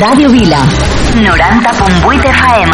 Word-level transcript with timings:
Ràdio 0.00 0.30
Vila. 0.32 0.58
90.8 1.20 2.28
FM. 2.32 2.70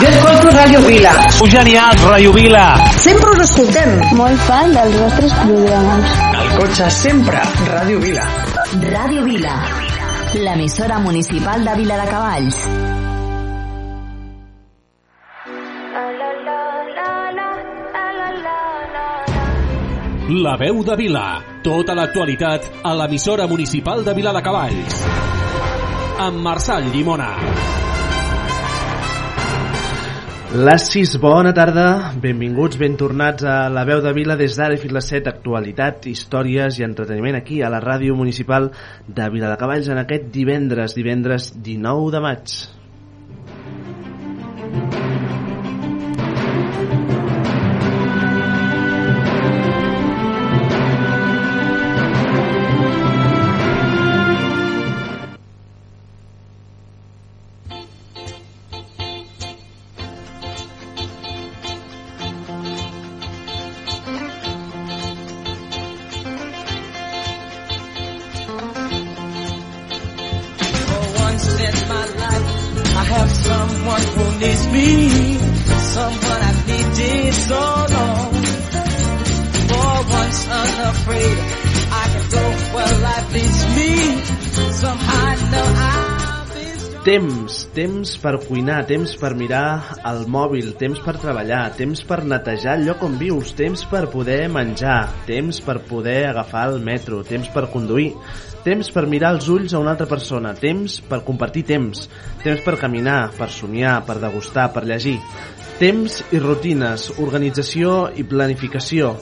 Jo 0.00 0.08
escolto 0.08 0.50
Ràdio 0.54 0.80
Vila. 0.86 1.12
Sou 1.34 1.48
genials, 1.50 2.02
Ràdio 2.06 2.32
Vila. 2.36 2.64
Sempre 2.94 3.32
us 3.34 3.40
escoltem. 3.46 3.90
Molt 4.14 4.38
fan 4.46 4.70
dels 4.76 4.94
vostres 5.00 5.34
programes. 5.40 6.12
Al 6.38 6.52
cotxe 6.60 6.90
sempre, 6.94 7.42
Ràdio 7.72 7.98
Vila. 8.04 8.26
Ràdio 8.84 9.24
Vila. 9.26 9.56
L'emissora 10.38 11.00
municipal 11.02 11.64
de 11.64 11.74
Vila 11.80 11.98
de 12.04 12.06
Cavalls. 12.12 12.62
La 20.44 20.54
veu 20.60 20.84
de 20.84 20.94
Vila. 21.02 21.26
Tota 21.64 21.98
l'actualitat 21.98 22.70
a 22.84 22.94
l'emissora 22.94 23.48
municipal 23.48 24.04
de 24.04 24.14
Vila 24.14 24.36
de 24.36 24.44
Cavalls. 24.44 25.02
Amb 26.18 26.40
Marçal 26.42 26.88
Llimona. 26.90 27.28
Les 30.66 30.86
6, 30.90 31.12
bona 31.22 31.52
tarda, 31.54 31.84
benvinguts, 32.18 32.74
ben 32.80 32.96
tornats 32.98 33.46
a 33.46 33.68
la 33.70 33.84
veu 33.86 34.00
de 34.02 34.10
Vila 34.16 34.34
des 34.40 34.56
d'ara 34.58 34.80
fins 34.82 34.96
les 34.96 35.10
7, 35.12 35.30
actualitat, 35.30 36.08
històries 36.10 36.80
i 36.80 36.86
entreteniment 36.88 37.38
aquí 37.38 37.60
a 37.62 37.70
la 37.70 37.78
ràdio 37.84 38.16
municipal 38.18 38.66
de 39.06 39.28
Vila 39.30 39.52
de 39.52 39.60
Cavalls 39.60 39.92
en 39.94 40.02
aquest 40.02 40.26
divendres, 40.34 40.98
divendres 40.98 41.52
19 41.54 42.10
de 42.16 42.24
maig. 42.26 42.56
Temps, 87.78 88.16
per 88.18 88.32
cuinar, 88.42 88.80
temps 88.88 89.12
per 89.20 89.36
mirar 89.38 89.98
el 90.10 90.24
mòbil, 90.26 90.72
temps 90.80 90.98
per 90.98 91.12
treballar, 91.22 91.60
temps 91.78 92.00
per 92.08 92.16
netejar 92.26 92.72
el 92.74 92.88
lloc 92.88 93.04
on 93.06 93.12
vius, 93.20 93.52
temps 93.54 93.84
per 93.86 94.00
poder 94.10 94.48
menjar, 94.50 94.96
temps 95.28 95.60
per 95.62 95.76
poder 95.86 96.24
agafar 96.26 96.64
el 96.72 96.80
metro, 96.82 97.20
temps 97.28 97.46
per 97.54 97.68
conduir, 97.70 98.08
temps 98.64 98.90
per 98.90 99.04
mirar 99.06 99.30
els 99.36 99.46
ulls 99.54 99.76
a 99.76 99.78
una 99.78 99.92
altra 99.94 100.08
persona, 100.10 100.56
temps 100.58 100.96
per 101.06 101.20
compartir 101.28 101.62
temps, 101.68 102.08
temps 102.42 102.64
per 102.66 102.74
caminar, 102.80 103.28
per 103.38 103.46
somiar, 103.54 104.00
per 104.08 104.18
degustar, 104.24 104.72
per 104.74 104.82
llegir, 104.88 105.14
temps 105.78 106.16
i 106.34 106.40
rutines, 106.42 107.12
organització 107.22 108.08
i 108.18 108.26
planificació. 108.26 109.12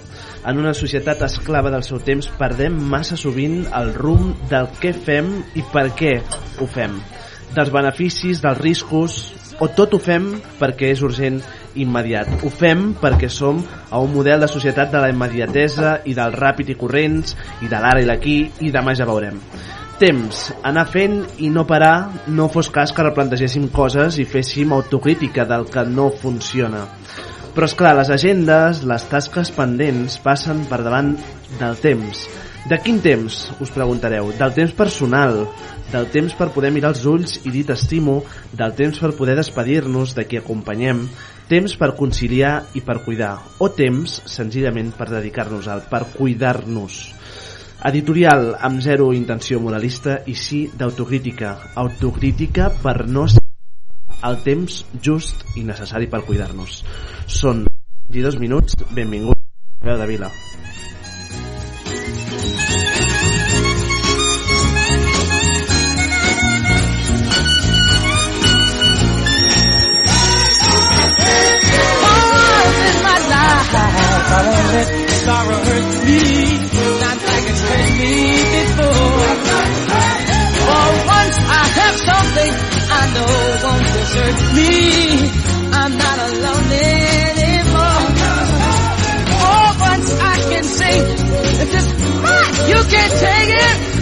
En 0.49 0.63
una 0.63 0.73
societat 0.73 1.27
esclava 1.29 1.75
del 1.77 1.85
seu 1.85 2.01
temps 2.01 2.31
perdem 2.41 2.81
massa 2.89 3.21
sovint 3.21 3.67
el 3.77 3.93
rumb 4.01 4.49
del 4.49 4.73
què 4.81 4.95
fem 4.97 5.29
i 5.61 5.67
per 5.77 5.91
què 6.01 6.15
ho 6.57 6.71
fem 6.79 6.97
dels 7.57 7.73
beneficis, 7.73 8.43
dels 8.45 8.61
riscos, 8.61 9.19
o 9.59 9.71
tot 9.73 9.95
ho 9.97 10.01
fem 10.03 10.29
perquè 10.61 10.91
és 10.93 11.03
urgent 11.05 11.39
immediat. 11.81 12.29
Ho 12.45 12.51
fem 12.53 12.91
perquè 13.01 13.31
som 13.33 13.63
a 13.91 14.01
un 14.03 14.13
model 14.13 14.45
de 14.45 14.51
societat 14.53 14.93
de 14.93 15.01
la 15.01 15.09
immediatesa 15.13 16.01
i 16.05 16.15
del 16.17 16.37
ràpid 16.37 16.75
i 16.75 16.77
corrents, 16.79 17.37
i 17.65 17.71
de 17.73 17.81
l'ara 17.81 18.03
i 18.03 18.09
l'aquí, 18.09 18.39
i 18.61 18.73
demà 18.75 18.95
ja 18.97 19.09
veurem. 19.09 19.41
Temps, 19.97 20.43
anar 20.69 20.85
fent 20.93 21.23
i 21.41 21.49
no 21.49 21.65
parar, 21.65 22.27
no 22.29 22.51
fos 22.53 22.69
cas 22.69 22.93
que 22.93 23.07
replantegéssim 23.07 23.71
coses 23.73 24.19
i 24.21 24.27
féssim 24.29 24.75
autocrítica 24.77 25.47
del 25.49 25.65
que 25.73 25.87
no 25.89 26.11
funciona. 26.13 26.85
Però 27.57 27.65
és 27.65 27.73
clar, 27.73 27.95
les 27.97 28.11
agendes, 28.13 28.83
les 28.85 29.07
tasques 29.09 29.49
pendents 29.57 30.19
passen 30.21 30.67
per 30.69 30.83
davant 30.85 31.15
del 31.57 31.81
temps. 31.81 32.27
De 32.67 32.81
quin 32.83 32.97
temps, 32.99 33.35
us 33.63 33.71
preguntareu? 33.71 34.33
Del 34.35 34.51
temps 34.57 34.73
personal, 34.75 35.45
del 35.93 36.09
temps 36.11 36.33
per 36.35 36.49
poder 36.51 36.73
mirar 36.75 36.91
els 36.91 37.05
ulls 37.07 37.37
i 37.47 37.53
dir 37.55 37.63
t'estimo, 37.69 38.17
del 38.59 38.75
temps 38.75 38.99
per 38.99 39.13
poder 39.15 39.37
despedir-nos 39.39 40.17
de 40.17 40.25
qui 40.27 40.41
acompanyem, 40.41 41.05
temps 41.47 41.77
per 41.79 41.93
conciliar 41.95 42.57
i 42.75 42.83
per 42.83 42.99
cuidar, 43.05 43.37
o 43.63 43.71
temps, 43.71 44.17
senzillament, 44.27 44.91
per 44.99 45.07
dedicar-nos 45.13 45.71
al, 45.71 45.85
per 45.87 46.09
cuidar-nos. 46.17 46.99
Editorial 47.87 48.57
amb 48.59 48.83
zero 48.83 49.13
intenció 49.15 49.63
moralista 49.63 50.19
i 50.27 50.35
sí 50.35 50.65
d'autocrítica. 50.75 51.55
Autocrítica 51.79 52.73
per 52.83 53.05
no 53.07 53.29
ser 53.31 53.47
el 54.27 54.43
temps 54.43 54.83
just 54.99 55.47
i 55.55 55.63
necessari 55.63 56.11
per 56.11 56.25
cuidar-nos. 56.27 56.83
Són 57.31 57.63
22 58.11 58.43
minuts, 58.43 58.81
benvinguts 58.91 59.39
a 59.85 59.93
Veu 59.93 60.03
de 60.03 60.15
Vila. 60.17 60.35
Sorrow 75.77 75.93
hurt 75.93 76.05
me, 76.07 76.21
not 77.01 77.19
like 77.29 77.47
it's 77.51 77.61
hurt 77.61 77.91
me 77.99 78.15
before. 78.57 79.27
For 80.67 80.89
once 81.07 81.37
I 81.39 81.65
have 81.79 81.97
something 82.11 82.53
I 82.89 83.05
know 83.15 83.35
won't 83.65 83.87
desert 83.97 84.39
me. 84.57 84.73
I'm 85.73 85.93
not 85.99 86.19
alone 86.29 86.71
anymore. 86.73 88.05
For 89.41 89.65
once 89.89 90.09
I 90.21 90.37
can 90.51 90.65
say, 90.65 90.95
just 91.73 91.91
you 92.69 92.81
can 92.91 93.11
take 93.11 93.51
it. 93.57 93.96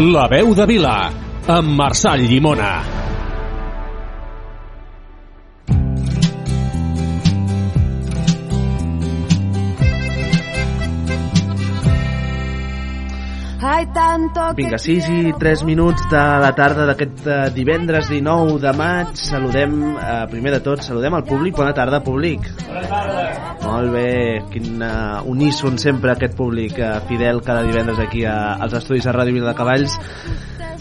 La 0.00 0.22
veu 0.32 0.54
de 0.56 0.64
Vila. 0.64 0.94
Amb 1.52 1.76
Marçal 1.76 2.24
Llimona. 2.24 2.99
Vinga, 14.54 14.78
6 14.78 15.08
i 15.10 15.32
quiero 15.32 15.38
3 15.38 15.62
minuts 15.64 16.04
de 16.10 16.20
la 16.42 16.50
tarda 16.54 16.84
d'aquest 16.86 17.26
eh, 17.26 17.38
divendres 17.54 18.08
19 18.10 18.58
de 18.62 18.72
maig. 18.78 19.14
Saludem, 19.18 19.74
eh, 19.96 20.26
primer 20.30 20.52
de 20.54 20.60
tot, 20.64 20.82
saludem 20.86 21.14
al 21.18 21.24
públic. 21.24 21.56
Bona 21.56 21.74
tarda, 21.74 22.02
públic. 22.04 22.46
Bona 22.66 22.84
tarda. 22.86 23.24
Molt 23.64 23.92
bé, 23.92 24.12
quin 24.50 24.80
uh, 24.82 25.20
uníson 25.30 25.76
sempre 25.78 26.14
aquest 26.14 26.34
públic 26.38 26.78
uh, 26.78 26.96
fidel 27.10 27.42
cada 27.44 27.62
divendres 27.66 28.00
aquí 28.02 28.24
a, 28.24 28.54
als 28.54 28.74
estudis 28.78 29.04
de 29.06 29.14
Ràdio 29.14 29.36
Vila 29.36 29.52
de 29.52 29.58
Cavalls. 29.58 29.98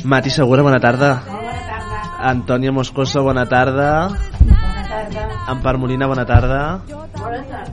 Mati 0.05 0.31
Segura, 0.33 0.63
bona 0.65 0.79
tarda. 0.79 1.15
Bona 1.27 1.59
tarda. 1.67 2.05
Antònia 2.31 2.71
Moscoso, 2.75 3.25
bona 3.27 3.45
tarda. 3.49 4.58
Bona 4.89 5.05
tarda. 5.13 5.37
Empar 5.53 5.77
Molina, 5.77 6.07
bona 6.09 6.23
tarda. 6.25 6.59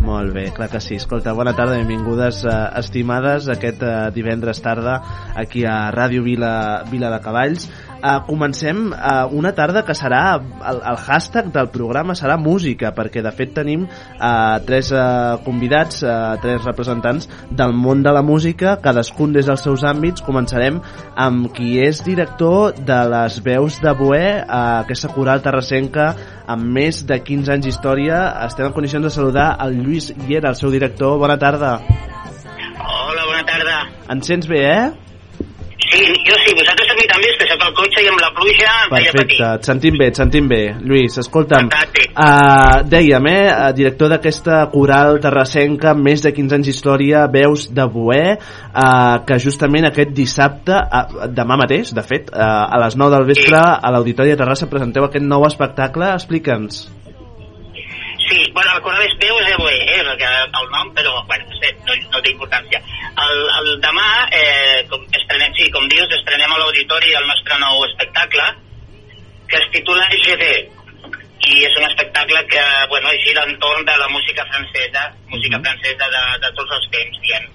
Molt 0.05 0.35
bé, 0.37 0.51
clar 0.53 0.69
que 0.69 0.81
sí. 0.85 0.99
Escolta, 1.01 1.33
bona 1.33 1.55
tarda, 1.57 1.79
benvingudes 1.81 2.43
eh, 2.45 2.55
estimades 2.81 3.49
aquest 3.49 3.81
eh, 3.81 3.95
divendres 4.13 4.61
tarda 4.61 4.99
aquí 5.35 5.65
a 5.65 5.79
Ràdio 5.97 6.27
Vila, 6.27 6.85
Vila 6.91 7.09
de 7.15 7.21
Cavalls. 7.25 7.71
Uh, 8.03 8.21
comencem 8.27 8.91
uh, 8.93 9.27
una 9.33 9.53
tarda 9.57 9.83
que 9.87 9.95
serà 9.97 10.37
el, 10.37 10.81
el 10.81 10.99
hashtag 11.07 11.51
del 11.55 11.69
programa 11.75 12.17
serà 12.19 12.37
música 12.41 12.93
perquè 12.97 13.23
de 13.25 13.33
fet 13.35 13.55
tenim 13.57 13.87
uh, 13.87 14.59
tres 14.67 14.93
uh, 14.95 15.39
convidats 15.47 16.03
uh, 16.05 16.37
tres 16.43 16.65
representants 16.67 17.29
del 17.51 17.75
món 17.77 18.03
de 18.05 18.13
la 18.13 18.23
música 18.27 18.77
cadascun 18.83 19.33
des 19.37 19.49
dels 19.49 19.65
seus 19.65 19.85
àmbits 19.87 20.25
començarem 20.27 20.81
amb 21.17 21.51
qui 21.57 21.79
és 21.83 22.03
director 22.07 22.77
de 22.77 23.01
les 23.13 23.41
veus 23.45 23.81
de 23.83 23.95
Boé 23.99 24.27
uh, 24.43 24.83
aquesta 24.83 25.13
coral 25.15 25.43
terrassenca 25.45 26.13
amb 26.47 26.69
més 26.77 27.03
de 27.07 27.19
15 27.23 27.57
anys 27.57 27.67
d'història 27.67 28.21
estem 28.47 28.69
en 28.69 28.77
condicions 28.77 29.05
de 29.09 29.11
saludar 29.11 29.57
el 29.65 29.81
Lluís 29.83 30.13
Guiera, 30.27 30.51
el 30.53 30.59
seu 30.61 30.71
director, 30.71 31.19
bona 31.19 31.39
tarda 31.39 31.79
Hola, 32.87 33.25
bona 33.27 33.43
tarda. 33.49 33.77
ens 34.13 34.27
sents 34.29 34.47
bé, 34.47 34.63
eh? 34.69 34.87
Sí, 35.87 36.03
jo 36.27 36.35
sí, 36.45 36.53
vosaltres 36.59 36.76
soc 37.51 37.63
al 37.67 37.75
cotxe 37.77 38.03
i 38.05 38.11
amb 38.11 38.23
la 38.23 38.31
pluja 38.37 38.73
em 38.85 38.95
Perfecte, 38.97 39.51
et 39.59 39.69
sentim 39.69 39.99
bé, 40.01 40.11
et 40.13 40.21
sentim 40.21 40.49
bé. 40.51 40.61
Lluís, 40.83 41.19
escolta'm, 41.23 41.71
Fantàstic. 41.73 42.13
uh, 42.13 42.83
dèiem, 42.89 43.29
eh, 43.31 43.47
uh, 43.53 43.71
director 43.77 44.13
d'aquesta 44.13 44.61
coral 44.73 45.21
terrassenca, 45.23 45.93
amb 45.95 46.07
més 46.09 46.25
de 46.25 46.33
15 46.37 46.59
anys 46.59 46.71
d'història, 46.71 47.27
Veus 47.33 47.69
de 47.73 47.87
Boé, 47.93 48.37
uh, 48.37 49.25
que 49.27 49.41
justament 49.43 49.89
aquest 49.89 50.13
dissabte, 50.17 50.77
uh, 50.77 51.27
demà 51.33 51.59
mateix, 51.63 51.95
de 51.97 52.03
fet, 52.03 52.31
uh, 52.35 52.67
a 52.67 52.83
les 52.85 52.97
9 52.97 53.17
del 53.17 53.27
vespre, 53.33 53.59
a 53.61 53.95
l'Auditori 53.95 54.35
de 54.35 54.41
Terrassa 54.43 54.71
presenteu 54.71 55.07
aquest 55.07 55.25
nou 55.25 55.47
espectacle, 55.47 56.15
explica'ns. 56.15 57.06
Sí, 58.29 58.39
bueno, 58.53 58.71
el 58.75 58.83
coral 58.83 59.03
és 59.07 59.15
és 59.15 59.49
Evoe, 59.55 59.75
eh, 59.75 60.01
el, 60.01 60.17
que, 60.19 60.27
el 60.27 60.71
nom, 60.73 60.93
però, 60.95 61.25
bueno, 61.27 61.45
no, 61.49 61.57
sé, 61.61 61.73
no, 61.87 61.95
no 62.11 62.23
té 62.23 62.33
importància. 62.33 62.81
El, 63.27 63.43
el 63.61 63.69
demà, 63.81 64.09
eh, 64.35 64.87
com, 64.91 65.05
estrenem, 65.15 65.53
sí, 65.59 65.71
com 65.71 65.87
dius, 65.89 66.11
estrenem 66.19 66.53
a 66.53 66.59
l'auditori 66.59 67.15
el 67.15 67.29
nostre 67.29 67.59
nou 67.63 67.85
espectacle, 67.87 68.49
que 69.47 69.61
es 69.63 69.69
titula 69.77 70.09
GD, 70.11 70.49
i 71.47 71.61
és 71.69 71.77
un 71.79 71.87
espectacle 71.87 72.43
que, 72.51 72.65
bueno, 72.91 73.13
gira 73.23 73.45
entorn 73.47 73.85
de 73.87 73.99
la 74.01 74.09
música 74.09 74.47
francesa, 74.51 75.13
música 75.29 75.61
francesa 75.61 76.11
de, 76.17 76.25
de 76.43 76.51
tots 76.59 76.81
els 76.81 76.91
temps, 76.97 77.23
diem. 77.23 77.47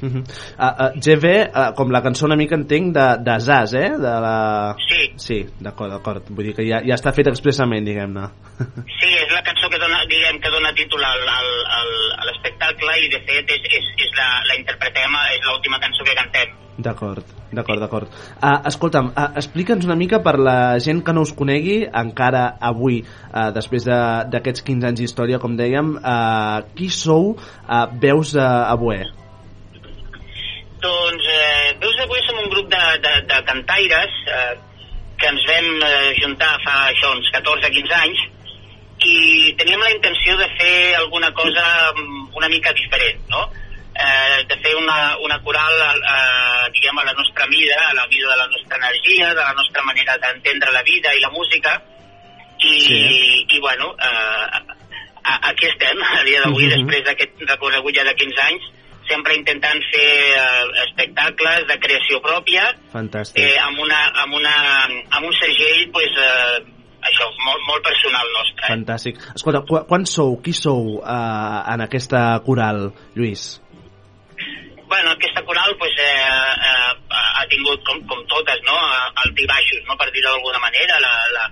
Uh 0.00 0.08
-huh. 0.08 0.22
uh, 0.56 0.74
uh, 0.84 0.92
GV, 0.96 1.24
uh, 1.52 1.74
com 1.76 1.90
la 1.90 2.02
cançó 2.02 2.24
una 2.24 2.36
mica 2.36 2.54
entenc 2.54 2.94
de, 2.94 3.06
de 3.20 3.38
Zaz, 3.40 3.74
eh? 3.74 3.90
De 3.90 4.14
la... 4.24 4.74
Sí. 4.88 5.12
Sí, 5.16 5.46
d'acord, 5.60 5.90
d'acord. 5.92 6.22
Vull 6.30 6.46
dir 6.46 6.54
que 6.54 6.64
ja, 6.64 6.80
ja 6.80 6.94
està 6.94 7.12
fet 7.12 7.26
expressament, 7.26 7.84
diguem-ne. 7.84 8.30
Sí, 9.00 9.09
és 9.30 9.36
la 9.36 9.44
cançó 9.46 9.68
que 9.70 9.78
dona, 9.78 10.00
diguem, 10.10 10.40
que 10.42 10.50
dona 10.50 10.72
títol 10.74 11.04
al, 11.06 11.20
al, 11.30 11.50
al, 11.78 11.90
a 12.18 12.24
l'espectacle 12.26 12.96
i, 12.98 13.10
de 13.12 13.20
fet, 13.28 13.52
és, 13.54 13.68
és, 13.78 13.84
és 14.02 14.16
la, 14.18 14.30
la 14.48 14.56
interpretem, 14.58 15.14
és 15.36 15.44
l'última 15.46 15.78
cançó 15.82 16.06
que 16.06 16.16
cantem. 16.18 16.56
D'acord, 16.80 17.28
d'acord, 17.52 17.82
d'acord. 17.84 18.16
Uh, 18.40 18.56
escolta'm, 18.70 19.12
uh, 19.12 19.28
explica'ns 19.38 19.86
una 19.86 19.96
mica 20.00 20.18
per 20.24 20.34
la 20.40 20.56
gent 20.82 21.04
que 21.06 21.14
no 21.14 21.22
us 21.26 21.34
conegui, 21.36 21.84
encara 22.02 22.56
avui, 22.70 23.02
uh, 23.30 23.50
després 23.54 23.86
de- 23.86 24.24
d'aquests 24.32 24.64
15 24.66 24.88
anys 24.90 25.04
d'història, 25.04 25.38
com 25.38 25.54
dèiem, 25.60 25.94
uh, 26.00 26.66
qui 26.74 26.88
sou 26.90 27.36
uh, 27.36 27.84
veus 28.02 28.34
uh, 28.34 28.42
a 28.66 28.74
Boé? 28.80 29.04
Doncs, 30.80 31.24
eh, 31.28 31.76
veus, 31.78 32.02
avui 32.02 32.22
som 32.24 32.38
un 32.40 32.50
grup 32.50 32.66
de, 32.72 32.82
de, 33.04 33.14
de 33.28 33.38
cantaires 33.44 34.14
eh, 34.32 34.54
que 35.20 35.28
ens 35.28 35.42
vam 35.44 35.66
eh, 35.84 36.14
juntar 36.16 36.54
fa 36.64 36.76
això, 36.88 37.10
uns 37.12 37.28
14-15 37.36 37.98
anys 37.98 38.22
i 39.04 39.54
teníem 39.56 39.80
la 39.80 39.90
intenció 39.90 40.36
de 40.36 40.46
fer 40.58 40.94
alguna 40.96 41.32
cosa 41.32 41.92
mm, 41.96 42.36
una 42.36 42.48
mica 42.48 42.72
diferent, 42.72 43.20
no? 43.28 43.50
Eh, 44.00 44.44
de 44.48 44.56
fer 44.62 44.74
una, 44.76 45.16
una 45.24 45.38
coral, 45.42 45.74
eh, 46.00 46.70
diguem, 46.72 46.98
a 46.98 47.04
la 47.04 47.12
nostra 47.12 47.46
mida, 47.46 47.76
a 47.88 47.94
la 47.94 48.06
mida 48.08 48.30
de 48.30 48.36
la 48.36 48.46
nostra 48.46 48.76
energia, 48.76 49.28
de 49.34 49.40
la 49.42 49.52
nostra 49.52 49.82
manera 49.82 50.16
d'entendre 50.18 50.70
la 50.72 50.82
vida 50.82 51.14
i 51.14 51.20
la 51.20 51.30
música, 51.30 51.82
i, 52.60 52.80
Sí. 52.80 53.46
i 53.56 53.58
bueno, 53.60 53.94
eh, 53.98 54.60
aquí 55.24 55.66
estem, 55.66 55.98
a 56.02 56.22
dia 56.24 56.40
d'avui, 56.40 56.64
Mhm. 56.66 56.70
després 56.76 57.04
d'aquest 57.04 57.40
recorregut 57.48 57.94
ja 57.96 58.04
de 58.04 58.14
15 58.14 58.40
anys, 58.42 58.62
sempre 59.08 59.34
intentant 59.34 59.80
fer 59.90 60.36
eh, 60.36 60.84
espectacles 60.86 61.66
de 61.66 61.78
creació 61.80 62.20
pròpia, 62.22 62.74
Fantàstic. 62.92 63.42
eh, 63.42 63.58
amb, 63.58 63.80
una, 63.80 64.06
amb, 64.22 64.34
una, 64.34 64.84
amb 65.10 65.26
un 65.26 65.32
segell, 65.40 65.90
pues, 65.90 66.10
eh, 66.16 66.64
això, 67.08 67.30
molt, 67.46 67.64
molt 67.68 67.82
personal 67.86 68.28
nostre. 68.36 68.64
eh? 68.66 68.70
Fantàstic. 68.74 69.24
Escolta, 69.34 69.64
qu 69.68 69.80
quan 69.88 70.06
sou, 70.06 70.36
qui 70.44 70.54
sou 70.56 71.00
uh, 71.00 71.60
en 71.72 71.84
aquesta 71.86 72.22
coral, 72.46 72.90
Lluís? 73.16 73.60
Bueno, 74.90 75.12
aquesta 75.14 75.44
coral 75.46 75.76
pues, 75.78 75.92
eh, 76.02 76.04
eh, 76.04 76.92
ha 77.14 77.44
tingut, 77.46 77.78
com, 77.86 78.00
com 78.10 78.24
totes, 78.26 78.58
no? 78.66 78.74
alt 79.22 79.38
i 79.38 79.46
baixos, 79.46 79.84
no? 79.86 79.94
per 79.94 80.08
dir 80.10 80.24
d'alguna 80.24 80.58
manera. 80.58 80.98
La, 80.98 81.12
la, 81.30 81.44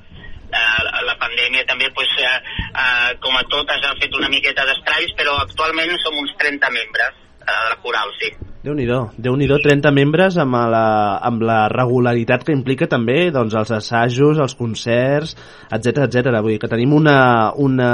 la, 0.50 1.02
la 1.06 1.14
pandèmia 1.22 1.62
també, 1.68 1.86
pues, 1.94 2.10
eh, 2.18 2.34
eh, 2.72 3.14
com 3.22 3.38
a 3.38 3.44
totes, 3.46 3.86
ha 3.86 3.94
fet 4.02 4.18
una 4.18 4.30
miqueta 4.32 4.66
d'estralls, 4.66 5.14
però 5.20 5.36
actualment 5.44 5.94
som 6.02 6.18
uns 6.18 6.34
30 6.42 6.72
membres 6.74 7.14
eh, 7.14 7.46
de 7.46 7.70
la 7.70 7.78
coral, 7.84 8.10
sí. 8.18 8.34
Déu-n'hi-do, 8.58 9.12
déu 9.22 9.36
nhi 9.38 9.46
30 9.46 9.92
membres 9.94 10.34
amb 10.42 10.56
la, 10.72 11.18
amb 11.22 11.44
la 11.46 11.58
regularitat 11.70 12.42
que 12.42 12.54
implica 12.56 12.88
també 12.90 13.28
doncs, 13.30 13.54
els 13.54 13.70
assajos, 13.76 14.40
els 14.42 14.56
concerts, 14.58 15.36
etc 15.70 16.08
etc. 16.08 16.32
Vull 16.42 16.56
dir 16.56 16.58
que 16.64 16.70
tenim 16.72 16.96
una, 16.96 17.52
una, 17.54 17.90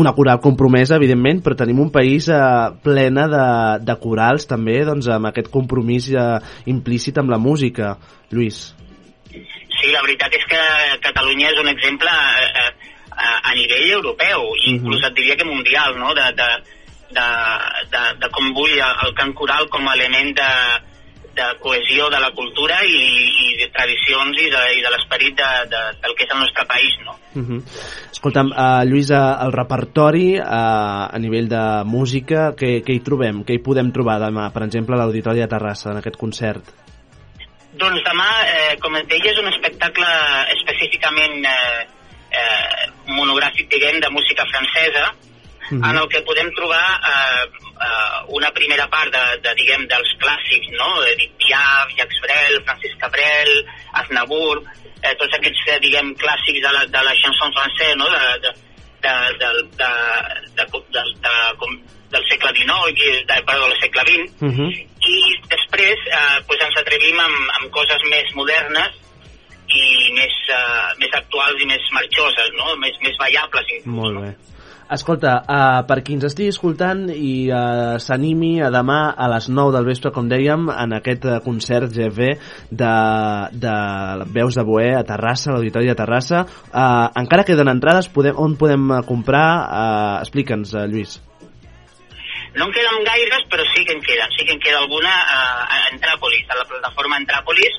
una 0.00 0.14
coral 0.16 0.40
compromesa, 0.40 0.96
evidentment, 0.96 1.42
però 1.44 1.58
tenim 1.60 1.82
un 1.84 1.90
país 1.92 2.30
eh, 2.32 2.40
plena 2.86 3.26
de, 3.28 3.48
de 3.84 3.98
corals 4.00 4.48
també 4.48 4.78
doncs, 4.88 5.10
amb 5.12 5.28
aquest 5.28 5.52
compromís 5.52 6.08
eh, 6.14 6.24
implícit 6.72 7.20
amb 7.20 7.36
la 7.36 7.38
música. 7.38 7.98
Lluís. 8.32 8.62
Sí, 9.28 9.92
la 9.92 10.00
veritat 10.06 10.40
és 10.40 10.48
que 10.48 10.62
Catalunya 11.04 11.52
és 11.52 11.60
un 11.60 11.68
exemple 11.68 12.16
eh, 12.16 12.48
eh, 12.64 12.96
a, 13.12 13.28
a 13.52 13.54
nivell 13.60 13.92
europeu, 14.00 14.48
inclús 14.72 15.04
et 15.04 15.20
diria 15.20 15.36
que 15.36 15.44
mundial, 15.44 16.00
no? 16.00 16.16
de, 16.16 16.32
de, 16.40 16.48
de, 17.10 17.28
de, 17.92 18.02
de 18.22 18.30
com 18.34 18.52
vull 18.56 18.76
el 18.80 19.14
cant 19.18 19.32
coral 19.38 19.68
com 19.72 19.86
a 19.88 19.94
element 19.94 20.32
de, 20.38 20.52
de 21.36 21.46
cohesió 21.60 22.08
de 22.10 22.20
la 22.20 22.30
cultura 22.32 22.78
i, 22.84 23.00
i 23.46 23.50
de 23.60 23.68
tradicions 23.74 24.40
i 24.40 24.48
de, 24.52 24.62
i 24.78 24.82
de 24.84 24.92
l'esperit 24.94 25.36
de, 25.36 25.50
de, 25.72 25.82
del 26.02 26.16
que 26.16 26.24
és 26.24 26.32
el 26.32 26.40
nostre 26.40 26.64
país. 26.70 26.96
No? 27.04 27.16
Uh 27.36 27.44
-huh. 27.44 27.60
Escolta'm, 28.12 28.50
uh, 28.50 28.82
Lluïsa, 28.88 29.20
el 29.44 29.52
repertori 29.52 30.38
uh, 30.40 31.14
a 31.14 31.18
nivell 31.18 31.48
de 31.48 31.84
música, 31.84 32.52
què, 32.56 32.82
què 32.82 32.92
hi 32.94 33.04
trobem? 33.04 33.44
Què 33.44 33.54
hi 33.54 33.62
podem 33.68 33.92
trobar 33.92 34.18
demà, 34.20 34.50
per 34.52 34.62
exemple, 34.64 34.94
a 34.94 34.98
l'Auditori 34.98 35.40
de 35.40 35.48
Terrassa, 35.48 35.90
en 35.90 35.98
aquest 35.98 36.16
concert? 36.16 36.64
Doncs 37.76 38.00
demà, 38.08 38.30
eh, 38.48 38.76
com 38.80 38.96
et 38.96 39.06
deia, 39.06 39.32
és 39.32 39.38
un 39.38 39.48
espectacle 39.48 40.06
específicament 40.56 41.44
eh, 41.44 41.86
eh, 42.32 42.86
monogràfic, 43.12 43.68
diguem, 43.68 44.00
de 44.00 44.08
música 44.08 44.44
francesa, 44.48 45.12
Mhm. 45.70 45.84
en 45.84 45.96
el 45.98 46.08
que 46.08 46.22
podem 46.22 46.50
trobar 46.54 47.00
eh, 47.10 47.44
eh, 47.86 48.18
una 48.28 48.50
primera 48.52 48.86
part 48.88 49.12
de, 49.12 49.24
de, 49.42 49.54
diguem, 49.54 49.86
dels 49.88 50.12
clàssics, 50.22 50.70
no? 50.78 51.02
Edith 51.12 51.34
Piaf, 51.42 51.90
Jacques 51.98 52.20
Brel, 52.22 52.62
Francis 52.64 52.94
Cabrel, 53.00 53.66
Aznavour, 53.92 54.62
eh, 55.02 55.14
tots 55.18 55.34
aquests, 55.34 55.64
eh, 55.74 55.80
diguem, 55.80 56.14
clàssics 56.16 56.62
de 56.62 56.72
la, 56.72 56.84
de 56.86 57.02
la 57.08 57.14
chanson 57.22 57.52
francès, 57.52 57.96
no? 57.96 58.08
De, 58.10 58.24
de, 58.44 58.52
de, 59.02 59.14
de, 59.40 59.50
de, 59.78 59.90
de, 60.56 60.64
de, 60.94 61.02
de, 61.26 61.34
com, 61.58 61.76
del 62.10 62.24
segle 62.30 62.52
XIX, 62.54 63.24
de, 63.26 63.42
perdó, 63.46 63.68
del 63.68 63.80
segle 63.80 64.02
XX, 64.06 64.32
Uh 64.40 64.52
-huh. 64.52 64.70
i 65.06 65.18
després 65.48 65.98
eh, 66.18 66.38
pues 66.46 66.60
ens 66.60 66.76
atrevim 66.80 67.18
amb, 67.20 67.36
amb 67.58 67.70
coses 67.70 68.00
més 68.10 68.26
modernes 68.34 68.90
i 69.68 70.12
més, 70.12 70.34
eh, 70.48 70.88
més 70.98 71.12
actuals 71.12 71.60
i 71.62 71.66
més 71.66 71.82
marxoses, 71.92 72.50
no? 72.56 72.76
més, 72.76 72.94
més 73.02 73.16
ballables. 73.18 73.66
inclús, 73.76 73.94
Molt 73.94 74.14
no? 74.14 74.34
Escolta, 74.86 75.40
uh, 75.42 75.80
per 75.82 75.96
qui 76.06 76.14
ens 76.14 76.28
estigui 76.28 76.52
escoltant 76.52 77.08
i 77.10 77.48
uh, 77.50 77.96
s'animi 77.98 78.60
a 78.62 78.68
demà 78.70 78.98
a 79.18 79.26
les 79.32 79.48
9 79.50 79.72
del 79.74 79.88
vespre, 79.88 80.12
com 80.14 80.28
dèiem, 80.30 80.68
en 80.70 80.94
aquest 80.94 81.26
uh, 81.26 81.40
concert 81.42 81.90
GV 81.90 82.28
de, 82.70 82.92
de 83.64 83.74
Veus 84.36 84.54
de 84.54 84.62
Boé 84.68 84.92
a 84.94 85.02
Terrassa, 85.08 85.50
a 85.50 85.56
l'Auditori 85.56 85.90
de 85.90 85.96
Terrassa, 85.98 86.44
uh, 86.70 87.08
encara 87.18 87.42
queden 87.48 87.72
entrades, 87.72 88.06
podem, 88.14 88.38
on 88.38 88.54
podem 88.60 88.86
comprar? 89.10 89.48
Uh, 89.66 90.14
Explica'ns, 90.22 90.76
uh, 90.78 90.86
Lluís. 90.86 91.18
No 92.54 92.70
en 92.70 92.72
queden 92.78 93.02
gaires, 93.10 93.42
però 93.50 93.66
sí 93.74 93.82
que 93.84 93.98
en 93.98 94.06
queden. 94.06 94.30
Sí 94.38 94.46
que 94.46 94.54
en 94.54 94.62
queda 94.62 94.78
alguna 94.84 95.10
a 95.10 95.82
Entràpolis, 95.90 96.46
a 96.46 96.62
la 96.62 96.64
plataforma 96.70 97.18
Entràpolis, 97.18 97.74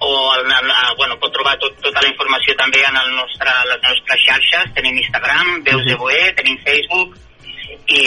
o 0.00 0.10
el, 0.34 0.44
el, 0.46 0.72
el, 0.72 0.96
bueno, 0.98 1.16
pot 1.22 1.32
trobar 1.34 1.56
tot, 1.62 1.78
tota 1.84 2.02
la 2.04 2.10
informació 2.10 2.56
també 2.58 2.82
en 2.86 2.98
el 3.02 3.14
nostre, 3.16 3.54
les 3.70 3.80
nostres 3.84 4.26
xarxes. 4.26 4.74
Tenim 4.76 5.00
Instagram, 5.04 5.58
Veus 5.66 5.86
de 5.88 5.96
Boé, 6.00 6.20
tenim 6.38 6.60
Facebook, 6.66 7.16
i, 7.88 8.02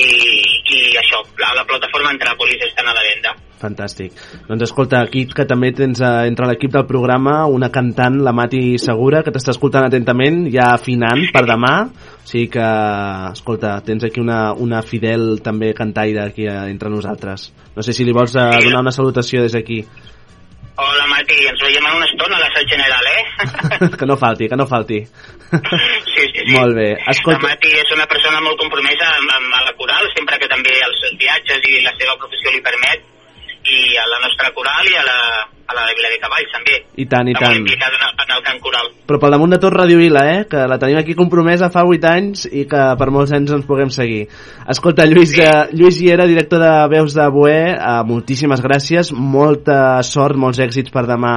i 0.74 0.82
això, 1.00 1.22
a 1.22 1.56
la 1.58 1.64
plataforma 1.66 2.12
Entràpolis 2.14 2.62
estan 2.68 2.90
a 2.90 2.94
la 2.96 3.06
venda. 3.06 3.34
Fantàstic. 3.62 4.16
Doncs 4.48 4.66
escolta, 4.66 5.04
aquí 5.06 5.28
que 5.30 5.46
també 5.50 5.72
tens 5.78 6.02
eh, 6.02 6.12
entre 6.30 6.48
l'equip 6.50 6.74
del 6.74 6.88
programa 6.90 7.46
una 7.50 7.70
cantant, 7.74 8.18
la 8.26 8.34
Mati 8.34 8.78
Segura, 8.82 9.22
que 9.26 9.34
t'està 9.34 9.54
escoltant 9.54 9.86
atentament, 9.86 10.44
ja 10.54 10.72
afinant 10.76 11.28
per 11.34 11.46
demà. 11.50 11.74
O 12.22 12.30
sigui 12.32 12.48
que, 12.54 12.70
escolta, 13.32 13.76
tens 13.86 14.06
aquí 14.08 14.22
una, 14.22 14.54
una 14.54 14.82
fidel 14.86 15.44
també 15.46 15.74
cantaire 15.78 16.26
aquí 16.26 16.48
eh, 16.50 16.58
entre 16.72 16.94
nosaltres. 16.94 17.52
No 17.76 17.86
sé 17.86 17.94
si 17.98 18.06
li 18.08 18.16
vols 18.18 18.38
eh, 18.38 18.50
donar 18.66 18.86
una 18.86 18.96
salutació 18.96 19.46
des 19.46 19.58
d'aquí. 19.58 19.84
Hola, 20.82 21.06
Mati, 21.12 21.38
ens 21.46 21.62
veiem 21.62 21.86
en 21.86 21.98
una 22.00 22.08
estona 22.08 22.38
a 22.40 22.42
l'assaig 22.42 22.72
general, 22.74 23.10
eh? 23.12 23.90
que 24.00 24.08
no 24.10 24.16
falti, 24.18 24.48
que 24.50 24.58
no 24.58 24.66
falti. 24.66 24.98
Sí, 25.06 26.24
sí, 26.34 26.42
sí. 26.48 26.56
Molt 26.56 26.74
bé. 26.74 26.88
La 26.98 27.14
Escolta, 27.14 27.44
Mati 27.44 27.74
és 27.78 27.94
una 27.94 28.08
persona 28.10 28.42
molt 28.42 28.58
compromesa 28.64 29.12
amb, 29.20 29.30
amb, 29.30 29.54
amb 29.60 29.68
la 29.70 29.76
coral, 29.78 30.10
sempre 30.16 30.40
que 30.42 30.50
també 30.50 30.74
els 30.88 31.04
seus 31.04 31.20
viatges 31.22 31.70
i 31.70 31.84
la 31.86 31.94
seva 32.00 32.18
professió 32.24 32.56
li 32.56 32.64
permet, 32.66 33.06
i 33.62 33.82
a 34.02 34.08
la 34.10 34.24
nostra 34.26 34.50
coral 34.58 34.90
i 34.90 34.98
a 34.98 35.06
la, 35.06 35.20
a 35.72 35.76
la 35.80 35.86
de 35.90 35.96
Vila 35.98 36.10
de 36.14 36.20
Cavalls, 36.22 36.52
també. 36.54 36.78
i 37.02 37.06
tant, 37.08 37.28
i 37.32 37.34
tant. 37.38 37.56
implicada 37.58 37.96
en, 37.98 38.04
el- 38.10 38.26
en 38.26 38.36
el 38.38 38.44
cant 38.46 38.60
coral. 38.64 38.90
Però 39.08 39.20
per 39.20 39.30
damunt 39.34 39.52
de 39.56 39.60
tot 39.60 39.74
Radio 39.74 39.98
Vila, 40.00 40.22
eh? 40.36 40.44
que 40.52 40.66
la 40.68 40.78
tenim 40.80 41.00
aquí 41.00 41.16
compromesa 41.18 41.70
fa 41.74 41.84
8 41.88 42.08
anys 42.12 42.46
i 42.52 42.66
que 42.70 42.84
per 43.00 43.10
molts 43.12 43.32
anys 43.36 43.52
ens 43.58 43.66
puguem 43.68 43.90
seguir. 43.92 44.28
Escolta, 44.72 45.06
Lluís, 45.10 45.34
de, 45.36 45.48
Lluís 45.76 45.98
Guiera, 46.00 46.28
director 46.30 46.60
de 46.64 46.72
Veus 46.94 47.16
de 47.18 47.28
Boé, 47.34 47.58
eh, 47.74 47.98
moltíssimes 48.08 48.62
gràcies, 48.64 49.12
molta 49.16 50.02
sort, 50.04 50.36
molts 50.40 50.60
èxits 50.64 50.92
per 50.94 51.04
demà 51.10 51.34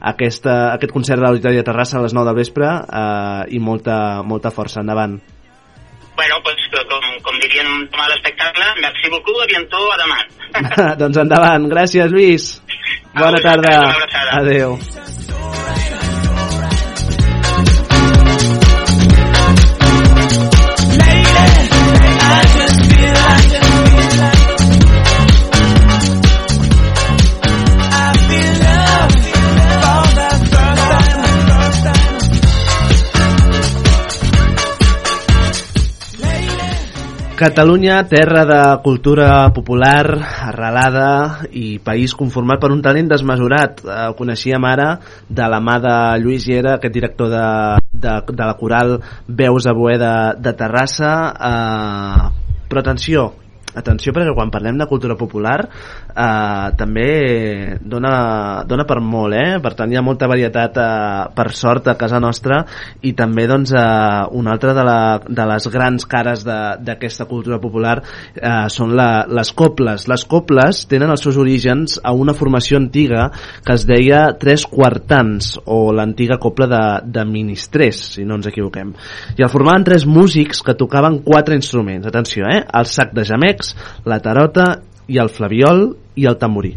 aquesta, 0.00 0.72
aquest 0.74 0.92
concert 0.94 1.20
de 1.20 1.26
l'Auditori 1.28 1.60
de 1.60 1.66
Terrassa 1.66 1.98
a 1.98 2.02
les 2.06 2.14
9 2.16 2.26
del 2.30 2.40
vespre 2.42 2.66
eh, 2.72 3.54
i 3.54 3.58
molta, 3.62 4.22
molta 4.22 4.50
força. 4.50 4.80
Endavant. 4.82 5.20
Bueno, 6.14 6.36
pues, 6.44 6.58
com, 6.90 7.04
com 7.24 7.38
dirien 7.40 7.66
a 7.96 8.08
l'espectacle, 8.10 8.66
merci 8.82 9.08
beaucoup, 9.10 9.38
a 9.42 9.46
bientôt, 9.48 9.86
a 9.90 9.96
demà. 10.02 10.18
doncs 11.00 11.16
endavant. 11.22 11.64
Gràcies, 11.72 12.10
Lluís. 12.12 12.50
A 13.14 13.18
Bona 13.20 13.30
vosaltres, 13.32 13.42
tarda. 13.42 13.78
una 13.80 13.90
abraçada. 13.94 14.30
Adéu. 14.40 14.78
Catalunya, 37.42 38.06
terra 38.06 38.44
de 38.46 38.82
cultura 38.84 39.50
popular, 39.50 40.06
arrelada 40.46 41.42
i 41.50 41.80
país 41.82 42.14
conformat 42.14 42.60
per 42.62 42.70
un 42.70 42.78
talent 42.78 43.08
desmesurat. 43.10 43.82
Eh, 43.82 43.96
Ho 44.12 44.14
coneixíem 44.14 44.62
ara 44.62 45.00
de 45.26 45.48
la 45.50 45.58
mà 45.58 45.80
de 45.82 45.94
Lluís 46.22 46.46
Llera, 46.46 46.76
aquest 46.76 46.94
director 46.94 47.32
de, 47.34 47.42
de, 47.90 48.14
de 48.30 48.46
la 48.46 48.54
coral 48.60 48.94
Veus 49.26 49.66
a 49.66 49.74
Boé 49.74 49.98
de, 49.98 50.14
de 50.38 50.52
Terrassa. 50.54 51.12
Eh, 51.34 52.54
però 52.70 52.84
atenció, 52.86 53.32
atenció 53.74 54.14
perquè 54.14 54.36
quan 54.38 54.54
parlem 54.54 54.78
de 54.78 54.86
cultura 54.86 55.18
popular 55.18 55.64
eh, 56.12 56.68
també 56.78 57.78
dona, 57.80 58.64
dona 58.68 58.86
per 58.88 59.00
molt 59.00 59.36
eh? 59.36 59.58
per 59.62 59.74
tant 59.78 59.92
hi 59.92 59.98
ha 59.98 60.04
molta 60.04 60.28
varietat 60.30 60.78
eh, 60.78 61.32
per 61.34 61.48
sort 61.56 61.88
a 61.88 61.96
casa 62.00 62.20
nostra 62.22 62.62
i 63.02 63.14
també 63.18 63.46
doncs 63.50 63.72
eh, 63.74 63.82
una 64.38 64.54
altra 64.54 64.74
de, 64.76 64.84
la, 64.86 65.00
de 65.26 65.46
les 65.52 65.68
grans 65.72 66.06
cares 66.08 66.44
d'aquesta 66.44 67.26
cultura 67.30 67.60
popular 67.62 67.98
eh, 68.02 68.68
són 68.72 68.94
la, 68.98 69.24
les 69.28 69.52
coples 69.56 70.06
les 70.10 70.26
coples 70.28 70.84
tenen 70.90 71.12
els 71.12 71.24
seus 71.24 71.38
orígens 71.40 71.98
a 72.02 72.14
una 72.14 72.36
formació 72.36 72.80
antiga 72.80 73.28
que 73.64 73.76
es 73.76 73.86
deia 73.88 74.24
Tres 74.40 74.64
Quartans 74.68 75.54
o 75.66 75.92
l'antiga 75.94 76.38
copla 76.42 76.68
de, 76.70 76.84
de 77.18 77.26
Ministrers 77.28 78.04
si 78.16 78.26
no 78.28 78.38
ens 78.40 78.50
equivoquem 78.50 78.94
i 79.38 79.44
el 79.44 79.52
formaven 79.52 79.86
tres 79.88 80.06
músics 80.06 80.62
que 80.64 80.76
tocaven 80.78 81.20
quatre 81.24 81.56
instruments 81.58 82.06
atenció, 82.08 82.46
eh? 82.48 82.62
el 82.62 82.88
sac 82.88 83.12
de 83.16 83.26
jamecs 83.28 83.74
la 84.08 84.20
tarota 84.22 84.72
i 85.08 85.18
el 85.22 85.30
flaviol 85.32 85.84
i 86.14 86.26
el 86.28 86.36
tamborí. 86.36 86.74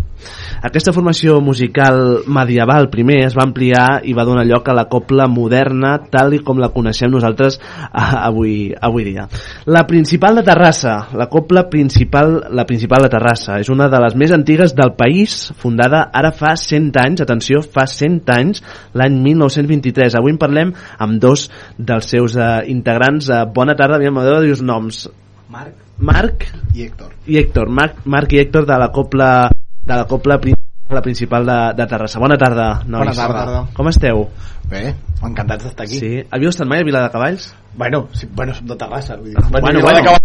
Aquesta 0.66 0.94
formació 0.96 1.40
musical 1.44 2.24
medieval 2.32 2.88
primer 2.90 3.20
es 3.26 3.36
va 3.38 3.44
ampliar 3.46 4.02
i 4.08 4.16
va 4.18 4.26
donar 4.28 4.46
lloc 4.48 4.70
a 4.70 4.76
la 4.78 4.86
copla 4.92 5.28
moderna 5.32 5.98
tal 6.12 6.34
i 6.34 6.42
com 6.46 6.62
la 6.62 6.72
coneixem 6.74 7.12
nosaltres 7.12 7.60
avui, 7.92 8.72
avui 8.74 9.06
dia. 9.10 9.28
La 9.66 9.86
principal 9.88 10.40
de 10.40 10.46
Terrassa, 10.48 10.96
la 11.14 11.28
copla 11.30 11.68
principal, 11.70 12.38
la 12.50 12.66
principal 12.66 13.06
de 13.06 13.12
Terrassa, 13.14 13.60
és 13.60 13.70
una 13.74 13.90
de 13.92 14.02
les 14.06 14.16
més 14.16 14.34
antigues 14.36 14.76
del 14.78 14.96
país, 14.98 15.52
fundada 15.62 16.06
ara 16.14 16.32
fa 16.36 16.56
100 16.60 17.02
anys, 17.04 17.24
atenció, 17.26 17.62
fa 17.62 17.86
100 17.90 18.36
anys, 18.36 18.64
l'any 18.96 19.20
1923. 19.30 20.18
Avui 20.18 20.36
en 20.36 20.42
parlem 20.42 20.76
amb 20.98 21.22
dos 21.22 21.50
dels 21.78 22.14
seus 22.16 22.38
eh, 22.40 22.52
integrants. 22.72 23.30
Eh, 23.30 23.46
bona 23.56 23.78
tarda, 23.78 24.00
aviam, 24.00 24.24
els 24.26 24.64
noms. 24.66 25.06
Marc 25.52 25.85
Marc 25.98 26.46
i 26.74 26.84
Héctor. 26.84 27.14
i 27.28 27.38
Héctor, 27.38 27.70
Marc, 27.70 28.06
Marc 28.06 28.34
i 28.34 28.40
Héctor 28.40 28.66
de 28.66 28.78
la 28.78 28.92
copla 28.92 29.50
de 29.86 29.94
la 29.96 30.06
copla 30.06 30.40
la 30.90 31.02
principal 31.02 31.46
de, 31.46 31.74
de 31.82 31.86
Terrassa. 31.88 32.20
Bona 32.20 32.38
tarda, 32.38 32.84
nois. 32.86 33.08
Bona 33.10 33.14
tarda. 33.16 33.62
Com 33.74 33.88
esteu? 33.90 34.28
Bé, 34.70 34.94
encantats 35.26 35.64
d'estar 35.66 35.86
aquí. 35.88 35.98
Sí. 35.98 36.12
Havíeu 36.30 36.52
estat 36.52 36.68
mai 36.70 36.84
a 36.84 36.86
Vila 36.86 37.02
de 37.02 37.10
Cavalls? 37.10 37.48
Bueno, 37.76 38.04
sí, 38.14 38.28
bueno, 38.32 38.54
som 38.54 38.68
de 38.70 38.76
Terrassa. 38.78 39.16
Vull 39.18 39.32
dir, 39.32 39.38
Bueno, 39.50 39.72
Vaig 39.72 39.82
bueno. 39.82 40.00
acabar- 40.00 40.22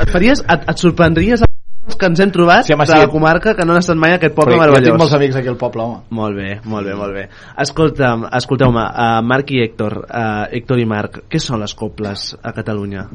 Et, 0.00 0.08
faries, 0.10 0.40
et, 0.48 0.68
et 0.70 0.78
sorprendries 0.78 1.40
els 1.42 1.96
que 1.96 2.06
ens 2.06 2.20
hem 2.20 2.30
trobat 2.30 2.64
Sí, 2.64 2.72
home, 2.72 2.84
de 2.86 2.92
sí. 2.92 2.98
la 2.98 3.08
comarca 3.08 3.54
que 3.56 3.64
no 3.64 3.72
han 3.72 3.78
estat 3.80 3.96
mai 3.96 4.12
a 4.12 4.16
aquest 4.20 4.34
poble 4.34 4.52
Però 4.54 4.58
jo 4.58 4.60
meravellós. 4.60 4.88
tinc 4.90 4.98
molts 5.00 5.14
amics 5.14 5.36
aquí 5.36 5.48
al 5.48 5.56
poble, 5.56 5.82
home. 5.82 5.98
Molt 6.10 6.36
bé, 6.36 6.60
molt 6.64 6.86
bé, 6.86 6.94
molt 6.94 7.12
bé. 7.14 7.28
Escolta'm, 7.64 8.28
escolteu-me, 8.32 8.84
uh, 8.84 9.22
Marc 9.24 9.50
i 9.50 9.62
Héctor, 9.64 10.04
uh, 10.04 10.44
Héctor 10.52 10.78
i 10.80 10.86
Marc, 10.86 11.22
què 11.28 11.40
són 11.40 11.60
les 11.60 11.74
coples 11.74 12.36
a 12.42 12.52
Catalunya? 12.52 13.08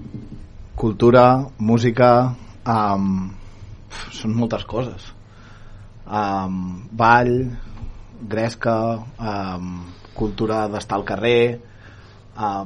Cultura, 0.76 1.26
música, 1.58 2.10
um, 2.68 3.30
són 4.12 4.34
moltes 4.36 4.66
coses. 4.68 5.12
Um, 6.06 6.88
ball, 6.92 7.32
gresca, 8.30 8.76
um, 9.20 9.78
cultura 10.16 10.66
d'estar 10.72 11.00
al 11.00 11.06
carrer, 11.08 11.60
uh, 12.36 12.66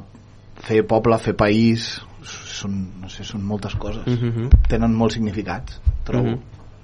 fer 0.65 0.81
poble, 0.89 1.19
fer 1.21 1.35
país, 1.37 1.89
són, 2.23 2.79
no 3.01 3.09
sé, 3.13 3.23
són 3.23 3.45
moltes 3.45 3.75
coses. 3.79 4.07
Mhm. 4.07 4.49
Tenen 4.69 4.95
molts 4.95 5.15
significats, 5.15 5.79
trobo. 6.03 6.39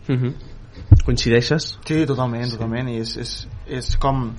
Mhm. 0.07 0.15
Mhm. 0.15 0.33
Coincideixes? 1.05 1.79
Sí, 1.85 2.05
totalment, 2.05 2.49
totalment. 2.51 2.89
I 2.89 2.99
és, 2.99 3.17
és, 3.17 3.47
és 3.67 3.97
com 3.97 4.33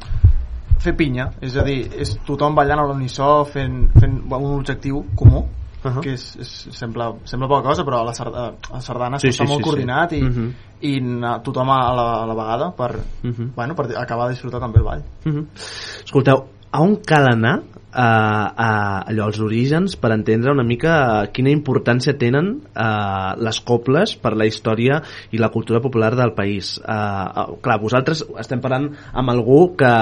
fer 0.79 0.95
pinya, 0.97 1.31
és 1.41 1.57
a 1.57 1.65
dir, 1.65 1.79
és 1.99 2.17
tothom 2.27 2.55
ballant 2.55 2.79
a 2.79 2.87
l'unisó 2.87 3.45
fent, 3.45 3.89
fent 3.99 4.19
un 4.31 4.53
objectiu 4.55 5.05
comú, 5.17 5.47
Uh 5.91 5.97
-huh. 5.97 6.01
que 6.03 6.13
és, 6.13 6.37
és, 6.37 6.69
sembla, 6.71 7.13
sembla 7.25 7.49
poca 7.49 7.69
cosa, 7.69 7.83
però 7.85 8.01
a 8.01 8.05
la, 8.05 8.13
sarda, 8.13 8.47
a 8.49 8.73
la 8.75 8.81
sardana 8.81 9.19
Sí, 9.19 9.31
sí, 9.33 9.39
està 9.39 9.47
sí, 9.47 9.53
molt 9.53 9.59
sí, 9.59 9.63
sí. 9.65 9.69
coordinat 9.71 10.13
i, 10.13 10.23
Mhm. 10.23 10.53
i 10.81 10.99
anar 11.01 11.43
tothom 11.43 11.71
a 11.71 11.95
la, 11.95 12.23
a 12.23 12.27
la 12.27 12.35
vegada 12.35 12.71
per, 12.77 13.01
Mhm. 13.23 13.53
bueno, 13.55 13.75
per 13.75 13.97
acabar 13.97 14.27
de 14.29 14.35
disfrutar 14.35 14.61
també 14.61 14.79
el 14.79 14.85
ball. 14.85 15.03
Mhm. 15.25 15.47
Escolteu, 16.05 16.45
a 16.73 16.81
on 16.81 16.97
cal 16.97 17.27
anar 17.33 17.63
a, 17.97 19.03
allò, 19.09 19.27
als 19.27 19.41
orígens 19.41 19.97
per 19.97 20.13
entendre 20.13 20.53
una 20.53 20.65
mica 20.67 21.27
quina 21.33 21.51
importància 21.53 22.17
tenen 22.21 22.51
eh, 22.69 23.31
les 23.41 23.61
coples 23.65 24.15
per 24.21 24.35
la 24.37 24.47
història 24.49 25.01
i 25.33 25.41
la 25.41 25.49
cultura 25.55 25.81
popular 25.81 26.13
del 26.19 26.35
país. 26.37 26.77
Eh, 26.83 26.93
eh, 26.93 27.47
clar, 27.65 27.79
vosaltres 27.81 28.25
estem 28.43 28.61
parlant 28.61 28.91
amb 29.13 29.33
algú 29.33 29.61
que, 29.79 29.93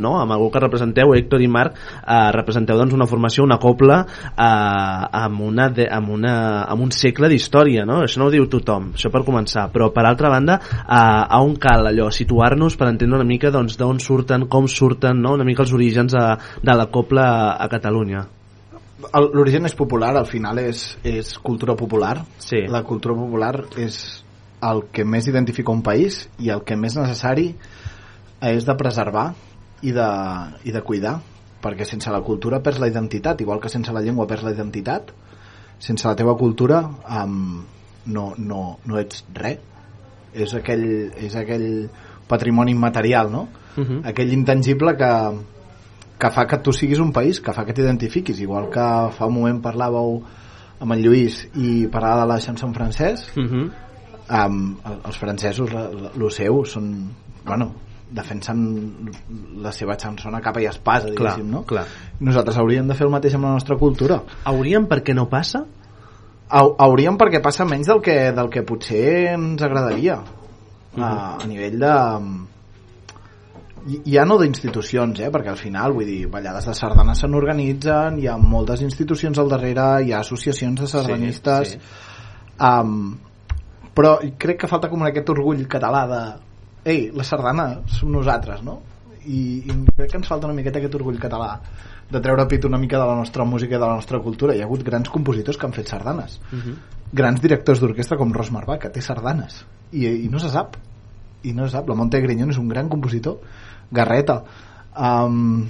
no, 0.00 0.16
amb 0.20 0.36
algú 0.36 0.50
que 0.52 0.62
representeu, 0.64 1.12
Héctor 1.16 1.44
i 1.44 1.50
Marc, 1.52 1.76
eh, 1.76 2.30
representeu 2.38 2.80
doncs, 2.80 2.96
una 2.96 3.08
formació, 3.10 3.44
una 3.44 3.60
copla 3.62 4.00
eh, 4.32 5.22
amb, 5.22 5.44
una 5.52 5.68
de, 5.74 5.88
amb, 5.92 6.14
una, 6.16 6.34
amb 6.64 6.88
un 6.88 6.94
segle 6.96 7.28
d'història, 7.32 7.84
no? 7.88 8.00
Això 8.06 8.22
no 8.22 8.30
ho 8.30 8.34
diu 8.34 8.48
tothom, 8.50 8.92
això 8.96 9.12
per 9.12 9.24
començar, 9.28 9.68
però 9.74 9.90
per 9.92 10.06
altra 10.08 10.32
banda, 10.32 10.58
eh, 10.82 11.40
on 11.42 11.56
cal 11.60 11.90
allò, 11.90 12.08
situar-nos 12.14 12.78
per 12.80 12.88
entendre 12.88 13.20
una 13.20 13.28
mica 13.28 13.52
doncs, 13.52 13.76
d'on 13.80 14.00
surten, 14.00 14.48
com 14.48 14.68
surten, 14.70 15.20
no? 15.20 15.36
una 15.36 15.44
mica 15.44 15.64
els 15.66 15.72
orígens 15.74 16.14
de, 16.14 16.26
de 16.62 16.76
la 16.78 16.88
copla 16.92 17.26
a, 17.56 17.68
Catalunya. 17.72 18.26
L'origen 19.34 19.66
és 19.66 19.74
popular, 19.74 20.12
al 20.16 20.28
final 20.30 20.60
és, 20.62 20.84
és 21.02 21.32
cultura 21.42 21.74
popular. 21.78 22.20
Sí. 22.38 22.62
La 22.70 22.84
cultura 22.86 23.16
popular 23.18 23.54
és 23.82 23.96
el 24.62 24.84
que 24.94 25.04
més 25.04 25.26
identifica 25.26 25.74
un 25.74 25.82
país 25.82 26.22
i 26.38 26.52
el 26.54 26.62
que 26.66 26.78
més 26.78 26.94
necessari 26.96 27.48
és 28.46 28.66
de 28.66 28.76
preservar 28.78 29.32
i 29.82 29.90
de, 29.94 30.08
i 30.66 30.74
de 30.74 30.82
cuidar 30.86 31.16
perquè 31.62 31.86
sense 31.86 32.10
la 32.10 32.22
cultura 32.26 32.62
perds 32.62 32.80
la 32.82 32.90
identitat 32.90 33.42
igual 33.42 33.60
que 33.62 33.70
sense 33.70 33.94
la 33.94 34.02
llengua 34.02 34.26
perds 34.30 34.46
la 34.46 34.54
identitat 34.54 35.10
sense 35.82 36.06
la 36.06 36.14
teva 36.18 36.36
cultura 36.38 36.82
um, 36.86 37.62
no, 38.06 38.32
no, 38.38 38.62
no 38.86 38.98
ets 39.02 39.24
res 39.34 39.70
és 40.32 40.54
aquell, 40.56 40.86
és 41.20 41.34
aquell 41.36 41.88
patrimoni 42.28 42.72
immaterial 42.72 43.30
no? 43.30 43.48
Uh 43.76 43.84
-huh. 43.84 44.00
aquell 44.08 44.32
intangible 44.32 44.96
que, 44.96 45.12
que 46.22 46.30
fa 46.30 46.46
que 46.46 46.58
tu 46.62 46.70
siguis 46.72 47.00
un 47.02 47.10
país, 47.12 47.40
que 47.42 47.52
fa 47.52 47.64
que 47.66 47.74
t'identifiquis, 47.74 48.38
igual 48.44 48.68
que 48.70 48.84
fa 49.16 49.26
un 49.26 49.34
moment 49.40 49.58
parlàveu 49.64 50.20
amb 50.82 50.92
en 50.94 51.00
Lluís 51.02 51.48
i 51.58 51.88
parlava 51.90 52.22
de 52.22 52.28
la 52.30 52.40
chanson 52.40 52.70
en 52.70 52.74
francès, 52.74 53.24
Uh 53.36 53.42
-huh. 53.42 53.70
um, 54.46 54.76
els 55.04 55.18
francesos, 55.18 55.70
lo 56.16 56.30
seu, 56.30 56.64
són, 56.64 57.08
bueno, 57.44 57.72
defensen 58.12 59.10
la 59.62 59.72
seva 59.72 59.96
chanson 59.96 60.34
a 60.34 60.40
capa 60.40 60.60
i 60.60 60.66
espasa, 60.66 61.08
Clar, 61.08 61.34
diguéssim, 61.34 61.50
no? 61.50 61.62
clar. 61.64 61.86
Nosaltres 62.20 62.56
hauríem 62.58 62.86
de 62.86 62.94
fer 62.94 63.06
el 63.06 63.10
mateix 63.12 63.34
amb 63.34 63.44
la 63.44 63.52
nostra 63.52 63.76
cultura. 63.76 64.22
Hauríem 64.44 64.86
per 64.86 65.02
què 65.02 65.14
no 65.14 65.28
passa? 65.28 65.64
Hau- 66.50 66.74
Hauríem 66.78 67.16
perquè 67.16 67.40
passa 67.42 67.64
menys 67.64 67.86
del 67.86 68.00
que, 68.02 68.30
del 68.32 68.50
que 68.50 68.62
potser 68.62 69.32
ens 69.34 69.62
agradaria. 69.62 70.20
A, 70.98 71.38
a 71.42 71.46
nivell 71.46 71.78
de 71.78 71.92
ja 74.06 74.24
no 74.28 74.38
d'institucions, 74.38 75.20
eh? 75.20 75.30
perquè 75.34 75.50
al 75.52 75.58
final, 75.60 75.94
vull 75.96 76.06
dir, 76.06 76.26
ballades 76.30 76.68
de 76.70 76.74
sardanes 76.78 77.22
se 77.22 77.28
n'organitzen, 77.28 78.18
hi 78.22 78.28
ha 78.30 78.38
moltes 78.38 78.82
institucions 78.86 79.38
al 79.38 79.50
darrere, 79.50 79.86
hi 80.04 80.12
ha 80.12 80.20
associacions 80.22 80.80
de 80.80 80.88
sardanistes, 80.90 81.76
sí. 81.76 82.10
Um, 82.62 83.16
però 83.92 84.16
crec 84.38 84.60
que 84.62 84.70
falta 84.70 84.88
com 84.88 85.02
aquest 85.04 85.30
orgull 85.32 85.64
català 85.68 86.02
de 86.08 86.20
ei, 86.84 87.10
la 87.14 87.24
sardana 87.26 87.66
som 87.90 88.12
nosaltres, 88.12 88.62
no? 88.66 88.80
I, 89.22 89.62
i 89.66 89.74
crec 89.96 90.10
que 90.10 90.18
ens 90.18 90.28
falta 90.30 90.48
una 90.48 90.56
miqueta 90.56 90.80
aquest 90.80 90.96
orgull 90.98 91.20
català 91.22 91.56
de 92.12 92.20
treure 92.20 92.46
pit 92.50 92.64
una 92.68 92.78
mica 92.78 92.98
de 92.98 93.06
la 93.08 93.14
nostra 93.16 93.44
música 93.48 93.76
i 93.76 93.78
de 93.78 93.86
la 93.86 93.94
nostra 93.94 94.20
cultura. 94.20 94.54
Hi 94.54 94.62
ha 94.62 94.66
hagut 94.66 94.82
grans 94.84 95.10
compositors 95.12 95.58
que 95.58 95.66
han 95.66 95.76
fet 95.76 95.92
sardanes. 95.92 96.40
Mhm. 96.50 96.74
Grans 97.12 97.40
directors 97.40 97.80
d'orquestra 97.80 98.18
com 98.18 98.32
Ros 98.32 98.50
Marbà, 98.52 98.78
que 98.78 98.90
té 98.90 99.00
sardanes. 99.00 99.64
I, 99.92 100.06
I 100.06 100.28
no 100.28 100.38
se 100.38 100.50
sap. 100.50 100.76
I 101.42 101.52
no 101.52 101.66
se 101.66 101.76
sap. 101.76 101.88
La 101.88 101.94
Monte 101.94 102.20
Grinyón 102.20 102.50
és 102.50 102.58
un 102.58 102.68
gran 102.68 102.88
compositor. 102.88 103.38
Garreta. 103.92 104.42
Um, 104.96 105.68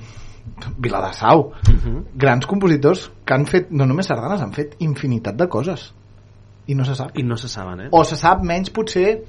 Viladasau. 0.78 1.52
Mhm. 1.68 2.04
Grans 2.14 2.46
compositors 2.46 3.10
que 3.24 3.34
han 3.34 3.46
fet, 3.46 3.70
no 3.70 3.86
només 3.86 4.06
sardanes, 4.06 4.40
han 4.42 4.52
fet 4.52 4.76
infinitat 4.80 5.36
de 5.36 5.48
coses. 5.48 5.92
I 6.66 6.74
no 6.78 6.84
se 6.84 6.94
sap. 6.94 7.16
I 7.18 7.22
no 7.22 7.36
se 7.36 7.48
saben, 7.48 7.80
eh? 7.80 7.88
O 7.90 8.04
se 8.04 8.16
sap 8.16 8.42
menys, 8.42 8.70
potser, 8.70 9.24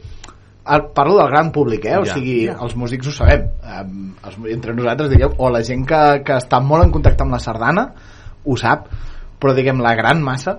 el- 0.66 0.86
parlo 0.94 1.18
del 1.18 1.28
gran 1.28 1.52
públic, 1.52 1.86
eh? 1.86 1.98
O 1.98 2.06
Ja, 2.06 2.14
sigui, 2.14 2.46
ja. 2.46 2.58
els 2.62 2.76
músics 2.76 3.08
ho 3.08 3.12
sabem. 3.12 3.48
Um, 3.64 4.14
els, 4.24 4.38
entre 4.54 4.74
nosaltres, 4.74 5.10
diguem, 5.10 5.34
o 5.38 5.50
la 5.50 5.64
gent 5.64 5.86
que, 5.88 6.24
que 6.24 6.34
està 6.38 6.62
molt 6.62 6.84
en 6.86 6.92
contacte 6.92 7.24
amb 7.24 7.32
la 7.34 7.40
sardana, 7.40 7.94
ho 8.46 8.56
sap. 8.58 8.88
Però, 9.40 9.54
diguem, 9.54 9.82
la 9.82 9.96
gran 9.96 10.22
massa, 10.24 10.58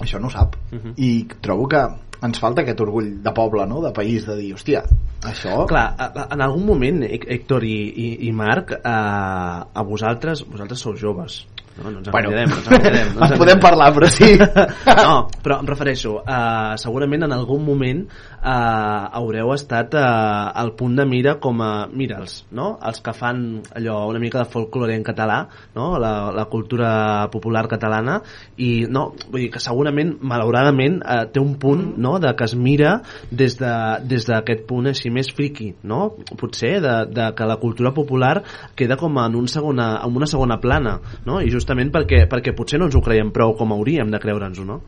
això 0.00 0.18
no 0.20 0.26
ho 0.26 0.30
sap. 0.30 0.56
Mhm. 0.72 0.94
I 0.96 1.28
trobo 1.40 1.68
que 1.68 1.86
ens 2.24 2.38
falta 2.40 2.62
aquest 2.64 2.80
orgull 2.80 3.10
de 3.24 3.32
poble, 3.36 3.66
no?, 3.68 3.82
de 3.84 3.92
país, 3.96 4.24
de 4.26 4.36
dir, 4.38 4.52
hòstia, 4.56 4.82
això... 5.28 5.64
Clar, 5.70 5.86
en 6.30 6.40
algun 6.44 6.64
moment, 6.68 7.02
Hé- 7.04 7.20
Héctor 7.36 7.64
i, 7.68 7.74
i, 8.06 8.08
i 8.28 8.32
Marc, 8.32 8.72
eh, 8.78 8.80
a 8.88 9.84
vosaltres, 9.88 10.44
vosaltres 10.48 10.80
sou 10.86 10.96
joves, 11.00 11.42
no, 11.76 11.90
no 11.90 11.98
ens 11.98 12.10
Bueno, 12.10 12.30
enganyarem, 12.30 12.50
no 12.50 12.56
ens 12.56 12.68
enganyarem. 12.72 13.08
No 13.14 13.22
ens 13.26 13.32
en 13.34 13.40
podem 13.40 13.60
parlar, 13.62 13.88
però 13.96 14.10
sí. 14.12 14.30
no, 15.04 15.14
però 15.42 15.58
em 15.62 15.70
refereixo, 15.70 16.16
uh, 16.20 16.74
segurament 16.80 17.26
en 17.26 17.34
algun 17.34 17.64
moment 17.66 18.04
uh, 18.06 19.08
haureu 19.18 19.52
estat 19.54 19.96
uh, 19.98 20.52
al 20.54 20.74
punt 20.78 20.94
de 20.98 21.06
mira 21.08 21.36
com 21.42 21.62
a, 21.64 21.86
mira'ls, 21.90 22.44
no? 22.54 22.74
Els 22.84 23.02
que 23.04 23.14
fan 23.16 23.42
allò, 23.74 24.04
una 24.10 24.22
mica 24.22 24.42
de 24.44 24.50
folklore 24.52 24.94
en 24.94 25.06
català, 25.06 25.40
no? 25.74 25.94
La, 26.02 26.30
la 26.34 26.46
cultura 26.52 26.92
popular 27.32 27.64
catalana, 27.70 28.20
i 28.60 28.84
no, 28.90 29.08
vull 29.30 29.46
dir 29.46 29.50
que 29.54 29.62
segurament, 29.62 30.14
malauradament, 30.22 31.00
uh, 31.02 31.24
té 31.32 31.42
un 31.42 31.56
punt, 31.60 31.94
no?, 31.98 32.16
de 32.22 32.30
que 32.38 32.46
es 32.46 32.54
mira 32.54 33.00
des 33.30 33.58
de- 33.58 33.72
des 34.04 34.28
d'aquest 34.28 34.62
de, 34.62 34.66
punt 34.68 34.86
així 34.90 35.10
més 35.10 35.32
friqui, 35.34 35.72
no? 35.82 36.12
Potser 36.38 36.76
de, 36.84 36.94
de 37.10 37.30
que 37.34 37.48
la 37.48 37.58
cultura 37.62 37.92
popular 37.96 38.36
queda 38.78 38.96
com 39.00 39.18
en, 39.18 39.34
un 39.38 39.48
segona, 39.50 39.88
en 40.04 40.14
una 40.16 40.28
segona 40.30 40.60
plana, 40.62 40.98
no? 41.26 41.40
I 41.42 41.50
justament 41.64 41.90
perquè, 41.96 42.26
perquè 42.28 42.52
potser 42.54 42.78
no 42.78 42.86
ens 42.92 42.94
ho 42.94 43.02
creiem 43.04 43.32
prou 43.32 43.56
com 43.56 43.72
hauríem 43.74 44.12
de 44.12 44.20
creure'ns-ho, 44.22 44.68
no? 44.68 44.82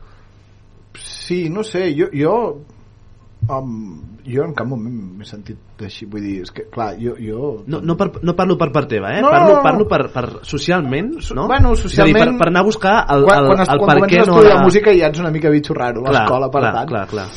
Sí, 0.97 1.47
no 1.49 1.61
sé, 1.65 1.89
jo, 1.97 2.07
jo 2.13 2.33
um, 3.53 3.99
jo 4.27 4.43
en 4.43 4.53
cap 4.57 4.67
moment 4.67 4.95
m'he 5.19 5.25
sentit 5.27 5.83
així, 5.85 6.07
vull 6.09 6.23
dir, 6.25 6.39
és 6.43 6.49
que 6.51 6.65
clar, 6.73 6.89
jo, 6.99 7.13
jo 7.21 7.51
No, 7.69 7.79
no, 7.85 7.95
per, 7.99 8.07
no 8.25 8.33
parlo 8.35 8.57
per 8.59 8.69
part 8.75 8.89
teva, 8.91 9.11
eh? 9.15 9.21
No, 9.23 9.29
parlo, 9.31 9.51
no, 9.51 9.57
no. 9.59 9.63
parlo 9.63 9.85
per, 9.87 9.99
per 10.15 10.23
socialment, 10.47 11.13
no? 11.37 11.45
Bueno, 11.51 11.71
És 11.77 11.83
a 11.83 11.85
dir, 11.85 11.89
socialment... 11.91 12.33
per, 12.33 12.37
per 12.41 12.47
anar 12.49 12.63
a 12.65 12.67
buscar 12.67 12.95
el, 13.13 13.23
quan, 13.27 13.43
el, 13.43 13.49
quan, 13.51 13.61
es, 13.63 13.71
el 13.75 13.83
quan 13.83 13.91
per 13.91 13.97
què 13.97 14.01
comences 14.01 14.23
a 14.23 14.31
no... 14.31 14.35
estudiar 14.39 14.57
la- 14.57 14.65
música 14.65 14.95
ja 14.97 15.11
ets 15.11 15.23
una 15.23 15.31
mica 15.37 15.53
bitxo 15.53 15.77
raro, 15.77 16.03
a 16.03 16.09
Clar, 16.09 16.21
l'escola, 16.23 16.49
per 16.55 16.63
clar, 16.65 16.73
tant. 16.79 16.91
clar, 16.91 17.05
clar. 17.13 17.27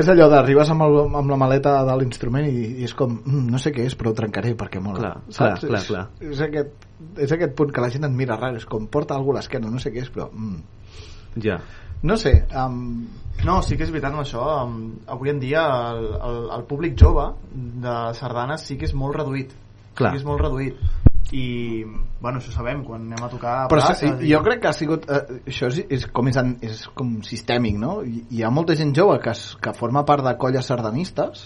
És 0.00 0.10
allò 0.12 0.30
d'arribes 0.32 0.70
amb, 0.74 0.86
el, 0.88 1.00
amb 1.22 1.34
la 1.34 1.40
maleta 1.44 1.76
de 1.86 1.98
l'instrument 2.00 2.48
i, 2.50 2.56
i 2.80 2.88
és 2.88 2.94
com, 2.96 3.18
mm, 3.20 3.46
no 3.52 3.60
sé 3.62 3.74
què 3.76 3.84
és, 3.90 3.98
però 4.00 4.14
ho 4.14 4.18
trencaré 4.18 4.56
perquè 4.58 4.82
mola. 4.82 5.02
Clar, 5.02 5.14
saps? 5.28 5.66
clar, 5.66 5.70
clar, 5.70 5.82
és, 5.84 5.90
clar. 5.92 6.06
És, 6.32 6.42
aquest, 6.48 6.88
és 7.20 7.32
aquest 7.32 7.54
punt 7.58 7.72
que 7.74 7.82
la 7.84 7.90
gent 7.92 8.06
et 8.08 8.14
mira 8.16 8.36
raro, 8.38 8.60
és 8.60 8.66
com, 8.68 8.86
porta 8.90 9.16
alguna 9.16 9.38
a 9.38 9.42
l'esquena, 9.42 9.70
no 9.72 9.82
sé 9.82 9.92
què 9.94 10.04
és, 10.04 10.12
però... 10.14 10.30
Mm. 10.32 11.42
Ja. 11.42 11.60
No 12.02 12.16
sé, 12.16 12.32
um, 12.56 13.06
No, 13.44 13.60
sí 13.64 13.76
que 13.78 13.86
és 13.86 13.92
veritat 13.92 14.12
amb 14.12 14.22
això. 14.22 14.42
Um, 14.66 14.80
avui 15.08 15.30
en 15.32 15.38
dia 15.40 15.62
el, 15.92 16.02
el, 16.28 16.40
el 16.58 16.64
públic 16.68 16.96
jove 17.00 17.30
de 17.52 17.94
sardanes 18.18 18.66
sí 18.68 18.76
que 18.80 18.88
és 18.88 18.96
molt 18.96 19.16
reduït. 19.16 19.54
Clar. 19.96 20.10
Sí 20.10 20.18
que 20.18 20.20
és 20.20 20.26
molt 20.28 20.42
reduït. 20.44 20.82
I, 21.30 21.84
bueno, 22.18 22.40
això 22.40 22.50
sabem, 22.50 22.80
quan 22.82 23.04
anem 23.06 23.22
a 23.22 23.28
tocar 23.30 23.52
a 23.54 23.66
però 23.70 23.84
places... 23.84 24.00
se- 24.02 24.26
jo 24.26 24.40
crec 24.42 24.64
que 24.64 24.66
ha 24.66 24.74
sigut 24.74 25.04
eh, 25.06 25.20
això 25.46 25.68
és, 25.70 25.78
és, 25.94 26.06
com 26.10 26.26
és, 26.26 26.38
és 26.66 26.80
com 26.98 27.12
sistèmic 27.22 27.76
no? 27.78 28.00
Hi, 28.02 28.24
hi 28.34 28.42
ha 28.42 28.50
molta 28.50 28.74
gent 28.74 28.90
jove 28.98 29.20
que, 29.22 29.30
es, 29.30 29.44
que 29.62 29.70
forma 29.78 30.02
part 30.08 30.26
de 30.26 30.32
colles 30.42 30.66
sardanistes 30.66 31.44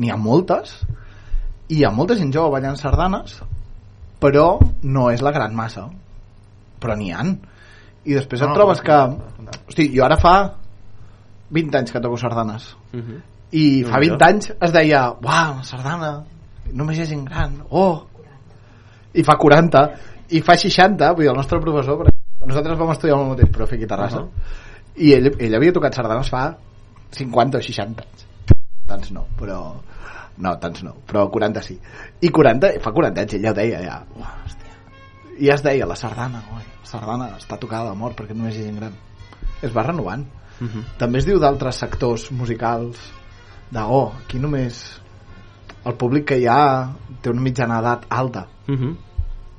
n'hi 0.00 0.08
ha 0.08 0.16
moltes 0.16 0.78
i 1.68 1.82
hi 1.82 1.84
ha 1.84 1.92
molta 1.92 2.16
gent 2.16 2.32
jove 2.32 2.54
ballant 2.54 2.80
sardanes 2.80 3.36
però 4.22 4.46
no 4.86 5.08
és 5.10 5.22
la 5.24 5.32
gran 5.34 5.54
massa. 5.58 5.88
Però 6.82 6.96
n'hi 6.98 7.10
han. 7.14 7.34
I 8.06 8.16
després 8.18 8.40
No, 8.42 8.48
et 8.48 8.50
no, 8.50 8.56
trobes 8.58 8.82
que 8.82 8.98
hosti, 9.68 9.88
jo 9.94 10.06
ara 10.06 10.18
fa 10.18 10.36
20 11.52 11.78
anys 11.78 11.92
que 11.92 12.00
toco 12.00 12.16
sardanes. 12.16 12.72
Uh 12.92 13.00
-huh. 13.00 13.20
i 13.52 13.82
No, 13.82 13.88
fa 13.88 13.98
jo. 13.98 14.16
20 14.16 14.24
anys 14.26 14.52
es 14.60 14.72
deia 14.72 15.10
uau, 15.12 15.62
sardana, 15.62 16.24
només 16.72 16.98
hi 16.98 17.02
ha 17.02 17.06
gent 17.06 17.24
gran 17.24 17.62
oh, 17.70 18.06
i 19.12 19.22
fa 19.22 19.36
40 19.36 19.82
i 20.30 20.40
fa 20.40 20.56
60, 20.56 21.12
vull 21.12 21.24
dir, 21.24 21.30
el 21.30 21.36
nostre 21.36 21.60
professor 21.60 22.08
nosaltres 22.46 22.78
vam 22.78 22.90
estudiar 22.90 23.16
amb 23.18 23.24
el 23.24 23.32
mateix 23.36 23.50
profe 23.54 23.76
aquí 23.76 23.84
a 23.84 23.88
Terrassa 23.88 24.20
Uh-huh. 24.22 24.30
i 24.96 25.12
ell, 25.12 25.30
ell 25.38 25.54
havia 25.54 25.72
tocat 25.72 25.94
sardanes 25.94 26.30
fa 26.30 26.56
50 27.12 27.58
o 27.58 27.60
60 27.60 28.02
anys. 28.02 28.26
Tants 28.88 29.10
no, 29.12 29.26
però 29.38 29.58
no, 30.38 30.58
tants 30.58 30.82
no, 30.82 30.94
però 31.06 31.26
40 31.30 31.62
sí 31.62 31.78
i 32.20 32.28
40, 32.28 32.78
fa 32.80 32.92
40 32.92 33.20
anys 33.24 33.34
ell 33.34 33.46
ja 33.46 33.50
ho 33.52 33.56
deia 33.58 33.80
ja, 33.84 33.96
uah, 34.16 34.34
hòstia. 34.44 34.76
i 35.38 35.48
ja 35.48 35.54
es 35.54 35.64
deia 35.64 35.86
la 35.86 35.96
sardana, 35.96 36.42
oi, 36.56 36.62
la 36.80 36.88
sardana 36.88 37.32
està 37.36 37.58
tocada 37.60 37.90
de 37.90 37.98
mort 37.98 38.16
perquè 38.18 38.36
només 38.36 38.56
hi 38.56 38.64
ha 38.64 38.70
gent 38.70 38.80
gran 38.80 38.96
es 39.62 39.74
va 39.74 39.88
renovant 39.88 40.26
Uh 40.62 40.68
-huh. 40.68 40.82
també 40.98 41.18
es 41.18 41.26
diu 41.26 41.40
d'altres 41.40 41.74
sectors 41.74 42.30
musicals 42.30 42.98
de, 43.70 43.80
oh, 43.80 44.12
aquí 44.20 44.38
només 44.38 45.00
el 45.84 45.94
públic 45.94 46.24
que 46.28 46.38
hi 46.38 46.46
ha 46.46 46.92
té 47.20 47.30
una 47.30 47.40
mitjana 47.40 47.78
edat 47.80 48.06
alta 48.08 48.46
Uh 48.68 48.74
-huh. 48.74 48.96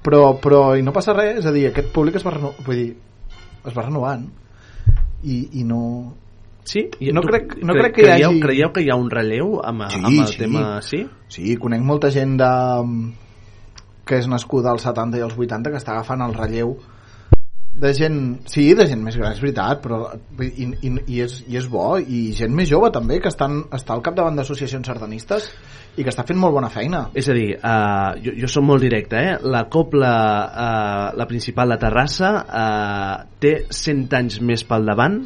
però, 0.03 0.39
però 0.39 0.77
i 0.79 0.81
no 0.81 0.93
passa 0.93 1.13
res, 1.13 1.39
és 1.39 1.45
a 1.45 1.51
dir, 1.51 1.67
aquest 1.67 1.91
públic 1.91 2.15
es 2.15 2.25
va, 2.25 2.31
reno... 2.31 2.53
vull 2.65 2.75
dir, 2.75 2.97
es 3.65 3.73
va 3.75 3.81
renovant 3.81 4.29
i, 5.23 5.59
i 5.59 5.63
no 5.63 6.13
Sí? 6.63 6.85
No 7.11 7.21
tu 7.21 7.27
crec- 7.27 7.57
no 7.61 7.73
cre- 7.73 7.81
crec 7.81 7.95
que 7.95 8.01
hi 8.01 8.05
creieu, 8.07 8.29
hagi- 8.31 8.41
Creieu 8.45 8.71
que 8.73 8.81
hi 8.85 8.89
ha 8.89 8.95
un 8.95 9.09
relleu 9.11 9.59
amb, 9.63 9.83
Sí, 9.91 9.99
amb 10.03 10.19
el 10.21 10.27
sí. 10.31 10.37
tema... 10.39 10.81
Sí? 10.81 11.03
sí, 11.27 11.55
conec 11.57 11.81
molta 11.83 12.09
gent 12.13 12.37
de, 12.39 12.51
que 14.07 14.17
és 14.21 14.27
nascuda 14.31 14.71
als 14.71 14.83
70 14.87 15.19
i 15.19 15.23
als 15.25 15.35
80 15.37 15.71
que 15.71 15.79
està 15.81 15.95
agafant 15.97 16.21
el 16.23 16.33
relleu 16.37 16.77
de 17.73 17.89
gent, 17.97 18.17
sí, 18.45 18.67
de 18.77 18.85
gent 18.85 19.01
més 19.01 19.15
gran, 19.17 19.33
és 19.33 19.39
veritat, 19.41 19.79
però 19.81 20.03
i, 20.45 20.67
i, 20.85 20.91
i, 21.09 21.21
és, 21.23 21.39
i 21.49 21.57
és 21.57 21.65
bo, 21.67 21.97
i 21.97 22.27
gent 22.37 22.53
més 22.53 22.69
jove 22.69 22.91
també, 22.93 23.17
que 23.19 23.31
estan, 23.31 23.63
està 23.73 23.95
al 23.95 24.03
capdavant 24.05 24.37
d'associacions 24.37 24.85
sardanistes 24.87 25.47
i 25.97 26.03
que 26.05 26.11
està 26.13 26.21
fent 26.27 26.37
molt 26.39 26.53
bona 26.53 26.69
feina. 26.69 27.07
És 27.17 27.31
a 27.33 27.35
dir, 27.35 27.55
uh, 27.57 28.13
jo, 28.21 28.35
jo 28.43 28.47
som 28.51 28.67
molt 28.69 28.85
directe, 28.85 29.17
eh? 29.17 29.33
La 29.49 29.63
Copla, 29.73 30.13
uh, 30.45 31.17
la 31.17 31.25
principal 31.27 31.73
de 31.73 31.79
Terrassa, 31.81 32.31
uh, 32.45 33.25
té 33.41 33.55
100 33.73 34.13
anys 34.21 34.37
més 34.45 34.63
pel 34.69 34.85
davant. 34.85 35.17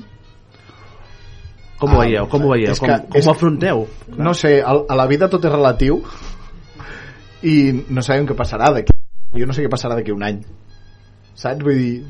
Com 1.78 1.94
ho 1.94 2.00
Ah, 2.02 2.06
veieu? 2.06 2.28
Com 2.28 2.44
ho 2.46 2.50
veieu? 2.54 2.72
és 2.72 2.80
Com, 2.80 2.90
que- 2.90 3.02
com 3.08 3.18
és- 3.20 3.28
ho 3.28 3.32
afronteu? 3.32 3.88
No 4.18 4.34
sé, 4.34 4.62
a, 4.62 4.74
a 4.90 4.96
la 4.98 5.06
vida 5.08 5.30
tot 5.30 5.46
és 5.46 5.52
relatiu 5.52 6.02
i 7.44 7.56
no 7.94 8.02
sabem 8.02 8.26
què 8.28 8.36
passarà 8.38 8.72
d'aquí. 8.74 8.94
Jo 9.38 9.46
no 9.46 9.54
sé 9.54 9.64
què 9.66 9.70
passarà 9.70 9.96
d'aquí 10.00 10.12
un 10.16 10.24
any. 10.26 10.40
Saps? 11.38 11.62
Vull 11.64 11.78
dir... 11.78 12.06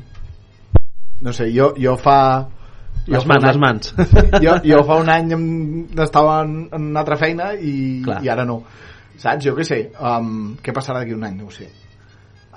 No 1.20 1.32
sé, 1.34 1.50
jo, 1.52 1.72
jo 1.76 1.96
fa... 2.00 2.46
jo 3.04 3.12
Les 3.16 3.26
mans, 3.26 3.44
les 3.44 3.58
mans. 3.58 3.92
Jo, 4.44 4.54
jo 4.64 4.78
fa 4.86 4.96
un 5.02 5.08
any 5.12 5.32
estava 6.04 6.40
en, 6.46 6.68
en 6.72 6.88
una 6.92 7.00
altra 7.02 7.16
feina 7.20 7.52
i, 7.54 8.00
Clar. 8.04 8.22
i 8.24 8.28
ara 8.32 8.44
no. 8.48 8.62
Saps? 9.18 9.44
Jo 9.44 9.54
què 9.58 9.66
sé. 9.66 9.80
Um, 9.98 10.54
què 10.62 10.72
passarà 10.72 11.02
d'aquí 11.02 11.12
un 11.16 11.24
any? 11.26 11.36
No 11.42 11.50
ho 11.50 11.52
sé. 11.52 11.68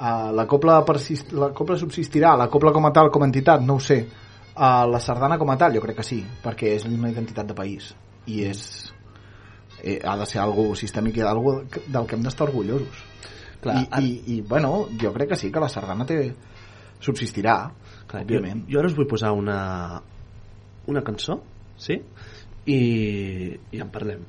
Uh, 0.01 0.31
la, 0.33 0.45
copla 0.49 0.79
persist, 0.85 1.33
la 1.33 1.51
copla 1.53 1.75
subsistirà, 1.77 2.35
la 2.39 2.47
copla 2.53 2.71
com 2.73 2.85
a 2.87 2.91
tal, 2.95 3.09
com 3.13 3.21
a 3.25 3.27
entitat, 3.29 3.61
no 3.65 3.75
ho 3.75 3.83
sé. 3.83 3.99
Uh, 4.61 4.85
la 4.85 4.99
sardana 5.01 5.39
com 5.41 5.49
a 5.49 5.57
tal, 5.57 5.73
jo 5.73 5.81
crec 5.81 5.97
que 5.97 6.05
sí, 6.05 6.19
perquè 6.43 6.75
és 6.75 6.83
una 6.85 7.09
identitat 7.09 7.47
de 7.49 7.55
país 7.57 7.87
i 8.29 8.43
és 8.45 8.59
eh, 9.81 9.97
ha 10.05 10.13
de 10.19 10.27
ser 10.29 10.37
algo 10.43 10.67
sistèmic 10.77 11.17
i 11.17 11.23
algo 11.25 11.55
del 11.65 12.05
que 12.05 12.13
hem 12.13 12.21
d'estar 12.21 12.45
orgullosos. 12.45 12.99
Clar, 13.61 13.79
I, 13.79 13.87
ara- 13.89 14.03
i, 14.05 14.11
I, 14.35 14.41
bueno, 14.45 14.87
jo 15.01 15.09
crec 15.15 15.31
que 15.33 15.39
sí, 15.39 15.49
que 15.49 15.63
la 15.63 15.69
sardana 15.69 16.05
té, 16.05 16.19
subsistirà, 17.01 17.55
Clar, 18.05 18.21
òbviament. 18.21 18.67
Jo, 18.67 18.75
jo 18.75 18.83
ara 18.83 18.91
us 18.91 18.97
vull 18.99 19.09
posar 19.09 19.31
una, 19.33 19.57
una 20.93 21.03
cançó, 21.05 21.39
sí? 21.81 21.97
I, 22.69 22.79
i 23.73 23.81
en 23.81 23.89
parlem. 23.89 24.21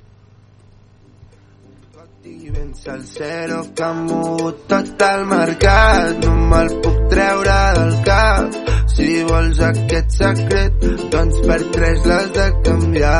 I 2.24 2.50
vens 2.54 2.87
al 2.87 3.00
zero 3.02 3.56
que 3.74 3.82
ha 3.82 3.92
mogut 3.92 4.58
tot 4.70 5.00
el 5.02 5.24
mercat 5.26 6.20
no 6.22 6.35
me'l 6.52 6.68
puc 6.85 7.00
treure 7.11 7.56
del 7.78 7.96
cap 8.06 8.58
si 8.92 9.06
vols 9.26 9.62
aquest 9.68 10.14
secret 10.20 10.85
doncs 11.14 11.40
per 11.48 11.56
tres 11.76 12.06
l'has 12.11 12.28
de 12.37 12.44
canviar 12.68 13.16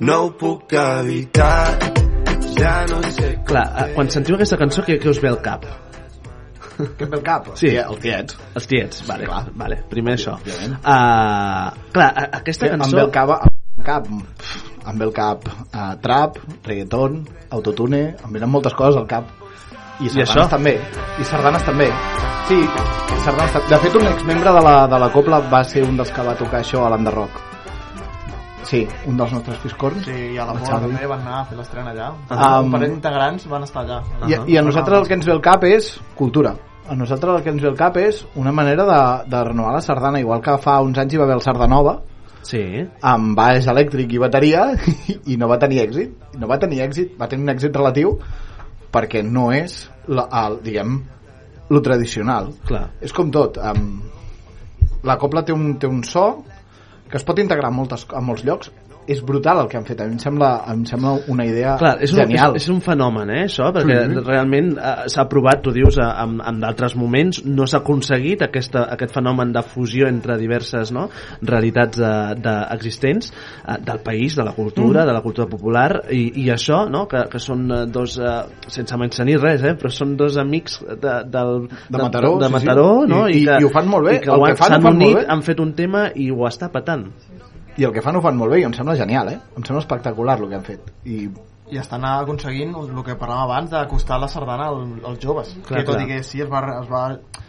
no 0.00 0.16
ho 0.22 0.30
puc 0.42 0.72
evitar 0.84 1.58
ja 2.56 2.72
no 2.92 3.02
sé 3.18 3.28
Clar, 3.50 3.66
eh, 3.82 3.92
quan 3.98 4.08
sentiu 4.16 4.38
aquesta 4.38 4.60
cançó, 4.64 4.86
què, 4.86 4.96
què 5.02 5.12
us 5.12 5.20
ve 5.20 5.28
al 5.34 5.42
cap? 5.44 5.68
Què 6.78 6.88
et 6.88 7.04
ve 7.10 7.18
al 7.18 7.26
cap? 7.26 7.52
Sí. 7.60 7.74
Els 7.82 8.00
tiets. 8.00 8.40
Els 8.56 8.70
tiets, 8.72 9.04
vale, 9.10 9.28
clar. 9.28 9.44
vale 9.60 9.82
primer 9.92 10.16
això. 10.16 10.38
Uh, 10.40 11.68
clar, 11.92 12.10
aquesta 12.40 12.64
Que 12.64 12.78
cançó... 12.78 12.90
Em 12.90 12.98
ve 12.98 13.04
el 13.04 13.12
cap, 13.12 13.36
cap, 13.84 14.08
em 14.86 14.98
ve 14.98 15.08
el 15.08 15.14
cap 15.14 15.48
uh, 15.48 15.88
trap, 16.02 16.38
reggaeton, 16.66 17.18
autotune, 17.50 18.02
em 18.22 18.32
venen 18.32 18.50
moltes 18.50 18.74
coses 18.78 19.00
al 19.00 19.08
cap. 19.10 19.32
I 19.96 20.10
sardanes 20.12 20.36
això? 20.36 20.46
també. 20.52 20.76
I 21.18 21.24
sardanes 21.24 21.64
també. 21.64 21.88
Sí, 22.46 22.60
sardanes 23.24 23.56
també. 23.56 23.68
De 23.72 23.82
fet, 23.82 23.98
un 23.98 24.08
exmembre 24.12 24.52
de 24.52 24.62
la, 24.68 24.76
de 24.92 25.02
la 25.02 25.10
Copla 25.14 25.40
va 25.52 25.64
ser 25.64 25.86
un 25.86 25.96
dels 25.96 26.12
que 26.12 26.24
va 26.26 26.36
tocar 26.38 26.60
això 26.60 26.84
a 26.84 26.92
l'Enderrock. 26.92 27.42
Sí, 28.66 28.80
un 29.06 29.16
dels 29.16 29.32
nostres 29.32 29.58
fiscorns. 29.62 30.04
Sí, 30.04 30.14
i 30.34 30.38
a 30.42 30.46
la 30.48 30.56
Xavi. 30.58 30.88
també 30.88 31.06
van 31.06 31.20
anar 31.22 31.40
a 31.40 31.44
fer 31.46 31.56
l'estrena 31.58 31.92
allà. 31.92 32.08
Ah. 32.34 32.56
Un 32.60 32.72
parell 32.74 32.96
d'integrants 32.96 33.46
van 33.50 33.66
estar 33.66 33.84
allà. 33.84 34.00
I, 34.26 34.38
I 34.52 34.56
a 34.58 34.64
nosaltres 34.66 35.04
el 35.04 35.06
que 35.06 35.14
ens 35.14 35.28
ve 35.28 35.34
al 35.36 35.42
cap 35.44 35.64
és 35.68 35.92
cultura. 36.18 36.56
A 36.86 36.94
nosaltres 36.98 37.38
el 37.38 37.44
que 37.44 37.54
ens 37.54 37.62
ve 37.62 37.70
al 37.70 37.78
cap 37.78 37.96
és 38.02 38.24
una 38.34 38.52
manera 38.52 38.86
de, 38.88 39.00
de 39.30 39.44
renovar 39.50 39.72
la 39.78 39.84
sardana, 39.86 40.20
igual 40.22 40.42
que 40.42 40.58
fa 40.62 40.80
uns 40.82 40.98
anys 40.98 41.14
hi 41.14 41.22
va 41.22 41.28
haver 41.28 41.38
el 41.38 41.46
Sardanova, 41.46 41.96
Sí. 42.46 42.62
amb 43.02 43.34
baix 43.38 43.66
elèctric 43.72 44.12
i 44.14 44.22
bateria 44.22 44.68
i, 45.32 45.36
no 45.40 45.48
va 45.50 45.58
tenir 45.62 45.82
èxit 45.82 46.36
no 46.38 46.48
va 46.50 46.60
tenir 46.62 46.82
èxit, 46.86 47.16
va 47.18 47.28
tenir 47.30 47.46
un 47.46 47.54
èxit 47.56 47.76
relatiu 47.76 48.16
perquè 48.94 49.24
no 49.26 49.48
és 49.54 49.80
la, 50.06 50.28
el, 50.44 50.60
diguem 50.64 51.00
lo 51.74 51.82
tradicional 51.82 52.52
Clar. 52.68 52.86
és 53.02 53.14
com 53.16 53.32
tot 53.34 53.58
um, 53.58 53.88
la 55.06 55.18
copla 55.18 55.42
té 55.46 55.54
un, 55.54 55.74
té 55.80 55.90
un 55.90 56.04
so 56.06 56.28
que 57.10 57.18
es 57.18 57.26
pot 57.26 57.38
integrar 57.38 57.70
en, 57.72 57.78
moltes, 57.80 58.06
en 58.10 58.24
molts 58.26 58.44
llocs 58.46 58.70
és 59.06 59.20
brutal 59.24 59.60
el 59.62 59.68
que 59.68 59.76
han 59.78 59.84
fet, 59.84 60.00
a 60.00 60.04
mi 60.06 60.12
em 60.12 60.18
sembla, 60.18 60.64
em 60.72 60.84
sembla 60.84 61.12
una 61.28 61.44
idea 61.46 61.76
Clar, 61.78 61.96
és 62.02 62.12
un, 62.12 62.18
genial 62.18 62.56
és, 62.56 62.62
és 62.64 62.68
un 62.68 62.80
fenomen, 62.80 63.30
eh, 63.30 63.44
això, 63.46 63.72
perquè 63.72 64.08
Mhm. 64.08 64.24
realment 64.26 64.72
eh, 64.78 64.94
s'ha 65.08 65.28
provat, 65.28 65.62
tu 65.62 65.70
dius, 65.72 65.96
eh, 65.98 66.02
en, 66.24 66.40
en 66.44 66.60
d'altres 66.60 66.96
moments, 66.96 67.44
no 67.44 67.66
s'ha 67.66 67.78
aconseguit 67.78 68.42
aquesta, 68.42 68.84
aquest 68.90 69.12
fenomen 69.14 69.52
de 69.52 69.62
fusió 69.62 70.08
entre 70.08 70.36
diverses 70.38 70.90
no, 70.92 71.08
realitats 71.42 71.96
de, 71.98 72.34
de 72.42 72.56
existents 72.74 73.32
eh, 73.66 73.76
del 73.84 74.00
país, 74.00 74.36
de 74.36 74.44
la 74.44 74.52
cultura, 74.52 75.02
Mhm. 75.02 75.06
de 75.06 75.12
la 75.12 75.22
cultura 75.22 75.46
popular, 75.48 76.02
i, 76.10 76.32
i 76.44 76.48
això, 76.50 76.88
no, 76.90 77.06
que, 77.08 77.24
que 77.30 77.38
són 77.38 77.70
eh, 77.70 77.86
dos, 77.86 78.18
eh, 78.18 78.42
sense 78.68 78.96
mencionar 78.96 79.40
res, 79.40 79.62
eh, 79.62 79.74
però 79.76 79.90
són 79.90 80.16
dos 80.16 80.36
amics 80.36 80.80
de, 80.86 81.14
del, 81.30 81.68
De 81.88 81.98
Mataró, 81.98 82.38
de, 82.38 82.46
de 82.46 82.46
sí, 82.46 82.60
sí. 82.60 82.66
Mataró 82.66 83.06
no? 83.06 83.28
I- 83.28 83.32
i- 83.44 83.44
i 83.60 83.64
ho 83.64 83.68
fan 83.70 83.88
molt 83.88 84.06
bé. 84.06 84.16
i 84.16 84.20
que 84.20 84.30
El 84.30 84.36
ho 84.40 84.44
que 84.44 84.50
han- 84.50 84.56
fan, 84.56 84.66
ho 84.66 84.74
s'han 84.74 84.82
fan 84.82 84.94
molt 84.98 85.04
unit, 85.04 85.16
bé. 85.18 85.24
han 85.28 85.42
fet 85.42 85.60
un 85.60 85.72
tema 85.74 86.10
i 86.14 86.30
ho 86.30 86.46
està 86.46 86.70
patant. 86.70 87.06
I 87.76 87.84
el 87.84 87.92
que 87.92 88.02
fan 88.04 88.16
ho 88.16 88.22
fan 88.24 88.38
molt 88.38 88.54
bé 88.54 88.62
i 88.62 88.64
em 88.68 88.74
sembla 88.76 88.96
genial, 88.96 89.28
eh? 89.34 89.38
em 89.56 89.64
sembla 89.64 89.84
espectacular 89.84 90.38
el 90.40 90.48
que 90.48 90.58
han 90.60 90.66
fet 90.66 90.90
i 91.04 91.26
i 91.66 91.80
estan 91.80 92.04
aconseguint 92.06 92.76
el 92.78 93.02
que 93.02 93.16
parlàvem 93.18 93.42
abans 93.42 93.72
d'acostar 93.72 94.20
la 94.22 94.28
sardana 94.30 94.68
als, 94.70 95.00
als 95.08 95.18
joves 95.22 95.48
Clar, 95.66 95.80
que 95.80 95.86
tot 95.88 95.96
clar. 95.96 96.04
i 96.04 96.10
que 96.12 96.22
sí 96.22 96.42
es 96.44 96.50
va, 96.50 96.62
es 96.76 96.90
va 96.90 97.00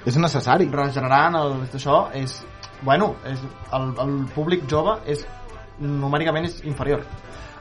és 0.10 0.18
necessari 0.18 0.70
regenerant 0.74 1.38
el, 1.38 1.54
això 1.70 2.08
és 2.18 2.40
bueno, 2.82 3.14
és, 3.26 3.42
el, 3.74 3.92
el 4.02 4.16
públic 4.34 4.66
jove 4.70 4.98
és 5.06 5.26
numèricament 5.80 6.50
és 6.50 6.60
inferior 6.66 7.06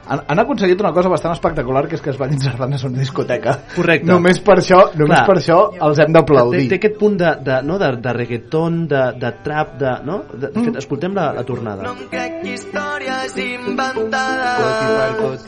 han, 0.07 0.21
han 0.27 0.39
aconseguit 0.43 0.79
una 0.81 0.91
cosa 0.95 1.09
bastant 1.11 1.33
espectacular 1.35 1.85
que 1.87 1.95
és 1.97 2.01
que 2.03 2.11
es 2.13 2.17
ballin 2.19 2.39
sardanes 2.41 2.83
a 2.83 2.87
una 2.87 2.99
discoteca 2.99 3.51
Correcte. 3.75 4.07
només 4.09 4.39
per 4.43 4.55
això, 4.61 4.79
només 4.95 5.17
Clar. 5.17 5.25
per 5.27 5.37
això 5.41 5.57
els 5.87 5.99
hem 5.99 6.07
té, 6.11 6.15
d'aplaudir 6.17 6.67
té 6.71 6.75
aquest 6.79 6.97
punt 6.99 7.15
de, 7.19 7.31
de, 7.47 7.55
no, 7.67 7.75
de, 7.81 7.89
de 8.03 8.11
reggaeton, 8.17 8.73
de, 8.91 9.03
de 9.21 9.29
trap, 9.43 9.67
de, 9.81 9.93
no? 10.07 10.15
De, 10.33 10.47
de 10.47 10.51
fet, 10.67 10.75
escoltem 10.83 11.11
la, 11.17 11.25
la 11.37 11.43
tornada. 11.47 11.81
crec 12.11 12.33
històries 12.47 13.31
inventades 13.43 15.41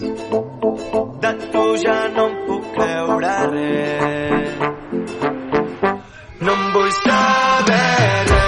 de 1.21 1.31
tu 1.53 1.65
ja 1.83 1.99
no 2.15 2.23
em 2.29 2.35
puc 2.47 2.63
creure 2.75 3.33
res 3.53 4.49
no 6.41 6.51
em 6.57 6.63
vull 6.75 6.91
saber 7.03 7.85
res 8.29 8.38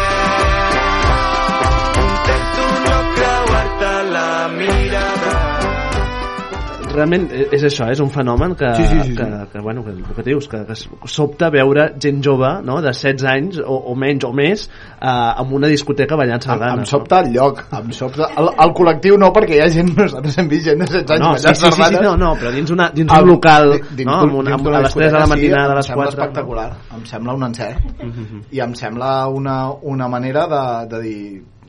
Realment 6.95 7.27
eh, 7.31 7.45
és 7.55 7.63
això, 7.67 7.87
és 7.91 7.99
un 8.03 8.09
fenomen 8.13 8.55
que, 8.59 8.69
Sí, 8.77 8.85
sí, 8.87 8.99
sí, 9.01 9.11
sí. 9.11 9.15
que, 9.17 9.27
que, 9.51 9.59
bueno, 9.63 9.83
que, 9.83 9.91
el 9.91 10.03
que 10.15 10.23
dius, 10.27 10.47
que, 10.51 10.61
que 10.67 10.75
sobta 11.07 11.49
veure 11.53 11.87
gent 12.01 12.21
jove 12.25 12.49
no? 12.67 12.79
de 12.81 12.91
16 12.91 13.25
anys 13.31 13.59
o, 13.63 13.77
o 13.91 13.95
menys 13.95 14.25
o 14.27 14.31
més 14.35 14.65
eh, 14.67 15.07
en 15.07 15.53
una 15.57 15.67
discoteca 15.71 16.17
ballant 16.19 16.39
em, 16.41 16.45
sardanes. 16.47 16.83
em 16.85 16.89
sobta 16.91 17.21
el 17.25 17.31
lloc 17.35 17.63
em 17.79 17.91
sobta, 17.95 18.29
el, 18.37 18.49
el 18.65 18.73
col·lectiu 18.77 19.17
no 19.21 19.31
perquè 19.35 19.57
hi 19.59 19.61
ha 19.65 19.69
gent, 19.73 19.93
nosaltres 19.97 20.37
hem 20.41 20.49
vist 20.51 20.67
gent 20.69 20.83
de 20.83 20.89
16 20.89 21.15
anys 21.17 21.23
no, 21.25 21.33
sí, 21.35 21.43
ballant 21.43 21.55
sí, 21.55 21.61
sí, 21.61 21.71
sí, 21.71 21.77
sardanes 21.77 22.01
no, 22.07 22.15
no, 22.25 22.31
però 22.41 22.51
dins, 22.55 22.71
una, 22.75 22.89
dins 22.95 23.11
Al- 23.15 23.23
un 23.27 23.33
local 23.35 23.71
dins 23.91 24.05
no? 24.09 24.17
amb 24.25 24.39
una, 24.43 24.55
amb, 24.57 24.67
a 24.71 24.81
les 24.87 24.97
3 24.99 25.11
de 25.11 25.19
la 25.19 25.27
matinada, 25.35 25.67
sí, 25.67 25.71
a 25.71 25.79
les 25.79 25.85
em 25.85 25.91
sembla 25.91 26.09
4 26.09 26.17
espectacular 26.17 26.67
em 26.97 27.05
sembla 27.09 27.37
un 27.39 27.47
encert 27.47 28.51
i 28.51 28.59
em 28.65 28.75
sembla 28.75 29.13
una, 29.31 29.55
una 29.95 30.07
manera 30.11 30.47
de, 30.51 30.63
de 30.95 31.01
dir 31.05 31.21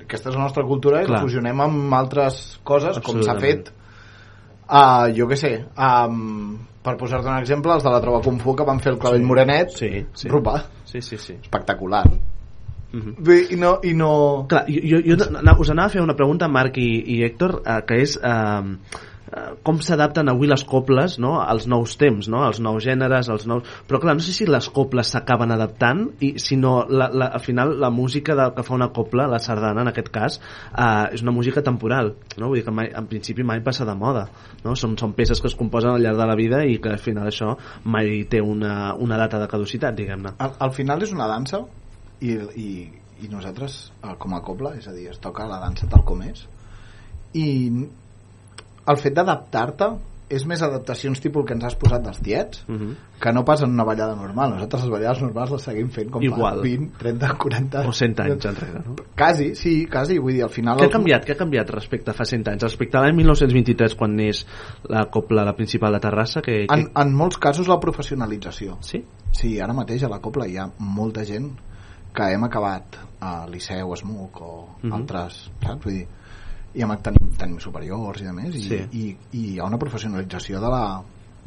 aquesta 0.03 0.29
és 0.33 0.37
la 0.37 0.43
nostra 0.49 0.65
cultura 0.69 1.01
i 1.03 1.07
Clar. 1.07 1.21
la 1.21 1.23
fusionem 1.25 1.61
amb 1.65 1.95
altres 1.97 2.43
coses 2.67 2.99
com 3.07 3.23
s'ha 3.25 3.39
fet 3.41 3.71
uh, 4.73 5.07
jo 5.15 5.29
què 5.29 5.39
sé 5.39 5.55
um, 5.77 6.59
per 6.83 6.97
posar-te 6.99 7.29
un 7.29 7.39
exemple 7.39 7.77
els 7.77 7.85
de 7.85 7.93
la 7.93 8.01
Trova 8.03 8.25
Kung 8.25 8.41
Fu 8.43 8.57
que 8.59 8.67
van 8.67 8.81
fer 8.83 8.97
el 8.97 9.01
Clavell 9.03 9.23
Sí. 9.23 9.29
Morenet 9.29 9.75
sí, 9.77 9.91
sí. 10.15 10.29
rupa, 10.33 10.63
sí, 10.89 11.01
sí, 11.01 11.21
sí. 11.21 11.39
espectacular 11.41 12.07
Mhm. 12.93 13.15
Bé, 13.25 13.39
i 13.51 13.57
no, 13.57 13.79
i 13.83 13.95
no... 13.97 14.45
Clar, 14.49 14.67
jo, 14.69 14.99
jo, 15.01 15.17
us 15.17 15.71
anava 15.73 15.89
a 15.89 15.93
fer 15.95 16.03
una 16.05 16.17
pregunta, 16.17 16.49
Marc 16.53 16.77
i, 16.77 16.91
i 17.15 17.23
Héctor, 17.25 17.63
eh, 17.65 17.79
que 17.89 18.03
és 18.05 18.19
eh, 18.21 18.99
com 19.65 19.79
s'adapten 19.81 20.29
avui 20.29 20.49
les 20.51 20.63
coples 20.69 21.15
no, 21.23 21.39
als 21.41 21.65
nous 21.71 21.95
temps, 21.97 22.29
no, 22.29 22.43
als 22.45 22.61
nous 22.61 22.85
gèneres, 22.85 23.31
als 23.33 23.47
nous... 23.49 23.65
Però 23.89 24.01
clar, 24.03 24.15
no 24.19 24.25
sé 24.25 24.35
si 24.37 24.47
les 24.49 24.69
coples 24.75 25.13
s'acaben 25.15 25.55
adaptant, 25.55 26.05
i 26.21 26.35
si 26.43 26.59
no, 26.61 26.75
la, 26.89 27.09
la, 27.09 27.31
al 27.39 27.41
final 27.41 27.75
la 27.81 27.89
música 27.91 28.37
de, 28.37 28.51
que 28.57 28.65
fa 28.67 28.75
una 28.77 28.91
copla, 28.93 29.27
la 29.31 29.41
sardana 29.41 29.87
en 29.87 29.93
aquest 29.93 30.11
cas, 30.13 30.39
eh, 30.77 31.17
és 31.17 31.25
una 31.25 31.33
música 31.33 31.65
temporal, 31.65 32.13
no? 32.37 32.51
vull 32.51 32.61
dir 32.61 32.67
que 32.69 32.77
mai, 32.77 32.93
en 32.93 33.09
principi 33.09 33.47
mai 33.47 33.65
passa 33.65 33.89
de 33.89 33.97
moda. 33.97 34.27
No? 34.67 34.77
Són, 34.77 34.99
són 35.01 35.17
peces 35.17 35.41
que 35.41 35.49
es 35.49 35.57
composen 35.59 35.95
al 35.95 36.05
llarg 36.05 36.21
de 36.21 36.29
la 36.29 36.37
vida 36.39 36.65
i 36.69 36.77
que 36.83 36.93
al 36.93 37.01
final 37.01 37.31
això 37.31 37.55
mai 37.85 38.27
té 38.29 38.43
una, 38.45 38.93
una 39.01 39.21
data 39.21 39.41
de 39.41 39.49
caducitat, 39.49 39.97
diguem-ne. 39.97 40.37
al, 40.45 40.59
al 40.69 40.77
final 40.77 41.03
és 41.09 41.17
una 41.17 41.31
dansa 41.31 41.65
i, 42.21 42.37
i, 42.37 42.71
i 43.25 43.33
nosaltres 43.33 43.87
eh, 44.03 44.13
com 44.21 44.37
a 44.37 44.45
copla 44.45 44.77
és 44.77 44.89
a 44.89 44.97
dir, 44.97 45.09
es 45.15 45.23
toca 45.25 45.49
la 45.49 45.63
dansa 45.63 45.89
tal 45.89 46.05
com 46.05 46.21
és 46.29 46.45
i 47.33 47.47
el 48.89 48.97
fet 48.99 49.15
d'adaptar-te 49.15 49.93
és 50.33 50.47
més 50.49 50.63
adaptacions 50.65 51.21
tipus 51.21 51.43
el 51.43 51.47
que 51.47 51.53
ens 51.53 51.65
has 51.69 51.75
posat 51.77 52.01
dels 52.07 52.19
tiets 52.25 52.63
Uh 52.67 52.73
-huh. 52.75 52.95
que 53.21 53.33
no 53.35 53.45
pas 53.45 53.61
en 53.63 53.71
una 53.71 53.85
ballada 53.85 54.15
normal 54.17 54.51
nosaltres 54.55 54.83
les 54.85 54.91
ballades 54.91 55.21
normals 55.21 55.51
les 55.51 55.63
seguim 55.63 55.91
fent 55.91 56.11
com 56.11 56.23
Igual. 56.23 56.57
fa 56.57 56.63
20, 56.63 56.99
30, 56.99 57.35
40 57.37 57.81
O 57.89 57.93
100 57.93 58.21
anys 58.21 58.45
enrere, 58.47 58.81
no? 58.87 58.95
quasi, 59.15 59.55
sí, 59.55 59.87
quasi 59.87 60.19
vull 60.19 60.33
dir, 60.33 60.43
al 60.43 60.49
final 60.51 60.79
Què 60.79 60.87
ha 60.87 60.89
canviat? 60.91 61.27
Què 61.27 61.33
ha 61.33 61.37
canviat 61.37 61.69
respecte 61.71 62.11
a 62.11 62.15
fa 62.15 62.25
100 62.25 62.49
anys? 62.49 62.63
Respecte 62.63 62.97
a 62.97 63.01
l'any 63.03 63.15
1923, 63.17 63.95
quan 63.95 64.19
és 64.21 64.47
la 64.89 65.05
copla, 65.11 65.45
la 65.45 65.53
principal 65.55 65.93
de 65.93 66.01
Terrassa, 66.01 66.41
que... 66.41 66.67
que... 66.67 66.75
en, 66.75 66.91
en 66.97 67.15
molts 67.15 67.37
casos 67.37 67.69
la 67.69 67.79
professionalització 67.79 68.79
Sí? 68.81 69.05
Sí, 69.33 69.61
ara 69.61 69.75
mateix 69.75 70.03
a 70.05 70.09
la 70.09 70.19
Copla 70.21 70.47
hi 70.47 70.57
ha 70.57 70.71
molta 70.79 71.25
gent 71.25 71.53
que 72.15 72.23
hem 72.33 72.45
acabat 72.45 72.97
a 73.21 73.47
Liceu, 73.49 73.93
Esmuc 73.95 74.41
o 74.41 74.69
Mhm. 74.83 74.93
altres, 74.93 75.51
saps? 75.63 75.85
Vull 75.85 75.93
dir, 75.95 76.07
i 76.75 76.85
hem, 76.85 76.95
tenim, 77.05 77.33
tenim 77.39 77.59
superiors 77.61 78.23
i 78.23 78.31
més, 78.33 78.55
i, 78.57 78.63
Sí. 78.69 78.79
i, 78.93 79.03
i 79.33 79.43
hi 79.53 79.59
ha 79.61 79.67
una 79.69 79.81
professionalització 79.81 80.61
de 80.61 80.71
la, 80.73 80.85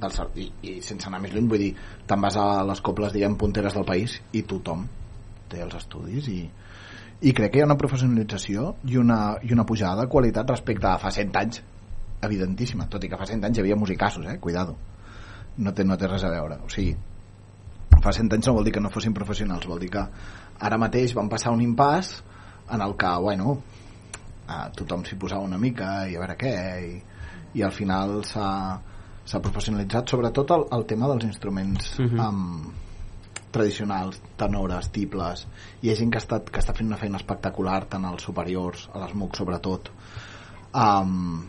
del, 0.02 0.12
i, 0.42 0.46
i 0.70 0.76
sense 0.86 1.08
anar 1.10 1.22
més 1.24 1.34
lluny, 1.34 1.48
vull 1.50 1.64
dir, 1.64 1.72
te'n 2.08 2.22
vas 2.22 2.38
a 2.38 2.64
les 2.68 2.82
coples, 2.86 3.14
diguem, 3.16 3.38
punteres 3.40 3.74
del 3.74 3.88
país 3.88 4.20
i 4.34 4.44
tothom 4.44 4.86
té 5.50 5.62
els 5.64 5.76
estudis 5.78 6.28
i, 6.30 6.40
i 7.22 7.34
crec 7.34 7.54
que 7.54 7.62
hi 7.62 7.64
ha 7.64 7.70
una 7.70 7.78
professionalització 7.80 8.76
i 8.90 9.00
una, 9.02 9.38
i 9.44 9.54
una 9.56 9.66
pujada 9.66 10.04
de 10.04 10.12
qualitat 10.12 10.50
respecte 10.52 10.90
a 10.90 10.98
fa 11.02 11.14
100 11.14 11.42
anys 11.42 11.62
evidentíssima, 12.26 12.90
tot 12.90 13.04
i 13.04 13.10
que 13.10 13.18
fa 13.18 13.28
100 13.30 13.46
anys 13.46 13.58
hi 13.58 13.64
havia 13.66 13.78
musicassos, 13.80 14.26
eh? 14.30 14.40
cuidado 14.42 14.76
no 15.58 15.72
té, 15.74 15.86
no 15.88 15.98
té 15.98 16.10
res 16.12 16.26
a 16.28 16.32
veure 16.34 16.58
o 16.66 16.70
sigui, 16.72 16.96
fa 18.02 18.12
100 18.14 18.34
anys 18.36 18.50
no 18.50 18.56
vol 18.58 18.66
dir 18.68 18.74
que 18.76 18.84
no 18.84 18.92
fossin 18.94 19.14
professionals, 19.16 19.68
vol 19.70 19.80
dir 19.80 19.92
que 19.94 20.04
ara 20.60 20.80
mateix 20.82 21.16
van 21.16 21.30
passar 21.32 21.54
un 21.56 21.64
impàs 21.64 22.12
en 22.74 22.82
el 22.82 22.96
que, 22.98 23.12
bueno, 23.22 23.60
eh, 24.48 24.70
tothom 24.76 25.04
s'hi 25.06 25.16
posava 25.18 25.44
una 25.44 25.58
mica 25.58 26.08
i 26.08 26.16
a 26.16 26.20
veure 26.20 26.36
què 26.38 26.54
i, 26.86 27.04
i 27.60 27.64
al 27.64 27.72
final 27.72 28.24
s'ha 28.26 29.40
professionalitzat 29.42 30.10
sobretot 30.10 30.52
el, 30.52 30.66
el 30.78 30.86
tema 30.86 31.08
dels 31.08 31.24
instruments 31.26 32.00
Mhm. 32.00 32.20
um, 32.20 32.74
tradicionals, 33.56 34.20
tenores, 34.38 34.90
tibles 34.92 35.46
hi 35.82 35.90
ha 35.90 35.96
gent 35.96 36.12
que 36.12 36.20
està, 36.20 36.42
que 36.44 36.60
està 36.60 36.74
fent 36.76 36.88
una 36.92 36.98
feina 37.00 37.18
espectacular 37.18 37.86
tant 37.90 38.06
als 38.06 38.24
superiors, 38.28 38.90
a 38.94 39.00
les 39.06 39.14
MUC 39.16 39.36
sobretot 39.38 39.90
um, 40.76 41.46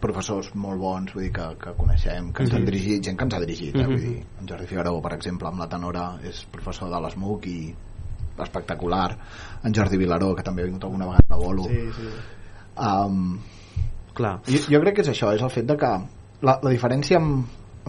professors 0.00 0.52
molt 0.54 0.80
bons 0.80 1.12
vull 1.12 1.24
dir, 1.26 1.32
que, 1.36 1.46
que 1.60 1.74
coneixem, 1.76 2.30
que 2.32 2.42
ens 2.44 2.54
han 2.54 2.62
Mhm. 2.62 2.70
dirigit 2.70 3.04
gent 3.04 3.18
que 3.18 3.24
ens 3.24 3.34
ha 3.34 3.40
dirigit, 3.40 3.74
eh? 3.76 3.82
Mhm. 3.82 3.90
vull 3.90 4.00
dir, 4.00 4.24
en 4.40 4.48
Jordi 4.48 4.66
Figueroa 4.66 5.02
per 5.02 5.12
exemple 5.18 5.48
amb 5.48 5.58
la 5.58 5.68
tenora 5.68 6.18
és 6.22 6.44
professor 6.50 6.88
de 6.88 7.00
l'ESMUC 7.00 7.46
i 7.46 7.74
espectacular 8.46 9.08
en 9.64 9.74
Jordi 9.74 9.96
Vilaró 10.00 10.34
que 10.34 10.42
també 10.46 10.62
ha 10.62 10.68
vingut 10.68 10.84
alguna 10.88 11.06
vegada 11.10 11.36
a 11.36 11.40
Bolo 11.40 11.64
sí, 11.68 11.80
sí. 11.96 12.08
um, 12.76 13.38
Clar. 14.14 14.40
jo, 14.46 14.58
jo 14.74 14.80
crec 14.82 14.96
que 14.98 15.04
és 15.06 15.12
això, 15.12 15.32
és 15.36 15.42
el 15.42 15.50
fet 15.54 15.66
de 15.68 15.76
que 15.80 15.90
la, 16.42 16.56
la 16.62 16.70
diferència 16.72 17.20
amb, 17.20 17.46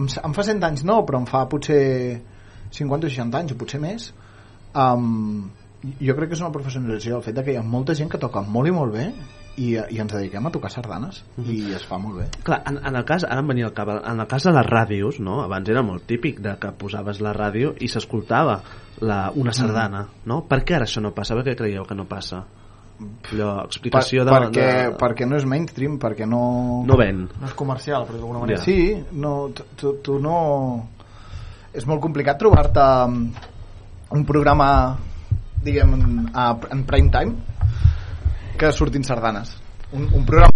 sa- 0.08 0.22
em 0.28 0.34
fa 0.36 0.44
100 0.46 0.62
anys 0.68 0.84
no, 0.88 1.00
però 1.08 1.18
em 1.22 1.26
fa 1.26 1.44
potser 1.50 2.20
50 2.72 3.06
o 3.08 3.10
60 3.10 3.38
anys 3.42 3.52
o 3.52 3.58
potser 3.60 3.80
més 3.82 4.10
um, 4.74 5.50
jo 5.98 6.14
crec 6.16 6.30
que 6.30 6.36
és 6.38 6.42
una 6.44 6.52
professionalització 6.54 7.18
el 7.18 7.24
fet 7.26 7.34
de 7.36 7.44
que 7.44 7.52
hi 7.56 7.58
ha 7.60 7.62
molta 7.66 7.94
gent 7.98 8.10
que 8.12 8.20
toca 8.22 8.42
molt 8.46 8.68
i 8.70 8.74
molt 8.76 8.94
bé 8.94 9.08
i, 9.60 9.74
i 9.76 9.98
ens 10.00 10.12
dediquem 10.14 10.46
a 10.48 10.50
tocar 10.54 10.70
sardanes 10.72 11.18
i 11.44 11.74
es 11.76 11.82
fa 11.84 11.98
molt 12.00 12.16
bé 12.22 12.26
Clar, 12.46 12.62
en, 12.70 12.78
en 12.88 12.96
el 12.96 13.04
cas, 13.04 13.24
ara 13.28 13.42
em 13.42 13.50
venia 13.50 13.66
al 13.68 13.74
cap, 13.76 13.90
en 13.98 14.20
el 14.22 14.26
cas 14.30 14.46
de 14.48 14.52
les 14.56 14.66
ràdios, 14.66 15.18
no? 15.20 15.42
abans 15.44 15.68
era 15.68 15.82
molt 15.84 16.06
típic 16.08 16.40
de 16.40 16.54
que 16.62 16.70
posaves 16.72 17.20
la 17.20 17.34
ràdio 17.36 17.74
i 17.80 17.88
s'escoltava 17.92 18.60
la- 19.04 19.30
una 19.36 19.52
sardana, 19.52 20.06
no? 20.24 20.42
Per 20.48 20.62
què 20.64 20.76
ara 20.78 20.86
això 20.88 21.02
no 21.04 21.12
passa? 21.12 21.34
Per 21.36 21.44
què 21.50 21.56
creieu 21.58 21.84
que 21.84 21.94
no 21.98 22.04
passa? 22.08 22.44
Allò, 23.32 23.64
explicació 23.66 24.24
de... 24.24 24.30
perquè, 24.30 24.66
de... 24.86 24.96
perquè 25.00 25.26
no 25.26 25.36
és 25.36 25.44
mainstream 25.48 25.96
perquè 25.98 26.24
no... 26.28 26.42
No 26.86 26.96
ven. 27.00 27.24
No 27.40 27.48
és 27.48 27.54
comercial, 27.58 28.04
però 28.06 28.20
d'alguna 28.20 28.44
manera. 28.44 28.60
Sí, 28.62 28.94
no, 29.18 29.48
tu- 29.56 29.66
tu, 29.76 29.94
tu 30.04 30.18
no... 30.22 30.36
És 31.74 31.86
molt 31.88 32.00
complicat 32.04 32.38
trobar-te 32.38 32.84
um, 33.08 33.24
un 34.12 34.24
programa, 34.28 34.68
diguem, 35.64 35.96
a, 36.36 36.50
en 36.70 36.84
prime 36.88 37.10
time 37.10 37.51
que 38.62 38.70
surtin 38.72 39.02
sardanes. 39.02 39.56
Un, 39.92 40.06
un 40.14 40.24
programa... 40.24 40.52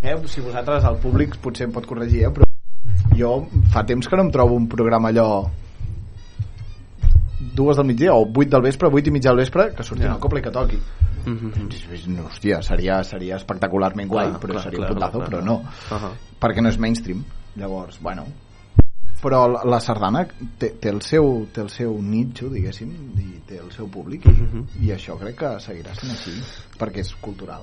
Eh, 0.00 0.14
si 0.30 0.40
vosaltres, 0.40 0.84
al 0.86 1.00
públic, 1.02 1.34
potser 1.42 1.66
em 1.66 1.72
pot 1.74 1.86
corregir, 1.88 2.22
eh, 2.28 2.30
però 2.30 2.46
jo 3.18 3.32
fa 3.74 3.82
temps 3.84 4.06
que 4.08 4.16
no 4.16 4.28
em 4.28 4.30
trobo 4.32 4.54
un 4.56 4.68
programa 4.70 5.10
allò 5.10 5.26
dues 7.58 7.76
del 7.76 7.88
migdia 7.88 8.14
o 8.14 8.24
vuit 8.30 8.48
del 8.52 8.62
vespre, 8.62 8.88
vuit 8.94 9.10
i 9.10 9.12
mitja 9.12 9.32
del 9.32 9.42
vespre 9.42 9.72
que 9.74 9.84
surti 9.84 10.04
Ja. 10.06 10.12
una 10.14 10.22
copla 10.22 10.38
i 10.38 10.42
que 10.42 10.50
toqui 10.54 10.80
Mm 11.20 11.36
-hmm. 11.36 12.06
no, 12.16 12.22
hòstia, 12.28 12.62
seria, 12.62 13.02
seria 13.04 13.36
espectacularment 13.36 14.08
guai 14.08 14.28
Clar, 14.28 14.40
però 14.40 14.52
clar, 14.52 14.62
seria 14.62 14.78
clar, 14.78 14.88
un 14.88 14.94
puntazo, 14.94 15.18
clar, 15.18 15.28
però 15.28 15.40
clar. 15.42 15.44
no 15.44 15.62
Ahà. 15.90 16.10
perquè 16.40 16.62
no 16.62 16.68
és 16.70 16.78
mainstream 16.78 17.24
llavors, 17.56 18.00
bueno 18.00 18.24
però 19.22 19.44
la, 19.48 19.80
sardana 19.80 20.24
té, 20.58 20.72
té, 20.80 20.90
el 20.90 21.02
seu, 21.04 21.46
té 21.52 21.64
el 21.64 21.70
seu 21.72 21.96
nitxo, 22.00 22.48
diguéssim 22.52 22.94
i 23.20 23.42
té 23.48 23.60
el 23.60 23.70
seu 23.74 23.88
públic 23.92 24.26
i, 24.26 24.32
Mhm. 24.32 24.66
i 24.86 24.94
això 24.96 25.18
crec 25.18 25.36
que 25.36 25.54
seguirà 25.60 25.94
sent 25.94 26.10
així 26.10 26.36
perquè 26.78 27.04
és 27.04 27.14
cultural 27.20 27.62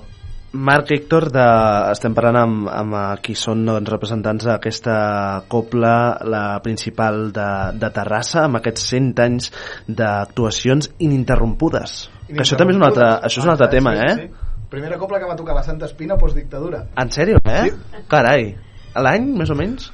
Marc 0.52 0.90
Héctor, 0.90 1.28
de... 1.28 1.44
estem 1.92 2.14
parlant 2.16 2.36
amb, 2.40 2.68
amb 2.72 2.94
qui 3.20 3.34
són 3.36 3.66
doncs, 3.66 3.90
representants 3.92 4.46
d'aquesta 4.48 5.44
copla, 5.46 6.18
la 6.24 6.60
principal 6.64 7.32
de, 7.36 7.48
de 7.76 7.90
Terrassa, 7.92 8.46
amb 8.46 8.56
aquests 8.56 8.86
100 8.94 9.20
anys 9.26 9.50
d'actuacions 9.86 10.88
ininterrompudes. 11.04 11.98
Que 12.30 12.40
això 12.40 12.56
també 12.56 12.72
és 12.72 12.80
un 12.80 12.86
altre, 12.88 13.10
això 13.28 13.42
és 13.42 13.44
un 13.44 13.52
altre 13.52 13.68
tema, 13.76 13.92
eh? 14.00 14.30
primera 14.70 14.98
copla 15.00 15.18
que 15.20 15.28
va 15.28 15.36
tocar 15.36 15.54
la 15.56 15.62
Santa 15.64 15.86
Espina 15.86 16.16
postdictadura 16.20 16.82
En 17.00 17.10
sèrio, 17.10 17.40
eh? 17.44 17.70
Carai. 18.08 18.50
A 18.94 19.04
l'any, 19.04 19.30
més 19.36 19.52
o 19.52 19.56
menys? 19.56 19.90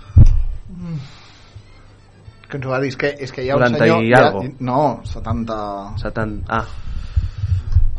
Que 2.48 2.56
ens 2.58 2.66
ho 2.66 2.70
va 2.70 2.80
dir, 2.80 2.88
és 2.92 2.96
que, 2.96 3.14
és 3.18 3.32
que 3.32 3.42
hi 3.44 3.50
ha 3.50 3.56
un 3.56 3.62
40 3.62 3.78
senyor 3.78 4.02
i 4.04 4.12
algo. 4.14 4.42
no, 4.60 4.80
70 5.04 5.58
70... 6.02 6.44
Ah, 6.48 6.64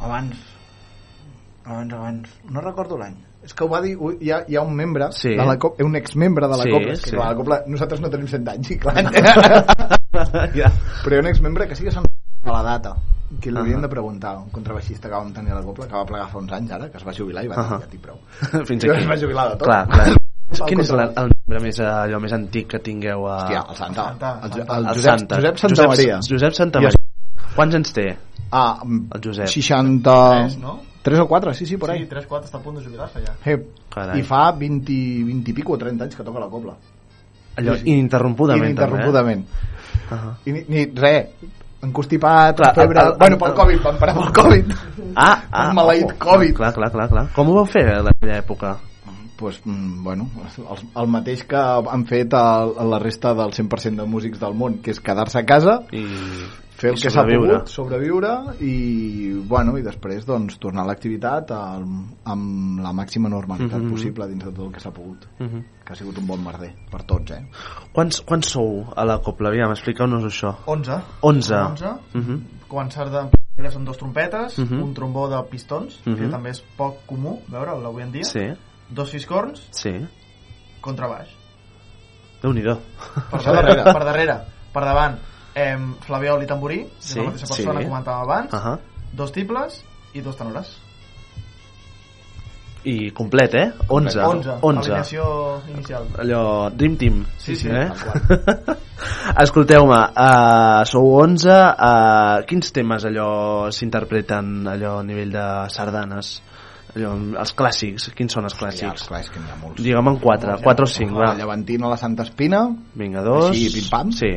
abans 0.05 0.35
abans, 1.65 1.93
abans, 1.93 2.29
no 2.51 2.61
recordo 2.61 2.97
l'any 2.97 3.15
és 3.45 3.53
que 3.53 3.63
ho 3.63 3.69
va 3.69 3.79
dir, 3.81 3.95
hi 4.21 4.31
ha, 4.33 4.39
hi 4.49 4.55
ha 4.57 4.61
un 4.65 4.73
membre 4.75 5.07
Sí. 5.13 5.29
de 5.37 5.45
la 5.45 5.57
Copla, 5.61 5.85
un 5.85 5.95
exmembre 5.95 6.47
de 6.49 6.57
la 6.57 6.63
Sí, 6.63 6.71
Copla 6.71 6.93
és 6.93 7.01
que 7.03 7.09
sí. 7.11 7.15
la 7.15 7.33
Copla, 7.37 7.59
nosaltres 7.67 8.01
no 8.01 8.09
tenim 8.09 8.27
100 8.27 8.47
anys 8.49 8.71
i 8.73 8.77
clar, 8.81 8.95
ja. 10.59 10.71
però 11.03 11.13
hi 11.13 11.17
ha 11.19 11.23
un 11.25 11.27
exmembre 11.29 11.67
que 11.67 11.75
sí 11.75 11.83
que 11.85 11.91
se'n 11.93 12.05
a 12.45 12.51
la 12.51 12.63
data 12.63 12.95
que 13.41 13.49
li 13.51 13.57
haurien 13.57 13.77
Ahà. 13.79 13.85
de 13.87 13.89
preguntar 13.89 14.35
un 14.37 14.49
contrabaixista 14.53 15.09
que 15.09 15.15
vam 15.15 15.31
tenir 15.33 15.51
a 15.51 15.55
la 15.59 15.63
Copla 15.65 15.87
que 15.87 15.93
va 15.97 16.05
plegar 16.05 16.27
fa 16.31 16.37
uns 16.41 16.51
anys 16.53 16.71
ara, 16.77 16.89
que 16.89 16.97
es 16.97 17.05
va 17.05 17.13
jubilar 17.13 17.43
i 17.45 17.47
va 17.49 17.55
dir, 17.55 17.65
Ahà. 17.65 17.79
ja 17.81 17.87
t'hi 17.89 17.97
prou 17.97 18.17
Fins 18.69 18.85
Jo 18.85 18.93
aquí. 18.93 19.01
es 19.03 19.09
va 19.09 19.17
jubilar 19.17 19.49
de 19.51 19.57
tot. 19.57 19.65
Clar, 19.67 19.87
clar. 19.89 20.24
Quin 20.65 20.79
és 20.79 20.89
la, 20.93 21.07
el 21.23 21.31
membre 21.33 21.59
més, 21.63 21.79
eh, 21.81 21.85
allò 21.89 22.19
més 22.21 22.33
antic 22.35 22.67
que 22.75 22.79
tingueu 22.79 23.25
a... 23.27 23.37
Hòstia, 23.43 23.63
el 23.69 23.75
Santa. 23.75 24.05
El, 24.13 24.51
el, 24.51 24.59
el, 24.61 24.75
El 24.77 24.85
Josep, 24.93 25.19
Santa. 25.19 25.35
Josep 25.41 25.57
Santa 25.57 25.75
Josep- 25.75 25.87
Maria. 25.93 26.19
Josep 26.29 26.53
Santa 26.53 26.79
I 26.79 26.83
Maria. 26.85 27.01
Quants 27.55 27.75
anys 27.79 27.93
té? 27.95 28.05
Ah, 28.51 28.79
el 28.85 29.21
Josep. 29.23 29.47
60... 29.47 30.13
Tres, 30.35 30.57
no? 30.61 30.79
3 31.05 31.19
o 31.21 31.27
4, 31.27 31.53
sí, 31.53 31.65
sí, 31.65 31.77
por 31.77 31.91
ahí. 31.91 31.99
Sí, 32.05 32.09
3-4 32.09 32.45
està 32.47 32.57
a 32.57 32.61
punt 32.63 32.77
de 32.79 32.83
jubilar-se 32.85 33.21
ja. 33.25 33.33
Eh, 33.45 33.57
Carai. 33.93 34.19
I 34.19 34.23
fa 34.25 34.51
20, 34.57 34.95
20 35.27 35.51
i 35.51 35.53
pico 35.53 35.73
o 35.75 35.77
30 35.77 36.03
anys 36.07 36.15
que 36.17 36.23
toca 36.25 36.39
la 36.39 36.47
copla. 36.49 36.73
Allò, 37.57 37.75
ininterrompudament, 37.83 38.71
Ininterrompudament. 38.73 39.43
també, 40.09 40.31
eh? 40.31 40.49
I 40.49 40.55
ni, 40.55 40.63
ni 40.67 40.85
res, 40.97 41.51
encostipat, 41.85 42.57
Clar, 42.57 42.73
febre... 42.75 42.99
el- 43.01 43.11
el- 43.13 43.17
bueno, 43.21 43.37
pel 43.37 43.49
el- 43.51 43.55
Covid, 43.59 43.83
vam 43.85 43.99
parar 44.01 44.15
pel 44.17 44.33
Covid. 44.39 44.73
Ah, 45.15 45.43
ah. 45.51 45.67
El 45.69 45.75
maleït 45.77 46.09
ojo. 46.09 46.17
Covid. 46.25 46.55
Clar, 46.57 46.73
clar, 46.73 46.91
clar, 46.91 47.07
clar. 47.13 47.25
Com 47.35 47.49
ho 47.53 47.53
vau 47.61 47.65
fer 47.69 47.85
en 47.99 48.09
aquella 48.11 48.39
època? 48.41 48.73
Pues, 49.37 49.61
mm, 49.65 50.03
bueno, 50.03 50.29
el, 50.57 50.87
el 51.01 51.07
mateix 51.07 51.43
que 51.43 51.55
han 51.57 52.05
fet 52.05 52.33
a, 52.33 52.63
a 52.63 52.83
la 52.85 52.99
resta 52.99 53.33
del 53.33 53.51
100% 53.51 53.95
de 54.01 54.05
músics 54.07 54.39
del 54.39 54.53
món, 54.55 54.79
que 54.81 54.91
és 54.91 54.99
quedar-se 54.99 55.39
a 55.39 55.45
casa, 55.45 55.81
I, 55.91 56.05
fer 56.75 56.91
el 56.91 56.97
i 56.99 57.01
que 57.03 57.09
s'ha 57.09 57.23
pogut, 57.23 57.67
sobreviure 57.71 58.31
i, 58.59 59.33
bueno, 59.47 59.77
i 59.79 59.83
després 59.83 60.25
doncs, 60.27 60.57
tornar 60.59 60.83
a 60.83 60.87
l'activitat 60.89 61.51
amb 61.55 62.81
la 62.83 62.91
màxima 62.93 63.29
normalitat 63.29 63.79
Mhm. 63.81 63.91
possible 63.91 64.27
dins 64.27 64.43
de 64.43 64.51
tot 64.51 64.65
el 64.67 64.73
que 64.73 64.79
s'ha 64.79 64.91
pogut 64.91 65.25
Mhm. 65.39 65.63
que 65.85 65.93
ha 65.93 65.95
sigut 65.95 66.17
un 66.17 66.27
bon 66.27 66.43
merder 66.43 66.73
per 66.91 67.03
tots 67.03 67.31
eh? 67.31 67.45
Quants, 67.93 68.21
quants 68.21 68.47
sou 68.47 68.85
a 68.95 69.05
la 69.05 69.19
Copla? 69.21 69.49
Aviam, 69.49 69.71
expliqueu-nos 69.71 70.23
això. 70.23 70.55
11. 70.65 71.01
11. 71.21 71.55
11. 71.55 71.87
Mhm. 72.13 72.41
Començar 72.67 73.09
de 73.09 73.29
són 73.71 73.85
dos 73.85 73.97
trompetes, 73.97 74.59
Mhm. 74.59 74.83
un 74.83 74.93
trombó 74.93 75.29
de 75.29 75.41
pistons, 75.49 76.01
que 76.03 76.09
Mhm. 76.11 76.29
també 76.29 76.49
és 76.49 76.61
poc 76.75 77.05
comú 77.05 77.39
veure'l 77.47 77.85
avui 77.85 78.03
en 78.03 78.11
dia, 78.11 78.23
Sí, 78.25 78.39
dos 78.89 79.09
fiscorns, 79.09 79.61
sí. 79.71 79.93
contrabaix. 80.81 81.29
Déu-n'hi-do. 82.41 82.77
Per 83.31 83.41
darrere, 83.41 83.83
per 83.83 84.03
darrere, 84.09 84.35
per 84.73 84.83
davant, 84.85 85.19
eh, 85.55 85.77
flabiol 86.05 86.43
i 86.43 86.47
tamborí, 86.49 86.81
Sí, 86.99 87.19
la 87.19 87.31
mateixa 87.31 87.47
persona 87.47 87.79
sí. 87.79 87.85
que 87.85 87.89
comentàvem 87.89 88.23
abans, 88.27 88.53
Ahà. 88.53 88.77
dos 89.13 89.31
tibles 89.31 89.83
i 90.13 90.21
dos 90.21 90.35
tenores. 90.37 90.75
I 92.85 93.09
complet, 93.17 93.55
eh? 93.57 93.71
11. 93.89 94.19
11, 94.21 94.57
11. 94.61 94.91
alineació 94.91 95.23
inicial. 95.73 96.05
allò, 96.21 96.69
Dream 96.69 96.97
Team 97.01 97.23
Sí, 97.41 97.55
sí, 97.55 97.67
eh? 97.67 97.89
escolteu-me 99.41 99.97
uh, 100.13 100.83
sou 100.85 101.15
11 101.23 101.49
uh, 101.49 102.45
quins 102.45 102.69
temes 102.71 103.07
allò 103.09 103.71
s'interpreten 103.73 104.67
allò 104.69 104.99
a 104.99 105.03
nivell 105.03 105.31
de 105.33 105.47
sardanes 105.73 106.29
allò, 106.95 107.13
els 107.41 107.53
clàssics, 107.55 108.09
quins 108.15 108.33
són 108.33 108.45
els 108.47 108.53
Ja, 108.55 108.59
clàssics? 108.59 108.91
els 108.91 109.07
clàssics 109.09 109.33
que 109.33 109.39
n'hi 109.43 109.51
ha 109.51 109.55
molts 109.61 109.83
digue'm 109.83 110.07
en 110.13 110.19
4, 110.19 110.57
4 110.63 110.83
o 110.83 110.87
5 110.87 111.19
la 111.19 111.31
va. 111.31 111.35
Llevantina, 111.35 111.89
la 111.89 111.97
Santa 111.97 112.23
Espina 112.23 112.63
vinga, 112.95 113.21
dos 113.23 113.49
Així, 113.51 113.69
pim-pam? 113.73 114.11
sí. 114.11 114.31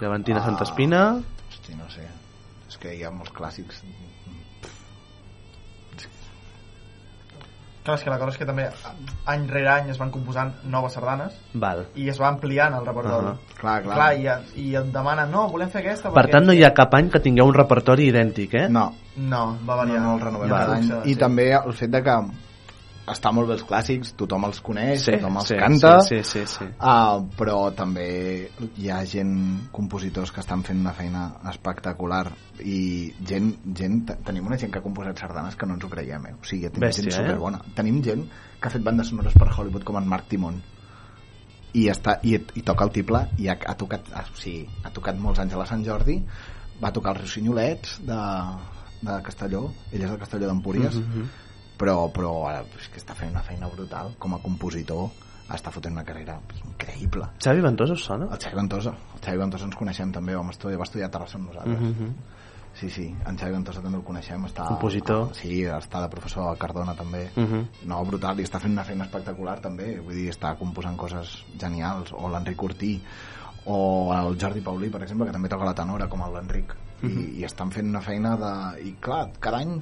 Llevantina 0.00 0.38
Ah. 0.40 0.44
Santa 0.44 0.64
Espina 0.64 1.02
hosti, 1.16 1.74
no 1.74 1.88
sé 1.90 2.06
és 2.68 2.76
que 2.76 2.94
hi 2.94 3.02
ha 3.04 3.10
molts 3.10 3.32
clàssics 3.32 3.82
Clar, 7.88 7.96
és 7.98 8.04
que 8.04 8.10
la 8.12 8.18
cosa 8.20 8.30
és 8.34 8.38
que 8.38 8.46
també 8.46 8.66
any 9.32 9.46
rere 9.48 9.68
any 9.72 9.90
es 9.90 9.98
van 9.98 10.10
composant 10.12 10.52
noves 10.68 10.92
sardanes 10.98 11.32
val. 11.54 11.86
i 11.96 12.08
es 12.12 12.18
va 12.20 12.28
ampliant 12.28 12.74
el 12.76 12.84
repertori. 12.86 13.26
Ahà. 13.32 13.54
clar, 13.60 13.82
clar, 13.82 13.94
Clar, 13.96 14.10
i, 14.20 14.60
i 14.68 14.74
et 14.76 14.90
demanen, 14.92 15.30
no, 15.32 15.46
volem 15.48 15.70
fer 15.72 15.80
aquesta 15.86 16.12
per 16.12 16.26
tant 16.30 16.44
no 16.46 16.52
hi 16.52 16.62
ha 16.64 16.74
cap 16.76 16.92
any 16.94 17.08
que 17.10 17.20
tingueu 17.24 17.48
un 17.48 17.54
repertori 17.56 18.08
idèntic 18.12 18.54
eh? 18.54 18.66
no, 18.68 18.90
No, 19.16 19.56
va 19.66 19.74
no, 19.74 19.76
variar. 19.82 20.00
no 20.04 20.14
el 20.14 20.20
renovem 20.20 20.52
any 20.52 20.82
Sí. 20.84 21.00
i 21.10 21.16
també 21.16 21.48
el 21.56 21.72
fet 21.72 21.90
de 21.90 22.02
que 22.04 22.18
està 23.12 23.30
molt 23.34 23.48
bé 23.48 23.54
els 23.56 23.64
clàssics, 23.68 24.12
tothom 24.18 24.44
els 24.48 24.60
coneix, 24.64 25.02
sí, 25.04 25.12
tothom 25.16 25.36
els 25.40 25.48
sí, 25.50 25.56
canta, 25.60 25.92
sí, 26.06 26.18
sí, 26.22 26.42
sí, 26.46 26.46
sí. 26.58 26.66
Uh, 26.78 27.24
però 27.38 27.56
també 27.76 28.06
hi 28.76 28.88
ha 28.90 29.00
gent, 29.08 29.32
compositors 29.72 30.32
que 30.32 30.40
estan 30.44 30.62
fent 30.66 30.80
una 30.80 30.92
feina 30.96 31.26
espectacular 31.50 32.24
i 32.64 33.12
gent, 33.28 33.52
gent 33.76 34.00
te- 34.08 34.18
tenim 34.26 34.46
una 34.46 34.58
gent 34.58 34.72
que 34.72 34.78
ha 34.80 34.84
composat 34.84 35.18
sardanes 35.18 35.56
que 35.56 35.66
no 35.66 35.74
ens 35.78 35.84
ho 35.84 35.90
creiem 35.92 36.26
eh? 36.26 36.34
o 36.40 36.44
sigui, 36.44 36.68
tenim 36.68 36.88
Bèstia, 36.88 37.04
gent 37.10 37.14
eh? 37.14 37.26
superbona 37.26 37.60
tenim 37.76 38.02
gent 38.02 38.24
que 38.60 38.68
ha 38.68 38.72
fet 38.74 38.82
bandes 38.82 39.08
sonores 39.12 39.34
per 39.38 39.48
Hollywood 39.54 39.84
com 39.86 39.96
en 40.00 40.08
Marc 40.10 40.26
Timon 40.32 40.60
i, 41.76 41.84
està, 41.92 42.16
i, 42.24 42.34
i 42.56 42.62
toca 42.66 42.86
el 42.88 42.92
tiple 42.94 43.20
i 43.38 43.46
ha, 43.52 43.54
ha, 43.68 43.74
tocat, 43.78 44.08
ha, 44.16 44.24
o 44.32 44.38
sigui, 44.40 44.64
ha 44.84 44.90
tocat 44.94 45.18
molts 45.20 45.38
anys 45.44 45.54
a 45.54 45.60
la 45.60 45.66
Sant 45.68 45.84
Jordi 45.86 46.16
va 46.82 46.90
tocar 46.94 47.12
els 47.14 47.22
Rossinyolets 47.26 47.98
de, 48.08 48.18
de 49.04 49.18
Castelló 49.26 49.66
ell 49.92 50.02
és 50.06 50.10
de 50.10 50.18
Castelló 50.24 50.48
d'Empúries 50.50 50.96
Mhm. 50.98 51.28
Però, 51.78 52.10
però 52.12 52.32
ara 52.50 52.64
és 52.78 52.88
que 52.92 52.98
està 53.00 53.14
fent 53.14 53.30
una 53.30 53.42
feina 53.46 53.68
brutal 53.68 54.14
com 54.18 54.34
a 54.34 54.38
compositor 54.42 55.08
està 55.48 55.70
fotent 55.72 55.94
una 55.94 56.04
carrera 56.04 56.38
increïble 56.66 57.30
Xavi 57.40 57.62
Ventosa 57.64 57.94
us 57.94 58.04
sona? 58.04 58.26
el 58.32 58.38
Xavi 58.42 58.56
Ventosa 58.56 58.90
el 58.90 59.22
Xavi 59.24 59.38
Ventosa 59.38 59.64
ens 59.64 59.76
coneixem 59.76 60.12
també 60.12 60.34
vam 60.36 60.50
estudiar, 60.50 60.78
va 60.78 60.84
estudiar 60.84 61.08
a 61.08 61.10
Terrassa 61.16 61.38
amb 61.38 61.48
nosaltres 61.48 61.80
Mhm. 61.80 62.12
sí, 62.78 62.90
sí, 62.90 63.06
en 63.26 63.36
Xavi 63.38 63.52
Ventosa 63.52 63.80
també 63.82 63.96
el 63.98 64.04
coneixem 64.04 64.44
està, 64.46 64.66
Compositor. 64.68 65.34
sí, 65.34 65.62
està 65.64 66.02
de 66.02 66.08
professor 66.12 66.50
a 66.52 66.56
Cardona 66.56 66.94
també 66.94 67.30
Mhm. 67.34 67.64
no, 67.88 68.04
brutal, 68.04 68.38
i 68.38 68.44
està 68.44 68.60
fent 68.60 68.72
una 68.72 68.84
feina 68.84 69.04
espectacular 69.04 69.58
també, 69.60 69.98
vull 70.00 70.14
dir, 70.14 70.28
està 70.30 70.56
composant 70.58 70.96
coses 70.96 71.44
genials, 71.58 72.12
o 72.12 72.28
l'Enric 72.28 72.62
Ortí 72.62 73.00
o 73.64 74.12
el 74.14 74.38
Jordi 74.38 74.60
Paulí, 74.60 74.90
per 74.90 75.02
exemple 75.02 75.26
que 75.26 75.32
també 75.32 75.48
toca 75.48 75.64
la 75.64 75.74
tenora 75.74 76.08
com 76.08 76.20
l'Enric 76.32 76.74
i, 77.02 77.06
Mhm. 77.06 77.38
i 77.40 77.44
estan 77.44 77.70
fent 77.72 77.88
una 77.88 78.00
feina 78.00 78.36
de... 78.36 78.82
i 78.82 78.92
clar, 79.00 79.30
cada 79.40 79.58
any 79.58 79.80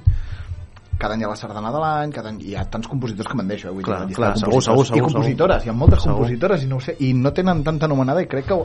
cada 0.97 1.13
any 1.15 1.21
hi 1.21 1.25
ha 1.27 1.29
la 1.31 1.35
sardana 1.39 1.71
de 1.71 1.79
l'any, 1.83 2.11
cada 2.15 2.29
any 2.29 2.41
hi 2.47 2.55
ha 2.57 2.65
tants 2.69 2.87
compositors 2.87 3.27
que 3.29 3.37
me'n 3.37 3.47
deixo, 3.47 3.69
eh? 3.69 3.75
Vull 3.77 3.83
Clar, 3.85 4.01
dir, 4.07 4.15
clar, 4.17 4.33
de 4.33 4.39
segur, 4.43 4.61
segur, 4.63 4.85
segur, 4.85 4.97
I 4.97 5.05
compositores, 5.07 5.65
hi 5.65 5.69
ha 5.69 5.73
moltes 5.73 6.01
Segur. 6.03 6.15
compositores 6.17 6.63
i 6.63 6.67
no 6.67 6.79
sé, 6.79 6.95
i 6.99 7.13
no 7.13 7.31
tenen 7.33 7.63
tanta 7.63 7.85
anomenada 7.85 8.21
i 8.21 8.27
crec 8.27 8.45
que 8.49 8.57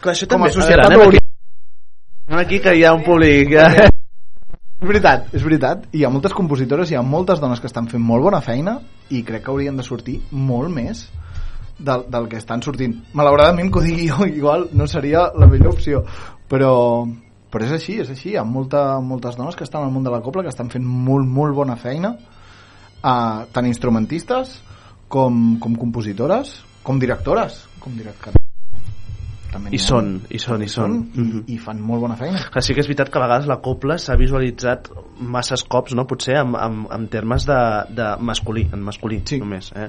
Clar, 0.00 0.14
això 0.14 0.28
com 0.30 0.44
a 0.44 0.50
societat 0.52 0.88
veure, 0.88 0.94
anem 0.94 1.06
hauria- 1.06 1.20
Anem 2.26 2.38
aquí 2.40 2.58
que 2.60 2.72
hi 2.76 2.84
ha 2.84 2.94
un 2.94 3.02
públic... 3.04 3.52
Eh? 3.52 3.88
És 4.84 4.88
veritat, 4.88 5.26
és 5.32 5.42
veritat. 5.44 5.84
Hi 5.96 6.02
ha 6.04 6.10
moltes 6.12 6.32
compositores, 6.36 6.90
hi 6.90 6.96
ha 6.98 7.02
moltes 7.02 7.38
dones 7.40 7.60
que 7.60 7.68
estan 7.70 7.86
fent 7.88 8.02
molt 8.04 8.22
bona 8.26 8.40
feina 8.44 8.78
i 9.10 9.22
crec 9.24 9.44
que 9.44 9.50
haurien 9.52 9.76
de 9.76 9.82
sortir 9.86 10.18
molt 10.30 10.68
més 10.72 11.06
del, 11.78 12.04
del 12.10 12.26
que 12.28 12.36
estan 12.36 12.60
sortint. 12.62 12.98
Malauradament 13.16 13.70
que 13.72 13.78
ho 13.80 13.82
digui 13.84 14.08
jo, 14.10 14.26
igual 14.26 14.68
no 14.72 14.86
seria 14.86 15.30
la 15.36 15.46
millor 15.48 15.72
opció, 15.78 16.02
però, 16.48 17.06
però 17.54 17.68
és 17.68 17.74
així, 17.76 18.00
és 18.02 18.10
així. 18.10 18.32
Hi 18.34 18.38
ha 18.40 18.44
molta, 18.44 18.84
moltes 19.00 19.38
dones 19.38 19.54
que 19.54 19.66
estan 19.66 19.86
al 19.86 19.94
món 19.94 20.06
de 20.06 20.12
la 20.12 20.22
copla 20.24 20.42
que 20.42 20.50
estan 20.50 20.72
fent 20.74 20.84
molt, 20.84 21.28
molt 21.30 21.54
bona 21.54 21.78
feina, 21.78 22.14
uh, 22.98 23.44
tant 23.54 23.70
instrumentistes 23.70 24.58
com, 25.08 25.60
com 25.62 25.78
compositores, 25.78 26.58
com 26.82 26.98
directores, 26.98 27.62
com 27.78 27.94
directores. 27.94 28.40
També 29.54 29.70
I 29.70 29.78
són, 29.78 30.08
i 30.34 30.40
són, 30.42 30.64
i 30.66 30.68
són. 30.70 30.96
I, 31.14 31.24
i 31.54 31.58
fan 31.62 31.78
molt 31.78 32.02
bona 32.02 32.16
feina. 32.18 32.40
Sí 32.58 32.74
que 32.74 32.82
és 32.82 32.88
veritat 32.90 33.12
que 33.12 33.20
a 33.20 33.22
vegades 33.22 33.46
la 33.46 33.60
copla 33.62 34.00
s'ha 34.02 34.16
visualitzat 34.18 34.90
masses 35.22 35.62
cops, 35.70 35.94
no? 35.94 36.08
potser 36.10 36.40
en, 36.40 36.56
en, 36.58 36.80
en 36.96 37.06
termes 37.12 37.46
de, 37.46 37.60
de 37.94 38.08
masculí, 38.18 38.66
en 38.74 38.82
masculí 38.82 39.20
sí. 39.30 39.38
només. 39.38 39.70
Eh? 39.78 39.86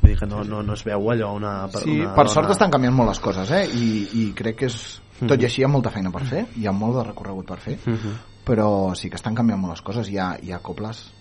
Vull 0.00 0.10
dir 0.10 0.18
que 0.18 0.26
no, 0.26 0.42
no, 0.48 0.64
no 0.66 0.74
es 0.74 0.82
veu 0.86 1.06
allò 1.12 1.30
una... 1.38 1.54
Sí, 1.76 2.00
una 2.00 2.16
per 2.18 2.26
dona... 2.26 2.34
sort 2.34 2.56
estan 2.56 2.74
canviant 2.74 2.98
molt 2.98 3.14
les 3.14 3.22
coses, 3.22 3.54
eh? 3.54 3.62
I, 3.70 3.90
i 4.24 4.28
crec 4.38 4.64
que 4.64 4.72
és... 4.72 4.80
Tot 5.20 5.40
i 5.40 5.44
així 5.46 5.62
hi 5.62 5.64
ha 5.64 5.68
molta 5.68 5.90
feina 5.90 6.10
per 6.12 6.24
fer, 6.28 6.46
hi 6.56 6.66
ha 6.66 6.72
molt 6.72 6.96
de 6.98 7.04
recorregut 7.04 7.46
per 7.46 7.58
fer, 7.58 7.78
Mhm. 7.86 8.16
però 8.44 8.94
sí 8.94 9.08
que 9.08 9.16
estan 9.16 9.34
canviant 9.34 9.60
molt 9.60 9.72
les 9.74 9.82
coses. 9.82 10.08
Hi 10.10 10.18
ha, 10.18 10.36
hi 10.42 10.52
ha 10.52 10.58
cobles 10.58 11.12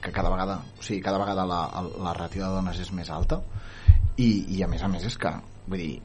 que 0.00 0.10
cada 0.12 0.30
vegada, 0.30 0.62
o 0.78 0.82
sigui, 0.82 1.00
cada 1.02 1.18
vegada 1.18 1.44
la, 1.46 1.60
la 2.02 2.14
ràtio 2.14 2.42
de 2.44 2.54
dones 2.54 2.78
és 2.80 2.92
més 2.92 3.10
alta 3.10 3.40
i, 4.16 4.56
i 4.56 4.62
a 4.62 4.68
més 4.68 4.82
a 4.82 4.88
més 4.88 5.04
és 5.04 5.16
que, 5.18 5.32
vull 5.66 5.78
dir, 5.78 6.02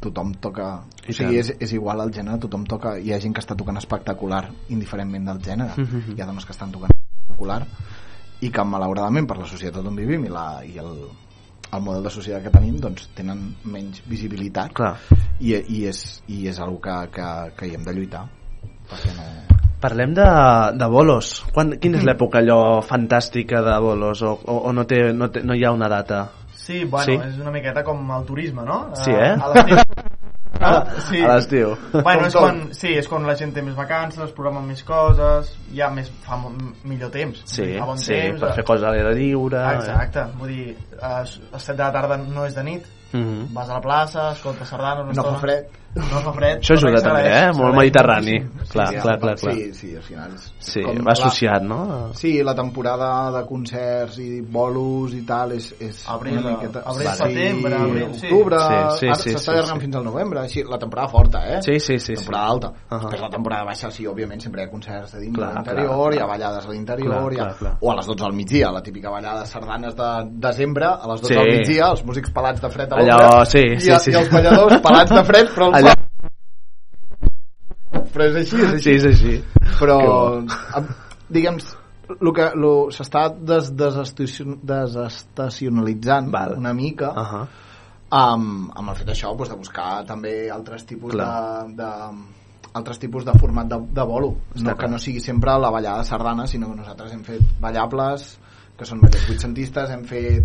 tothom 0.00 0.34
toca 0.40 0.84
I 1.06 1.10
o 1.10 1.14
sigui, 1.16 1.38
és, 1.40 1.50
és 1.60 1.72
igual 1.72 2.00
el 2.04 2.12
gènere, 2.12 2.38
tothom 2.42 2.64
toca 2.68 2.96
hi 2.98 3.12
ha 3.12 3.20
gent 3.20 3.34
que 3.34 3.40
està 3.42 3.56
tocant 3.56 3.78
espectacular 3.80 4.42
indiferentment 4.68 5.24
del 5.30 5.40
gènere 5.42 5.72
Mhm. 5.76 6.16
hi 6.16 6.20
ha 6.20 6.26
dones 6.26 6.44
que 6.44 6.52
estan 6.52 6.72
tocant 6.72 6.90
espectacular 6.92 7.66
i 8.40 8.50
que 8.50 8.64
malauradament 8.64 9.26
per 9.26 9.38
la 9.38 9.46
societat 9.46 9.84
on 9.86 9.96
vivim 9.96 10.24
i, 10.26 10.28
la, 10.28 10.62
i 10.64 10.76
el, 10.78 11.08
el 11.76 11.84
model 11.84 12.06
de 12.06 12.12
societat 12.14 12.46
que 12.46 12.54
tenim 12.54 12.78
doncs 12.82 13.10
tenen 13.16 13.42
menys 13.64 14.02
visibilitat 14.08 14.74
Clar. 14.76 14.94
i, 15.40 15.54
i, 15.54 15.84
és, 15.90 16.02
i 16.32 16.46
és 16.50 16.58
una 16.62 16.80
que, 16.82 16.96
que, 17.14 17.28
que 17.58 17.68
hi 17.68 17.76
hem 17.76 17.84
de 17.86 17.94
lluitar 17.96 18.24
perquè 18.90 19.14
no... 19.18 19.28
Parlem 19.76 20.14
de, 20.16 20.24
de 20.80 20.86
bolos. 20.88 21.34
Quan, 21.52 21.74
quina 21.82 21.98
és 22.00 22.06
l'època 22.08 22.40
allò 22.40 22.80
fantàstica 22.82 23.60
de 23.62 23.74
bolos? 23.84 24.22
O, 24.24 24.32
o, 24.32 24.56
o 24.70 24.72
no, 24.72 24.86
té, 24.88 25.02
no, 25.12 25.28
té, 25.30 25.44
no 25.44 25.54
hi 25.54 25.66
ha 25.68 25.74
una 25.76 25.90
data? 25.92 26.22
Sí, 26.56 26.84
bueno, 26.84 27.04
Sí? 27.04 27.18
és 27.28 27.38
una 27.44 27.52
miqueta 27.54 27.84
com 27.84 28.00
el 28.16 28.24
turisme, 28.26 28.64
no? 28.66 28.80
Sí, 29.04 29.12
eh? 29.12 29.34
A 29.36 29.52
l'estiu. 29.52 30.05
Ah, 30.66 31.00
sí. 31.06 31.20
A 31.22 31.34
l'estiu. 31.34 31.74
Bueno, 31.92 32.26
és 32.26 32.34
quan, 32.36 32.60
sí, 32.76 32.92
és 32.98 33.08
quan 33.10 33.26
la 33.28 33.36
gent 33.38 33.54
té 33.54 33.62
més 33.62 33.76
vacances, 33.78 34.20
es 34.26 34.34
programen 34.36 34.66
més 34.66 34.82
coses, 34.86 35.52
hi 35.72 35.80
ha 35.84 35.90
més, 35.94 36.10
fa 36.26 36.38
millor 36.84 37.10
temps. 37.14 37.42
Sí, 37.46 37.72
a 37.78 37.86
bon 37.88 37.98
sí, 38.02 38.12
temps, 38.14 38.40
per 38.42 38.50
eh? 38.50 38.58
fer 38.60 38.66
coses 38.68 38.86
a 38.86 38.92
l'aire 38.94 39.14
lliure. 39.18 39.62
Exacte, 39.78 40.26
vull 40.40 40.52
dir, 40.52 40.76
a 41.00 41.20
les 41.22 41.40
7 41.56 41.76
de 41.76 41.82
la 41.84 41.92
tarda 41.94 42.18
no 42.22 42.46
és 42.46 42.54
de 42.56 42.64
nit, 42.66 42.86
Mhm. 43.12 43.52
vas 43.54 43.68
a 43.70 43.74
la 43.74 43.80
plaça, 43.80 44.30
escoltes 44.32 44.68
sardanes... 44.68 45.16
No 45.16 45.22
fa 45.22 45.38
fred. 45.38 45.66
No 45.96 46.20
fa 46.20 46.32
fred. 46.36 46.58
Això 46.60 46.74
ajuda 46.76 47.00
també, 47.00 47.22
eh? 47.32 47.52
Molt 47.56 47.74
mediterrani. 47.78 48.36
Clar, 48.68 48.86
sí, 48.92 48.98
clar, 49.00 49.14
clar, 49.22 49.34
clar. 49.40 49.54
Sí, 49.54 49.72
sí, 49.72 49.94
al 49.96 50.02
final 50.04 50.34
és, 50.36 50.50
Sí, 50.66 50.82
com 50.84 50.98
va 51.06 51.12
associat, 51.14 51.62
no? 51.64 51.78
Sí, 52.18 52.32
la 52.44 52.54
temporada 52.54 53.30
de 53.32 53.42
concerts 53.48 54.18
i 54.20 54.40
bolos 54.42 55.14
i 55.16 55.22
tal 55.26 55.52
és, 55.56 55.70
és 55.80 56.02
Abril, 56.12 56.38
una 56.40 56.50
miqueta... 56.56 56.82
abril, 56.84 57.08
setembre, 57.16 57.74
abril, 57.76 58.08
sí. 58.18 58.26
octubre, 58.26 58.58
Sí, 58.58 58.98
sí, 58.98 59.06
ara 59.08 59.16
sí, 59.22 59.30
s'està 59.30 59.40
sí, 59.44 59.50
allargant 59.54 59.80
sí. 59.80 59.84
fins 59.86 59.96
al 59.96 60.04
novembre, 60.04 60.40
així, 60.42 60.64
la 60.68 60.78
temporada 60.82 61.08
forta, 61.08 61.42
eh? 61.54 61.60
Sí, 61.62 61.78
sí, 61.80 61.98
sí. 61.98 62.14
temporada 62.18 62.44
sí. 62.46 62.52
alta. 62.52 62.72
Ahà. 62.90 63.00
Després 63.06 63.22
la 63.24 63.30
temporada 63.30 63.64
baixa, 63.70 63.90
sí, 63.90 64.06
òbviament, 64.10 64.42
sempre 64.44 64.62
hi 64.62 64.66
ha 64.66 64.70
concerts 64.70 65.14
de 65.16 65.20
dins 65.24 65.36
Clar, 65.38 65.50
a 65.50 65.54
l'interior, 65.62 66.14
hi 66.14 66.20
ha 66.20 66.26
ballades 66.26 66.66
a 66.66 66.70
l'interior, 66.74 67.38
ha... 67.40 67.76
o 67.80 67.92
a 67.92 67.96
les 67.96 68.06
12 68.12 68.24
al 68.28 68.34
migdia, 68.36 68.70
la 68.74 68.82
típica 68.82 69.10
ballada 69.10 69.40
de 69.40 69.46
sardanes 69.46 69.96
de 69.96 70.10
desembre, 70.48 70.86
a 70.92 71.06
les 71.12 71.20
12 71.22 71.32
Sí. 71.32 71.40
al 71.40 71.50
migdia, 71.52 71.88
els 71.90 72.04
músics 72.04 72.30
pelats 72.30 72.60
de 72.60 72.70
fred 72.70 72.92
a 72.92 72.96
Allò, 73.00 73.16
l'ombra, 73.16 73.44
sí, 73.46 73.62
i, 73.76 73.80
sí, 73.80 73.92
sí. 74.00 74.10
i 74.10 74.18
els 74.20 74.30
balladors 74.32 74.80
pelats 74.82 75.12
de 75.14 75.24
fred, 75.24 75.50
però 75.54 75.68
el 75.70 75.74
Allò- 75.80 75.85
però 78.16 78.30
és 78.30 78.38
així, 78.40 78.56
és 78.56 78.72
així. 78.72 78.82
Sí, 78.82 78.94
és 78.96 79.04
així. 79.10 79.34
Però, 79.76 79.98
diguem, 81.28 81.60
el 82.14 82.32
que 82.32 82.48
s'està 82.94 83.26
des, 83.34 83.70
desestacion, 83.76 84.58
desestacionalitzant 84.62 86.30
Val. 86.32 86.56
una 86.58 86.72
mica 86.72 87.10
Uh 87.10 87.26
-huh. 87.26 87.46
amb, 88.10 88.70
amb 88.74 88.88
el 88.90 88.96
fet 88.96 89.08
això 89.08 89.36
doncs, 89.36 89.50
de 89.50 89.56
buscar 89.56 90.04
també 90.06 90.48
altres 90.50 90.86
tipus 90.86 91.12
Clar. 91.12 91.66
de, 91.66 91.74
de 91.74 91.90
altres 92.72 92.98
tipus 92.98 93.24
de 93.24 93.32
format 93.38 93.66
de, 93.66 93.78
de 93.90 94.02
bolo 94.04 94.36
Està 94.54 94.62
no, 94.62 94.64
clar. 94.64 94.76
que 94.76 94.88
no 94.88 94.98
sigui 94.98 95.20
sempre 95.20 95.58
la 95.58 95.70
ballada 95.70 96.04
sardana 96.04 96.46
sinó 96.46 96.70
que 96.70 96.76
nosaltres 96.76 97.12
hem 97.12 97.24
fet 97.24 97.42
ballables 97.60 98.38
que 98.76 98.84
són 98.84 99.00
ballets 99.00 99.26
vuitcentistes 99.26 99.90
hem 99.90 100.04
fet 100.04 100.44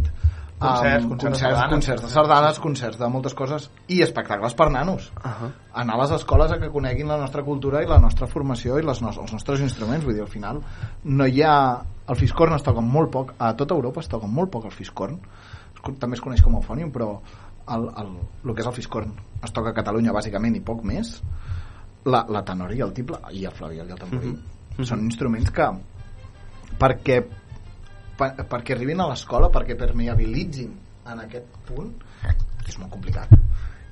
Concerts, 0.62 1.04
um, 1.04 1.10
concerts 1.10 1.21
de 1.21 1.28
concerts, 1.28 1.39
sardanes. 1.58 1.69
concerts 1.74 2.02
de 2.04 2.10
sardanes, 2.10 2.60
concerts 2.60 2.97
de 3.00 3.08
moltes 3.10 3.34
coses 3.34 3.69
i 3.88 4.02
espectacles 4.02 4.54
per 4.54 4.69
nanos 4.71 5.12
Uh 5.24 5.30
-huh. 5.30 5.52
anar 5.74 5.95
a 5.95 6.02
les 6.02 6.12
escoles 6.12 6.52
a 6.52 6.60
que 6.60 6.69
coneguin 6.69 7.08
la 7.08 7.17
nostra 7.17 7.43
cultura 7.43 7.82
i 7.84 7.88
la 7.88 7.97
nostra 8.00 8.28
formació 8.28 8.78
i 8.80 8.84
les 8.84 9.02
nos 9.02 9.17
els 9.17 9.34
nostres 9.34 9.60
instruments 9.60 10.06
vull 10.06 10.13
dir, 10.13 10.21
al 10.21 10.28
final 10.28 10.62
no 11.04 11.26
hi 11.26 11.41
ha 11.41 11.82
el 12.08 12.15
fiscorn 12.15 12.54
es 12.54 12.63
toca 12.63 12.82
molt 12.82 13.12
poc 13.12 13.34
a 13.39 13.56
tota 13.56 13.74
Europa 13.74 14.00
es 14.02 14.08
toca 14.08 14.28
molt 14.28 14.50
poc 14.52 14.65
el 14.65 14.71
fiscorn 14.71 15.19
també 16.00 16.13
es 16.15 16.21
coneix 16.21 16.41
com 16.43 16.56
a 16.56 16.60
fònium 16.62 16.91
però 16.91 17.19
el, 17.67 17.84
el, 17.97 18.17
el 18.45 18.54
que 18.56 18.62
és 18.62 18.67
el 18.67 18.74
fiscorn 18.74 19.13
es 19.43 19.52
toca 19.52 19.69
a 19.69 19.74
Catalunya 19.74 20.12
bàsicament 20.12 20.56
i 20.56 20.60
poc 20.60 20.84
més 20.84 21.24
la, 22.06 22.26
la 22.30 22.43
tenora 22.43 22.74
i 22.74 22.82
el 22.82 22.93
tiple 22.93 23.17
i 23.32 23.45
el 23.45 23.52
flaviol 23.52 23.88
i 23.88 23.91
el 23.91 23.97
tamborí 24.00 24.28
Mhm. 24.28 24.39
Mhm. 24.78 24.86
són 24.86 25.00
instruments 25.02 25.52
que 25.52 25.67
perquè 26.80 27.24
per, 28.17 28.32
perquè 28.50 28.76
arribin 28.76 29.00
a 29.02 29.08
l'escola 29.12 29.50
perquè 29.54 29.78
permeabilitzin 29.78 30.71
en 31.12 31.19
aquest 31.26 31.47
punt 31.67 31.93
és 32.67 32.78
molt 32.80 32.91
complicat 32.93 33.30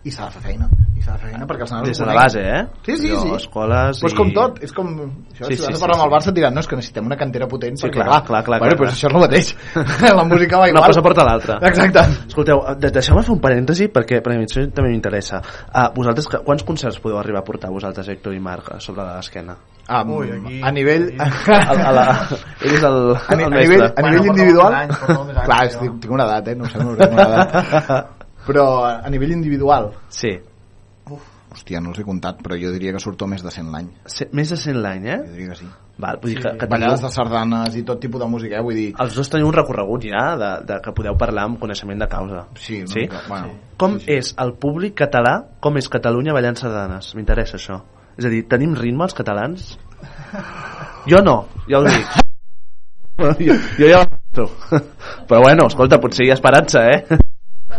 i 0.08 0.12
s'ha 0.16 0.30
de 0.30 0.32
fer 0.38 0.42
feina 0.46 0.68
i 0.96 1.02
s'ha 1.04 1.12
de 1.18 1.20
fer 1.20 1.30
feina 1.34 1.46
perquè 1.48 1.66
els 1.66 1.72
nanos 1.74 1.90
Des 1.90 1.98
de 2.00 2.06
la 2.08 2.14
base, 2.16 2.40
eh? 2.40 2.62
sí, 2.86 2.94
sí, 3.02 3.10
sí. 3.20 3.32
escoles 3.36 4.00
pues 4.00 4.14
i- 4.14 4.16
com 4.16 4.30
tot 4.32 4.62
és 4.64 4.72
com 4.72 4.88
això, 4.96 5.50
Sí, 5.50 5.58
si 5.58 5.58
sí, 5.58 5.66
vas 5.66 5.74
a 5.74 5.76
sí, 5.76 5.82
parlar 5.82 5.96
sí. 5.98 6.00
amb 6.00 6.06
el 6.06 6.14
Barça 6.14 6.30
et 6.32 6.36
diran 6.38 6.54
no, 6.56 6.62
és 6.64 6.68
que 6.72 6.76
necessitem 6.80 7.06
una 7.10 7.18
cantera 7.20 7.48
potent 7.52 7.76
Sí, 7.76 7.84
perquè 7.88 7.98
clar, 8.00 8.06
clar, 8.08 8.24
clar, 8.24 8.44
clar, 8.46 8.60
bueno, 8.64 8.78
clar, 8.78 8.88
clar. 8.88 8.94
això 8.96 9.10
és 9.10 9.14
el 9.14 9.20
mateix 9.20 10.16
la 10.20 10.24
música 10.24 10.56
va 10.58 10.62
Una 10.64 10.70
igual 10.72 10.86
cosa 10.88 11.02
porta 11.04 11.26
l'altra. 11.28 11.58
exacte 11.68 12.00
Escolteu, 12.30 12.64
de- 12.80 12.92
deixeu-me 12.96 13.24
fer 13.28 13.34
un 13.36 13.42
parèntesi 13.44 13.90
perquè, 13.92 14.22
perquè 14.24 14.46
això 14.48 14.64
també 14.72 14.94
m'interessa. 14.94 15.42
Uh, 15.68 15.90
vosaltres, 15.98 16.30
quants 16.46 16.64
concerts 16.64 17.00
podeu 17.04 17.20
arribar 17.20 17.42
a 17.44 17.44
portar 17.44 17.70
vosaltres, 17.70 18.08
Héctor 18.08 18.34
i 18.34 18.40
Marc, 18.40 18.72
a 18.72 18.80
sobre 18.80 19.04
l'esquena? 19.04 19.58
Um, 19.90 20.12
Ui, 20.18 20.30
aquí- 20.36 20.62
a 20.64 20.72
nivell 20.72 21.08
A, 21.20 21.28
a 21.90 21.92
la, 21.96 22.06
ell 22.62 22.76
és 22.78 22.84
el, 22.84 23.00
a, 23.18 23.36
ni, 23.36 23.44
el 23.44 23.54
a 23.54 23.64
nivell, 23.64 23.84
a 23.90 24.02
nivell 24.06 24.20
Bueno, 24.20 24.34
individual 24.36 24.78
anys, 24.84 25.02
clar, 25.46 25.60
és, 25.66 25.80
tinc, 25.82 26.00
tinc 26.06 26.14
una 26.14 26.26
edat, 26.30 26.48
eh? 26.54 26.56
no 26.56 26.70
sé, 26.70 26.78
no 26.84 26.94
una 26.94 27.10
edat 27.10 28.16
però 28.50 28.68
a, 28.86 28.94
a 29.06 29.10
nivell 29.14 29.32
individual 29.36 29.92
Sí. 30.10 30.38
hòstia, 31.50 31.80
no 31.82 31.90
els 31.90 32.00
he 32.00 32.06
comptat 32.06 32.44
però 32.46 32.54
jo 32.62 32.70
diria 32.72 32.92
que 32.94 33.00
surto 33.02 33.26
més 33.28 33.42
de 33.42 33.50
100 33.52 33.72
l'any 33.74 33.88
més 34.38 34.50
de 34.54 34.58
100 34.58 34.82
l'any, 34.84 35.06
eh? 35.10 35.18
jo 35.26 35.32
diria 35.34 35.54
que 35.56 35.62
sí 35.64 35.70
Val, 36.00 36.16
vull 36.22 36.32
dir 36.32 36.38
que, 36.40 36.52
que 36.62 36.68
ballades 36.72 37.02
teniu, 37.02 37.10
de 37.10 37.16
sardanes 37.16 37.74
i 37.76 37.82
tot 37.84 38.00
tipus 38.00 38.22
de 38.22 38.28
música 38.32 38.56
eh? 38.56 38.62
vull 38.64 38.78
dir, 38.78 38.86
els 39.04 39.16
dos 39.18 39.28
teniu 39.34 39.50
un 39.50 39.56
recorregut 39.58 40.06
ja 40.08 40.22
de, 40.40 40.52
de 40.70 40.78
que 40.86 40.94
podeu 40.96 41.18
parlar 41.20 41.48
amb 41.50 41.58
coneixement 41.60 42.00
de 42.00 42.08
causa. 42.08 42.46
sí, 42.56 42.78
una 42.86 42.94
Sí? 42.94 43.00
mica, 43.08 43.24
bueno, 43.28 43.50
Com 43.80 43.98
és 44.08 44.34
el 44.40 44.54
públic 44.60 44.94
català, 45.02 45.34
com 45.60 45.76
és 45.80 45.88
Catalunya 45.92 46.34
ballant 46.36 46.56
sardanes? 46.60 47.14
M'interessa 47.16 47.56
això. 47.58 47.78
És 48.20 48.26
a 48.28 48.30
dir, 48.32 48.44
tenim 48.52 48.74
ritme 48.76 49.06
els 49.08 49.16
catalans? 49.16 49.70
Jo 51.10 51.22
no, 51.24 51.38
ja 51.72 51.80
ho 51.80 51.86
dic. 51.88 52.18
jo, 53.20 53.56
jo 53.80 53.88
ja 53.90 54.02
ho. 54.04 54.48
Però 55.28 55.40
bueno, 55.42 55.66
escolta, 55.68 55.98
potser 56.00 56.26
hi 56.28 56.32
ha 56.34 56.36
esperança, 56.38 56.84
eh? 56.92 57.06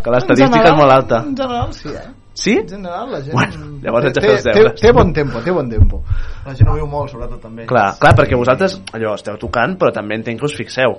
Que 0.01 0.11
l'estadística 0.15 0.71
és 0.73 0.77
molt 0.79 0.93
alta. 0.95 1.21
en 1.27 1.37
general 1.37 1.73
sí 1.77 1.89
eh? 1.93 2.09
Sí? 2.41 2.53
en 2.57 2.69
general 2.69 3.11
la 3.11 3.19
gent 3.21 3.35
Bueno, 3.35 3.67
llavors 3.83 4.07
haig 4.07 4.15
de 4.15 4.21
té, 4.21 4.27
fer 4.27 4.35
els 4.37 4.45
té, 4.45 4.53
deures. 4.55 4.81
té 4.81 4.93
bon 4.97 5.11
tempo, 5.13 5.41
té 5.45 5.51
bon 5.53 5.69
tempo 5.69 5.99
La 6.47 6.55
gent 6.55 6.71
ho 6.71 6.75
viu 6.79 6.87
molt, 6.89 7.11
sobretot, 7.11 7.41
també. 7.43 7.67
Clar, 7.69 7.89
clar, 8.01 8.15
perquè 8.17 8.39
vosaltres 8.39 8.79
allò 8.97 9.15
esteu 9.19 9.37
tocant, 9.43 9.75
però 9.81 9.91
també 9.93 10.15
entenc 10.17 10.41
que 10.41 10.47
us 10.49 10.55
fixeu. 10.57 10.95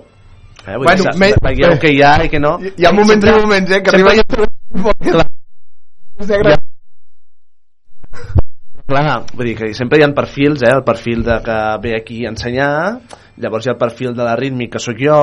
Eh? 0.67 0.75
Vull 0.75 0.86
Bueno, 0.86 1.08
dir, 1.08 1.15
me- 1.17 1.34
veieu 1.41 1.80
que 1.82 1.93
hi 1.95 2.01
ha 2.06 2.17
i 2.25 2.30
que 2.30 2.39
no. 2.43 2.58
hi 2.62 2.86
ha 2.86 2.91
moments 2.93 3.25
i 3.25 3.32
moments 3.39 3.71
eh, 3.71 3.82
que 3.82 3.89
arriba 3.95 4.13
Clar, 5.01 5.25
ja... 6.27 6.58
clar, 8.92 9.23
vull 9.33 9.48
dir 9.50 9.56
que 9.58 9.71
sempre 9.77 10.00
hi 10.00 10.04
ha 10.06 10.12
perfils, 10.15 10.62
eh? 10.63 10.71
El 10.75 10.83
perfil 10.87 11.23
de 11.25 11.39
que 11.46 11.58
ve 11.83 11.96
aquí 11.98 12.25
a 12.25 12.29
ensenyar, 12.29 13.00
llavors 13.42 13.65
hi 13.65 13.71
ha 13.71 13.73
el 13.73 13.79
perfil 13.81 14.13
de 14.15 14.23
la 14.27 14.35
rítmica, 14.35 14.77
que 14.77 14.83
sóc 14.83 15.00
jo, 15.02 15.17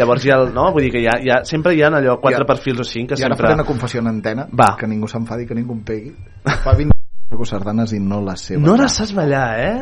llavors 0.00 0.24
hi 0.26 0.32
ha 0.32 0.40
el, 0.42 0.50
no? 0.54 0.70
Vull 0.74 0.88
dir 0.88 0.92
que 0.96 1.02
hi 1.04 1.06
ha, 1.06 1.18
hi 1.22 1.30
ha, 1.30 1.40
sempre 1.44 1.74
hi 1.76 1.82
ha 1.82 1.88
allò 1.92 2.18
quatre 2.20 2.42
I- 2.44 2.48
perfils 2.48 2.80
o 2.80 2.88
cinc 2.88 3.12
que 3.12 3.20
I 3.20 3.24
ara 3.24 3.34
sempre... 3.36 3.46
faré 3.46 3.54
una 3.60 3.68
confessió 3.68 4.00
en 4.00 4.08
antena, 4.10 4.48
Va. 4.50 4.72
que 4.80 4.88
ningú 4.90 5.08
s'enfadi, 5.08 5.46
que 5.46 5.54
ningú 5.54 5.76
em 5.78 5.84
pegui. 5.86 6.14
Fa 6.64 6.74
20 6.74 6.90
anys 7.36 7.48
sardanes 7.54 7.92
i 7.94 8.00
no 8.02 8.18
les 8.26 8.40
sé 8.48 8.56
No 8.58 8.74
les 8.76 8.92
saps 8.92 9.14
ballar, 9.14 9.46
eh? 9.60 9.76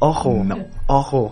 Ojo, 0.00 0.32
No. 0.46 0.56
ojo. 0.86 1.22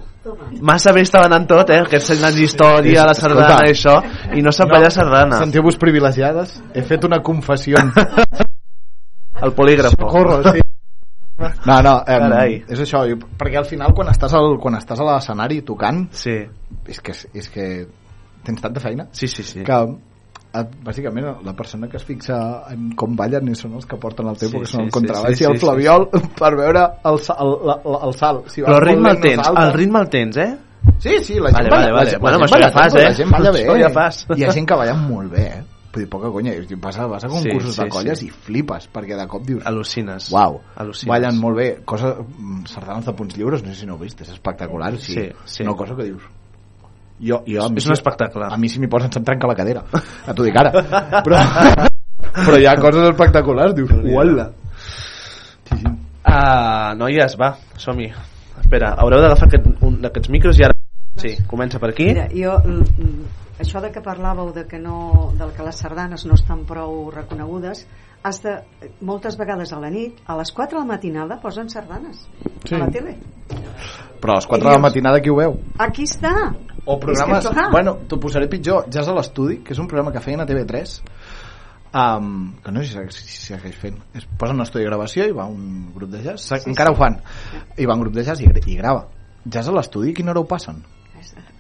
Massa 0.61 0.91
bé 0.93 1.03
estaven 1.07 1.33
en 1.33 1.45
tot, 1.47 1.71
eh? 1.71 1.79
Aquests 1.85 2.11
anys 2.19 2.35
d'història, 2.35 3.05
la 3.07 3.15
sardana 3.15 3.61
i 3.69 3.71
això, 3.77 3.95
i 4.35 4.43
no 4.43 4.51
sap 4.51 4.73
ballar 4.73 4.91
sardana. 4.91 5.39
Sentiu-vos 5.39 5.79
privilegiades? 5.79 6.57
He 6.75 6.83
fet 6.83 7.05
una 7.07 7.21
confessió. 7.23 7.79
El 9.41 9.53
polígraf. 9.53 9.93
Socorro, 9.95 10.43
sí. 10.51 10.66
No, 11.39 11.83
no, 11.83 11.99
eh, 12.07 12.19
Carai. 12.19 12.55
és 12.69 12.81
això, 12.81 13.03
jo, 13.11 13.19
perquè 13.37 13.59
al 13.61 13.67
final 13.69 13.93
quan 13.95 14.09
estàs, 14.09 14.33
al, 14.39 14.55
quan 14.63 14.75
estàs 14.79 15.01
a 15.01 15.05
l'escenari 15.05 15.61
tocant, 15.69 16.07
sí. 16.17 16.37
és 16.89 17.01
que, 17.05 17.13
és 17.37 17.49
que 17.53 17.67
tens 18.47 18.63
tanta 18.63 18.81
feina 18.81 19.09
sí, 19.13 19.29
sí, 19.29 19.43
sí. 19.45 19.63
que 19.67 19.77
eh, 19.77 20.63
bàsicament 20.87 21.27
la 21.45 21.53
persona 21.59 21.89
que 21.93 21.99
es 22.01 22.05
fixa 22.09 22.39
en 22.73 22.93
com 22.97 23.15
ballen 23.19 23.53
són 23.59 23.75
els 23.77 23.85
que 23.85 23.99
porten 24.01 24.31
el 24.33 24.39
tempo, 24.41 24.63
Sí, 24.63 24.65
que 24.65 24.71
són 24.71 24.81
sí, 24.81 24.87
el 24.87 24.93
contrabaix 24.97 25.37
sí, 25.37 25.43
sí, 25.43 25.45
i 25.45 25.51
el 25.51 25.59
sí, 25.59 25.65
flaviol 25.67 26.09
per 26.39 26.53
veure 26.57 26.87
el, 27.13 27.21
el, 27.37 27.53
la- 27.69 27.81
el 28.09 28.15
salt. 28.17 28.49
Si 28.49 28.63
Però 28.65 28.79
el 28.81 28.87
ritme 28.87 29.11
el 29.13 29.21
tens, 29.21 29.51
el 29.53 29.73
ritme 29.77 30.01
el 30.01 30.09
tens, 30.09 30.37
eh? 30.39 30.51
Sí, 31.03 31.19
sí, 31.25 31.35
la 31.41 31.51
gent 31.53 31.69
Vale, 31.69 31.69
balla, 31.69 31.71
vale, 31.71 31.93
vale. 31.93 32.05
la 32.07 32.11
gent- 32.13 32.21
Bueno, 32.23 32.39
la 32.39 32.45
amb 32.45 32.53
gent 32.55 32.63
això 32.63 32.71
ja 32.71 32.73
fas, 32.81 32.95
eh? 32.95 33.05
La 33.11 33.15
gent 33.21 33.31
balla 33.37 33.51
bé. 33.53 33.65
Això 33.67 33.81
ja 33.83 33.91
fas. 33.93 34.27
Hi 34.37 34.45
ha 34.45 34.53
gent 34.57 34.67
que 34.71 34.75
balla 34.81 34.95
molt 34.95 35.33
bé, 35.37 35.47
eh? 35.59 35.65
Vull 35.97 36.05
dir, 36.05 36.09
poca 36.13 36.29
conya, 36.29 36.53
i 36.53 36.77
vas 36.77 36.99
a, 37.01 37.07
vas 37.09 37.25
a 37.25 37.29
concursos 37.33 37.73
Sí, 37.75 37.81
de 37.81 37.87
sí, 37.87 37.93
colles 37.97 38.19
sí. 38.21 38.27
i 38.29 38.31
flipes, 38.47 38.87
perquè 38.93 39.17
de 39.17 39.25
cop 39.33 39.47
dius... 39.49 39.63
Al·lucines. 39.65 40.27
Uau, 40.37 40.59
Al·lucines. 40.77 41.09
ballen 41.09 41.39
molt 41.41 41.57
bé. 41.57 41.69
Cosa, 41.89 42.11
mm, 42.21 42.67
sardanes 42.69 43.07
de 43.09 43.15
punts 43.17 43.37
lliures, 43.39 43.63
no 43.65 43.73
sé 43.73 43.81
si 43.81 43.87
no 43.89 43.95
ho 43.97 43.99
vist, 44.03 44.21
és 44.21 44.29
espectacular. 44.35 44.93
Sigui, 45.01 45.31
Sí, 45.31 45.55
sí. 45.57 45.63
Una 45.65 45.73
cosa 45.75 45.97
que 45.97 46.05
dius... 46.11 46.23
Jo, 47.19 47.39
jo, 47.49 47.63
a 47.65 47.71
mi 47.73 47.81
És 47.81 47.85
sí- 47.87 47.89
un 47.89 47.95
espectacle. 47.97 48.45
A 48.53 48.59
mi 48.61 48.69
si 48.69 48.79
m'hi 48.79 48.91
posen 48.93 49.09
se'm 49.11 49.25
trenca 49.25 49.49
la 49.49 49.55
cadera. 49.57 49.83
A 50.27 50.35
t'ho 50.37 50.45
dic 50.45 50.57
ara. 50.61 50.71
Però, 51.25 51.41
però 52.45 52.59
hi 52.61 52.67
ha 52.69 52.75
coses 52.77 53.09
espectaculars, 53.09 53.73
dius, 53.79 53.89
uala. 54.13 54.51
Ah, 56.27 56.93
noies, 56.99 57.37
va, 57.41 57.55
som-hi. 57.81 58.11
Espera, 58.61 58.93
haureu 59.01 59.23
d'agafar 59.23 59.49
aquest, 59.49 59.67
un 59.87 60.01
d'aquests 60.03 60.31
micros 60.35 60.59
i 60.61 60.65
ara... 60.67 60.75
Sí, 61.17 61.33
comença 61.49 61.79
per 61.81 61.93
aquí. 61.95 62.11
Mira, 62.11 62.27
jo, 62.35 62.59
mm, 62.61 62.83
mm, 63.01 63.27
això 63.61 63.81
de 63.81 63.91
que 63.93 64.03
parlàveu 64.05 64.53
de 64.53 64.67
que 64.69 64.79
no, 64.79 65.33
del 65.39 65.53
que 65.57 65.65
les 65.65 65.79
sardanes 65.81 66.27
no 66.29 66.37
estan 66.37 66.65
prou 66.69 67.11
reconegudes, 67.15 67.87
has 68.27 68.43
de, 68.43 68.57
moltes 69.07 69.37
vegades 69.39 69.73
a 69.73 69.81
la 69.81 69.91
nit, 69.93 70.19
a 70.27 70.37
les 70.39 70.51
4 70.53 70.77
de 70.79 70.83
la 70.83 70.89
matinada 70.95 71.41
posen 71.41 71.71
sardanes 71.71 72.27
Sí. 72.67 72.75
a 72.75 72.79
la 72.79 72.89
tele. 72.91 73.17
Però 74.21 74.33
a 74.33 74.41
les 74.41 74.47
4 74.47 74.69
de 74.69 74.75
la 74.75 74.83
matinada 74.83 75.21
qui 75.23 75.31
ho 75.31 75.37
veu? 75.37 75.59
Aquí 75.79 76.05
està. 76.09 76.33
O 76.85 76.99
programes... 77.03 77.45
És 77.45 77.55
que, 77.55 77.67
bueno, 77.71 77.97
t'ho 78.09 78.19
posaré 78.23 78.49
pitjor. 78.51 78.89
Jazz 78.91 79.09
a 79.09 79.15
l'estudi, 79.15 79.61
que 79.63 79.75
és 79.75 79.79
un 79.83 79.89
programa 79.91 80.13
que 80.15 80.23
feien 80.23 80.43
a 80.43 80.47
TV3, 80.47 80.97
um, 81.95 82.57
que 82.63 82.73
no 82.73 82.83
sé 82.83 83.07
si 83.11 83.27
si 83.27 83.39
segueix 83.53 83.79
fent. 83.79 84.01
Es 84.15 84.27
posen 84.39 84.59
un 84.59 84.67
estudi 84.67 84.85
de 84.85 84.91
gravació 84.91 85.27
i 85.27 85.35
va 85.35 85.47
un 85.51 85.93
grup 85.95 86.11
de 86.11 86.23
jazz. 86.25 86.49
Sí, 86.49 86.61
encara 86.67 86.91
sí. 86.91 86.95
ho 86.95 86.99
fan. 86.99 87.21
I 87.77 87.87
va 87.87 87.95
un 87.95 88.05
grup 88.07 88.15
de 88.19 88.27
jazz 88.27 88.43
i, 88.43 88.51
i 88.67 88.77
grava. 88.79 89.07
Jazz 89.45 89.71
a 89.71 89.77
l'estudi, 89.77 90.11
a 90.11 90.19
quina 90.19 90.35
hora 90.35 90.43
ho 90.43 90.49
passen? 90.51 90.83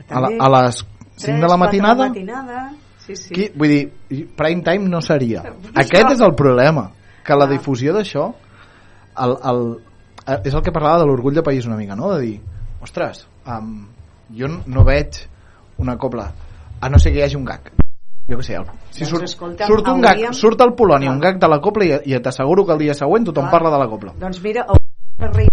A, 0.08 0.20
la, 0.22 0.30
a 0.38 0.50
les 0.58 0.84
5 1.16 1.26
tres, 1.26 1.40
de 1.40 1.48
la 1.48 1.56
matinada? 1.56 1.94
De 1.94 2.00
la 2.00 2.08
matinada. 2.08 2.72
Sí, 3.06 3.16
sí. 3.16 3.34
Qui, 3.34 3.48
vull 3.54 3.68
dir, 3.70 4.26
prime 4.36 4.62
time 4.62 4.88
no 4.90 5.00
seria. 5.00 5.42
Aquest 5.74 6.12
és 6.16 6.20
el 6.20 6.34
problema, 6.34 6.90
que 7.24 7.36
la 7.38 7.46
difusió 7.50 7.94
d'això 7.94 8.26
el, 9.22 9.36
el, 9.50 9.62
eh, 10.26 10.40
és 10.44 10.54
el 10.54 10.62
que 10.62 10.72
parlava 10.74 11.00
de 11.02 11.06
l'orgull 11.08 11.34
de 11.34 11.42
país 11.46 11.66
una 11.66 11.76
mica, 11.78 11.96
no? 11.96 12.12
De 12.14 12.20
dir, 12.24 12.34
ostres, 12.82 13.24
um, 13.46 13.86
jo 14.36 14.50
no 14.66 14.84
veig 14.84 15.22
una 15.78 15.96
cobla, 15.96 16.28
a 16.80 16.88
no 16.90 16.98
ser 16.98 17.12
que 17.14 17.20
hi 17.20 17.26
hagi 17.26 17.36
un 17.38 17.44
gag. 17.46 17.70
Jo 18.26 18.36
què 18.40 18.42
sé, 18.42 18.56
el- 18.58 18.66
si 18.90 19.04
Doncs 19.04 19.10
surt, 19.12 19.22
escolta'm, 19.28 19.68
surt 19.70 19.88
un 19.88 20.00
gag, 20.02 20.16
hauríem- 20.16 20.34
surt 20.34 20.60
al 20.60 20.74
Polònia 20.74 21.12
un 21.12 21.20
gag 21.22 21.38
de 21.38 21.48
la 21.48 21.60
cobla 21.62 21.84
i, 21.86 21.92
i 22.10 22.18
t'asseguro 22.20 22.66
que 22.66 22.72
el 22.74 22.78
dia 22.82 22.94
següent 22.94 23.24
tothom 23.30 23.46
Clar. 23.46 23.52
parla 23.52 23.70
de 23.70 23.78
la 23.78 23.88
cobla. 23.88 24.12
Doncs 24.18 24.42
mira, 24.42 24.66
a 24.66 25.30
Rei 25.30 25.46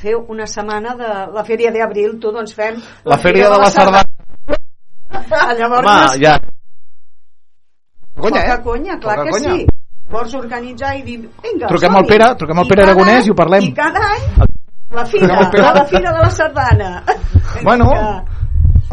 feu 0.00 0.24
una 0.32 0.46
setmana 0.46 0.94
de 0.96 1.08
la 1.32 1.44
fèria 1.44 1.70
d'abril, 1.72 2.18
tu 2.20 2.32
doncs 2.32 2.54
fem 2.56 2.80
La 3.04 3.18
fèria 3.18 3.50
de 3.52 3.58
la 3.60 3.70
sardana. 3.70 4.15
Ah, 5.10 5.54
Llavors, 5.54 5.86
Home, 5.86 6.18
ja. 6.22 6.38
Conya, 8.16 8.40
poca 8.42 8.54
eh? 8.54 8.62
conya, 8.62 8.98
clar 8.98 9.16
Poca 9.16 9.24
que 9.24 9.30
conya. 9.30 9.54
sí. 9.54 9.66
Vols 10.08 10.34
organitzar 10.38 10.94
i 10.96 11.02
dir, 11.02 11.18
vinga, 11.42 11.66
Truquem 11.66 11.96
al 11.98 12.06
Pere, 12.06 12.28
truquem 12.38 12.58
al 12.58 12.64
I 12.66 12.68
Pere 12.70 12.82
Aragonès 12.84 13.18
any- 13.20 13.26
i 13.26 13.30
ho 13.30 13.34
parlem. 13.34 13.62
I 13.66 13.72
cada 13.74 14.00
any, 14.06 14.22
la 14.94 15.04
fira, 15.04 15.34
a 15.36 15.74
la 15.74 15.84
fira 15.84 16.12
de 16.12 16.18
la 16.22 16.30
sardana. 16.30 17.02
Bueno, 17.62 17.86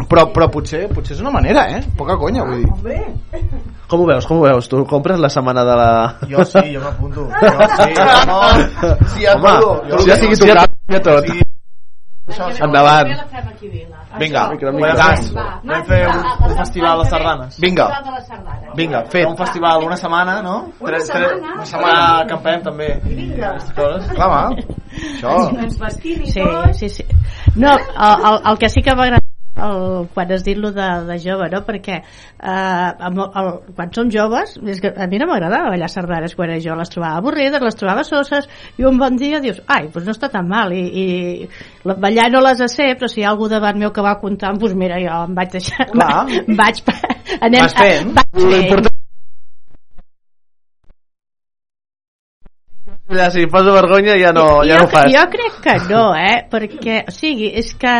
però, 0.09 0.23
però 0.33 0.47
potser, 0.49 0.87
potser 0.89 1.13
és 1.15 1.21
una 1.21 1.29
manera, 1.31 1.67
eh? 1.77 1.81
Poca 1.97 2.15
conya, 2.17 2.43
vull 2.47 2.63
dir. 2.63 2.71
Hombre, 2.71 2.97
Com 3.87 4.01
ho 4.01 4.05
veus, 4.07 4.25
com 4.25 4.37
ho 4.39 4.41
veus? 4.47 4.67
Tu 4.71 4.79
compres 4.89 5.19
la 5.19 5.29
setmana 5.29 5.61
de 5.67 5.75
la... 5.77 5.89
Jo 6.31 6.43
sí, 6.45 6.63
jo 6.73 6.79
m'apunto. 6.81 7.27
Jo 7.29 7.67
sí, 7.75 7.93
home. 8.33 8.63
Si 9.13 9.21
ja, 9.25 9.35
Home, 9.35 9.51
jo, 9.91 9.99
si 9.99 10.07
ja 10.09 10.15
ja 10.15 10.19
sigui 10.21 10.35
si 10.35 10.47
ja- 10.47 10.55
tocat, 10.55 10.71
ja 10.89 10.99
tot. 11.03 11.25
Endavant. 12.63 13.11
Vinga, 14.19 14.43
cas, 14.95 15.31
vam 15.33 15.83
fer 15.87 16.01
un, 16.07 16.19
un 16.49 16.55
festival 16.57 16.99
de 17.01 17.05
sardanes. 17.09 17.59
Vinga. 17.59 17.87
Vinga, 18.75 19.03
fet. 19.09 19.25
Un 19.27 19.37
festival 19.37 19.83
una 19.83 19.95
setmana, 19.97 20.41
no? 20.41 20.55
Una 20.79 20.91
Tres- 20.91 21.07
setmana? 21.07 21.27
tres- 21.29 21.55
Una 21.55 21.65
setmana 21.65 22.19
acampem 22.21 22.61
també. 22.63 22.89
Vinga. 23.03 23.55
Clar, 23.73 24.29
va. 24.29 24.43
Això... 24.93 25.33
ens 25.63 25.79
vestim 25.81 26.21
i 26.21 26.31
Sí, 26.31 26.39
tot. 26.41 26.73
sí, 26.77 26.89
sí. 26.89 27.03
No, 27.55 27.73
el, 27.73 28.25
el, 28.29 28.39
el 28.51 28.57
que 28.61 28.69
sí 28.69 28.81
que 28.85 28.93
m'agrada 28.95 29.22
el, 29.55 30.07
quan 30.13 30.31
has 30.33 30.43
dit 30.45 30.57
lo 30.57 30.71
de, 30.73 30.87
de 31.07 31.17
jove, 31.21 31.49
no? 31.51 31.61
Perquè 31.67 31.97
eh, 31.99 32.89
el, 33.07 33.19
el, 33.21 33.49
quan 33.77 33.91
som 33.93 34.09
joves, 34.13 34.55
és 34.65 34.81
que 34.81 34.93
a 34.95 35.07
mi 35.11 35.19
no 35.21 35.27
m'agradava 35.29 35.73
ballar 35.73 35.89
sardanes 35.91 36.35
quan 36.37 36.55
jo, 36.63 36.77
les 36.79 36.89
trobava 36.93 37.21
avorrides, 37.21 37.61
les 37.61 37.77
trobava 37.79 38.05
soses, 38.07 38.49
i 38.77 38.87
un 38.89 38.97
bon 39.01 39.19
dia 39.19 39.41
dius, 39.43 39.61
ai, 39.67 39.87
doncs 39.93 40.09
no 40.09 40.15
està 40.17 40.31
tan 40.33 40.49
mal, 40.49 40.73
i, 40.73 40.83
i 40.87 41.85
la- 41.85 41.97
ballar 41.99 42.29
no 42.33 42.41
les 42.47 42.65
sé, 42.73 42.93
però 42.97 43.11
si 43.11 43.21
hi 43.21 43.27
ha 43.27 43.31
algú 43.33 43.49
davant 43.51 43.77
meu 43.79 43.93
que 43.93 44.05
va 44.05 44.17
comptant, 44.21 44.57
doncs 44.59 44.75
mira, 44.79 44.99
jo 45.03 45.21
em 45.27 45.37
vaig 45.37 45.53
deixar... 45.53 45.89
Clar. 45.93 46.25
vaig, 46.63 46.83
anem, 47.39 47.61
Vas 47.61 47.79
fent. 47.79 48.13
Vaig 48.17 48.43
fent. 48.49 49.02
Ja, 53.11 53.29
si 53.29 53.45
poso 53.51 53.73
vergonya 53.75 54.15
ja 54.15 54.31
no, 54.31 54.63
ja 54.63 54.77
jo, 54.77 54.79
no 54.79 54.83
ho 54.85 54.87
fas. 54.87 55.11
jo 55.11 55.23
crec 55.29 55.57
que 55.61 55.73
no, 55.91 56.15
eh? 56.15 56.47
Perquè, 56.49 57.01
o 57.09 57.11
sigui, 57.11 57.49
és 57.59 57.73
que, 57.75 57.91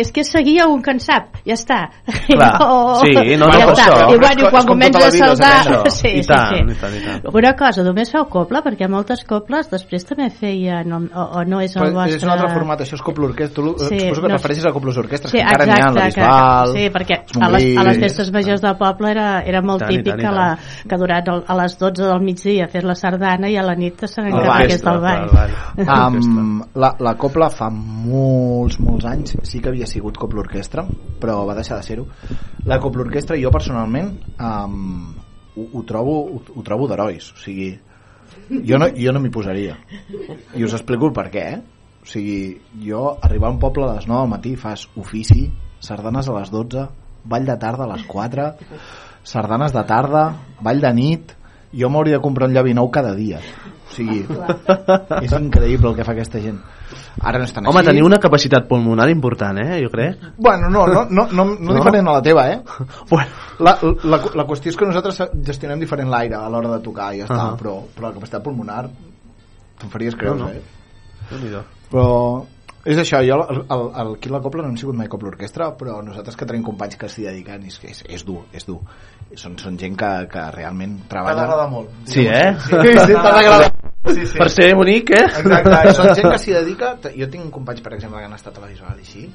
és 0.00 0.08
que 0.10 0.24
seguir 0.24 0.62
un 0.64 0.80
que 0.82 0.94
en 0.96 1.00
sap, 1.04 1.36
ja 1.44 1.52
està. 1.58 1.90
Clar. 2.30 2.54
No, 2.58 2.96
Sí, 3.02 3.12
no, 3.36 3.46
no, 3.46 3.50
ja 3.52 3.66
per 3.68 3.74
està. 3.74 3.84
això. 3.84 4.14
I 4.14 4.18
bueno, 4.22 4.48
quan 4.54 4.66
comença 4.70 5.02
tota 5.02 5.10
a 5.10 5.60
saltar... 5.60 5.90
Sí, 5.96 6.08
I 6.08 6.22
sí, 6.24 6.28
tant, 6.28 6.56
sí. 6.56 6.72
i 6.72 6.78
tant, 6.80 6.96
i 6.96 7.02
tant. 7.04 7.28
Una 7.36 7.52
cosa, 7.56 7.84
només 7.84 8.10
feu 8.10 8.24
coble, 8.32 8.62
perquè 8.64 8.88
moltes 8.90 9.22
cobles 9.28 9.68
després 9.70 10.08
també 10.08 10.30
feien, 10.32 10.92
o, 10.92 11.02
o, 11.04 11.44
no 11.44 11.60
és 11.60 11.76
el 11.76 11.82
Però 11.84 11.92
vostre... 12.00 12.16
és 12.16 12.24
un 12.24 12.32
altre 12.32 12.50
format, 12.56 12.80
això 12.86 12.96
és 12.96 13.04
copla 13.04 13.28
orquestra. 13.28 13.60
Tu 13.60 13.74
Sí, 13.86 14.00
suposo 14.00 14.22
que 14.22 14.28
no 14.28 14.32
no, 14.32 14.40
refereixes 14.40 14.66
a 14.66 14.72
coples 14.72 14.96
orquestres, 15.04 15.30
Sí, 15.32 15.38
que 15.38 15.44
encara 15.44 15.66
n'hi 15.68 15.76
ha, 15.76 15.92
la 15.92 16.08
exacte, 16.08 16.16
que, 16.16 16.26
Bisbal, 16.26 16.72
sí, 16.72 16.88
perquè 16.96 17.20
a 17.44 17.52
les, 17.52 17.68
a 17.76 17.86
les 17.90 18.00
festes 18.06 18.32
majors 18.32 18.64
del 18.64 18.76
poble 18.80 19.12
era, 19.12 19.28
era 19.44 19.60
molt 19.62 19.84
Tant, 19.84 19.92
típic 19.92 20.16
tant, 20.16 20.24
que, 20.24 20.34
la, 20.34 20.48
que 20.88 21.00
durant 21.04 21.30
el, 21.34 21.44
a 21.46 21.58
les 21.60 21.76
12 21.80 22.08
del 22.08 22.24
migdia 22.24 22.68
fes 22.72 22.84
la 22.88 22.96
sardana 22.98 23.52
i 23.52 23.56
a 23.60 23.64
la 23.66 23.76
nit 23.78 24.04
se 24.06 24.22
El 24.26 24.45
el 25.24 25.30
ball. 25.32 25.54
Um, 25.76 26.62
la, 26.74 26.92
la 27.02 27.14
copla 27.20 27.50
fa 27.52 27.68
molts, 27.72 28.78
molts 28.80 29.06
anys 29.10 29.36
sí 29.48 29.60
que 29.60 29.72
havia 29.72 29.88
sigut 29.90 30.18
copla 30.20 30.44
orquestra 30.44 30.86
però 31.20 31.42
va 31.48 31.56
deixar 31.58 31.80
de 31.80 31.86
ser-ho. 31.86 32.06
La 32.66 32.80
copla 32.82 33.04
orquestra 33.06 33.38
jo 33.40 33.52
personalment 33.54 34.12
um, 34.38 35.14
ho, 35.56 35.68
ho 35.72 35.84
trobo, 35.88 36.18
ho, 36.34 36.42
ho 36.54 36.66
trobo 36.66 36.88
d'herois 36.90 37.30
o 37.34 37.40
sigui, 37.40 37.70
jo 38.66 38.80
no, 38.80 38.90
jo 38.96 39.14
no 39.14 39.22
m'hi 39.22 39.32
posaria. 39.34 39.78
I 40.54 40.64
us 40.64 40.76
explico 40.76 41.10
el 41.10 41.16
per 41.16 41.28
què 41.32 41.46
eh? 41.54 41.62
o 42.06 42.08
sigui, 42.08 42.60
jo 42.86 43.16
arribar 43.20 43.50
a 43.50 43.56
un 43.56 43.62
poble 43.62 43.86
a 43.86 43.96
les 43.96 44.06
9 44.06 44.22
del 44.22 44.30
matí 44.30 44.54
fas 44.60 44.86
ofici 44.96 45.48
sardanes 45.82 46.28
a 46.28 46.36
les 46.38 46.52
12 46.54 46.86
ball 47.26 47.46
de 47.46 47.56
tarda 47.58 47.84
a 47.84 47.90
les 47.92 48.04
4 48.06 48.46
sardanes 49.26 49.74
de 49.74 49.82
tarda 49.84 50.22
ball 50.62 50.80
de 50.80 50.92
nit 50.94 51.34
jo 51.74 51.90
m'hauria 51.90 52.18
de 52.18 52.22
comprar 52.22 52.48
un 52.48 52.54
llavi 52.54 52.74
nou 52.78 52.90
cada 52.94 53.14
dia 53.18 53.40
o 53.86 53.92
sigui, 53.94 54.24
és 55.22 55.32
increïble 55.36 55.90
el 55.92 55.96
que 55.96 56.04
fa 56.04 56.12
aquesta 56.16 56.40
gent 56.42 56.58
ara 57.22 57.38
no 57.40 57.46
estan 57.48 57.66
Home, 57.66 57.80
així 57.80 57.88
teniu 57.88 58.06
una 58.06 58.18
capacitat 58.22 58.66
pulmonar 58.68 59.06
important, 59.10 59.58
eh? 59.58 59.78
Jo 59.82 59.88
crec. 59.90 60.18
Bueno, 60.36 60.68
no, 60.70 60.84
no, 60.86 61.04
no, 61.10 61.24
no, 61.32 61.44
no, 61.46 61.54
No? 61.58 61.74
diferent 61.78 62.06
a 62.08 62.12
la 62.18 62.22
teva, 62.22 62.44
eh? 62.52 62.60
Bueno. 63.10 63.30
La, 63.58 63.72
la, 64.04 64.18
la 64.36 64.44
qüestió 64.46 64.70
és 64.70 64.76
que 64.76 64.86
nosaltres 64.86 65.22
gestionem 65.46 65.80
diferent 65.80 66.10
l'aire 66.12 66.36
a 66.36 66.48
l'hora 66.52 66.74
de 66.76 66.80
tocar 66.84 67.14
i 67.14 67.22
ja 67.22 67.28
està, 67.30 67.38
Ahà. 67.40 67.56
però, 67.56 67.78
però 67.94 68.10
la 68.10 68.14
capacitat 68.18 68.44
pulmonar 68.44 68.82
te'n 69.80 69.90
faries 69.90 70.14
creus, 70.18 70.38
No, 70.38 70.50
no. 70.50 70.50
eh? 70.52 71.64
Però 71.90 72.06
és 72.86 73.00
això, 73.02 73.20
jo 73.26 73.36
el, 73.42 73.60
el, 73.60 73.84
el, 74.02 74.12
a 74.16 74.32
la 74.34 74.40
Copla 74.44 74.62
no 74.64 74.70
hem 74.70 74.78
sigut 74.80 74.96
mai 74.98 75.08
Copla 75.10 75.32
Orquestra, 75.32 75.72
però 75.78 75.98
nosaltres 76.06 76.38
que 76.38 76.46
tenim 76.48 76.64
companys 76.66 76.98
que 77.00 77.10
s'hi 77.10 77.26
dediquen 77.26 77.66
és 77.66 77.78
és, 77.84 78.02
és 78.18 78.24
dur, 78.26 78.44
és 78.56 78.66
dur. 78.68 78.78
Són, 79.34 79.56
són 79.58 79.78
gent 79.80 79.98
que, 79.98 80.10
que 80.32 80.44
realment 80.54 81.00
treballa... 81.10 81.48
T'ha 81.50 81.66
molt. 81.72 81.90
Sí, 82.08 82.26
eh? 82.30 82.54
Sí, 82.62 82.78
sí, 82.94 83.16
t'ha 83.16 83.32
d'agradar. 83.36 83.72
Sí, 84.06 84.22
sí. 84.22 84.38
Per 84.38 84.48
ser 84.54 84.68
bonic, 84.78 85.10
eh? 85.18 85.24
Exacte, 85.42 85.94
són 85.98 86.12
gent 86.14 86.30
que 86.30 86.38
s'hi 86.44 86.54
dedica... 86.54 86.92
Jo 87.16 87.30
tinc 87.32 87.50
companys, 87.54 87.82
per 87.82 87.96
exemple, 87.98 88.22
que 88.22 88.30
han 88.30 88.38
estat 88.38 88.60
a 88.60 88.62
la 88.62 88.70
Bisbal 88.70 89.02
i 89.02 89.06
així, 89.06 89.26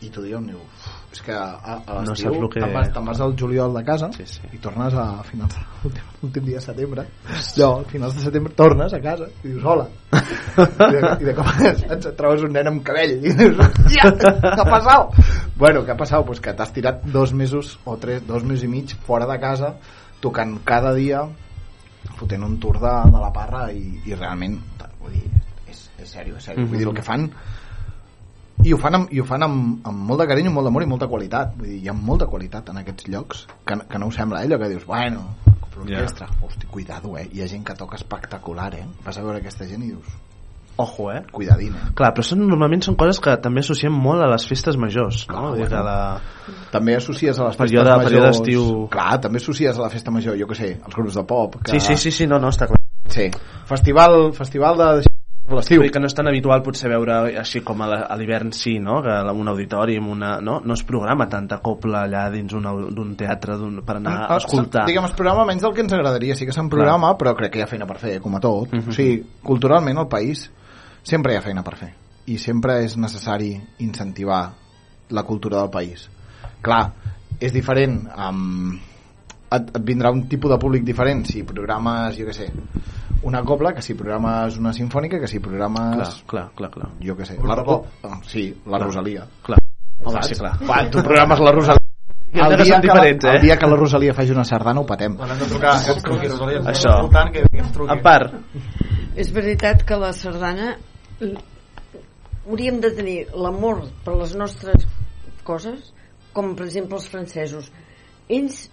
i 0.00 0.10
tu 0.10 0.24
dius, 0.26 0.42
diu, 0.48 0.58
"Uf, 0.58 0.99
és 1.10 1.20
que 1.26 1.32
a, 1.34 1.74
a 1.74 1.94
No 2.04 2.12
l'estiu 2.12 2.36
lo 2.38 2.48
que- 2.48 2.60
te'n 2.62 3.04
vas, 3.06 3.20
al 3.20 3.32
juliol 3.36 3.72
de 3.74 3.82
casa 3.84 4.10
Sí, 4.14 4.22
sí. 4.30 4.40
i 4.54 4.58
tornes 4.62 4.94
a 4.94 5.22
finals 5.26 5.56
l'últim, 6.22 6.44
dia 6.46 6.60
de 6.60 6.64
setembre 6.64 7.04
allò, 7.26 7.70
a 7.80 7.84
finals 7.90 8.14
de 8.14 8.22
setembre 8.28 8.52
tornes 8.54 8.94
a 8.94 9.00
casa 9.02 9.26
i 9.42 9.48
dius 9.48 9.64
hola 9.64 9.88
i 10.14 10.92
de, 10.94 11.00
i 11.20 11.24
de 11.26 11.34
cop 11.34 11.50
et 11.96 12.06
trobes 12.18 12.44
un 12.46 12.52
nen 12.54 12.70
amb 12.70 12.84
cabell 12.86 13.16
i 13.18 13.34
dius 13.34 13.58
hòstia, 13.58 14.12
què 14.22 14.54
ha 14.54 14.66
passat? 14.70 15.18
bueno, 15.58 15.82
què 15.84 15.92
ha 15.92 15.98
passat? 15.98 16.22
Pues 16.26 16.40
que 16.40 16.54
t'has 16.54 16.70
tirat 16.72 17.02
dos 17.04 17.34
mesos 17.34 17.78
o 17.84 17.96
tres, 18.00 18.22
dos 18.26 18.44
mesos 18.46 18.64
i 18.64 18.68
mig 18.70 18.94
fora 19.06 19.26
de 19.26 19.38
casa 19.42 19.74
tocant 20.20 20.58
cada 20.64 20.94
dia 20.94 21.24
fotent 22.20 22.44
un 22.44 22.58
tour 22.60 22.78
de, 22.80 22.94
de 23.10 23.18
la 23.20 23.32
parra 23.32 23.66
i, 23.72 23.98
i 24.06 24.14
realment 24.14 24.58
vull 25.00 25.12
dir, 25.16 25.26
és, 25.68 25.88
és 25.98 26.08
sèrio, 26.14 26.36
és 26.38 26.44
sèrio. 26.44 26.66
vull 26.68 26.78
dir, 26.78 26.86
el 26.88 26.94
que 26.96 27.02
fan 27.04 27.26
i 28.64 28.72
ho 28.74 28.78
fan, 28.80 28.96
amb, 28.98 29.12
i 29.12 29.20
ho 29.20 29.26
fan 29.28 29.44
amb, 29.46 29.86
amb 29.88 30.08
molt 30.10 30.22
de 30.22 30.26
carinyo, 30.30 30.52
molt 30.54 30.68
d'amor 30.68 30.84
i 30.84 30.88
molta 30.90 31.08
qualitat 31.10 31.54
vull 31.56 31.68
dir, 31.68 31.78
hi 31.84 31.88
ha 31.88 31.94
molta 31.96 32.26
qualitat 32.30 32.72
en 32.72 32.80
aquests 32.82 33.08
llocs 33.12 33.46
que, 33.64 33.78
que 33.88 34.00
no 34.00 34.10
ho 34.10 34.14
sembla, 34.14 34.42
eh? 34.42 34.48
allò 34.48 34.58
que 34.60 34.72
dius 34.72 34.86
bueno, 34.88 35.28
l'orquestra, 35.76 36.26
yeah. 36.30 36.46
hosti, 36.46 36.66
cuidado 36.66 37.16
eh? 37.18 37.28
hi 37.32 37.42
ha 37.42 37.48
gent 37.48 37.64
que 37.66 37.76
toca 37.78 37.96
espectacular 38.00 38.74
eh? 38.76 38.84
vas 39.04 39.18
a 39.18 39.24
veure 39.24 39.40
aquesta 39.40 39.68
gent 39.68 39.86
i 39.86 39.94
dius 39.94 40.18
Ojo, 40.80 41.10
eh? 41.12 41.20
cuidadín 41.32 41.74
eh? 41.76 41.90
Clar, 41.96 42.12
però 42.16 42.24
són, 42.24 42.40
normalment 42.48 42.80
són 42.86 42.96
coses 42.96 43.18
que 43.20 43.34
també 43.44 43.60
associem 43.60 43.92
molt 43.92 44.24
a 44.24 44.30
les 44.30 44.46
festes 44.48 44.78
majors, 44.80 45.26
no? 45.28 45.50
Vull 45.50 45.60
dir 45.60 45.68
que 45.68 45.82
la... 45.84 45.98
també 46.72 46.96
associes 46.96 47.36
a 47.36 47.50
les 47.50 47.58
Període- 47.60 47.84
festes 47.84 48.06
majors 48.06 48.40
període 48.40 48.62
estiu. 48.64 48.88
clar, 48.94 49.18
també 49.20 49.42
associes 49.42 49.76
a 49.76 49.84
la 49.84 49.90
festa 49.92 50.14
major 50.14 50.38
jo 50.40 50.48
que 50.48 50.56
sé, 50.56 50.70
els 50.78 50.96
grups 50.96 51.18
de 51.20 51.26
pop 51.28 51.58
que... 51.60 51.74
Sí, 51.74 51.80
sí, 51.84 51.98
sí, 52.00 52.14
sí, 52.22 52.30
no, 52.30 52.40
no, 52.40 52.48
està 52.54 52.70
clar. 52.70 52.80
sí. 53.12 53.28
festival, 53.68 54.32
festival 54.38 54.80
de 54.80 54.90
dir 55.84 55.90
que 55.90 56.00
no 56.00 56.08
és 56.08 56.14
tan 56.16 56.28
habitual 56.30 56.62
potser 56.62 56.90
veure 56.92 57.16
així 57.40 57.62
com 57.66 57.82
a 57.82 57.88
l'hivern 58.18 58.52
sí, 58.56 58.78
no? 58.82 59.00
que 59.02 59.10
en 59.10 59.30
un 59.42 59.50
auditori 59.52 59.96
amb 60.00 60.12
una, 60.14 60.36
no? 60.40 60.60
no 60.64 60.76
es 60.76 60.84
programa 60.86 61.26
tanta 61.28 61.58
copla 61.64 62.04
allà 62.06 62.28
dins 62.32 62.54
d'un 62.54 63.14
teatre 63.18 63.58
per 63.86 63.96
anar 63.98 64.16
a 64.28 64.38
escoltar 64.38 64.86
Diguem, 64.86 65.06
es 65.08 65.16
programa 65.16 65.46
menys 65.48 65.64
del 65.66 65.74
que 65.74 65.84
ens 65.84 65.92
agradaria. 65.96 66.36
Sí 66.36 66.46
que 66.46 66.54
se'n 66.56 66.70
programa, 66.72 67.12
però 67.18 67.34
crec 67.38 67.54
que 67.54 67.60
hi 67.60 67.64
ha 67.64 67.70
feina 67.70 67.88
per 67.88 67.98
fer, 68.02 68.18
com 68.22 68.36
a 68.36 68.40
tot. 68.42 68.72
Mhm. 68.72 68.88
O 68.88 68.96
sigui, 68.96 69.20
culturalment 69.42 69.98
al 69.98 70.08
país 70.08 70.48
sempre 71.02 71.34
hi 71.34 71.38
ha 71.38 71.44
feina 71.44 71.64
per 71.66 71.76
fer. 71.76 71.92
I 72.26 72.38
sempre 72.38 72.80
és 72.84 72.96
necessari 72.96 73.54
incentivar 73.78 74.42
la 75.10 75.24
cultura 75.24 75.60
del 75.60 75.70
país. 75.70 76.08
Clar, 76.62 76.84
és 77.40 77.52
diferent 77.52 78.04
amb... 78.14 78.89
Et, 79.50 79.70
et 79.76 79.82
vindrà 79.82 80.12
un 80.14 80.24
tipus 80.30 80.50
de 80.52 80.58
públic 80.62 80.84
diferent 80.86 81.24
si 81.26 81.42
programes, 81.42 82.14
jo 82.18 82.26
què 82.28 82.34
sé, 82.36 82.46
una 83.26 83.42
cobla 83.44 83.72
que 83.74 83.82
si 83.82 83.96
programes 83.98 84.56
una 84.60 84.72
sinfònica 84.72 85.18
que 85.20 85.28
si 85.28 85.40
programes... 85.42 85.96
clar, 85.98 86.14
clar, 86.30 86.46
clar, 86.56 86.70
clar. 86.76 86.88
Jo 87.02 87.16
què 87.18 87.26
sé, 87.26 87.36
la, 87.42 87.56
oh, 87.66 87.80
sí, 88.26 88.46
la 88.66 88.78
Clar. 88.78 88.86
Rosalia. 88.86 89.26
clar. 89.42 89.58
Home, 90.04 90.14
Saps? 90.14 90.28
sí, 90.30 90.38
clar. 90.38 90.54
Quan 90.64 90.90
tu 90.94 91.02
programes 91.04 91.42
la 91.44 91.52
Rosalia 91.52 91.80
el 92.30 92.54
que 92.56 92.62
dia 92.62 92.76
són 92.76 92.84
que, 92.84 92.86
la, 92.86 92.94
diferents, 92.94 93.24
eh? 93.26 93.30
el 93.34 93.42
dia 93.42 93.56
que 93.58 93.66
la 93.66 93.76
Rosalia 93.76 94.14
faci 94.14 94.30
una 94.30 94.44
sardana 94.46 94.80
ho 94.80 94.86
patem. 94.86 95.16
Quan 95.18 95.32
hem 95.34 95.40
de 95.42 95.48
trucar, 95.50 95.72
que 95.82 95.92
ens 95.96 96.04
truqui, 96.06 96.28
Rosalia, 96.30 96.60
ens 96.62 96.68
Això. 96.70 96.92
escoltant, 96.94 97.32
que, 97.34 97.42
que 97.50 97.62
ens 97.64 97.72
truqui. 97.74 97.92
En 97.96 98.02
part, 98.06 98.36
És 99.18 99.32
veritat 99.34 99.82
que 99.84 99.96
la 99.98 100.12
sardana 100.14 100.76
hauríem 102.46 102.78
de 102.80 102.90
tenir 102.96 103.16
l'amor 103.34 103.82
per 104.04 104.14
les 104.20 104.36
nostres 104.38 104.86
coses 105.44 105.90
com 106.32 106.54
per 106.54 106.68
exemple 106.68 106.96
els 107.00 107.08
francesos 107.10 107.72
ells 108.30 108.68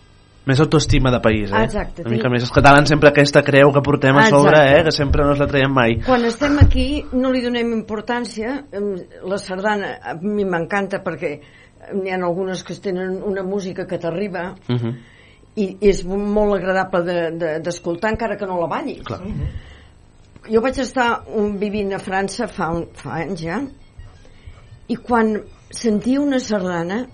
més 0.48 0.60
autoestima 0.64 1.12
de 1.12 1.20
país, 1.20 1.52
eh? 1.52 1.64
Exacte, 1.64 2.02
Una 2.06 2.12
mica 2.16 2.30
més. 2.30 2.42
Els 2.44 2.52
catalans 2.56 2.90
sempre 2.90 3.10
aquesta 3.10 3.42
creu 3.44 3.72
que 3.76 3.82
portem 3.84 4.16
a 4.18 4.26
sobre, 4.30 4.56
Exacte. 4.58 4.80
eh? 4.80 4.84
Que 4.88 4.92
sempre 4.96 5.24
no 5.24 5.32
ens 5.32 5.40
la 5.40 5.48
traiem 5.48 5.74
mai. 5.74 5.98
quan 6.06 6.24
estem 6.26 6.58
aquí 6.60 7.04
no 7.14 7.32
li 7.32 7.42
donem 7.44 7.74
importància 7.74 8.64
la 9.24 9.38
sardana 9.38 9.98
a 10.02 10.16
mi 10.22 10.46
m'encanta 10.46 11.04
perquè 11.04 11.40
n'hi 11.94 12.10
ha 12.12 12.18
algunes 12.26 12.64
que 12.64 12.74
tenen 12.76 13.22
una 13.24 13.44
música 13.44 13.86
que 13.88 13.98
t'arriba 13.98 14.56
Uh 14.70 14.76
-huh. 14.76 14.96
i 15.56 15.78
és 15.82 16.04
molt 16.06 16.54
agradable 16.56 17.02
de- 17.04 17.32
de- 17.32 17.60
d'escoltar 17.60 18.10
de, 18.12 18.14
encara 18.16 18.38
que 18.38 18.46
no 18.46 18.60
la 18.60 18.68
ballis 18.68 19.04
Clar. 19.04 19.22
jo 20.52 20.62
vaig 20.62 20.78
estar 20.80 21.24
un, 21.36 21.58
vivint 21.60 21.94
a 21.94 22.00
França 22.00 22.48
fa, 22.48 22.70
un, 22.72 22.88
fa 22.94 23.16
anys 23.24 23.42
ja 23.42 23.62
i 24.88 24.96
quan 24.96 25.42
sentia 25.70 26.22
una 26.22 26.40
sardana 26.40 27.06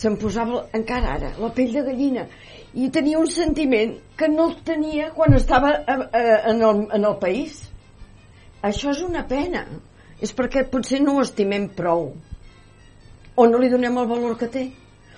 se'm 0.00 0.16
posava 0.20 0.64
encara 0.76 1.14
ara 1.18 1.30
la 1.38 1.50
pell 1.56 1.72
de 1.76 1.84
gallina. 1.86 2.26
I 2.74 2.88
tenia 2.94 3.18
un 3.18 3.28
sentiment 3.30 3.96
que 4.16 4.28
no 4.30 4.48
el 4.48 4.56
tenia 4.64 5.10
quan 5.16 5.34
estava 5.36 5.72
a, 5.74 5.96
a, 5.96 6.22
en, 6.52 6.62
el, 6.62 6.84
en 6.96 7.04
el 7.04 7.16
país. 7.22 7.64
Això 8.62 8.94
és 8.94 9.02
una 9.04 9.26
pena. 9.28 9.64
És 10.20 10.32
perquè 10.36 10.66
potser 10.68 11.00
no 11.02 11.16
ho 11.16 11.24
estimem 11.24 11.68
prou. 11.76 12.10
O 13.36 13.46
no 13.48 13.60
li 13.60 13.70
donem 13.72 13.98
el 13.98 14.08
valor 14.08 14.36
que 14.38 14.48
té 14.52 14.68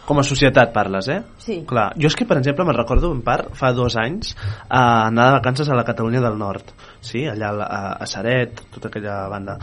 Com 0.03 0.19
a 0.19 0.25
societat 0.27 0.73
parles, 0.75 1.07
eh? 1.15 1.21
Sí. 1.39 1.61
Clar, 1.69 1.93
jo 1.95 2.09
és 2.11 2.17
que, 2.19 2.25
per 2.27 2.37
exemple, 2.41 2.65
me'n 2.67 2.75
recordo 2.75 3.13
en 3.15 3.21
part, 3.23 3.53
fa 3.55 3.71
dos 3.73 3.95
anys, 4.01 4.33
a 4.67 5.07
anar 5.07 5.29
de 5.29 5.37
vacances 5.37 5.69
a 5.71 5.77
la 5.79 5.85
Catalunya 5.87 6.21
del 6.25 6.35
Nord, 6.41 6.73
sí? 7.01 7.23
allà 7.31 7.53
a, 7.63 7.81
a 8.03 8.09
Saret, 8.11 8.65
tota 8.75 8.91
aquella 8.91 9.29
banda. 9.31 9.55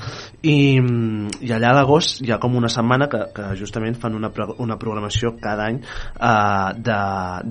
I, 0.41 0.79
mm, 0.79 1.41
i 1.43 1.51
allà 1.55 1.73
a 1.73 1.77
l'agost 1.81 2.23
hi 2.23 2.31
ha 2.31 2.39
com 2.39 2.55
una 2.55 2.71
setmana 2.71 3.09
que, 3.11 3.19
que 3.35 3.49
justament 3.59 3.99
fan 3.99 4.15
una, 4.15 4.31
pro- 4.31 4.55
una 4.63 4.79
programació 4.79 5.33
cada 5.43 5.67
any 5.73 5.81
eh, 5.83 6.71
de, 6.87 6.99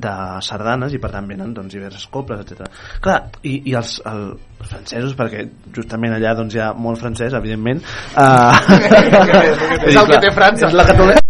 de 0.09 0.17
sardanes 0.49 0.97
i 0.97 1.03
per 1.03 1.13
tant 1.13 1.29
venen 1.29 1.53
doncs, 1.55 1.77
diverses 1.77 2.09
coples, 2.09 2.41
etc. 2.47 2.73
Clar, 3.05 3.21
i, 3.45 3.59
i 3.69 3.77
els, 3.77 3.99
el, 4.09 4.31
els 4.63 4.73
francesos, 4.73 5.13
perquè 5.19 5.45
justament 5.77 6.17
allà 6.17 6.33
doncs, 6.41 6.57
hi 6.57 6.65
ha 6.65 6.73
molt 6.73 7.05
francès, 7.05 7.37
evidentment. 7.37 7.85
Eh, 8.17 8.53
És 9.93 9.97
el 9.97 10.09
que 10.09 10.23
té 10.25 10.33
França. 10.33 10.69
És 10.73 10.77
la 10.77 10.89
Catalunya 10.89 11.28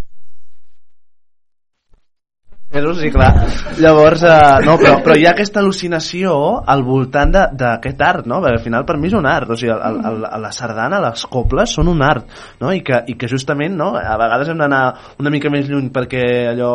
mesos, 2.70 3.00
sí, 3.00 3.10
clar. 3.10 3.46
Llavors, 3.78 4.22
eh, 4.22 4.64
no, 4.64 4.76
però, 4.76 4.98
però 5.02 5.14
hi 5.16 5.24
ha 5.24 5.32
aquesta 5.32 5.62
al·lucinació 5.62 6.32
al 6.68 6.82
voltant 6.84 7.32
d'aquest 7.32 8.02
art, 8.04 8.26
no? 8.28 8.42
Perquè 8.44 8.58
al 8.58 8.64
final 8.64 8.84
per 8.84 8.98
mi 9.00 9.08
és 9.08 9.14
un 9.16 9.26
art, 9.26 9.48
o 9.50 9.56
sigui, 9.56 9.72
el, 9.72 9.80
el, 10.04 10.18
el, 10.28 10.42
la 10.42 10.50
sardana, 10.52 11.00
les 11.00 11.24
coples 11.32 11.72
són 11.78 11.88
un 11.88 12.02
art, 12.04 12.28
no? 12.60 12.72
I 12.74 12.82
que, 12.84 13.00
i 13.08 13.16
que 13.18 13.30
justament, 13.30 13.76
no? 13.78 13.94
A 13.96 14.18
vegades 14.20 14.52
hem 14.52 14.60
d'anar 14.60 14.82
una 15.18 15.32
mica 15.32 15.50
més 15.52 15.68
lluny 15.70 15.88
perquè 15.94 16.22
allò, 16.52 16.72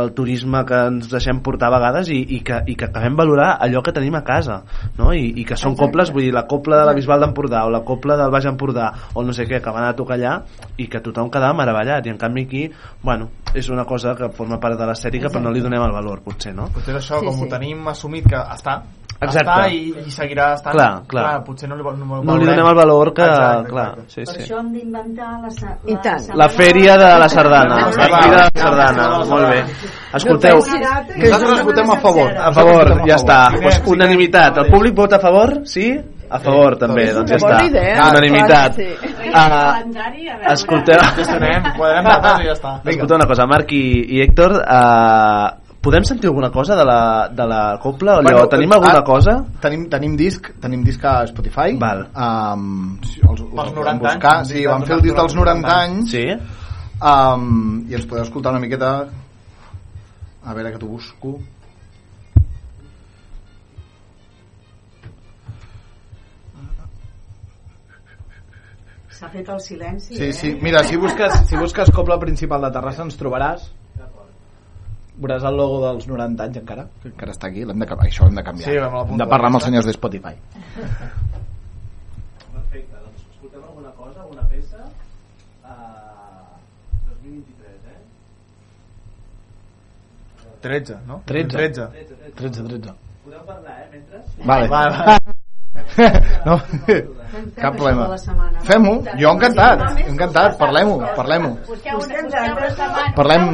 el 0.00 0.12
turisme 0.14 0.62
que 0.68 0.80
ens 0.92 1.10
deixem 1.10 1.42
portar 1.44 1.72
a 1.72 1.76
vegades 1.78 2.12
i, 2.14 2.20
i, 2.38 2.40
que, 2.46 2.60
i 2.70 2.78
que 2.78 2.88
acabem 2.90 3.18
valorar 3.18 3.56
allò 3.64 3.82
que 3.82 3.94
tenim 3.96 4.14
a 4.20 4.24
casa, 4.26 4.60
no? 5.00 5.10
I, 5.12 5.32
i 5.42 5.46
que 5.48 5.58
són 5.58 5.74
coples, 5.78 6.14
vull 6.14 6.28
dir, 6.28 6.34
la 6.36 6.46
copla 6.50 6.78
de 6.82 6.86
la 6.90 6.94
Bisbal 6.94 7.26
d'Empordà 7.26 7.64
o 7.66 7.74
la 7.74 7.82
copla 7.86 8.18
del 8.20 8.30
Baix 8.30 8.46
Empordà 8.52 8.92
o 9.14 9.26
no 9.26 9.34
sé 9.34 9.48
què, 9.50 9.58
que 9.64 9.74
van 9.74 9.88
a 9.88 9.96
tocar 9.98 10.14
allà 10.14 10.36
i 10.78 10.86
que 10.86 11.02
tothom 11.02 11.32
quedava 11.32 11.58
meravellat 11.58 12.06
i 12.06 12.14
en 12.14 12.20
canvi 12.20 12.46
aquí, 12.46 12.68
bueno, 13.02 13.32
és 13.54 13.68
una 13.70 13.84
cosa 13.86 14.14
que 14.18 14.28
forma 14.34 14.58
part 14.60 14.78
de 14.78 14.86
l'estètica 14.88 15.23
però 15.30 15.42
no 15.42 15.50
li 15.50 15.60
donem 15.60 15.82
el 15.82 15.92
valor 15.92 16.20
potser, 16.22 16.54
no? 16.54 16.68
Potser 16.74 16.96
és 16.96 17.02
això, 17.04 17.20
Sí, 17.20 17.26
com 17.26 17.34
sí. 17.34 17.44
ho 17.44 17.48
tenim 17.48 17.88
assumit 17.88 18.26
que 18.28 18.36
està, 18.36 18.82
Exacte. 19.20 19.50
està 19.50 19.68
i, 19.70 19.94
i 20.06 20.10
seguirà 20.10 20.54
estant. 20.54 20.74
Clar, 20.74 21.02
clar. 21.06 21.44
potser 21.44 21.68
no 21.68 21.76
li, 21.76 21.82
no, 21.82 21.92
no, 21.96 22.22
No 22.22 22.36
li 22.36 22.44
donem 22.46 22.66
el 22.66 22.74
valor 22.74 23.12
que... 23.14 23.22
Exacte, 23.22 23.68
clar, 23.70 23.86
exacte. 23.98 24.10
sí, 24.10 24.24
Per 24.24 24.34
sí. 24.34 24.42
això 24.42 24.58
hem 24.60 24.72
d'inventar 24.72 25.30
la, 25.40 25.50
sa- 25.50 25.76
I 25.86 25.96
tant. 26.02 26.18
setmana- 26.20 26.38
La 26.44 26.48
fèria 26.48 26.96
de 26.98 27.18
la 27.18 27.28
sardana. 27.28 27.76
La 27.76 27.92
fèria 27.92 28.30
de 28.30 28.36
la 28.36 28.50
sardana, 28.54 29.08
molt 29.24 29.48
bé. 29.48 29.64
Escolteu, 30.14 30.56
Nosaltres 30.56 31.64
votem 31.64 31.90
a 31.90 31.96
favor. 32.00 32.30
a 32.36 32.52
favor, 32.52 32.92
ja 33.08 33.16
està. 33.16 33.38
Pues 33.62 33.82
unanimitat. 33.86 34.58
El 34.58 34.70
públic 34.70 34.94
vota 34.94 35.16
a 35.16 35.20
favor? 35.20 35.60
Sí? 35.64 35.94
A 36.30 36.38
favor, 36.40 36.74
també, 36.76 37.12
doncs 37.12 37.30
ja 37.30 37.36
està. 37.36 38.10
Unanimitat. 38.10 38.78
Ah, 39.34 40.52
escolteu, 40.52 41.00
Gestionem, 41.16 41.62
quadrem 41.76 42.06
dates 42.06 42.40
i 42.44 42.48
ja 42.48 42.54
està. 42.54 42.72
escolteu 42.86 43.16
una 43.18 43.26
cosa, 43.26 43.46
Marc 43.50 43.72
i, 43.74 43.82
i 44.14 44.20
Héctor, 44.22 44.54
uh, 44.62 45.48
podem 45.84 46.04
sentir 46.06 46.28
alguna 46.30 46.50
cosa 46.54 46.76
de 46.78 46.84
la, 46.86 47.00
de 47.34 47.46
la 47.50 47.62
copla? 47.82 48.18
Allò, 48.20 48.22
Bueno, 48.30 48.46
tenim 48.52 48.72
ah, 48.72 48.78
alguna 48.78 49.02
cosa? 49.04 49.34
Tenim, 49.60 49.88
tenim 49.90 50.14
disc, 50.16 50.52
tenim 50.62 50.84
disc 50.86 51.02
a 51.04 51.26
Spotify. 51.26 51.74
Val. 51.80 52.06
Um, 52.14 52.94
si 53.02 53.20
els, 53.20 53.42
us 53.42 53.50
Pels 53.50 53.68
el 53.68 53.74
podem 53.74 53.98
90 53.98 54.06
buscar. 54.06 54.36
anys, 54.38 54.48
Sí, 54.54 54.64
vam 54.70 54.86
fer 54.86 54.96
el 54.96 55.02
disc 55.02 55.16
dels 55.18 55.34
90 55.42 55.74
anys. 55.82 56.14
Sí? 56.14 56.24
Um, 57.04 57.84
I 57.90 57.98
ens 57.98 58.06
podeu 58.06 58.24
escoltar 58.24 58.54
una 58.54 58.62
miqueta... 58.62 58.94
A 60.44 60.52
veure 60.52 60.72
que 60.74 60.78
t'ho 60.78 60.88
busco. 60.92 61.38
S'ha 69.24 69.30
fet 69.32 69.48
el 69.48 69.60
silenci, 69.64 70.14
Sí, 70.18 70.24
eh? 70.24 70.32
sí. 70.36 70.58
Mira, 70.60 70.82
si 70.84 70.96
busques, 71.00 71.32
si 71.48 71.56
busques 71.56 71.90
Copla 71.96 72.18
Principal 72.20 72.60
de 72.60 72.68
Terrassa 72.74 73.02
ens 73.06 73.16
trobaràs 73.16 73.70
veuràs 75.16 75.44
el 75.48 75.56
logo 75.56 75.78
dels 75.80 76.04
90 76.10 76.42
anys 76.44 76.58
encara 76.60 76.84
que 77.00 77.08
encara 77.08 77.32
està 77.32 77.46
aquí, 77.48 77.62
l'hem 77.64 77.78
de, 77.80 77.86
això 78.04 78.24
ho 78.26 78.28
hem 78.28 78.36
de 78.36 78.42
canviar 78.44 78.66
Sí, 78.68 78.74
hem 78.76 79.16
de 79.22 79.26
parlar 79.30 79.48
amb 79.48 79.56
els 79.60 79.64
senyors 79.68 79.86
de 79.88 79.94
Spotify 79.94 80.34
Perfecte, 82.52 82.96
doncs 82.98 83.22
escoltem 83.30 83.62
alguna 83.62 83.92
cosa, 83.96 84.20
alguna 84.26 84.44
peça 84.50 84.82
uh, 85.64 86.58
2023, 87.22 87.88
eh? 87.94 88.00
13, 90.68 91.00
no? 91.08 91.22
13. 91.24 91.48
13. 91.56 91.88
13, 92.42 92.68
13 92.68 92.94
Podeu 93.24 93.40
parlar, 93.48 93.78
eh, 93.80 93.88
mentre? 93.94 94.18
vale. 94.44 94.68
Va, 94.68 94.82
no, 97.34 97.50
cap 97.60 97.76
problema. 97.76 98.06
Fem-ho, 98.64 98.94
jo 99.20 99.32
encantat, 99.34 99.82
encantat, 100.06 100.56
parlem-ho, 100.58 100.98
parlem-ho. 101.16 101.52
Parlem, 103.16 103.48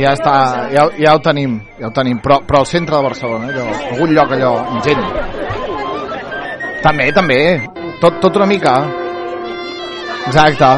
ja 0.00 0.12
està, 0.12 0.34
ja, 0.72 0.86
ja 1.00 1.14
ho 1.16 1.22
tenim, 1.24 1.58
ja 1.80 1.88
ho 1.88 1.92
tenim, 1.96 2.20
però, 2.24 2.40
però 2.48 2.62
al 2.62 2.68
centre 2.70 2.96
de 2.96 3.08
Barcelona, 3.08 3.50
allò, 3.52 3.66
algun 3.92 4.14
lloc 4.16 4.34
allò, 4.36 4.52
ingent. 4.76 5.04
També, 6.82 7.08
també, 7.14 7.40
tot, 8.02 8.18
tot 8.22 8.36
una 8.40 8.50
mica. 8.50 8.76
Exacte, 10.26 10.70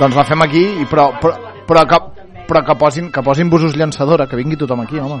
doncs 0.00 0.16
la 0.18 0.26
fem 0.26 0.46
aquí, 0.46 0.64
i 0.82 0.88
però, 0.90 1.10
però, 1.20 1.36
però, 1.68 1.84
que, 1.86 2.00
però 2.48 2.64
que 2.66 2.78
posin, 2.78 3.12
que 3.14 3.22
posin 3.26 3.50
busos 3.52 3.76
llançadora, 3.76 4.26
que 4.26 4.38
vingui 4.38 4.58
tothom 4.58 4.84
aquí, 4.86 4.98
home. 4.98 5.20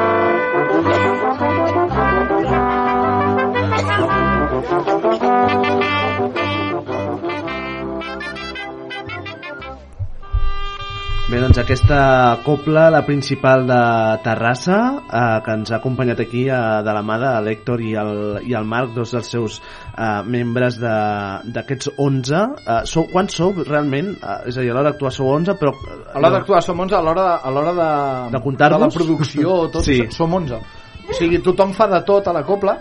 doncs 11.41 11.57
aquesta 11.57 11.97
copla, 12.45 12.85
la 12.93 13.01
principal 13.05 13.63
de 13.67 13.77
Terrassa, 14.23 14.77
eh, 15.09 15.39
que 15.45 15.55
ens 15.57 15.71
ha 15.71 15.77
acompanyat 15.79 16.19
aquí 16.23 16.43
eh, 16.47 16.59
de 16.85 16.93
la 16.93 17.01
mà 17.05 17.17
de 17.21 17.31
l'Hèctor 17.47 17.81
i, 17.81 17.91
el, 17.97 18.11
i 18.47 18.53
el 18.57 18.67
Marc, 18.69 18.93
dos 18.95 19.11
dels 19.15 19.31
seus 19.33 19.57
eh, 19.59 20.21
membres 20.25 20.77
de- 20.81 21.51
d'aquests 21.55 21.91
11. 21.97 22.41
Eh, 22.65 22.77
sou, 22.89 23.07
quants 23.11 23.33
sou 23.41 23.53
realment? 23.63 24.13
Eh, 24.21 24.37
és 24.51 24.57
a 24.57 24.61
dir, 24.65 24.69
a 24.71 24.77
l'hora 24.77 24.91
d'actuar 24.91 25.11
sou 25.17 25.31
11, 25.33 25.57
però... 25.61 25.73
eh, 25.73 25.99
A 26.13 26.19
l'hora 26.21 26.35
d'actuar 26.37 26.61
som 26.65 26.79
11, 26.85 26.95
a 26.99 27.01
l'hora 27.09 27.25
de, 27.27 27.35
a 27.41 27.55
l'hora 27.57 27.73
de, 27.81 27.89
De 28.37 28.55
de 28.61 28.77
la 28.85 28.91
producció, 28.93 29.57
tot, 29.73 29.83
sí. 29.85 29.99
som 30.13 30.33
11. 30.33 30.61
O 31.09 31.13
sigui, 31.17 31.41
tothom 31.43 31.73
fa 31.73 31.87
de 31.91 32.03
tot 32.07 32.27
a 32.29 32.33
la 32.33 32.43
copla. 32.47 32.77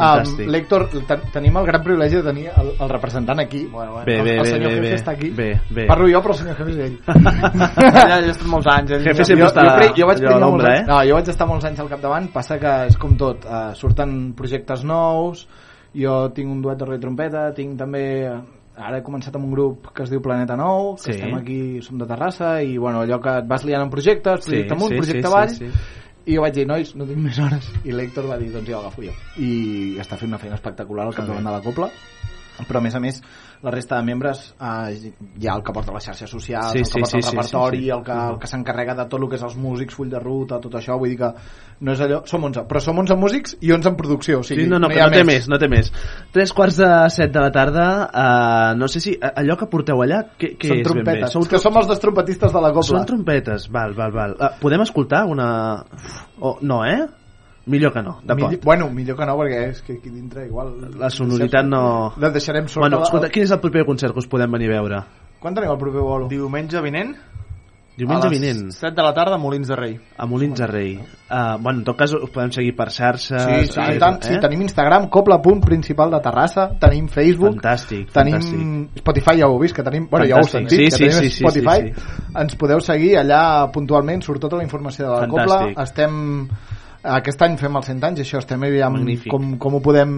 Fantàstic. 0.00 0.46
Um, 0.46 0.50
L'Hèctor, 0.54 0.84
ten, 1.06 1.20
tenim 1.32 1.56
el 1.60 1.66
gran 1.68 1.82
privilegi 1.84 2.16
de 2.16 2.22
tenir 2.22 2.46
el, 2.56 2.72
el 2.80 2.88
representant 2.90 3.40
aquí. 3.44 3.64
Bueno, 3.70 4.00
Bé, 4.04 4.16
el, 4.18 4.24
bé, 4.24 4.34
el 4.36 4.42
bé, 4.42 4.48
senyor 4.50 4.70
bé, 4.70 4.76
Jefe 4.76 4.88
bé. 4.88 4.94
està 4.96 5.12
aquí. 5.12 5.30
Bé, 5.30 5.48
bé. 5.70 5.86
Parlo 5.86 6.08
jo, 6.10 6.20
però 6.24 6.34
el 6.34 6.38
senyor 6.40 6.56
Jefe 6.56 6.70
és 6.70 6.78
ell. 6.86 6.98
Ja, 7.90 8.04
ja 8.08 8.20
he 8.20 8.30
estat 8.30 8.46
molts 8.50 8.66
anys. 8.72 8.90
Eh? 8.96 9.00
Jefe 9.06 9.24
sempre 9.24 9.44
jo, 9.44 9.50
està 9.50 9.64
jo, 9.66 9.74
pre- 9.78 9.92
jo 9.96 10.06
vaig 10.10 10.18
allò 10.20 10.28
a 10.28 10.30
prendre 10.30 10.50
molts 10.50 10.64
anys, 10.70 10.80
eh? 10.80 10.86
no, 10.90 11.00
jo 11.08 11.18
vaig 11.20 11.28
estar 11.34 11.46
molts 11.50 11.64
anys 11.70 11.80
al 11.84 11.88
capdavant 11.92 12.30
passa 12.32 12.58
que 12.62 12.72
és 12.90 12.96
com 13.00 13.16
tot, 13.20 13.44
uh, 13.46 13.70
surten 13.78 14.32
projectes 14.38 14.84
nous 14.88 15.44
jo 15.96 16.14
tinc 16.36 16.50
un 16.52 16.60
duet 16.62 16.78
de 16.78 16.86
rei 16.86 17.00
trompeta 17.02 17.48
tinc 17.56 17.76
també 17.78 18.04
ara 18.80 19.00
he 19.00 19.02
començat 19.04 19.34
amb 19.36 19.44
un 19.48 19.52
grup 19.52 19.90
que 19.92 20.04
es 20.06 20.10
diu 20.12 20.22
Planeta 20.22 20.54
Nou 20.56 20.94
que 20.94 21.02
Sí. 21.02 21.16
estem 21.18 21.34
aquí, 21.36 21.58
som 21.82 21.98
de 21.98 22.06
Terrassa 22.06 22.62
i 22.62 22.78
bueno, 22.78 23.02
allò 23.02 23.18
que 23.20 23.34
et 23.42 23.48
vas 23.50 23.64
liant 23.66 23.82
en 23.82 23.90
projectes 23.90 24.44
Sí, 24.44 24.50
projecte 24.52 24.74
amunt, 24.76 24.92
sí, 24.94 24.96
projecte 25.02 25.26
sí, 25.26 25.32
avall 25.32 25.50
sí, 25.50 25.66
sí. 25.66 25.72
I 26.26 26.36
jo 26.36 26.42
vaig 26.44 26.54
dir, 26.54 26.66
nois, 26.68 26.94
no 26.98 27.06
tinc 27.08 27.22
més 27.24 27.38
hores. 27.40 27.70
I 27.84 27.94
l'Hèctor 27.96 28.28
va 28.28 28.38
dir, 28.40 28.50
doncs 28.52 28.68
ja 28.68 28.78
ho 28.78 28.82
agafo 28.84 29.04
jo. 29.06 29.14
I 29.40 29.52
està 30.02 30.18
fent 30.20 30.32
una 30.32 30.40
feina 30.42 30.58
espectacular 30.58 31.06
al 31.06 31.16
capdavant 31.16 31.46
de 31.48 31.54
la 31.54 31.62
copla. 31.64 31.88
Però 32.60 32.80
a 32.80 32.84
més 32.84 32.94
a 32.94 33.00
més 33.00 33.22
la 33.62 33.70
resta 33.70 33.96
de 33.98 34.06
membres 34.06 34.54
eh, 34.56 35.12
hi 35.36 35.48
ha 35.48 35.54
el 35.58 35.62
que 35.64 35.72
porta 35.76 35.92
les 35.92 36.06
xarxes 36.08 36.30
socials, 36.32 36.72
Sí, 36.72 36.78
el 36.78 36.84
que 36.84 36.90
sí, 36.90 37.00
porta 37.00 37.10
sí, 37.10 37.16
el 37.18 37.22
sí, 37.22 37.30
repertori, 37.36 37.78
sí, 37.78 37.84
sí. 37.84 37.90
el 37.96 38.04
que, 38.06 38.16
el 38.32 38.38
que 38.40 38.48
s'encarrega 38.48 38.94
de 38.96 39.04
tot 39.12 39.20
el 39.20 39.28
que 39.28 39.36
és 39.36 39.44
els 39.44 39.56
músics, 39.60 39.96
full 39.98 40.08
de 40.12 40.22
ruta, 40.22 40.60
tot 40.64 40.78
això, 40.80 40.96
vull 41.00 41.12
dir 41.12 41.18
que 41.20 41.30
no 41.80 41.92
és 41.92 42.00
allò, 42.04 42.22
som 42.28 42.44
11, 42.48 42.64
però 42.70 42.80
som 42.84 42.98
11 43.02 43.18
músics 43.20 43.56
i 43.60 43.72
11 43.76 43.92
en 43.92 43.98
producció, 44.00 44.40
o 44.40 44.46
sigui, 44.46 44.64
Sí, 44.64 44.70
no, 44.70 44.80
no, 44.80 44.88
hi 44.88 44.96
que 44.96 45.04
no 45.04 45.12
té 45.16 45.24
més, 45.28 45.48
no 45.52 45.60
té 45.60 45.68
més. 45.72 45.92
Tres 46.32 46.52
quarts 46.56 46.80
de 46.80 46.90
set 47.12 47.32
de 47.36 47.44
la 47.44 47.52
tarda, 47.52 47.86
uh, 48.08 48.72
no 48.80 48.88
sé 48.88 49.04
si 49.04 49.14
uh, 49.18 49.32
allò 49.44 49.56
que 49.60 49.68
porteu 49.72 50.00
allà, 50.04 50.22
què, 50.40 50.54
què 50.56 50.72
Són 50.72 50.80
és 50.80 50.84
ben 50.84 50.84
bé? 50.84 51.04
trompetes, 51.04 51.36
Sou 51.36 51.48
que 51.48 51.60
som 51.62 51.76
els 51.80 51.88
dos 51.90 52.00
trompetistes 52.00 52.52
de 52.52 52.64
la 52.64 52.72
copla. 52.72 52.96
Són 52.96 53.08
trompetes, 53.08 53.68
val, 53.72 53.96
val, 53.96 54.12
val. 54.16 54.36
Uh, 54.40 54.52
podem 54.60 54.84
escoltar 54.88 55.26
una... 55.28 55.48
Oh, 56.40 56.56
no, 56.64 56.84
eh? 56.88 57.02
Millor 57.70 57.92
que 57.94 58.02
no, 58.02 58.16
d'acord. 58.24 58.50
Millor, 58.50 58.64
bueno, 58.66 58.90
millor 58.90 59.16
que 59.18 59.26
no, 59.30 59.38
perquè 59.38 59.62
és 59.70 59.82
que 59.86 59.98
aquí 60.00 60.10
dintre 60.10 60.46
igual... 60.48 60.74
La 60.98 61.10
sonoritat 61.14 61.66
no... 61.70 61.82
La 62.18 62.32
deixarem 62.34 62.66
sota... 62.68 62.86
Bueno, 62.88 63.02
escolta, 63.06 63.30
quin 63.30 63.46
és 63.46 63.54
el 63.54 63.62
proper 63.62 63.86
concert 63.88 64.16
que 64.16 64.24
us 64.24 64.30
podem 64.30 64.50
venir 64.58 64.72
a 64.74 64.78
veure? 64.80 65.02
Quan 65.40 65.54
tenim 65.56 65.70
el 65.72 65.78
proper 65.80 66.02
bolo? 66.04 66.26
Diumenge 66.32 66.82
vinent? 66.84 67.14
Diumenge 68.00 68.28
a 68.28 68.30
les 68.30 68.40
vinent. 68.40 68.60
7 68.72 68.94
de 68.96 69.02
la 69.04 69.10
tarda 69.12 69.34
a 69.36 69.38
Molins 69.40 69.68
de 69.68 69.76
Rei. 69.76 69.94
A 70.16 70.24
Molins 70.24 70.56
de 70.56 70.66
Rei. 70.66 70.92
Uh, 71.28 71.58
bueno, 71.60 71.80
en 71.80 71.84
tot 71.84 71.98
cas 71.98 72.14
us 72.16 72.30
podem 72.32 72.48
seguir 72.54 72.72
per 72.78 72.86
xarxes... 72.94 73.42
Sí, 73.44 73.66
sí, 73.74 73.80
eh, 73.82 73.96
i 73.96 74.00
tant, 74.00 74.16
sí, 74.24 74.38
tenim 74.40 74.62
Instagram, 74.64 75.08
copla.principal 75.12 76.14
de 76.14 76.20
Terrassa, 76.24 76.64
tenim 76.80 77.10
Facebook, 77.12 77.58
Fantàstic, 77.58 78.08
tenim 78.14 78.38
fantàstic. 78.38 79.02
Spotify, 79.02 79.36
ja 79.42 79.50
ho 79.50 79.56
heu 79.58 79.60
vist, 79.60 79.76
que 79.76 79.84
tenim, 79.84 80.06
bueno, 80.08 80.24
ja 80.30 80.38
ho 80.38 80.46
heu 80.46 80.48
Fantàstic. 80.48 80.70
sentit, 80.70 80.80
Sí, 80.80 80.86
que 80.86 80.96
sí, 80.96 81.04
tenim 81.04 81.18
sí, 81.18 81.30
sí, 81.36 81.44
Spotify, 81.44 81.90
sí, 81.90 82.06
sí. 82.08 82.36
ens 82.44 82.56
podeu 82.62 82.80
seguir 82.80 83.12
allà 83.20 83.42
puntualment, 83.74 84.24
surt 84.24 84.40
tota 84.46 84.56
la 84.56 84.64
informació 84.64 85.04
de 85.04 85.10
la 85.12 85.20
Fantàstic. 85.26 85.50
copla, 85.50 85.84
estem 85.84 86.48
aquest 87.02 87.42
any 87.42 87.56
fem 87.56 87.76
els 87.76 87.86
100 87.88 88.04
anys 88.04 88.18
i 88.20 88.22
això 88.26 88.38
estem 88.42 88.62
aviam 88.66 88.92
Magnífic. 88.92 89.30
com, 89.32 89.56
com, 89.58 89.74
ho 89.74 89.80
podem, 89.80 90.10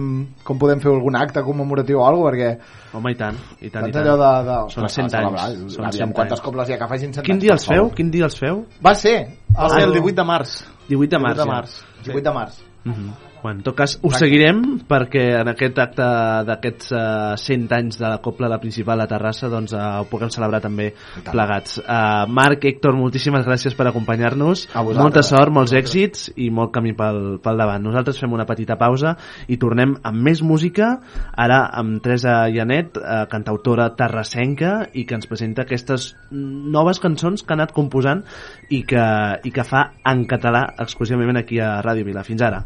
com 0.43 0.59
podem 0.59 0.81
fer 0.83 0.91
algun 0.91 1.15
acte 1.15 1.43
commemoratiu 1.43 1.99
o 2.01 2.05
alguna 2.05 2.31
perquè 2.31 2.49
Home, 2.93 3.11
i 3.11 3.15
tant, 3.15 3.37
i 3.61 3.69
tant, 3.69 3.87
i 3.87 3.91
tant. 3.91 4.03
allò 4.03 4.15
de, 4.19 4.31
de, 4.49 4.57
Són 4.73 4.83
ostres, 4.83 4.93
100 4.93 5.09
celebrar, 5.15 5.45
anys. 5.47 5.73
Són 5.77 5.85
aviam 5.87 6.09
100 6.09 6.13
quantes 6.17 6.37
anys. 6.39 6.45
coples 6.45 6.69
hi 6.69 6.73
ha 6.73 6.77
que 6.77 6.87
facin 6.91 7.13
100 7.13 7.23
Quin 7.23 7.35
anys, 7.35 7.43
dia 7.43 7.53
els 7.53 7.67
feu? 7.71 7.89
Quin 7.95 8.11
dia 8.11 8.25
els 8.25 8.37
feu? 8.39 8.65
Va 8.83 8.93
ser 8.95 9.17
Va 9.55 9.69
ser 9.69 9.83
el 9.87 9.93
18 9.93 10.15
de 10.15 10.23
març. 10.27 10.57
18 10.89 11.09
de 11.15 11.19
març. 11.19 11.37
18 11.37 11.37
de 11.37 11.43
ja. 11.43 11.51
març. 11.53 11.77
18 12.03 12.23
de 12.23 12.33
març. 12.33 12.59
Mhm. 12.83 13.13
Bueno, 13.43 13.59
en 13.59 13.63
tot 13.63 13.75
cas, 13.75 13.97
us 14.07 14.15
seguirem 14.15 14.59
perquè 14.87 15.23
en 15.41 15.49
aquest 15.51 15.79
acte 15.83 16.05
d'aquests 16.47 16.93
uh, 16.95 17.33
100 17.35 17.73
anys 17.75 17.97
de 17.99 18.05
la 18.07 18.21
Copla 18.23 18.47
la 18.47 18.59
Principal 18.63 19.01
de 19.03 19.07
Terrassa 19.11 19.49
doncs, 19.51 19.73
uh, 19.75 19.97
ho 19.99 20.05
puguem 20.07 20.29
celebrar 20.31 20.61
també 20.63 20.85
plegats. 21.27 21.81
Uh, 21.83 22.23
Marc, 22.31 22.63
Héctor, 22.63 22.95
moltíssimes 22.95 23.43
gràcies 23.43 23.75
per 23.75 23.89
acompanyar-nos. 23.89 24.63
Molta 24.95 25.25
sort, 25.27 25.51
molts 25.51 25.75
èxits 25.75 26.29
i 26.39 26.47
molt 26.55 26.71
camí 26.71 26.95
pel, 26.95 27.19
pel 27.43 27.59
davant. 27.59 27.83
Nosaltres 27.83 28.21
fem 28.23 28.31
una 28.31 28.47
petita 28.47 28.77
pausa 28.79 29.17
i 29.51 29.59
tornem 29.59 29.97
amb 30.07 30.23
més 30.23 30.39
música, 30.39 30.93
ara 31.35 31.65
amb 31.83 31.99
Teresa 32.05 32.45
Llanet, 32.47 32.95
uh, 32.95 33.25
cantautora 33.33 33.89
terrassenca 33.99 34.85
i 34.95 35.03
que 35.03 35.19
ens 35.19 35.27
presenta 35.27 35.67
aquestes 35.67 36.13
noves 36.31 37.03
cançons 37.03 37.43
que 37.43 37.51
ha 37.51 37.59
anat 37.59 37.75
composant 37.75 38.23
i 38.71 38.85
que, 38.87 39.03
i 39.43 39.51
que 39.51 39.67
fa 39.67 39.89
en 40.07 40.23
català 40.31 40.69
exclusivament 40.87 41.43
aquí 41.43 41.59
a 41.59 41.81
Ràdio 41.83 42.07
Vila. 42.07 42.23
Fins 42.23 42.47
ara. 42.47 42.63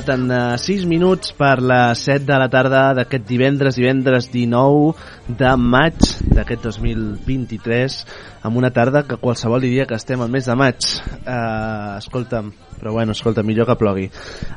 Falten 0.00 0.30
6 0.56 0.86
minuts 0.88 1.34
per 1.36 1.60
les 1.60 2.00
7 2.06 2.24
de 2.24 2.36
la 2.40 2.48
tarda 2.48 2.94
d'aquest 2.96 3.26
divendres, 3.28 3.76
divendres 3.76 4.30
19 4.32 4.94
de 5.36 5.50
maig 5.60 5.98
d'aquest 6.32 6.64
2023, 6.64 7.98
amb 8.48 8.56
una 8.56 8.70
tarda 8.72 9.02
que 9.04 9.18
qualsevol 9.20 9.60
diria 9.60 9.84
que 9.86 9.98
estem 9.98 10.22
al 10.22 10.32
mes 10.32 10.48
de 10.48 10.56
maig. 10.56 10.88
Uh, 11.20 11.98
escolta'm, 11.98 12.48
però 12.78 12.94
bueno, 12.96 13.12
escolta, 13.12 13.44
millor 13.44 13.68
que 13.68 13.76
plogui. 13.76 14.08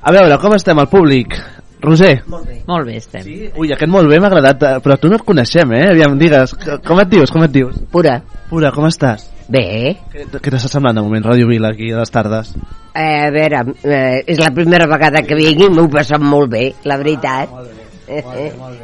A 0.01 0.15
veure, 0.15 0.39
com 0.39 0.55
estem 0.55 0.79
al 0.79 0.87
públic? 0.91 1.35
Roser. 1.83 2.21
Molt 2.31 2.47
bé. 2.47 2.61
Molt 2.69 2.87
bé 2.87 2.97
estem. 3.01 3.27
Sí? 3.27 3.51
Ui, 3.59 3.73
aquest 3.75 3.91
molt 3.91 4.07
bé 4.07 4.21
m'ha 4.23 4.31
agradat, 4.31 4.63
eh, 4.63 4.79
però 4.85 4.95
tu 4.95 5.11
no 5.11 5.19
et 5.19 5.27
coneixem, 5.27 5.75
eh? 5.75 5.89
Aviam, 5.91 6.15
digues, 6.15 6.55
com 6.87 7.03
et 7.03 7.11
dius, 7.11 7.35
com 7.35 7.43
et 7.43 7.51
dius? 7.51 7.83
Pura. 7.91 8.21
Pura, 8.47 8.71
com 8.71 8.87
estàs? 8.87 9.32
Bé. 9.51 9.97
Què, 10.11 10.25
què 10.39 10.51
t'està 10.53 10.69
semblant 10.71 10.95
de 10.95 11.03
moment 11.03 11.25
Ràdio 11.25 11.47
Vila 11.49 11.73
aquí 11.73 11.91
a 11.91 11.99
les 11.99 12.11
tardes? 12.13 12.53
Eh, 12.95 13.25
a 13.27 13.31
veure, 13.33 13.63
eh, 13.83 14.23
és 14.31 14.39
la 14.39 14.51
primera 14.55 14.87
vegada 14.87 15.21
que 15.27 15.35
vingui, 15.35 15.67
m'ho 15.69 15.87
he 15.89 15.91
passat 15.97 16.21
molt 16.21 16.51
bé, 16.53 16.63
la 16.87 16.97
veritat. 17.01 17.49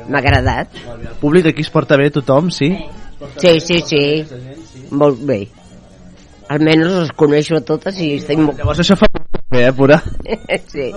M'ha 0.09 0.19
agradat. 0.19 0.75
El 0.89 1.15
públic 1.21 1.47
aquí 1.51 1.61
es 1.65 1.69
porta 1.71 1.97
bé 1.99 2.09
tothom, 2.11 2.49
sí? 2.51 2.71
Sí, 3.37 3.59
sí, 3.59 3.79
sí. 3.85 4.03
Molt 4.91 5.19
bé. 5.27 5.41
Almenys 6.49 6.87
les 6.95 7.11
coneixo 7.13 7.59
a 7.59 7.61
totes 7.61 7.99
i 8.01 8.15
estic 8.17 8.39
molt... 8.41 8.57
Llavors 8.57 8.79
això 8.81 8.95
fa 8.97 9.05
molt 9.13 9.43
bé, 9.53 9.65
eh, 9.67 9.73
Pura? 9.77 9.99
sí. 10.73 10.87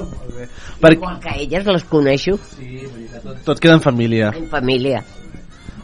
Per- 0.80 0.94
Igual 0.96 1.18
que 1.20 1.34
elles 1.42 1.66
les 1.66 1.84
coneixo. 1.90 2.38
Tot 3.44 3.60
queda 3.60 3.74
en 3.76 3.82
família. 3.84 4.30
En 4.38 4.46
família. 4.48 5.02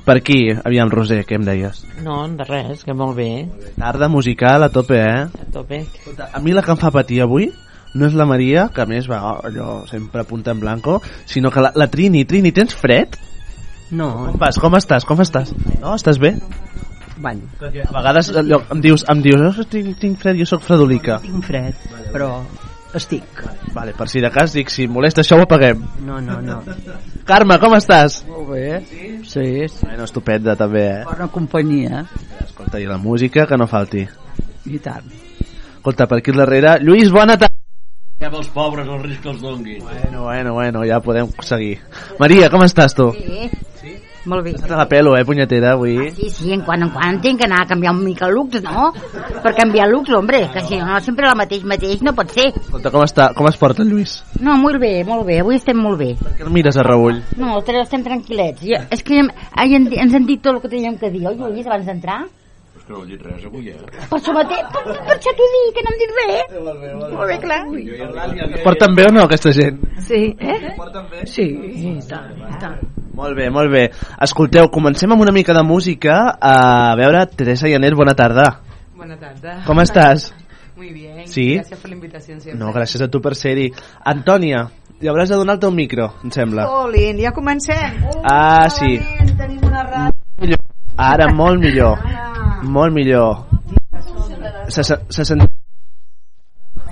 Per 0.09 0.15
aquí, 0.17 0.39
aviam, 0.65 0.89
Roser, 0.89 1.19
què 1.29 1.37
em 1.37 1.43
deies? 1.45 1.83
No, 2.01 2.23
de 2.33 2.45
res, 2.49 2.81
que 2.81 2.95
molt 2.97 3.13
bé. 3.19 3.45
Tarda 3.77 4.07
musical 4.09 4.65
a 4.65 4.71
tope, 4.73 4.97
eh? 4.97 5.27
A 5.29 5.49
tope. 5.53 5.83
A 6.33 6.41
mi 6.41 6.55
la 6.57 6.63
que 6.65 6.73
em 6.73 6.79
fa 6.81 6.89
patir 6.95 7.19
avui 7.21 7.51
no 7.93 8.09
és 8.09 8.17
la 8.17 8.25
Maria, 8.29 8.71
que 8.73 8.81
a 8.81 8.87
més 8.89 9.05
va 9.11 9.19
allò 9.37 9.83
sempre 9.91 10.25
punta 10.25 10.55
en 10.57 10.63
blanco, 10.65 11.03
sinó 11.29 11.53
que 11.53 11.61
la, 11.61 11.75
la 11.77 11.91
Trini. 11.93 12.25
Trini, 12.25 12.55
tens 12.57 12.73
fred? 12.73 13.19
No. 13.91 14.09
Com 14.31 14.41
vas? 14.41 14.57
Com 14.61 14.79
estàs? 14.81 15.05
Com 15.05 15.21
estàs? 15.21 15.53
No? 15.83 15.93
Estàs 15.93 16.21
bé? 16.25 16.33
Bueno, 17.19 17.45
A 17.61 17.93
vegades 17.99 18.33
allò, 18.33 18.63
em 18.73 18.81
dius, 18.81 19.05
em 19.13 19.21
dius 19.21 19.61
oh, 19.61 19.69
tinc, 19.69 19.93
tinc 20.01 20.21
fred, 20.23 20.41
jo 20.41 20.49
sóc 20.49 20.65
fredolica. 20.65 21.19
tinc 21.25 21.45
fred, 21.45 21.89
però 22.15 22.31
estic. 22.95 23.43
Vale, 23.75 23.93
per 23.97 24.09
si 24.09 24.23
de 24.25 24.31
cas 24.33 24.55
dic, 24.57 24.71
si 24.73 24.87
molesta 24.89 25.23
això 25.25 25.39
ho 25.39 25.45
apaguem. 25.45 25.83
No, 26.07 26.21
no, 26.25 26.39
no. 26.45 26.61
Carme, 27.29 27.59
com 27.61 27.77
estàs? 27.77 28.23
Molt 28.29 28.53
bé. 28.55 28.81
Sí, 28.89 29.11
sí. 29.29 29.47
Bueno, 29.83 30.09
estupenda 30.09 30.57
també, 30.57 30.87
eh? 31.01 31.05
Bona 31.09 31.29
companyia. 31.33 32.05
Escolta, 32.45 32.81
i 32.81 32.89
la 32.89 32.99
música, 32.99 33.47
que 33.47 33.59
no 33.61 33.69
falti. 33.71 34.07
I 34.69 34.83
tant. 34.85 35.13
Escolta, 35.77 36.09
per 36.09 36.21
aquí 36.23 36.35
darrere, 36.37 36.79
Lluís, 36.83 37.13
bona 37.15 37.37
tarda. 37.39 37.55
Ja 38.19 38.33
els 38.35 38.49
pobres, 38.51 38.89
el 38.91 39.05
risc 39.05 39.23
que 39.23 39.31
els 39.31 39.41
dongui. 39.41 39.77
Bueno, 39.79 40.25
bueno, 40.25 40.55
bueno, 40.57 40.81
ja 40.89 40.99
podem 40.99 41.29
seguir. 41.47 41.77
Maria, 42.19 42.49
com 42.51 42.65
estàs 42.67 42.97
tu? 42.99 43.13
Sí. 43.15 43.47
Molt 44.29 44.45
bé. 44.45 44.51
Estàs 44.53 44.73
a 44.75 44.77
la 44.77 44.87
pelo, 44.91 45.15
eh, 45.17 45.25
punyetera, 45.25 45.73
avui. 45.73 45.95
Sí, 46.13 46.29
sí, 46.31 46.53
en 46.53 46.61
quan 46.67 46.83
en 46.85 46.91
quan 46.93 47.21
tinc 47.25 47.39
que 47.41 47.47
anar 47.47 47.63
a 47.63 47.67
canviar 47.71 47.95
un 47.95 48.03
mica 48.05 48.27
el 48.29 48.35
looks, 48.37 48.61
no? 48.63 48.91
Per 49.43 49.55
canviar 49.57 49.89
looks, 49.89 50.13
hombre, 50.13 50.43
que 50.53 50.61
si 50.67 50.77
no 50.77 51.01
sempre 51.01 51.27
la 51.27 51.35
mateix 51.35 51.65
mateix 51.65 52.03
no 52.03 52.13
pot 52.15 52.31
ser. 52.31 52.49
Escolta, 52.61 52.91
com, 52.93 53.03
està, 53.07 53.31
com 53.35 53.49
es 53.49 53.57
porta 53.57 53.83
el 53.83 53.89
Lluís? 53.89 54.19
No, 54.41 54.57
molt 54.61 54.79
bé, 54.83 55.03
molt 55.09 55.25
bé, 55.27 55.41
avui 55.41 55.57
estem 55.57 55.79
molt 55.81 55.99
bé. 55.99 56.11
Per 56.21 56.35
què 56.37 56.45
el 56.45 56.51
mires 56.53 56.77
a 56.77 56.83
Raül? 56.85 57.23
No, 57.39 57.61
però 57.65 57.81
estem 57.87 58.05
tranquil·lets. 58.05 58.61
Jo, 58.69 58.83
és 58.91 59.03
que 59.03 59.23
ai, 59.57 59.75
en- 59.75 59.89
ens 59.93 60.15
han 60.15 60.27
dit 60.27 60.43
tot 60.43 60.55
el 60.57 60.61
que 60.61 60.69
teníem 60.69 60.99
que 60.99 61.11
dir, 61.11 61.25
oi, 61.27 61.35
Lluís, 61.39 61.67
abans 61.67 61.87
d'entrar? 61.87 62.27
Que 62.89 62.95
no 62.95 63.03
he 63.05 63.07
dit 63.07 63.21
res 63.21 63.43
avui, 63.45 63.67
eh? 63.69 63.77
Per 64.09 64.17
això 64.19 64.33
mateix, 64.33 64.63
per, 64.73 64.83
per 64.85 65.17
això 65.19 65.33
t'ho 65.37 65.49
dic, 65.55 65.75
que 65.77 65.83
no 65.85 65.91
hem 65.93 65.99
dit 66.01 66.13
res. 66.21 66.45
Molt 67.13 67.29
bé, 67.29 67.39
clar. 67.43 68.63
Porten 68.65 68.95
bé 68.97 69.05
o 69.05 69.13
no, 69.13 69.25
aquesta 69.27 69.53
gent? 69.53 69.83
Sí, 70.01 70.35
eh? 70.41 70.75
Sí, 71.27 71.45
i 71.45 71.99
tant, 72.09 72.33
i 72.39 72.61
tant. 72.63 72.79
Molt 73.19 73.35
bé, 73.35 73.49
molt 73.51 73.73
bé. 73.73 73.89
Escolteu, 74.23 74.69
comencem 74.71 75.11
amb 75.11 75.25
una 75.25 75.33
mica 75.35 75.55
de 75.57 75.63
música. 75.67 76.21
A 76.41 76.95
veure, 76.97 77.25
Teresa 77.27 77.67
Llaner, 77.67 77.97
bona 77.99 78.15
tarda. 78.15 78.61
Buenas 78.95 79.19
tardes. 79.19 79.65
¿Cómo 79.67 79.83
estás? 79.83 80.33
Muy 80.77 80.93
bien. 80.93 81.27
Sí. 81.27 81.55
Gracias 81.57 81.81
por 81.81 81.91
la 81.91 81.97
invitación 81.97 82.41
siempre. 82.41 82.65
No, 82.65 82.73
gràcies 82.73 83.03
a 83.03 83.09
tu 83.11 83.21
per 83.21 83.35
ser-hi. 83.35 83.73
Antònia, 84.07 84.69
I 85.01 85.11
hauràs 85.11 85.31
de 85.31 85.37
donar 85.39 85.55
el 85.59 85.61
teu 85.63 85.71
micro, 85.75 86.09
em 86.27 86.31
sembla. 86.35 86.65
Olin, 86.85 87.19
ja 87.23 87.31
comencem. 87.35 87.99
Uh, 88.07 88.23
Ah, 88.23 88.71
sí. 88.71 88.97
Tenim 89.39 89.67
una 89.67 89.83
ràdio. 89.87 90.59
Ara 90.97 91.29
molt 91.35 91.63
millor. 91.63 91.99
Molt 92.63 92.95
millor. 92.95 93.47
Se, 94.69 94.83
se, 94.83 94.99
se 95.11 95.25
sent... 95.25 95.48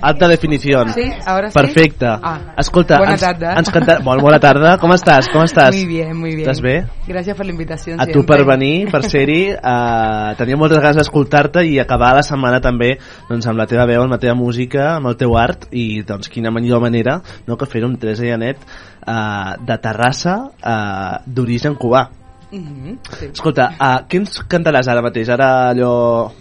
Alta 0.01 0.27
definició. 0.27 0.83
Sí, 0.93 1.09
ahora 1.25 1.49
sí. 1.49 1.53
Perfecte. 1.57 2.05
Ah. 2.07 2.53
Escolta, 2.57 2.99
Bona 2.99 3.15
ens, 3.15 3.21
tarda. 3.21 3.53
ens 3.57 3.71
canta... 3.73 3.97
Molt 4.05 4.21
bona 4.21 4.39
tarda. 4.39 4.75
Com 4.81 4.93
estàs? 4.93 5.29
Com 5.33 5.45
estàs? 5.47 5.75
Muy 5.75 5.87
bien, 5.89 6.11
muy 6.15 6.35
bien. 6.35 6.45
Estàs 6.45 6.61
bé? 6.61 6.75
Gracias 7.07 7.35
por 7.35 7.45
la 7.45 7.51
invitación. 7.51 7.99
A 8.01 8.05
tu 8.05 8.23
per 8.25 8.43
venir, 8.45 8.91
per 8.91 9.01
ser-hi. 9.03 9.55
Uh, 9.57 10.35
tenia 10.37 10.59
moltes 10.59 10.81
ganes 10.83 10.99
d'escoltar-te 10.99 11.65
i 11.65 11.79
acabar 11.81 12.13
la 12.17 12.25
setmana 12.25 12.61
també 12.61 12.93
doncs, 13.29 13.47
amb 13.49 13.57
la 13.57 13.65
teva 13.69 13.87
veu, 13.89 14.03
amb 14.03 14.13
la 14.13 14.21
teva 14.21 14.35
música, 14.37 14.93
amb 14.97 15.09
el 15.09 15.17
teu 15.17 15.33
art 15.37 15.67
i 15.71 16.03
doncs 16.05 16.29
quina 16.29 16.53
millor 16.53 16.83
manera 16.83 17.17
no, 17.47 17.57
que 17.57 17.69
fer-ho 17.69 17.89
amb 17.89 17.97
Teresa 18.01 18.27
Llanet 18.27 18.61
uh, 18.61 19.57
de 19.65 19.81
Terrassa 19.81 20.37
uh, 20.45 21.17
d'origen 21.25 21.75
cubà. 21.79 22.05
Mhm, 22.51 22.99
sí. 23.17 23.31
Escolta, 23.33 23.71
uh, 23.75 24.05
què 24.07 24.21
ens 24.21 24.39
cantaràs 24.47 24.87
ara 24.87 25.03
mateix? 25.03 25.33
Ara 25.33 25.49
allò... 25.73 25.91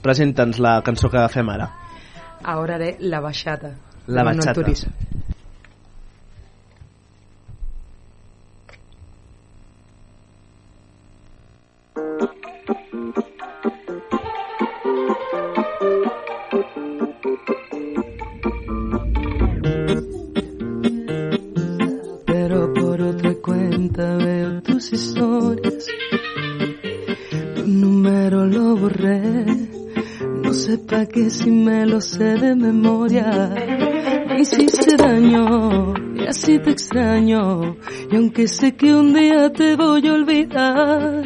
Presenta'ns 0.04 0.60
la 0.62 0.78
cançó 0.86 1.10
que 1.10 1.24
fem 1.32 1.48
ara. 1.50 1.72
Ahora 2.42 2.76
haré 2.76 2.96
la 3.00 3.20
bachata. 3.20 3.74
La 4.06 4.22
bachata. 4.22 4.62
Pero 22.26 22.72
por 22.74 23.00
otra 23.00 23.34
cuenta 23.42 24.16
veo 24.16 24.62
tus 24.62 24.92
historias. 24.92 25.86
Tu 27.56 27.66
número 27.66 28.44
lo 28.46 28.76
borré, 28.76 29.44
no 30.46 30.54
sé 30.54 30.78
pa' 30.78 31.06
qué 31.06 31.28
si 31.28 31.50
me 31.50 31.84
lo 31.86 32.00
sé 32.00 32.36
de 32.38 32.54
memoria. 32.54 33.52
Me 34.28 34.40
hiciste 34.40 34.96
daño 34.96 35.92
y 36.14 36.24
así 36.24 36.60
te 36.60 36.70
extraño, 36.70 37.76
y 38.10 38.16
aunque 38.16 38.46
sé 38.46 38.76
que 38.76 38.94
un 38.94 39.12
día 39.12 39.52
te 39.52 39.74
voy 39.74 40.06
a 40.06 40.12
olvidar. 40.12 41.24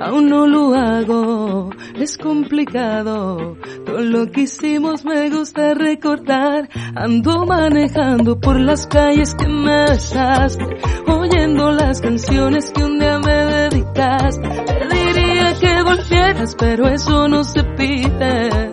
Aún 0.00 0.28
no 0.28 0.46
lo 0.46 0.74
hago, 0.74 1.70
es 1.96 2.16
complicado. 2.16 3.56
Todo 3.86 4.00
lo 4.00 4.30
que 4.30 4.42
hicimos 4.42 5.04
me 5.04 5.30
gusta 5.30 5.74
recordar. 5.74 6.68
Ando 6.94 7.46
manejando 7.46 8.38
por 8.38 8.60
las 8.60 8.86
calles 8.86 9.34
que 9.34 9.48
me 9.48 9.90
besaste, 9.90 10.64
oyendo 11.08 11.72
las 11.72 12.00
canciones 12.00 12.70
que 12.70 12.84
un 12.84 13.00
día 13.00 13.18
me 13.18 13.34
dedicaste. 13.34 14.93
Que 15.60 15.82
volvieras, 15.82 16.56
pero 16.58 16.88
eso 16.88 17.28
no 17.28 17.44
se 17.44 17.62
pide. 17.62 18.72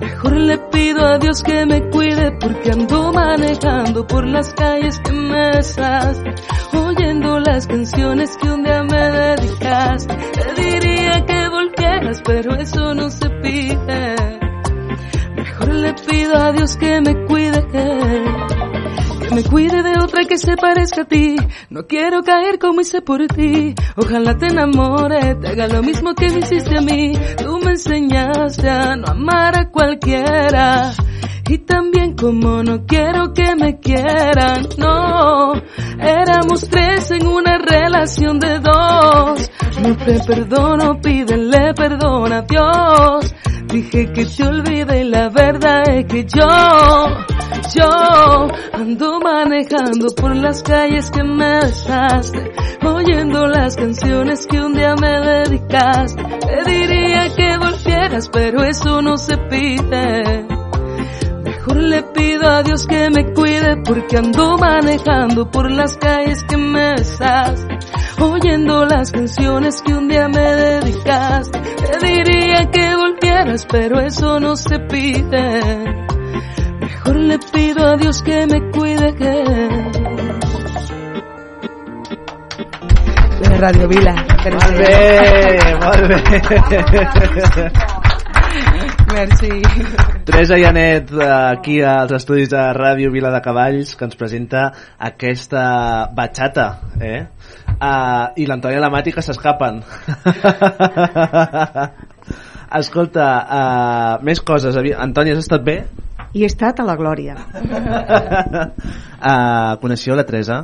Mejor 0.00 0.36
le 0.36 0.58
pido 0.58 1.06
a 1.06 1.18
Dios 1.18 1.42
que 1.42 1.66
me 1.66 1.88
cuide 1.90 2.32
porque 2.40 2.70
ando 2.72 3.12
manejando 3.12 4.06
por 4.06 4.26
las 4.26 4.52
calles 4.54 4.98
que 5.00 5.12
me 5.12 5.50
besaste, 5.56 6.34
oyendo 6.72 7.38
las 7.38 7.66
canciones 7.66 8.36
que 8.36 8.50
un 8.50 8.62
día 8.62 8.82
me 8.82 9.10
dedicaste. 9.10 10.14
Te 10.14 10.62
diría 10.62 11.24
que 11.26 11.48
volvieras, 11.48 12.22
pero 12.24 12.54
eso 12.56 12.94
no 12.94 13.10
se 13.10 13.28
pide. 13.28 14.16
Mejor 15.36 15.68
le 15.68 15.94
pido 15.94 16.36
a 16.36 16.52
Dios 16.52 16.76
que 16.76 17.00
me 17.00 17.24
cuide, 17.26 17.66
que 19.24 19.34
me 19.34 19.42
cuide 19.44 19.82
de 19.82 19.98
otra 19.98 20.24
que 20.24 20.38
se 20.38 20.56
parezca 20.56 21.02
a 21.02 21.04
ti. 21.04 21.36
No 21.70 21.86
quiero 21.86 22.22
caer 22.22 22.58
como 22.58 22.80
hice 22.80 23.00
por 23.00 23.26
ti. 23.26 23.74
Ojalá 23.96 24.36
te 24.36 24.46
enamore, 24.46 25.34
te 25.36 25.48
haga 25.48 25.68
lo 25.68 25.82
mismo 25.82 26.14
que 26.14 26.28
me 26.30 26.40
hiciste 26.40 26.78
a 26.78 26.80
mí. 26.80 27.12
Tú 27.38 27.58
me 27.58 27.72
enseñaste 27.72 28.68
a 28.68 28.96
no 28.96 29.06
amar 29.08 29.58
a 29.58 29.70
cualquiera. 29.70 30.92
Y 31.48 31.58
también 31.58 32.16
como 32.16 32.62
no 32.62 32.86
quiero 32.86 33.32
que 33.34 33.54
me 33.54 33.78
quieran, 33.78 34.66
no. 34.78 35.52
Éramos 35.98 36.68
tres 36.68 37.10
en 37.10 37.26
una 37.26 37.58
relación 37.58 38.38
de 38.38 38.60
dos. 38.60 39.50
No 39.82 39.96
te 39.96 40.20
perdono, 40.20 41.00
pídele 41.00 41.74
perdón 41.74 42.32
a 42.32 42.42
Dios. 42.42 43.34
Dije 43.66 44.12
que 44.12 44.24
te 44.24 44.44
olvide 44.44 45.00
y 45.00 45.04
la 45.04 45.28
verdad 45.30 45.82
es 45.88 46.06
que 46.06 46.24
yo, 46.24 46.46
yo 47.74 48.03
ando 48.72 49.20
manejando 49.20 50.14
por 50.14 50.34
las 50.36 50.62
calles 50.62 51.10
que 51.10 51.22
me 51.22 51.60
besaste, 51.60 52.52
oyendo 52.84 53.46
las 53.46 53.76
canciones 53.76 54.46
que 54.46 54.60
un 54.60 54.74
día 54.74 54.94
me 55.00 55.20
dedicaste. 55.20 56.22
Te 56.22 56.70
diría 56.70 57.34
que 57.34 57.58
volvieras, 57.58 58.28
pero 58.30 58.64
eso 58.64 59.02
no 59.02 59.16
se 59.16 59.36
pide. 59.36 60.46
Mejor 61.42 61.76
le 61.76 62.02
pido 62.02 62.48
a 62.48 62.62
Dios 62.62 62.86
que 62.86 63.10
me 63.10 63.32
cuide 63.32 63.76
porque 63.84 64.18
ando 64.18 64.56
manejando 64.58 65.50
por 65.50 65.70
las 65.70 65.96
calles 65.96 66.42
que 66.44 66.56
me 66.56 66.92
besaste, 66.92 67.78
oyendo 68.20 68.84
las 68.84 69.10
canciones 69.10 69.80
que 69.82 69.94
un 69.94 70.08
día 70.08 70.28
me 70.28 70.40
dedicaste. 70.40 71.58
Te 71.58 72.06
diría 72.06 72.70
que 72.70 72.96
volvieras, 72.96 73.66
pero 73.70 74.00
eso 74.00 74.38
no 74.40 74.56
se 74.56 74.78
pide. 74.78 76.13
Mejor 77.04 77.20
le 77.20 77.38
pido 77.38 77.86
a 77.86 77.96
Dios 77.98 78.22
que 78.22 78.46
me 78.46 78.70
cuide 78.70 79.14
que... 79.14 79.32
De 83.40 83.58
Radio 83.58 83.88
Vila. 83.88 84.14
Molt 84.14 84.78
bé, 84.78 85.76
molt 85.82 86.08
bé. 86.08 86.16
Merci. 89.12 89.50
Teresa 90.24 90.56
Llanet, 90.56 91.12
eh, 91.12 91.28
aquí 91.28 91.82
als 91.82 92.12
estudis 92.12 92.48
de 92.48 92.62
Ràdio 92.72 93.12
Vila 93.12 93.30
de 93.30 93.42
Cavalls, 93.42 93.96
que 93.96 94.08
ens 94.08 94.16
presenta 94.16 94.72
aquesta 94.96 96.08
batxata, 96.08 96.66
eh? 97.00 97.26
Uh, 97.74 98.32
I 98.40 98.48
l'Antònia 98.48 98.80
i 98.80 98.80
la 98.80 98.88
Mati 98.90 99.12
que 99.12 99.22
s'escapen. 99.22 99.82
Escolta, 102.80 103.28
uh, 103.44 104.24
més 104.24 104.40
coses. 104.40 104.80
Antònia, 104.96 105.36
has 105.36 105.44
estat 105.44 105.68
bé? 105.68 105.82
I 106.34 106.42
he 106.42 106.48
estat 106.50 106.80
a 106.80 106.86
la 106.86 106.96
glòria. 107.00 107.38
Uh, 109.24 109.78
coneixeu 109.80 110.12
la 110.18 110.26
Teresa? 110.28 110.58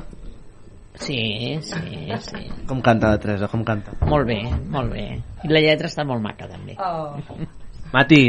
Sí, 1.01 1.17
sí, 1.65 2.11
sí. 2.27 2.43
Com 2.69 2.83
canta 2.85 3.15
la 3.15 3.21
Teresa? 3.23 3.49
Com 3.49 3.63
canta? 3.65 3.95
Molt 4.05 4.29
bé, 4.29 4.37
molt 4.69 4.93
bé. 4.93 5.07
I 5.47 5.49
la 5.49 5.63
lletra 5.65 5.89
està 5.89 6.05
molt 6.05 6.21
maca, 6.21 6.45
també. 6.51 6.77
Oh. 6.77 7.17
Mati, 7.95 8.21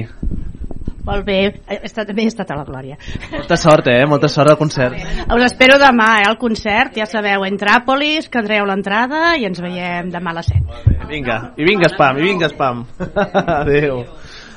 Molt 1.05 1.25
bé, 1.25 1.37
he 1.65 1.77
estat, 1.87 2.05
també 2.09 2.25
he 2.25 2.29
estat 2.29 2.51
a 2.53 2.57
la 2.59 2.65
glòria. 2.65 2.97
molta 3.31 3.57
sort, 3.57 3.87
eh? 3.89 4.05
Molta 4.05 4.27
sort 4.29 4.51
al 4.51 4.57
concert. 4.57 4.95
Us 5.33 5.45
espero 5.47 5.79
demà, 5.81 6.21
eh, 6.21 6.27
al 6.29 6.37
concert, 6.37 6.93
ja 6.95 7.07
sabeu, 7.09 7.45
Entràpolis, 7.47 8.29
que 8.29 8.43
treu 8.45 8.65
l'entrada 8.69 9.35
i 9.37 9.45
ens 9.49 9.61
veiem 9.61 10.11
demà 10.13 10.31
a 10.31 10.39
les 10.39 10.51
7. 10.53 11.07
Vinga, 11.09 11.53
i 11.57 11.65
vinga 11.65 11.89
spam, 11.89 12.19
i 12.19 12.21
vinga 12.21 12.49
spam. 12.49 12.85
Adéu. 13.61 14.05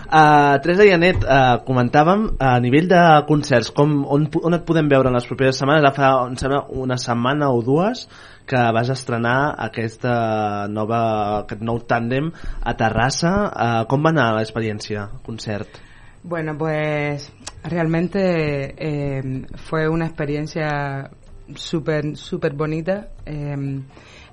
Uh, 0.05 0.59
Teresa 0.65 0.85
i 0.85 0.93
Anet, 0.95 1.25
uh, 1.25 1.63
comentàvem 1.67 2.27
a 2.43 2.59
nivell 2.61 2.91
de 2.91 3.01
concerts, 3.29 3.73
com, 3.75 4.03
on, 4.05 4.29
on 4.43 4.59
et 4.59 4.67
podem 4.69 4.91
veure 4.91 5.11
en 5.11 5.17
les 5.17 5.27
properes 5.29 5.59
setmanes? 5.61 5.85
Ara 5.85 5.95
fa, 5.97 6.13
em 6.29 6.37
sembla, 6.41 6.65
una 6.85 6.99
setmana 7.01 7.51
o 7.55 7.63
dues 7.65 8.07
que 8.45 8.61
vas 8.77 8.91
estrenar 8.93 9.55
aquesta 9.65 10.69
nova, 10.69 11.01
aquest 11.41 11.65
nou 11.65 11.81
tàndem 11.89 12.29
a 12.61 12.77
Terrassa. 12.77 13.35
Uh, 13.49 13.83
com 13.89 14.05
va 14.05 14.13
anar 14.13 14.31
l'experiència, 14.37 15.09
concert? 15.25 15.81
Bueno, 16.25 16.57
pues 16.57 17.31
realmente 17.63 18.75
eh, 18.79 19.47
fue 19.57 19.89
una 19.91 20.07
experiencia 20.07 21.11
súper, 21.55 22.17
súper 22.17 22.55
bonita. 22.55 23.09
Eh, 23.27 23.83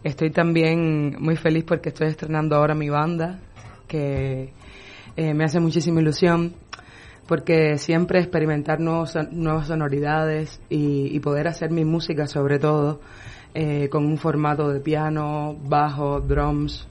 estoy 0.01 0.31
también 0.31 1.17
muy 1.19 1.35
feliz 1.35 1.65
porque 1.65 1.89
estoy 1.89 2.07
estrenando 2.07 2.55
ahora 2.55 2.75
mi 2.75 2.89
banda, 2.89 3.39
que 3.89 4.53
eh, 5.21 5.33
me 5.35 5.43
hace 5.43 5.59
muchísima 5.59 6.01
ilusión, 6.01 6.53
porque 7.27 7.77
siempre 7.77 8.19
experimentar 8.19 8.79
nuevos, 8.79 9.11
son- 9.11 9.29
nuevas 9.31 9.67
sonoridades 9.67 10.59
y, 10.69 11.15
y 11.15 11.19
poder 11.19 11.47
hacer 11.47 11.69
mi 11.71 11.85
música 11.85 12.25
sobre 12.27 12.57
todo 12.57 12.99
eh, 13.53 13.87
con 13.89 14.05
un 14.05 14.17
formato 14.17 14.69
de 14.69 14.79
piano, 14.79 15.55
bajo, 15.63 16.21
drums, 16.21 16.87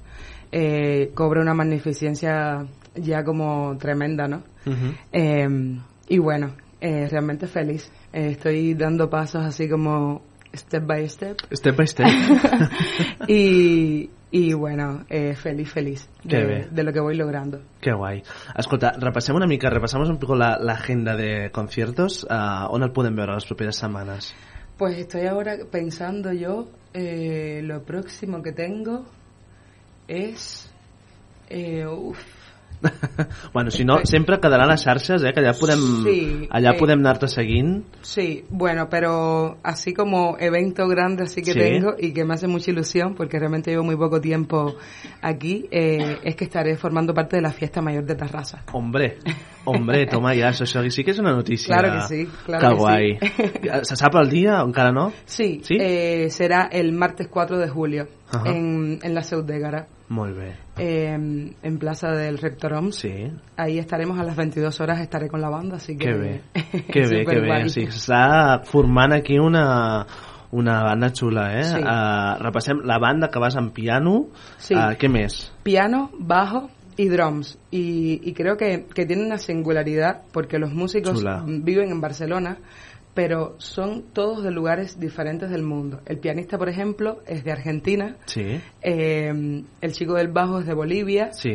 eh, 0.52 1.10
cobra 1.14 1.40
una 1.42 1.54
magnificencia 1.54 2.66
ya 2.94 3.24
como 3.24 3.76
tremenda, 3.78 4.28
¿no? 4.28 4.42
Eh, 5.12 5.48
y 6.08 6.18
bueno, 6.18 6.54
realmente 6.80 7.46
feliz. 7.46 7.90
Estoy 8.12 8.74
dando 8.74 9.08
pasos 9.10 9.44
así 9.44 9.68
como 9.68 10.22
step 10.54 10.86
by 10.86 11.08
step. 11.08 11.36
Step 11.52 11.76
by 11.76 11.86
step. 11.86 12.06
y, 13.28 14.10
y 14.32 14.52
bueno, 14.54 15.04
eh, 15.08 15.34
feliz, 15.34 15.70
feliz 15.72 16.08
Qué 16.28 16.68
de, 16.70 16.82
lo 16.84 16.92
que 16.92 17.00
voy 17.00 17.16
logrando. 17.16 17.60
Que 17.80 17.92
guai. 17.92 18.22
Escolta, 18.56 18.92
repassem 18.98 19.34
una 19.34 19.46
mica, 19.46 19.68
repassamos 19.70 20.08
un 20.08 20.18
poco 20.18 20.36
la- 20.36 20.58
l'agenda 20.58 21.16
de 21.16 21.50
conciertos. 21.50 22.24
Uh, 22.24 22.66
on 22.70 22.82
el 22.82 22.92
podem 22.92 23.16
veure 23.16 23.34
les 23.34 23.44
properes 23.46 23.76
setmanes? 23.76 24.32
Pues 24.78 24.96
estoy 24.98 25.26
ahora 25.26 25.56
pensando 25.70 26.32
yo, 26.32 26.68
eh, 26.94 27.60
lo 27.64 27.82
próximo 27.82 28.40
que 28.42 28.52
tengo 28.52 29.04
es... 30.08 30.70
Eh, 31.48 31.84
uf, 31.86 32.18
bueno, 33.52 33.70
si 33.70 33.84
no, 33.84 33.98
sempre 34.04 34.38
quedarà 34.40 34.64
a 34.64 34.70
les 34.70 34.82
xarxes, 34.84 35.22
eh, 35.24 35.32
que 35.34 35.40
allà 35.42 35.52
podem, 35.58 35.80
Sí, 36.04 36.48
allà 36.50 36.72
eh. 36.74 36.78
podem 36.78 37.00
anar-te 37.00 37.28
seguint. 37.28 37.84
Sí, 38.02 38.44
bueno, 38.50 38.88
pero 38.88 39.58
así 39.62 39.92
como 39.92 40.36
evento 40.38 40.86
grande 40.88 41.24
así 41.24 41.42
que 41.42 41.52
Sí. 41.52 41.58
tengo 41.58 41.94
y 41.98 42.12
que 42.12 42.24
me 42.24 42.34
hace 42.34 42.46
mucha 42.46 42.70
ilusión 42.70 43.14
porque 43.14 43.38
realmente 43.38 43.70
llevo 43.70 43.84
muy 43.84 43.96
poco 43.96 44.20
tiempo 44.20 44.76
aquí, 45.20 45.66
eh, 45.70 46.18
es 46.24 46.34
que 46.36 46.44
estaré 46.44 46.76
formando 46.76 47.12
parte 47.12 47.36
de 47.36 47.42
la 47.42 47.50
fiesta 47.52 47.82
mayor 47.82 48.04
de 48.04 48.14
Tarrasa. 48.14 48.64
Hombre, 48.72 49.18
hombre, 49.64 50.06
toma 50.10 50.34
ja, 50.34 50.48
això, 50.50 50.64
això 50.64 50.88
sí 50.90 51.04
que 51.04 51.10
és 51.12 51.18
una 51.18 51.32
notícia. 51.32 51.74
Claro 51.76 51.92
que 52.00 52.06
sí, 52.08 52.28
claro 52.46 52.60
que 52.68 52.74
que 52.74 52.80
guai. 52.80 53.18
sí. 53.20 53.68
Se 53.82 53.96
sap 53.96 54.14
el 54.16 54.30
dia? 54.30 54.60
Encara 54.60 54.90
no? 54.92 55.12
Sí, 55.26 55.60
¿Sí? 55.62 55.76
eh, 55.78 56.28
será 56.30 56.68
el 56.72 56.92
martes 56.92 57.28
4 57.28 57.58
de 57.58 57.68
julio 57.68 58.08
en, 58.46 58.98
en 59.02 59.14
la 59.14 59.22
Seu 59.22 59.42
d'Égara, 59.42 59.86
Molt 60.10 60.36
bé. 60.36 60.48
eh, 60.76 61.14
en 61.14 61.78
Plaza 61.78 62.10
del 62.10 62.36
Rectorom. 62.38 62.90
Sí. 62.90 63.30
Ahí 63.56 63.78
estaremos 63.78 64.18
a 64.18 64.24
las 64.24 64.34
22 64.36 64.80
horas, 64.80 64.98
estaré 65.00 65.28
con 65.28 65.40
la 65.40 65.48
banda, 65.48 65.76
así 65.76 65.96
que... 65.96 66.06
Que 66.06 66.12
bé, 66.14 66.40
que 66.92 67.06
bé, 67.06 67.24
que 67.24 67.38
bé. 67.40 67.68
Sí, 67.70 67.86
S'està 67.86 68.60
formant 68.66 69.14
aquí 69.14 69.38
una, 69.38 70.04
una 70.50 70.82
banda 70.82 71.12
xula, 71.14 71.44
eh? 71.60 71.64
Sí. 71.64 71.78
Uh, 71.78 72.42
repassem 72.42 72.82
la 72.84 72.98
banda 72.98 73.28
que 73.30 73.38
vas 73.38 73.54
amb 73.56 73.70
piano. 73.72 74.26
Sí. 74.58 74.74
Uh, 74.74 74.96
què 74.98 75.08
més? 75.08 75.52
piano, 75.62 76.10
bajo 76.18 76.68
y 76.96 77.06
drums. 77.08 77.56
Y, 77.70 78.20
y 78.28 78.34
creo 78.34 78.56
que, 78.56 78.86
que 78.92 79.06
tiene 79.06 79.24
una 79.24 79.38
singularidad 79.38 80.22
porque 80.32 80.58
los 80.58 80.72
músicos 80.74 81.20
Chula. 81.20 81.44
viven 81.46 81.90
en 81.92 82.00
Barcelona, 82.00 82.58
pero 83.14 83.56
son 83.58 84.04
todos 84.12 84.42
de 84.44 84.50
lugares 84.50 84.98
diferentes 85.00 85.50
del 85.50 85.62
mundo. 85.62 86.00
El 86.06 86.18
pianista, 86.18 86.56
por 86.58 86.68
ejemplo, 86.68 87.18
es 87.26 87.42
de 87.44 87.52
Argentina, 87.52 88.16
Sí, 88.26 88.60
eh, 88.82 89.62
el 89.80 89.92
chico 89.92 90.14
del 90.14 90.28
bajo 90.28 90.60
es 90.60 90.66
de 90.66 90.74
Bolivia 90.74 91.32
sí. 91.32 91.54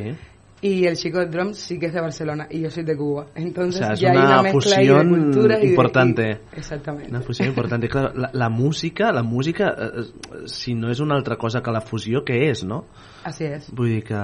y 0.62 0.86
el 0.86 0.96
chico 0.98 1.20
del 1.20 1.32
drums 1.32 1.58
sí 1.58 1.80
que 1.80 1.86
es 1.88 1.94
de 1.94 2.02
Barcelona 2.02 2.48
y 2.50 2.60
yo 2.62 2.70
soy 2.70 2.84
de 2.84 2.96
Cuba. 2.98 3.28
Entonces 3.36 3.82
O 3.82 3.84
sea, 3.86 3.94
es 3.94 4.00
ya 4.00 4.12
hay 4.12 4.18
una 4.18 4.26
una 4.28 4.42
mezcla 4.44 4.78
de 4.78 4.86
fusión 4.88 5.32
y 5.34 5.48
de- 5.48 5.66
importante. 5.68 6.40
y- 6.54 6.58
exactamente. 6.60 7.10
Una 7.10 7.22
fusió 7.22 7.46
important. 7.46 7.84
I 7.84 7.88
clar, 7.88 8.16
la, 8.16 8.30
la 8.34 8.50
música, 8.50 9.12
la 9.12 9.24
música, 9.24 9.76
eh, 9.78 9.90
eh, 10.02 10.48
si 10.48 10.74
no 10.76 10.90
és 10.92 11.00
una 11.00 11.16
altra 11.16 11.38
cosa 11.38 11.62
que 11.62 11.72
la 11.72 11.82
fusió, 11.82 12.24
què 12.26 12.50
és, 12.50 12.64
no? 12.66 12.86
Así 13.24 13.46
es. 13.46 13.72
Vull 13.72 13.90
dir 13.90 14.04
que, 14.04 14.16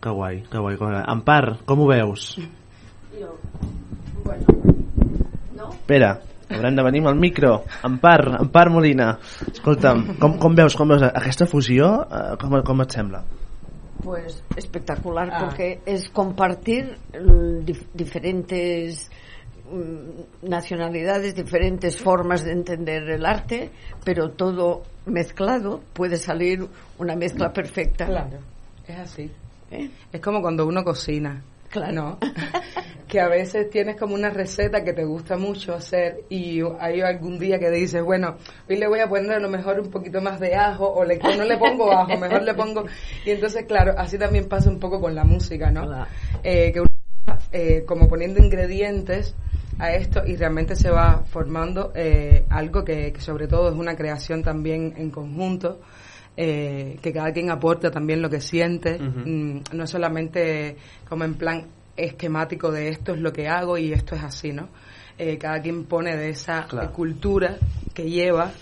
que 0.00 0.10
guai, 0.10 0.42
que 0.44 0.58
guai. 0.58 0.76
Que 0.78 0.84
guai. 0.84 1.02
Empar, 1.08 1.58
com 1.66 1.80
ho 1.80 1.86
veus? 1.88 2.38
Espera, 5.70 6.20
haurem 6.50 6.76
de 6.76 6.82
venir 6.82 7.00
amb 7.00 7.08
el 7.12 7.16
micro. 7.20 7.64
Empar, 7.84 8.38
Empar 8.40 8.70
Molina. 8.70 9.18
Escolta'm, 9.52 10.16
com, 10.18 10.38
com 10.38 10.54
veus, 10.54 10.74
com 10.76 10.88
veus 10.88 11.02
aquesta 11.02 11.46
fusió? 11.46 12.06
eh, 12.10 12.36
Com, 12.40 12.60
com 12.62 12.82
et 12.82 12.90
sembla? 12.92 13.24
Pues 14.02 14.42
espectacular, 14.56 15.28
Ah. 15.32 15.38
porque 15.44 15.80
es 15.84 16.08
compartir 16.08 16.96
dif- 17.66 17.86
diferentes 17.92 19.10
mm, 19.70 20.48
nacionalidades, 20.48 21.34
diferentes 21.34 21.96
formas 21.98 22.44
de 22.44 22.52
entender 22.52 23.02
el 23.10 23.26
arte, 23.26 23.70
pero 24.04 24.30
todo 24.30 24.82
mezclado 25.06 25.82
puede 25.92 26.16
salir 26.16 26.66
una 26.98 27.16
mezcla 27.16 27.52
perfecta. 27.52 28.06
Claro, 28.06 28.38
es 28.86 28.98
así. 28.98 29.30
¿Eh? 29.70 29.90
Es 30.12 30.20
como 30.22 30.40
cuando 30.40 30.64
uno 30.66 30.82
cocina. 30.84 31.42
Claro. 31.70 31.92
¿no? 31.92 32.18
que 33.08 33.20
a 33.20 33.28
veces 33.28 33.70
tienes 33.70 33.96
como 33.96 34.14
una 34.14 34.28
receta 34.28 34.84
que 34.84 34.92
te 34.92 35.04
gusta 35.04 35.36
mucho 35.36 35.74
hacer 35.74 36.24
y 36.28 36.60
hay 36.78 37.00
algún 37.00 37.38
día 37.38 37.58
que 37.58 37.70
dices, 37.70 38.02
bueno, 38.02 38.36
hoy 38.68 38.76
le 38.76 38.86
voy 38.86 39.00
a 39.00 39.08
poner 39.08 39.32
a 39.32 39.38
lo 39.40 39.48
mejor 39.48 39.80
un 39.80 39.90
poquito 39.90 40.20
más 40.20 40.38
de 40.38 40.54
ajo 40.54 40.86
o 40.86 41.04
le, 41.04 41.18
no 41.18 41.44
le 41.44 41.56
pongo 41.56 41.90
ajo, 41.90 42.16
mejor 42.18 42.42
le 42.42 42.54
pongo... 42.54 42.84
Y 43.24 43.30
entonces, 43.30 43.64
claro, 43.64 43.94
así 43.96 44.18
también 44.18 44.46
pasa 44.46 44.68
un 44.68 44.78
poco 44.78 45.00
con 45.00 45.14
la 45.14 45.24
música, 45.24 45.70
¿no? 45.70 46.06
Eh, 46.42 46.70
que 46.72 46.80
uno 46.80 46.88
va 47.28 47.38
eh, 47.50 47.84
como 47.86 48.08
poniendo 48.08 48.42
ingredientes 48.42 49.34
a 49.78 49.92
esto 49.92 50.26
y 50.26 50.36
realmente 50.36 50.76
se 50.76 50.90
va 50.90 51.22
formando 51.24 51.92
eh, 51.94 52.44
algo 52.50 52.84
que, 52.84 53.12
que 53.12 53.20
sobre 53.20 53.48
todo 53.48 53.70
es 53.70 53.74
una 53.74 53.96
creación 53.96 54.42
también 54.42 54.92
en 54.96 55.10
conjunto 55.10 55.80
eh, 56.40 56.96
que 57.02 57.12
cada 57.12 57.32
quien 57.32 57.50
aporta 57.50 57.90
también 57.90 58.22
lo 58.22 58.30
que 58.30 58.40
siente, 58.40 58.96
mm, 59.00 59.60
no 59.72 59.86
solamente 59.88 60.76
como 61.08 61.24
en 61.24 61.34
plan 61.34 61.66
esquemático 61.96 62.70
de 62.70 62.90
esto 62.90 63.12
es 63.14 63.20
lo 63.20 63.32
que 63.32 63.48
hago 63.48 63.76
y 63.76 63.92
esto 63.92 64.14
es 64.14 64.22
así, 64.22 64.52
¿no? 64.52 64.68
Eh, 65.18 65.36
cada 65.36 65.60
quien 65.60 65.84
pone 65.86 66.16
de 66.16 66.28
esa 66.30 66.64
Claro. 66.68 66.92
cultura 66.92 67.56
que 67.92 68.08
lleva 68.08 68.52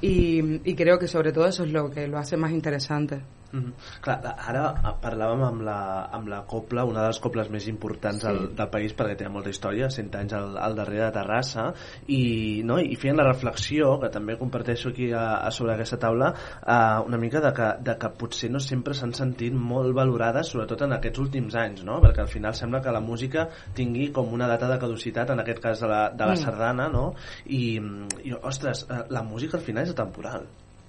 y, 0.00 0.60
y 0.70 0.74
creo 0.76 0.96
que 0.96 1.08
sobre 1.08 1.32
todo 1.32 1.48
eso 1.48 1.64
es 1.64 1.72
lo 1.72 1.90
que 1.90 2.06
lo 2.06 2.18
hace 2.18 2.36
más 2.36 2.52
interesante. 2.52 3.18
Mm 3.52 3.72
Clar, 4.04 4.18
ara 4.48 4.94
parlàvem 5.02 5.42
amb 5.46 5.62
la, 5.64 5.76
amb 6.12 6.28
la 6.28 6.42
copla, 6.46 6.84
una 6.84 7.00
de 7.02 7.06
les 7.12 7.18
coples 7.20 7.48
més 7.50 7.66
importants 7.68 8.20
Sí. 8.22 8.26
del, 8.28 8.54
del 8.56 8.68
país 8.68 8.92
perquè 8.96 9.16
té 9.16 9.28
molta 9.28 9.50
història, 9.50 9.88
100 9.90 10.14
anys 10.18 10.32
al, 10.36 10.56
al 10.58 10.74
darrere 10.76 11.04
de 11.06 11.12
Terrassa 11.16 11.64
i, 12.06 12.60
no, 12.64 12.78
i 12.80 12.96
feien 13.00 13.16
la 13.16 13.24
reflexió 13.26 13.94
que 14.02 14.10
també 14.12 14.36
comparteixo 14.38 14.90
aquí 14.92 15.10
a, 15.12 15.38
a 15.46 15.50
sobre 15.54 15.74
aquesta 15.74 15.98
taula 15.98 16.32
eh, 16.60 17.00
una 17.06 17.18
mica 17.18 17.40
de 17.40 17.52
que, 17.56 17.68
de 17.84 17.96
que 17.98 18.10
potser 18.20 18.50
no 18.52 18.60
sempre 18.60 18.94
s'han 18.94 19.12
sentit 19.16 19.54
molt 19.54 19.94
valorades 19.96 20.52
sobretot 20.52 20.82
en 20.86 20.92
aquests 20.98 21.18
últims 21.24 21.56
anys 21.56 21.84
no? 21.88 22.00
perquè 22.04 22.20
al 22.26 22.28
final 22.32 22.54
sembla 22.54 22.82
que 22.84 22.92
la 22.94 23.00
música 23.00 23.48
tingui 23.74 24.10
com 24.12 24.32
una 24.32 24.48
data 24.50 24.68
de 24.68 24.78
caducitat 24.78 25.30
en 25.34 25.40
aquest 25.40 25.60
cas 25.64 25.80
de 25.80 25.88
la, 25.88 26.02
de 26.10 26.24
la 26.24 26.34
Mm. 26.38 26.42
sardana 26.44 26.88
no? 26.92 27.14
I, 27.46 27.80
i 28.24 28.32
ostres, 28.42 28.86
eh, 28.90 29.04
la 29.10 29.22
música 29.22 29.56
al 29.58 29.64
final 29.64 29.84
és 29.88 29.90
atemporal 29.96 30.44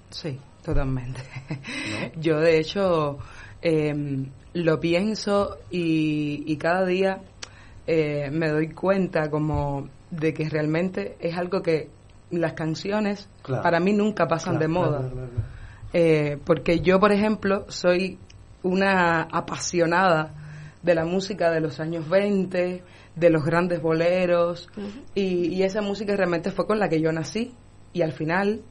Sí, 0.10 0.39
totalmente. 0.64 1.22
Yo 2.18 2.39
de 2.39 2.60
hecho 2.60 3.18
eh, 3.62 3.93
lo 4.53 4.80
pienso 4.80 5.57
y, 5.70 6.43
y 6.51 6.57
cada 6.57 6.86
día 6.86 7.22
eh, 7.88 8.30
me 8.32 8.49
doy 8.49 8.70
cuenta 8.70 9.30
como 9.30 9.88
de 10.12 10.34
que 10.34 10.49
realmente 10.49 11.16
es 11.20 11.38
algo 11.38 11.62
que 11.62 11.89
las 12.32 12.53
canciones 12.53 13.28
Claro. 13.41 13.64
para 13.64 13.80
mí 13.80 13.93
nunca 13.93 14.28
pasan 14.28 14.57
Claro, 14.57 14.60
de 14.60 14.68
moda. 14.68 14.97
claro, 14.99 15.12
claro, 15.14 15.30
claro. 15.30 15.47
Eh, 15.93 16.38
porque 16.45 16.82
yo, 16.82 16.99
por 16.99 17.12
ejemplo, 17.12 17.66
soy 17.70 18.20
una 18.62 19.22
apasionada 19.24 20.34
de 20.84 20.93
la 20.95 21.05
música 21.05 21.49
de 21.49 21.62
los 21.62 21.80
años 21.80 22.07
20, 22.07 22.84
de 23.16 23.30
los 23.32 23.43
grandes 23.43 23.82
boleros, 23.82 24.70
y, 25.16 25.47
y 25.47 25.64
esa 25.64 25.82
música 25.82 26.16
realmente 26.16 26.51
fue 26.51 26.68
con 26.68 26.78
la 26.80 26.88
que 26.89 27.01
yo 27.01 27.12
nací, 27.12 27.53
y 27.91 28.01
al 28.03 28.12
final 28.14 28.62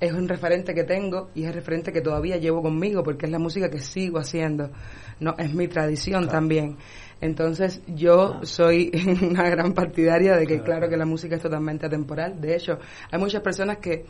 es 0.00 0.12
un 0.12 0.28
referente 0.28 0.74
que 0.74 0.84
tengo 0.84 1.30
y 1.34 1.42
es 1.42 1.48
el 1.48 1.54
referente 1.54 1.92
que 1.92 2.00
todavía 2.00 2.36
llevo 2.36 2.62
conmigo, 2.62 3.02
porque 3.02 3.26
es 3.26 3.32
la 3.32 3.38
música 3.38 3.70
que 3.70 3.78
sigo 3.78 4.18
haciendo, 4.18 4.70
no 5.20 5.34
es 5.38 5.54
mi 5.54 5.68
tradición 5.68 6.28
también. 6.28 6.76
Entonces 7.20 7.80
yo 7.86 8.40
soy 8.42 8.90
una 9.22 9.48
gran 9.48 9.72
partidaria 9.72 10.36
de 10.36 10.46
que 10.46 10.60
claro 10.60 10.88
que 10.88 10.96
la 10.96 11.06
música 11.06 11.36
es 11.36 11.42
totalmente 11.42 11.86
atemporal. 11.86 12.40
De 12.40 12.54
hecho, 12.54 12.78
hay 13.10 13.18
muchas 13.18 13.42
personas 13.42 13.78
que 13.78 14.04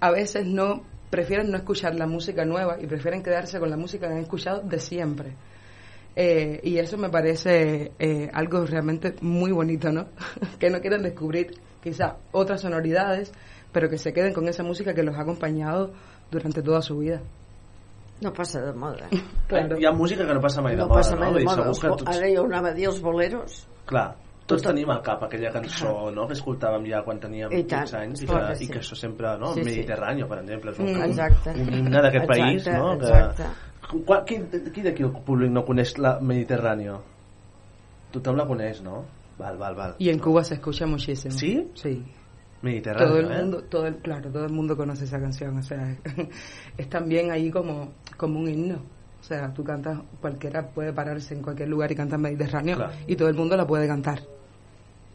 a 0.00 0.10
veces 0.10 0.46
no 0.46 0.82
prefieren 1.10 1.50
no 1.50 1.56
escuchar 1.56 1.94
la 1.96 2.06
música 2.06 2.44
nueva 2.44 2.78
y 2.80 2.86
prefieren 2.86 3.22
quedarse 3.22 3.58
con 3.58 3.70
la 3.70 3.76
música 3.76 4.06
que 4.06 4.14
han 4.14 4.20
escuchado 4.20 4.62
de 4.62 4.78
siempre. 4.78 5.34
Eh, 6.16 6.60
y 6.64 6.78
eso 6.78 6.96
me 6.96 7.08
parece 7.08 7.92
eh, 7.98 8.30
algo 8.32 8.64
realmente 8.66 9.14
muy 9.20 9.52
bonito, 9.52 9.90
¿no? 9.92 10.08
que 10.58 10.70
no 10.70 10.80
quieren 10.80 11.02
descubrir 11.02 11.52
quizá 11.82 12.16
otras 12.32 12.60
sonoridades, 12.60 13.32
pero 13.72 13.88
que 13.88 13.98
se 13.98 14.12
queden 14.12 14.32
con 14.32 14.48
esa 14.48 14.62
música 14.62 14.94
que 14.94 15.02
los 15.02 15.16
ha 15.16 15.22
acompañado 15.22 15.90
durante 16.30 16.62
toda 16.62 16.80
su 16.82 16.98
vida. 16.98 17.20
No 18.20 18.32
passa 18.32 18.60
de 18.60 18.72
moda. 18.72 19.08
Claro. 19.50 19.76
hi 19.80 19.84
ha 19.86 19.90
música 19.92 20.24
que 20.26 20.34
no 20.34 20.40
passa 20.40 20.62
mai 20.62 20.76
de 20.76 20.82
no 20.82 20.86
moda 20.88 21.00
passa 21.00 21.16
mai 21.16 21.32
no? 21.32 21.38
de 21.38 21.44
moda. 21.44 21.64
que 21.72 21.88
tots... 21.88 22.04
Ara 22.06 22.28
jo 22.30 22.44
anava 22.44 22.68
a 22.68 22.74
dir 22.74 22.86
els 22.86 23.00
boleros. 23.02 23.66
Clar, 23.86 24.12
tots 24.46 24.62
Tot- 24.62 24.70
tenim 24.70 24.90
al 24.90 25.00
cap 25.02 25.24
aquella 25.26 25.50
cançó 25.50 26.10
no, 26.14 26.26
que 26.28 26.34
escoltàvem 26.36 26.84
ja 26.86 27.00
quan 27.02 27.18
teníem 27.18 27.50
I 27.50 27.64
tant, 27.64 27.88
15 27.88 27.96
anys 27.98 28.22
i 28.22 28.26
que, 28.28 28.34
que 28.36 28.52
i 28.52 28.56
sí. 28.60 28.68
que 28.70 28.78
això 28.78 28.94
sempre, 28.94 29.32
no? 29.40 29.54
Sí, 29.54 29.64
sí. 29.64 29.70
Mediterrani, 29.70 30.22
per 30.30 30.38
exemple, 30.44 30.70
és 30.70 30.78
un, 30.78 30.86
Mm, 30.86 30.96
un, 31.00 31.02
exacte. 31.08 31.50
un 31.50 31.74
himne 31.80 32.02
d'aquest 32.04 32.24
Exacte, 32.30 32.42
país, 32.42 32.66
no? 32.78 32.92
exacte. 32.94 33.42
Que, 33.90 34.04
Qua- 34.06 34.24
qui, 34.24 34.38
qui 34.70 34.82
d'aquí 34.86 35.02
el 35.02 35.10
públic 35.26 35.50
no 35.50 35.64
coneix 35.66 35.96
la 35.98 36.20
Mediterrani? 36.20 36.86
Tothom 38.12 38.36
la 38.36 38.46
coneix, 38.46 38.82
no? 38.82 39.04
Val, 39.38 39.56
val, 39.56 39.74
val. 39.74 39.94
Y 39.98 40.10
en 40.10 40.18
Cuba 40.20 40.44
se 40.44 40.54
escucha 40.54 40.86
muchísimo. 40.86 41.32
¿Sí? 41.34 41.70
Sí. 41.74 42.04
Mediterráneo, 42.62 43.08
todo 43.08 43.18
el 43.18 43.30
¿eh? 43.32 43.38
mundo, 43.42 43.62
todo 43.64 43.86
el, 43.86 43.96
claro, 43.96 44.30
todo 44.30 44.44
el 44.44 44.52
mundo 44.52 44.76
conoce 44.76 45.04
esa 45.04 45.18
canción, 45.18 45.56
o 45.58 45.62
sea, 45.62 45.96
es 46.76 46.88
también 46.88 47.30
ahí 47.30 47.50
como, 47.50 47.92
como 48.16 48.38
un 48.40 48.48
himno. 48.48 48.76
O 49.20 49.22
sea, 49.22 49.52
tú 49.52 49.62
cantas, 49.62 49.98
cualquiera 50.20 50.66
puede 50.68 50.92
pararse 50.92 51.34
en 51.34 51.42
cualquier 51.42 51.68
lugar 51.68 51.92
y 51.92 51.94
cantar 51.94 52.18
Mediterráneo 52.18 52.76
Claro. 52.76 52.92
y 53.06 53.16
todo 53.16 53.28
el 53.28 53.34
mundo 53.34 53.56
la 53.56 53.66
puede 53.66 53.86
cantar. 53.86 54.20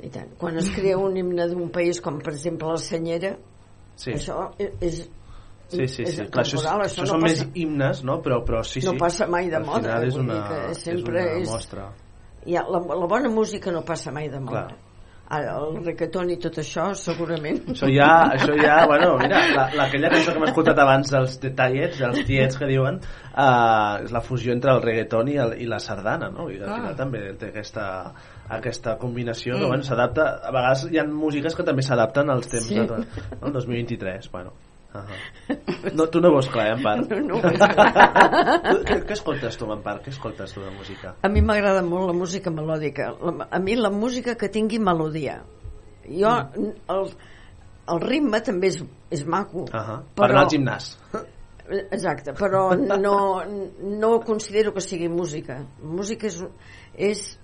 I 0.03 0.09
tant. 0.09 0.33
Quan 0.37 0.57
es 0.57 0.69
crea 0.71 0.97
un 0.97 1.15
himne 1.17 1.47
d'un 1.47 1.69
país 1.71 2.01
com 2.01 2.19
per 2.19 2.33
exemple 2.33 2.67
la 2.67 2.77
Senyera, 2.77 3.37
Sí. 3.95 4.11
això 4.11 4.51
és, 4.59 5.09
Sí, 5.67 5.87
sí, 5.87 6.05
sí. 6.05 6.25
Clar, 6.27 6.45
això, 6.45 6.59
és- 6.59 6.65
això 6.67 7.01
no 7.01 7.07
són 7.07 7.21
passa, 7.21 7.45
més 7.45 7.55
himnes, 7.55 8.03
no? 8.03 8.21
Però, 8.21 8.43
però 8.45 8.61
sí, 8.63 8.81
sí. 8.81 8.85
no 8.85 8.93
passa 8.99 9.25
mai 9.25 9.49
de 9.49 9.55
Al 9.55 9.65
moda. 9.65 9.79
final 9.81 10.03
és 10.05 10.15
una, 10.15 10.69
és 10.69 10.87
una 10.87 11.23
és, 11.39 11.49
mostra. 11.49 11.87
Ja, 12.45 12.61
la, 12.69 12.77
la 12.79 13.07
bona 13.07 13.29
música 13.29 13.71
no 13.71 13.81
passa 13.83 14.11
mai 14.11 14.29
de 14.29 14.39
moda. 14.39 14.67
Clar. 14.67 14.77
Ara, 15.27 15.55
el 15.57 15.79
reggaeton 15.83 16.29
i 16.29 16.35
tot 16.37 16.59
això, 16.61 16.83
segurament. 16.93 17.63
Això 17.73 17.87
ja, 17.89 18.09
això 18.35 18.53
ja, 18.61 18.75
bueno, 18.85 19.15
mira, 19.17 19.39
la, 19.55 19.63
la, 19.73 19.87
aquella 19.87 20.11
cançó 20.13 20.31
que 20.35 20.37
hem 20.37 20.45
escoltat 20.51 20.77
abans 20.83 21.09
dels 21.09 21.39
detallets, 21.41 21.97
dels 21.97 22.21
tiets 22.27 22.59
que 22.61 22.67
diuen, 22.69 22.99
uh, 23.33 24.03
és 24.05 24.13
la 24.13 24.21
fusió 24.21 24.53
entre 24.53 24.75
el 24.75 24.83
reggaeton 24.83 25.31
i, 25.33 25.39
el, 25.41 25.55
i 25.63 25.65
la 25.65 25.79
sardana, 25.81 26.29
no? 26.29 26.45
I 26.53 26.59
al 26.61 26.69
Ah. 26.69 26.75
final 26.75 26.95
també 26.99 27.23
té 27.41 27.49
aquesta, 27.49 27.87
aquesta 28.49 28.97
combinació 29.01 29.55
que, 29.57 29.63
Mm. 29.65 29.67
bueno, 29.73 29.83
s'adapta, 29.83 30.27
a 30.45 30.51
vegades 30.51 30.85
hi 30.91 30.99
ha 31.01 31.07
músiques 31.09 31.55
que 31.55 31.63
també 31.63 31.81
s'adapten 31.81 32.29
als 32.29 32.47
temps 32.47 32.67
Sí. 32.69 32.75
de, 32.75 32.85
no? 32.85 33.47
el 33.47 33.51
2023, 33.53 34.29
bueno. 34.31 34.53
Uh 34.95 35.01
-huh. 35.01 35.93
no, 35.97 36.07
tu 36.07 36.21
no 36.21 36.31
veus 36.31 36.47
clar, 36.49 36.67
eh, 36.67 36.73
en 36.77 36.83
part? 36.83 37.09
No, 37.11 37.19
no 37.19 37.41
què, 38.87 39.01
què 39.03 39.11
escoltes 39.11 39.57
tu, 39.57 39.67
en 39.71 39.81
part? 39.83 40.05
Què 40.05 40.09
escoltes 40.09 40.53
tu 40.53 40.61
de 40.61 40.71
música? 40.71 41.15
A 41.21 41.29
mi 41.29 41.41
m'agrada 41.41 41.81
molt 41.83 42.07
la 42.07 42.13
música 42.13 42.51
melòdica. 42.51 43.11
La, 43.19 43.47
a 43.51 43.59
mi 43.59 43.75
la 43.75 43.91
música 43.91 44.35
que 44.35 44.49
tingui 44.49 44.79
melodia. 44.79 45.41
Jo, 46.07 46.31
el, 46.95 47.11
el 47.91 48.01
ritme 48.01 48.41
també 48.41 48.67
és, 48.67 48.83
és 49.11 49.25
maco. 49.25 49.65
Uh 49.67 49.83
-huh. 49.83 49.99
Per 50.15 50.29
anar 50.29 50.43
al 50.43 50.49
gimnàs. 50.49 50.97
Exacte, 51.67 52.31
però 52.33 52.75
no, 52.77 53.43
no 53.81 54.19
considero 54.19 54.71
que 54.73 54.81
sigui 54.81 55.09
música. 55.09 55.65
Música 55.81 56.27
és, 56.27 56.43
és 56.93 57.39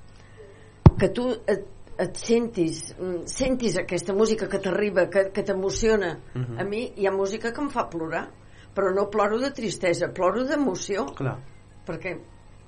que 1.00 1.10
tu 1.10 1.32
et, 1.48 1.66
et 2.02 2.18
sentis, 2.18 2.96
mm, 2.98 3.28
sentis 3.30 3.78
aquesta 3.78 4.14
música 4.18 4.48
que 4.50 4.60
t'arriba, 4.60 5.08
que, 5.14 5.28
que 5.32 5.44
t'emociona. 5.46 6.16
Mhm. 6.34 6.60
A 6.60 6.64
mi 6.66 6.88
hi 6.98 7.06
ha 7.08 7.12
música 7.14 7.52
que 7.54 7.62
em 7.62 7.70
fa 7.70 7.88
plorar, 7.90 8.28
però 8.76 8.94
no 8.96 9.10
ploro 9.14 9.38
de 9.40 9.52
tristesa, 9.52 10.10
ploro 10.14 10.44
d'emoció. 10.48 11.06
Clar. 11.16 11.38
Perquè, 11.86 12.16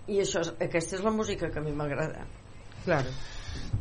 i 0.07 0.19
això, 0.21 0.41
és- 0.43 0.53
aquesta 0.59 0.97
és 0.97 1.03
la 1.03 1.11
música 1.11 1.49
que 1.49 1.59
a 1.59 1.63
mi 1.63 1.71
m'agrada. 1.71 2.27
Claro. 2.83 3.09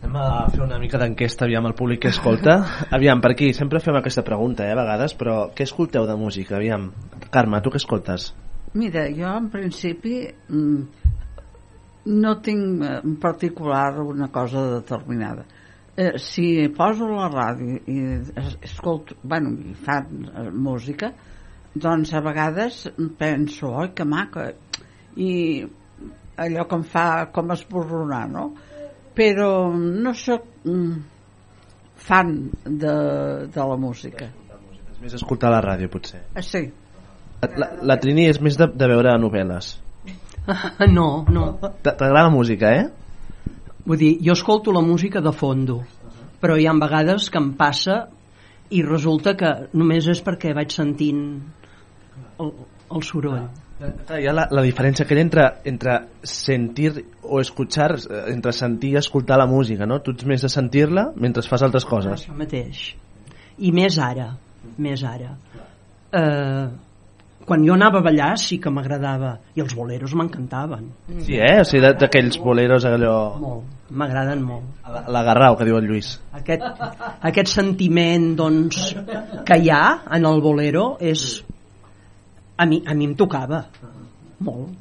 Anem 0.03 0.17
a 0.17 0.49
fer 0.51 0.61
una 0.63 0.79
mica 0.79 0.99
d'enquesta, 0.99 1.45
aviam, 1.47 1.67
el 1.67 1.75
públic 1.75 2.03
que 2.03 2.09
escolta. 2.13 2.57
Aviam, 2.97 3.21
per 3.21 3.33
aquí, 3.33 3.53
sempre 3.55 3.81
fem 3.81 3.97
aquesta 3.97 4.23
pregunta, 4.23 4.67
eh, 4.67 4.73
a 4.73 4.77
vegades, 4.77 5.15
però 5.19 5.51
què 5.55 5.65
escolteu 5.65 6.07
de 6.07 6.17
música? 6.17 6.57
Aviam, 6.57 6.91
Carme, 7.31 7.61
tu 7.63 7.71
què 7.71 7.81
escoltes? 7.81 8.33
Mira, 8.75 9.07
jo 9.13 9.29
en 9.37 9.51
principi 9.51 10.27
mm, 10.49 11.02
no 12.07 12.37
tinc 12.43 12.83
eh, 12.83 13.01
en 13.05 13.17
particular 13.23 14.01
una 14.01 14.29
cosa 14.35 14.63
determinada. 14.75 15.45
Eh, 15.97 16.17
si 16.19 16.69
poso 16.73 17.07
la 17.11 17.29
ràdio 17.29 17.79
i 17.87 17.99
es- 18.17 18.57
escolto, 18.65 19.15
bueno, 19.23 19.53
i 19.61 19.75
fan 19.75 20.25
eh, 20.33 20.51
música, 20.51 21.13
doncs 21.75 22.13
a 22.15 22.21
vegades 22.25 22.87
penso, 23.19 23.71
oi, 23.77 23.91
que 23.95 24.05
maca, 24.09 24.51
i 25.17 25.33
allò 26.43 26.65
que 26.69 26.79
em 26.81 26.85
fa 26.89 27.07
com 27.33 27.53
esborronar, 27.53 28.27
no? 28.33 28.47
Però 29.15 29.69
no 29.77 30.15
sóc 30.17 30.47
mm, 30.65 30.95
fan 32.01 32.33
de, 32.65 32.95
de 33.53 33.67
la 33.69 33.77
música. 33.77 34.31
És 34.93 35.03
més 35.03 35.15
escoltar 35.21 35.53
la 35.53 35.61
ràdio, 35.61 35.91
potser. 35.93 36.23
Eh, 36.35 36.43
sí. 36.43 36.65
La, 37.59 37.69
la 37.83 37.97
Trini 38.01 38.29
és 38.31 38.41
més 38.41 38.57
de, 38.57 38.69
de 38.73 38.89
veure 38.89 39.13
novel·les. 39.21 39.75
No, 40.93 41.25
no. 41.29 41.47
T'agrada 41.83 42.27
la 42.27 42.31
música, 42.31 42.73
eh? 42.75 42.89
Vull 43.85 43.99
dir, 43.99 44.13
jo 44.23 44.35
escolto 44.37 44.73
la 44.75 44.83
música 44.83 45.21
de 45.21 45.33
fondo, 45.35 45.81
però 46.43 46.57
hi 46.59 46.67
ha 46.67 46.75
vegades 46.79 47.29
que 47.31 47.41
em 47.41 47.53
passa 47.59 48.05
i 48.73 48.83
resulta 48.87 49.35
que 49.39 49.51
només 49.75 50.07
és 50.09 50.23
perquè 50.25 50.55
vaig 50.55 50.73
sentint 50.73 51.25
el, 52.41 52.53
el 52.95 53.05
soroll. 53.07 53.49
Hi 53.83 54.29
ha 54.31 54.35
la, 54.35 54.47
la 54.55 54.63
diferència 54.63 55.07
que 55.09 55.17
hi 55.17 55.19
ha 55.19 55.25
entre, 55.27 55.49
entre 55.67 55.97
sentir 56.23 56.93
o 57.23 57.41
escuchar, 57.43 57.97
eh, 57.99 58.23
entre 58.31 58.55
sentir 58.55 58.93
i 58.95 59.01
escoltar 59.01 59.41
la 59.41 59.49
música, 59.51 59.89
no? 59.91 59.99
Tu 60.05 60.15
ets 60.15 60.29
més 60.31 60.47
de 60.47 60.51
sentir-la 60.53 61.09
mentre 61.19 61.43
fas 61.49 61.67
altres 61.67 61.87
coses. 61.89 62.23
Això 62.23 62.37
mateix. 62.39 62.85
I 63.59 63.73
més 63.75 63.99
ara, 63.99 64.31
més 64.79 65.03
ara. 65.03 65.35
Eh, 66.15 66.92
quan 67.47 67.65
jo 67.67 67.75
anava 67.75 67.99
a 68.01 68.05
ballar 68.07 68.33
sí 68.41 68.59
que 68.63 68.71
m'agradava 68.71 69.37
i 69.57 69.63
els 69.65 69.75
boleros 69.75 70.15
m'encantaven. 70.19 70.89
Sí, 71.27 71.37
eh? 71.39 71.61
O 71.61 71.65
sigui, 71.69 71.83
de- 71.87 71.95
d'aquells 72.01 72.39
boleros 72.43 72.85
allò... 72.89 73.15
Molt, 73.41 73.65
m'agraden 73.91 74.43
molt. 74.47 74.69
La, 74.89 75.03
la 75.17 75.23
Garrau, 75.27 75.57
que 75.59 75.67
diu 75.69 75.77
el 75.79 75.89
Lluís. 75.91 76.15
Aquest, 76.39 76.63
aquest 77.31 77.51
sentiment 77.53 78.31
doncs, 78.39 78.93
que 79.49 79.59
hi 79.59 79.71
ha 79.75 79.83
en 80.17 80.27
el 80.31 80.41
bolero 80.45 80.97
és 81.01 81.43
a 82.57 82.67
mi, 82.67 82.83
a 82.87 82.95
mi 82.95 83.11
em 83.11 83.17
tocava 83.19 83.65
molt 84.43 84.79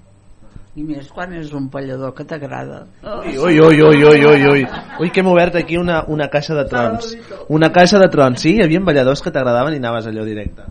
I 0.76 0.86
més 0.88 1.10
quan 1.12 1.34
és 1.36 1.50
un 1.52 1.66
ballador 1.68 2.14
que 2.16 2.24
t'agrada. 2.24 2.86
Ui, 3.04 3.34
ui, 3.36 3.58
ui, 3.60 3.82
ui, 3.84 4.04
ui, 4.08 4.22
ui, 4.24 4.46
ui. 4.48 4.62
Ui, 5.04 5.10
que 5.12 5.20
hem 5.20 5.28
obert 5.28 5.58
aquí 5.60 5.76
una, 5.76 5.98
una 6.08 6.30
caixa 6.32 6.56
de 6.56 6.64
trons. 6.70 7.10
Una 7.52 7.68
caixa 7.76 8.00
de 8.00 8.08
trons, 8.14 8.40
sí? 8.40 8.54
Hi 8.56 8.64
havia 8.64 8.80
balladors 8.80 9.20
que 9.26 9.34
t'agradaven 9.36 9.76
i 9.76 9.82
anaves 9.84 10.08
allò 10.08 10.24
directe. 10.24 10.64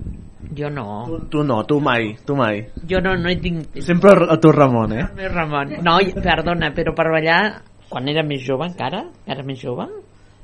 Jo 0.57 0.71
no. 0.71 0.87
Tu, 1.07 1.19
tu 1.31 1.43
no, 1.47 1.63
tu 1.65 1.79
mai, 1.81 2.17
tu 2.27 2.35
mai. 2.37 2.65
Jo 2.91 3.01
no, 3.05 3.15
no 3.17 3.31
hi 3.31 3.39
tinc... 3.43 3.79
Sempre 3.87 4.15
el, 4.17 4.25
el 4.35 4.41
teu 4.43 4.53
Ramon, 4.55 4.95
eh? 4.99 5.07
El 5.17 5.31
Ramon. 5.31 5.77
No, 5.87 5.99
perdona, 6.25 6.73
però 6.75 6.95
per 6.97 7.07
ballar, 7.15 7.41
quan 7.91 8.11
era 8.11 8.25
més 8.27 8.43
jove 8.47 8.67
encara, 8.67 9.05
era 9.31 9.47
més 9.47 9.63
jove, 9.63 9.87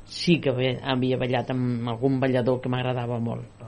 sí 0.07 0.39
que 0.43 0.53
havia 0.55 1.19
ballat 1.19 1.51
amb 1.51 1.91
algun 1.91 2.21
ballador 2.23 2.61
que 2.63 2.71
m'agradava 2.71 3.19
molt. 3.19 3.65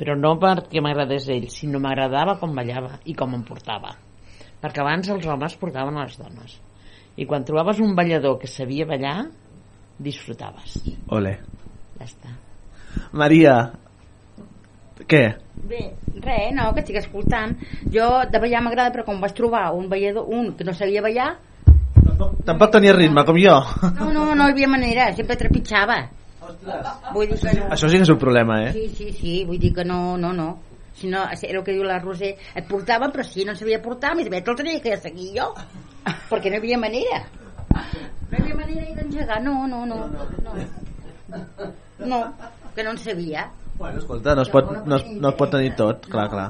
Però 0.00 0.16
no 0.16 0.36
perquè 0.40 0.80
m'agradés 0.84 1.28
ell, 1.32 1.48
sinó 1.52 1.80
m'agradava 1.80 2.38
com 2.40 2.54
ballava 2.56 2.98
i 3.04 3.16
com 3.16 3.36
em 3.36 3.44
portava. 3.44 3.92
Perquè 4.60 4.80
abans 4.80 5.08
els 5.12 5.26
homes 5.28 5.56
portaven 5.60 5.96
a 5.96 6.06
les 6.08 6.16
dones. 6.20 6.56
I 7.20 7.26
quan 7.28 7.44
trobaves 7.44 7.80
un 7.84 7.94
ballador 7.96 8.38
que 8.40 8.48
sabia 8.48 8.86
ballar, 8.88 9.26
disfrutaves. 10.00 10.78
Ole. 11.12 11.34
Ja 11.98 12.08
està. 12.08 12.32
Maria, 13.12 13.54
què? 15.08 15.24
Bé, 15.68 15.84
res, 16.22 16.50
no, 16.56 16.70
que 16.74 16.82
estic 16.84 16.96
escoltant. 17.02 17.56
Jo 17.92 18.08
de 18.30 18.40
ballar 18.42 18.62
m'agrada, 18.64 18.92
però 18.94 19.04
com 19.06 19.20
vaig 19.20 19.36
trobar 19.36 19.70
un 19.76 19.88
ballador, 19.90 20.26
un 20.28 20.54
que 20.56 20.64
no 20.64 20.74
sabia 20.74 21.02
ballar, 21.04 21.36
Tampoc 22.44 22.72
tenia 22.72 22.92
ritme, 22.92 23.22
com 23.24 23.36
jo. 23.40 23.54
no, 23.98 24.08
no, 24.12 24.24
no 24.34 24.48
hi 24.48 24.54
havia 24.54 24.68
manera, 24.68 25.10
sempre 25.16 25.36
trepitjava. 25.40 26.00
Vull 27.14 27.28
dir 27.30 27.38
que 27.40 27.54
no. 27.56 27.68
Això 27.74 27.88
sí 27.88 28.00
que 28.00 28.06
és 28.06 28.12
un 28.12 28.18
problema, 28.20 28.58
eh? 28.66 28.72
Sí, 28.74 28.88
sí, 28.96 29.12
sí, 29.16 29.34
vull 29.48 29.60
dir 29.60 29.72
que 29.76 29.84
no, 29.86 30.16
no, 30.20 30.32
no. 30.36 30.48
Si 30.96 31.08
no, 31.08 31.22
era 31.32 31.60
el 31.60 31.64
que 31.64 31.72
diu 31.72 31.84
la 31.86 32.00
Roser, 32.02 32.34
et 32.56 32.66
portava, 32.68 33.08
però 33.12 33.24
si 33.24 33.46
no 33.48 33.54
sabia 33.56 33.80
portar, 33.84 34.12
més 34.18 34.28
aviat 34.28 34.48
el 34.52 34.58
tenia 34.58 34.82
que 34.84 34.98
seguir 35.00 35.30
jo, 35.38 35.46
perquè 36.32 36.50
no 36.50 36.58
hi 36.58 36.62
havia 36.64 36.80
manera. 36.82 37.22
No 37.70 38.34
hi 38.34 38.42
havia 38.42 38.58
manera 38.58 38.98
d'engegar, 38.98 39.40
no, 39.46 39.64
no, 39.70 39.86
no, 39.88 40.02
no. 40.10 40.58
No, 42.10 42.20
que 42.74 42.84
no 42.84 42.96
en 42.96 43.00
sabia. 43.00 43.48
Bueno, 43.80 43.98
escolta, 43.98 44.34
no 44.36 44.42
es, 44.44 44.50
pot, 44.52 44.70
no, 44.84 44.96
es, 45.00 45.04
no 45.24 45.30
es 45.32 45.36
pot 45.40 45.50
tenir 45.54 45.70
tot, 45.78 46.04
clar, 46.12 46.26
clar. 46.28 46.48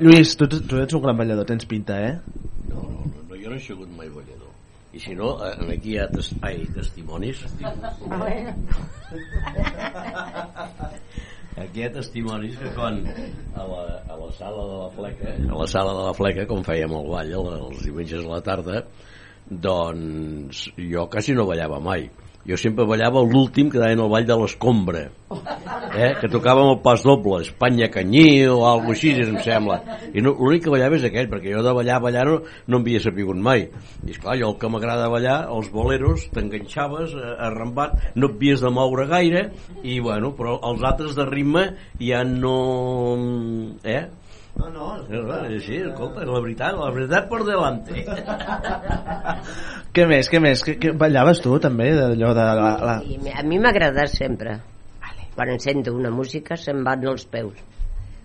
Lluís, 0.00 0.30
tu, 0.40 0.46
tu 0.48 0.78
ets 0.80 0.96
un 0.96 1.02
gran 1.04 1.18
ballador, 1.20 1.44
tens 1.50 1.66
pinta, 1.68 1.98
eh? 2.00 2.14
No, 2.70 2.80
no, 2.88 3.10
no, 3.28 3.36
jo 3.36 3.50
no 3.52 3.58
he 3.58 3.60
sigut 3.60 3.90
mai 3.92 4.08
ballador. 4.08 4.48
I 4.96 5.00
si 5.00 5.12
no, 5.16 5.34
eh, 5.44 5.52
aquí 5.76 5.92
hi 5.94 5.98
ha 6.00 6.06
tes 6.12 6.30
ai, 6.44 6.64
testimonis. 6.72 7.44
Aquí 11.60 11.80
hi 11.82 11.84
ha 11.86 11.90
testimonis 11.92 12.56
que 12.60 12.70
quan 12.76 13.02
a 13.52 13.64
la, 13.68 13.82
a 14.08 14.16
la 14.16 14.30
sala 14.38 14.64
de 14.72 14.76
la 14.82 14.90
fleca, 14.96 15.34
a 15.36 15.58
la 15.60 15.66
sala 15.68 15.92
de 15.98 16.04
la 16.08 16.14
fleca, 16.16 16.46
com 16.48 16.64
fèiem 16.64 16.92
el 16.96 17.08
ball 17.12 17.32
el- 17.38 17.50
els 17.68 17.82
diumenges 17.84 18.24
a 18.24 18.30
la 18.32 18.40
tarda, 18.48 18.82
doncs 19.68 20.64
jo 20.80 21.04
quasi 21.12 21.34
no 21.36 21.44
ballava 21.48 21.80
mai. 21.84 22.08
Jo 22.42 22.56
sempre 22.58 22.82
ballava 22.90 23.20
l'últim 23.22 23.68
que 23.70 23.78
deien 23.78 24.00
el 24.02 24.08
ball 24.10 24.24
de 24.26 24.36
l'escombra, 24.40 25.02
eh? 25.94 26.08
que 26.18 26.30
tocàvem 26.30 26.72
el 26.72 26.80
pas 26.82 27.04
doble, 27.06 27.38
Espanya 27.44 27.86
Canyí 27.92 28.48
o 28.50 28.64
alguna 28.66 28.96
així, 28.96 29.12
em 29.22 29.38
sembla. 29.44 29.76
I 30.10 30.24
no, 30.24 30.32
l'únic 30.34 30.64
que 30.64 30.72
ballava 30.74 30.98
és 30.98 31.06
aquell, 31.06 31.28
perquè 31.30 31.52
jo 31.54 31.62
de 31.62 31.74
ballar, 31.76 32.00
ballar 32.02 32.24
no, 32.26 32.40
no 32.66 32.80
em 32.80 32.82
havia 32.82 33.02
sapigut 33.04 33.38
mai. 33.38 33.68
I 34.02 34.16
esclar, 34.16 34.34
jo 34.40 34.50
el 34.50 34.56
que 34.58 34.70
m'agrada 34.74 35.06
ballar, 35.12 35.36
els 35.54 35.70
boleros, 35.70 36.26
t'enganxaves, 36.34 37.14
arrambat, 37.46 37.94
no 38.16 38.32
et 38.32 38.34
havies 38.40 38.66
de 38.66 38.74
moure 38.74 39.06
gaire, 39.12 39.44
i 39.86 40.00
bueno, 40.02 40.32
però 40.34 40.58
els 40.72 40.82
altres 40.82 41.14
de 41.18 41.28
ritme 41.30 41.68
ja 42.02 42.24
no... 42.26 42.56
Eh? 43.86 44.02
No, 44.56 44.68
no. 44.68 44.88
Sí, 45.64 45.76
escolta, 45.80 46.24
la 46.28 46.40
veritat, 46.44 46.76
la 46.76 46.90
veritat 46.92 47.28
per 47.30 47.40
delante. 47.46 48.04
Què 49.96 50.04
més, 50.08 50.28
què 50.32 50.40
més? 50.40 50.62
Què, 50.64 50.76
què 50.80 50.92
ballaves 50.96 51.40
tu, 51.44 51.56
també, 51.60 51.90
d'allò 51.96 52.30
de 52.36 52.44
la... 52.58 52.68
la... 52.80 52.94
Sí, 53.04 53.18
a 53.32 53.42
mi 53.44 53.58
m'agrada 53.60 54.06
sempre. 54.08 54.58
Quan 55.34 55.52
em 55.52 55.60
sento 55.60 55.92
una 55.96 56.10
música 56.12 56.56
se'm 56.60 56.82
van 56.84 57.04
els 57.08 57.24
peus. 57.28 57.60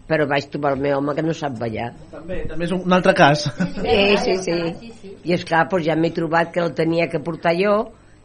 Però 0.08 0.24
vaig 0.28 0.48
trobar 0.52 0.74
el 0.76 0.84
meu 0.84 0.98
home 0.99 1.16
que 1.16 1.24
no 1.24 1.36
sap 1.36 1.58
ballar. 1.60 1.90
També, 2.12 2.41
també 2.48 2.68
és 2.68 2.74
un, 2.76 2.84
altre 2.95 3.14
cas. 3.16 3.48
Sí, 3.60 3.98
sí, 4.24 4.38
sí. 4.45 5.16
I 5.28 5.36
és 5.36 5.44
clar, 5.48 5.66
doncs 5.72 5.88
ja 5.88 5.98
m'he 5.99 6.14
trobat 6.16 6.54
que 6.56 6.64
el 6.64 6.72
tenia 6.76 7.10
que 7.12 7.24
portar 7.24 7.56
jo 7.60 7.76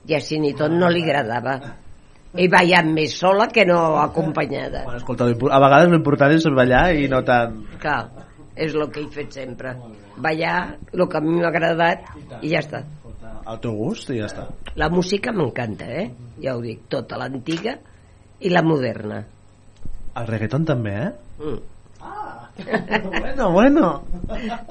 i 0.07 0.15
així 0.19 0.39
ni 0.43 0.53
tot 0.59 0.71
no 0.75 0.91
li 0.91 1.03
agradava. 1.03 1.57
He 2.35 2.47
ballat 2.49 2.87
més 2.89 3.13
sola 3.21 3.47
que 3.53 3.67
no 3.69 3.79
acompanyada. 4.01 4.85
Bueno, 4.87 4.99
escolta, 5.03 5.27
a 5.29 5.59
vegades 5.61 5.91
l'important 5.93 6.33
és 6.33 6.47
ballar 6.57 6.87
i 6.97 7.09
no 7.13 7.21
tant... 7.29 7.59
Clar, 7.83 7.99
és 8.57 8.73
el 8.73 8.87
que 8.93 9.03
he 9.03 9.09
fet 9.13 9.35
sempre. 9.37 9.75
Ballar, 10.17 10.79
el 10.93 11.05
que 11.13 11.19
a 11.19 11.23
mi 11.25 11.37
m'ha 11.41 11.51
agradat 11.51 12.07
i 12.41 12.53
ja 12.55 12.63
està. 12.65 12.83
al 13.45 13.59
teu 13.61 13.75
gust 13.77 14.11
i 14.15 14.19
ja 14.21 14.29
està. 14.31 14.47
La 14.81 14.89
música 14.89 15.33
m'encanta, 15.35 15.85
eh? 15.91 16.07
Ja 16.41 16.57
ho 16.57 16.63
dic, 16.65 16.87
tota 16.89 17.19
l'antiga 17.21 17.77
i 18.41 18.49
la 18.53 18.63
moderna. 18.65 19.21
El 20.17 20.27
reggaeton 20.29 20.65
també, 20.69 20.93
eh? 21.03 21.13
Mm. 21.43 21.61
bueno, 23.11 23.51
bueno. 23.53 23.93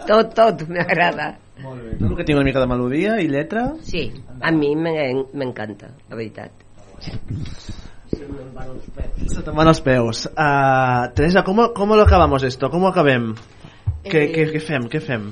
Tot, 0.08 0.34
tot 0.38 0.66
m'agrada. 0.70 1.36
Molt 1.62 1.82
bé. 1.84 1.94
Tot 2.00 2.10
el 2.10 2.16
que 2.18 2.26
tingui 2.26 2.40
una 2.42 2.48
mica 2.48 2.62
de 2.64 2.68
melodia 2.74 3.20
i 3.22 3.28
lletra... 3.30 3.68
Sí, 3.86 4.08
a 4.42 4.52
mi 4.52 4.74
m'en- 4.76 5.26
m'encanta, 5.38 5.92
la 6.10 6.16
veritat. 6.18 6.52
Se 8.11 9.41
te'n 9.45 9.56
van 9.56 9.69
els 9.72 9.82
peus. 9.82 10.26
Uh, 10.32 11.10
Teresa, 11.15 11.44
¿cómo, 11.44 11.72
¿cómo 11.73 11.95
lo 11.95 12.03
acabamos 12.03 12.44
esto? 12.44 12.69
¿Cómo 12.69 12.88
acabem? 12.90 13.34
Què, 14.03 14.22
Eh, 14.26 14.30
què, 14.34 14.45
què 14.52 14.61
fem? 14.61 14.88
Què 14.90 14.99
fem? 15.02 15.28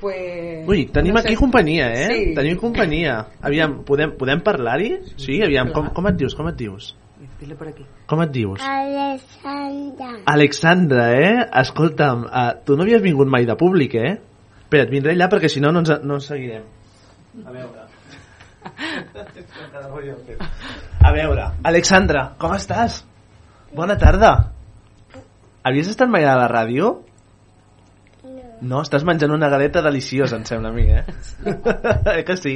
Pues... 0.00 0.66
Ui, 0.66 0.86
tenim 0.90 1.14
no 1.14 1.20
sé. 1.20 1.28
aquí 1.28 1.36
companyia, 1.36 1.90
eh? 1.92 2.08
Sí. 2.08 2.34
Tenim 2.34 2.56
companyia. 2.58 3.18
Aviam, 3.42 3.82
podem, 3.86 4.16
podem 4.18 4.40
parlar-hi? 4.42 4.94
Sí, 5.20 5.38
aviam, 5.44 5.70
com, 5.76 5.90
com 5.94 6.08
et 6.10 6.16
dius? 6.18 6.34
Com 6.34 6.48
et 6.50 6.56
dius? 6.58 6.94
Dile 7.40 7.54
por 7.56 7.68
aquí. 7.68 7.84
Com 8.08 8.20
et 8.24 8.32
dius? 8.32 8.60
Alessandra. 8.64 10.10
Alexandra, 10.28 11.04
eh? 11.16 11.36
Escolta'm, 11.62 12.26
uh, 12.26 12.50
tu 12.64 12.76
no 12.76 12.84
havies 12.84 13.00
vingut 13.04 13.28
mai 13.28 13.46
de 13.48 13.56
públic, 13.60 13.94
eh? 13.96 14.16
Espera, 14.64 14.84
et 14.84 14.92
vindré 14.92 15.14
allà 15.16 15.28
perquè 15.32 15.48
si 15.52 15.60
no 15.62 15.72
no 15.72 15.80
ens, 15.84 15.92
no 16.04 16.18
ens 16.18 16.28
seguirem. 16.32 16.66
A 17.44 17.54
veure. 17.54 17.79
A 21.00 21.12
veure, 21.12 21.50
Alexandra, 21.68 22.30
com 22.40 22.54
estàs? 22.56 23.02
Bona 23.76 23.96
tarda. 24.00 24.32
Havies 25.66 25.90
estat 25.92 26.08
mai 26.10 26.24
a 26.24 26.36
la 26.40 26.48
ràdio? 26.50 26.94
No, 28.60 28.82
estàs 28.84 29.04
menjant 29.08 29.32
una 29.32 29.48
galeta 29.52 29.80
deliciosa, 29.84 30.36
em 30.36 30.44
sembla 30.48 30.72
a 30.72 30.76
mi, 30.76 30.86
eh? 30.92 31.04
eh 32.14 32.22
que 32.28 32.36
sí? 32.36 32.54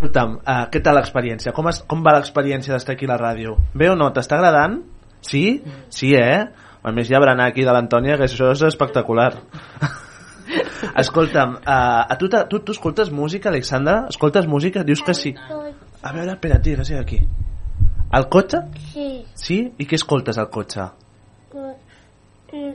Escolta'm, 0.00 0.36
uh, 0.38 0.64
què 0.72 0.82
tal 0.82 0.96
l'experiència? 0.98 1.54
Com, 1.56 1.70
es, 1.70 1.82
com 1.90 2.04
va 2.06 2.14
l'experiència 2.16 2.74
d'estar 2.74 2.94
aquí 2.94 3.08
a 3.08 3.12
la 3.12 3.18
ràdio? 3.20 3.56
Bé 3.74 3.90
o 3.90 3.96
no? 3.98 4.10
T'està 4.14 4.38
agradant? 4.38 4.78
Sí? 5.26 5.44
Sí, 5.92 6.14
eh? 6.16 6.46
A 6.80 6.94
més, 6.96 7.10
hi 7.10 7.16
ha 7.16 7.22
berenar 7.22 7.50
aquí 7.50 7.66
de 7.66 7.74
l'Antònia, 7.74 8.16
que 8.16 8.30
això 8.30 8.54
és 8.54 8.62
espectacular. 8.70 9.32
Escolta'm, 10.96 11.54
uh, 11.56 11.60
a 12.08 12.16
tu, 12.18 12.28
tu, 12.28 12.60
tu 12.60 12.72
escoltes 12.72 13.10
música, 13.10 13.48
Alexandra? 13.48 14.06
Escoltes 14.08 14.46
música? 14.46 14.82
Dius 14.84 15.02
que 15.02 15.14
sí. 15.14 15.34
A 16.02 16.12
veure, 16.12 16.32
espera, 16.32 16.60
tira, 16.60 16.84
sí, 16.84 16.94
aquí. 16.94 17.18
Al 18.10 18.28
cotxe? 18.28 18.58
Sí. 18.92 19.24
Sí? 19.34 19.58
I 19.78 19.86
què 19.86 19.94
escoltes 20.00 20.38
al 20.38 20.48
cotxe? 20.50 20.88
Mm, 22.52 22.72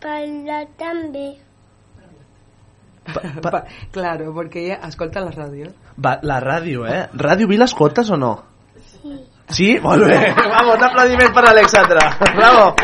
Parlar 0.00 0.66
també. 0.78 1.26
Pa- 3.42 3.64
claro, 3.90 4.32
porque 4.32 4.64
ella 4.64 4.78
escolta 4.88 5.20
la 5.20 5.30
radio. 5.32 5.72
Va, 5.98 6.18
la 6.22 6.40
ràdio, 6.40 6.86
eh? 6.86 7.08
Ràdio 7.12 7.46
Vila 7.50 7.64
escoltes 7.66 8.08
o 8.10 8.16
no? 8.16 8.32
Sí. 8.78 9.18
Sí? 9.48 9.78
Molt 9.82 10.06
bé. 10.06 10.32
Vamos, 10.38 10.76
un 10.78 10.84
aplaudiment 10.84 11.34
per 11.34 11.44
Alexandra. 11.50 12.16
Bravo. 12.34 12.74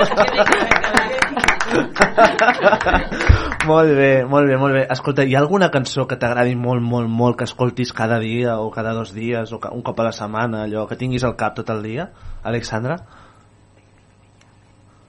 molt 3.69 3.93
bé, 3.97 4.25
molt 4.25 4.49
bé, 4.49 4.57
molt 4.61 4.75
bé. 4.75 4.83
Escolta, 4.91 5.25
hi 5.29 5.37
ha 5.37 5.43
alguna 5.45 5.69
cançó 5.71 6.07
que 6.11 6.17
t'agradi 6.17 6.57
molt, 6.57 6.83
molt, 6.83 7.09
molt, 7.09 7.37
que 7.39 7.45
escoltis 7.49 7.93
cada 7.93 8.19
dia 8.19 8.57
o 8.59 8.71
cada 8.75 8.95
dos 8.97 9.13
dies 9.15 9.53
o 9.53 9.61
un 9.71 9.83
cop 9.87 10.01
a 10.01 10.09
la 10.09 10.13
setmana, 10.17 10.65
allò 10.65 10.87
que 10.89 10.97
tinguis 10.97 11.25
al 11.29 11.37
cap 11.37 11.55
tot 11.61 11.71
el 11.77 11.83
dia? 11.87 12.11
Alexandra? 12.43 12.97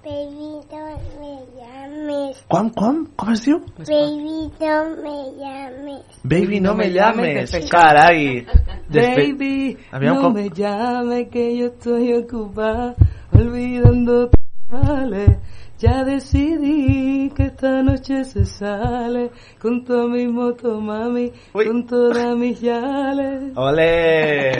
Baby, 0.04 0.62
don't 0.72 1.20
me 1.20 1.34
llames. 1.60 2.38
Com, 2.48 2.70
com? 2.72 3.02
Com 3.20 3.32
es 3.34 3.44
diu? 3.46 3.60
Baby, 3.78 4.38
don't 4.58 5.02
me 5.04 5.16
llames. 5.38 6.22
Baby, 6.24 6.60
no 6.64 6.74
me 6.76 6.88
llames. 6.90 7.52
Carai. 7.70 8.46
Despe- 8.90 9.34
Baby, 9.34 9.78
Aviam 9.92 10.16
no 10.16 10.22
com- 10.22 10.34
me 10.34 10.50
llame 10.50 11.28
que 11.30 11.58
yo 11.58 11.68
estoy 11.68 12.14
ocupada 12.14 12.96
olvidando 13.34 14.30
vale. 14.70 15.40
Ya 15.80 16.04
decidí 16.04 17.30
que 17.30 17.44
esta 17.44 17.82
noche 17.82 18.26
se 18.26 18.44
sale 18.44 19.32
con 19.62 19.86
todo 19.86 20.10
mi 20.10 20.28
moto, 20.28 20.82
mami, 20.82 21.32
con 21.54 21.86
todas 21.88 22.36
mis 22.36 22.60
yales. 22.60 23.56
Ole! 23.56 24.60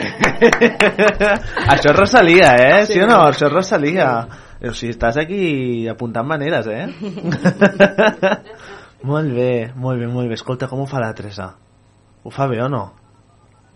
Això 1.68 1.92
és 1.92 1.98
Rosalia, 1.98 2.54
eh? 2.56 2.86
Sí, 2.88 2.96
o 3.04 3.10
no? 3.10 3.18
Això 3.26 3.50
és 3.50 3.52
Rosalia. 3.52 4.08
O 4.64 4.72
sigui, 4.72 4.94
estàs 4.96 5.20
aquí 5.20 5.84
apuntant 5.92 6.24
maneres, 6.24 6.64
eh? 6.72 6.88
molt 9.12 9.36
bé, 9.36 9.52
molt 9.76 10.00
bé, 10.00 10.08
molt 10.08 10.32
bé. 10.32 10.40
Escolta, 10.40 10.72
com 10.72 10.80
ho 10.80 10.88
fa 10.88 11.04
la 11.04 11.12
Teresa? 11.12 11.52
Ho 12.24 12.32
fa 12.32 12.48
bé 12.48 12.64
o 12.64 12.72
no? 12.72 12.86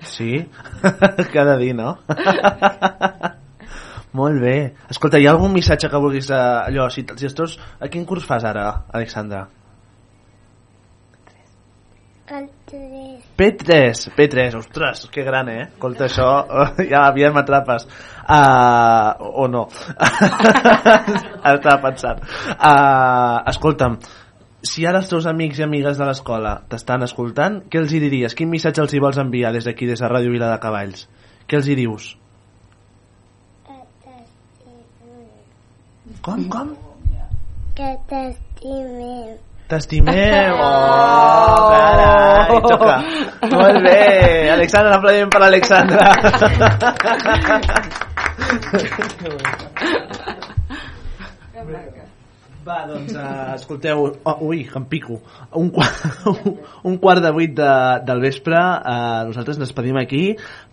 Sí? 0.01 0.47
Cada 1.37 1.59
dia, 1.61 1.77
no? 1.77 1.99
Molt 4.15 4.41
bé. 4.43 4.55
Escolta, 4.91 5.19
hi 5.19 5.27
ha 5.28 5.35
algun 5.35 5.53
missatge 5.55 5.91
que 5.91 6.01
vulguis... 6.01 6.31
Eh, 6.31 6.39
allò, 6.70 6.89
si, 6.95 7.05
si 7.19 7.28
estàs... 7.28 7.59
A 7.82 7.91
quin 7.93 8.07
curs 8.09 8.27
fas 8.28 8.47
ara, 8.49 8.70
Alexandra? 8.95 9.45
El 12.24 12.47
tres. 12.65 13.24
P3, 13.36 14.05
P3, 14.16 14.55
ostres, 14.57 15.05
que 15.12 15.23
gran, 15.27 15.51
eh? 15.53 15.66
Escolta, 15.66 16.07
això, 16.07 16.28
ja, 16.93 17.03
ja 17.20 17.32
m'atrapes. 17.35 17.85
Uh, 18.24 19.28
o 19.45 19.49
no. 19.53 19.66
Estava 21.53 21.77
pensant. 21.85 22.24
Uh, 22.55 23.45
escolta'm, 23.53 23.99
si 24.65 24.86
ara 24.89 25.03
els 25.03 25.12
teus 25.12 25.28
amics 25.28 25.61
i 25.61 25.66
amigues 25.66 26.01
de 26.01 26.09
l'escola 26.09 26.57
t'estan 26.73 27.05
escoltant, 27.05 27.61
què 27.69 27.82
els 27.82 27.93
hi 27.93 28.01
diries? 28.01 28.32
Quin 28.39 28.49
missatge 28.49 28.81
els 28.86 28.97
hi 28.97 29.05
vols 29.05 29.20
enviar 29.20 29.53
des 29.53 29.69
d'aquí, 29.69 29.91
des 29.91 30.01
de 30.01 30.09
Ràdio 30.09 30.32
Vila 30.32 30.55
de 30.55 30.61
Cavalls? 30.62 31.05
Què 31.45 31.61
els 31.61 31.69
hi 31.69 31.77
dius? 31.85 32.15
Com, 36.24 36.40
com? 36.48 36.70
Que 37.76 37.90
t'estimem. 38.09 39.36
T'estimem! 39.68 40.55
Oh, 40.64 41.68
carai, 41.68 42.60
toca. 42.64 42.94
Molt 43.52 43.78
bé. 43.84 44.01
Alexandra, 44.55 44.94
un 44.94 44.96
aplaudiment 44.96 45.30
per 45.34 45.40
l'Alexandra. 45.42 46.01
Va, 52.64 52.78
doncs, 52.88 53.12
uh, 53.12 53.52
escolteu, 53.59 54.06
oh, 54.24 54.36
ui, 54.48 54.64
que 54.64 54.78
em 54.80 54.86
pico. 54.88 55.20
Un, 55.60 55.68
quart, 55.76 56.05
un 56.88 56.96
quart 57.02 57.20
de 57.24 57.32
vuit 57.36 57.52
de, 57.59 57.72
del 58.09 58.24
vespre, 58.24 58.56
uh, 58.56 59.26
nosaltres 59.28 59.60
ens 59.60 59.66
despedim 59.66 60.01
aquí, 60.01 60.24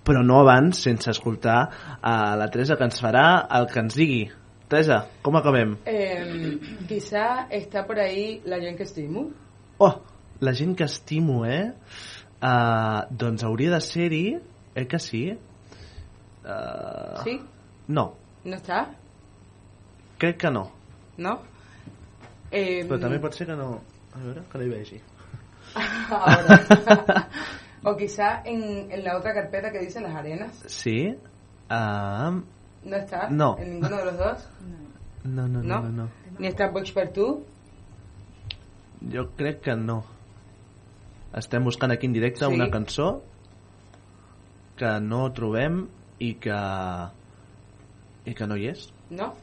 però 0.08 0.24
no 0.24 0.40
abans, 0.46 0.80
sense 0.88 1.12
escoltar 1.12 1.66
uh, 1.68 2.38
la 2.40 2.48
Teresa, 2.54 2.80
que 2.80 2.88
ens 2.88 3.04
farà 3.04 3.26
el 3.60 3.68
que 3.74 3.84
ens 3.84 4.00
digui. 4.00 4.30
Teresa, 4.72 5.10
com 5.22 5.36
acabem? 5.36 5.78
Eh, 5.86 6.58
quizá 6.88 7.46
está 7.52 7.84
por 7.84 8.00
ahí 8.00 8.42
la 8.46 8.58
gent 8.58 8.78
que 8.78 8.84
estimo. 8.84 9.34
Oh, 9.78 10.00
la 10.40 10.54
gent 10.54 10.78
que 10.78 10.86
estimo, 10.86 11.46
eh? 11.46 11.74
Uh, 12.42 13.04
doncs 13.12 13.44
hauria 13.44 13.70
de 13.72 13.82
ser-hi, 13.82 14.40
eh 14.74 14.86
que 14.88 14.98
sí? 14.98 15.38
Uh, 16.46 17.20
Sí? 17.22 17.42
No, 17.90 18.16
¿No 18.46 18.56
está? 18.56 18.96
crec 20.18 20.38
que 20.38 20.50
no. 20.50 20.72
¿No? 21.18 21.42
Eh, 22.50 22.86
Però 22.88 22.98
també 22.98 23.20
pot 23.20 23.36
ser 23.36 23.48
que 23.52 23.60
no... 23.60 23.82
A 24.16 24.24
veure, 24.24 24.46
que 24.48 24.58
no 24.58 24.64
hi 24.64 24.70
vegi. 24.70 25.02
Ahora. 26.10 27.28
o 27.84 27.98
quizá 27.98 28.42
en, 28.46 28.88
en 28.90 29.04
la 29.04 29.18
otra 29.18 29.34
carpeta 29.34 29.70
que 29.70 29.80
dice 29.80 30.00
las 30.00 30.16
arenas. 30.16 30.64
Sí? 30.68 31.18
Uh, 31.70 32.40
¿No 32.84 32.96
está? 32.98 33.30
No. 33.30 33.58
¿En 33.60 33.72
ninguno 33.74 33.98
de 33.98 34.06
los 34.06 34.18
dos? 34.18 34.50
no, 35.24 35.48
no, 35.48 35.62
no, 35.62 35.64
¿No? 35.64 35.82
no, 35.82 35.90
no. 35.90 36.10
¿Ni 36.40 36.48
está 36.48 36.70
Box 36.70 36.92
per 36.92 37.12
tu? 37.14 37.44
Jo 39.14 39.30
crec 39.38 39.62
que 39.62 39.76
no. 39.76 40.04
Estem 41.38 41.64
buscant 41.64 41.92
aquí 41.94 42.06
en 42.08 42.14
directe 42.14 42.46
Sí. 42.46 42.54
una 42.54 42.70
cançó 42.70 43.22
que 44.78 45.00
no 45.00 45.32
trobem 45.32 45.88
i 46.20 46.34
que 46.36 46.58
i 48.26 48.34
que 48.36 48.48
no 48.48 48.58
hi 48.58 48.68
és. 48.68 48.92
¿No? 49.10 49.34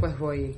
Pues 0.00 0.18
voy. 0.18 0.56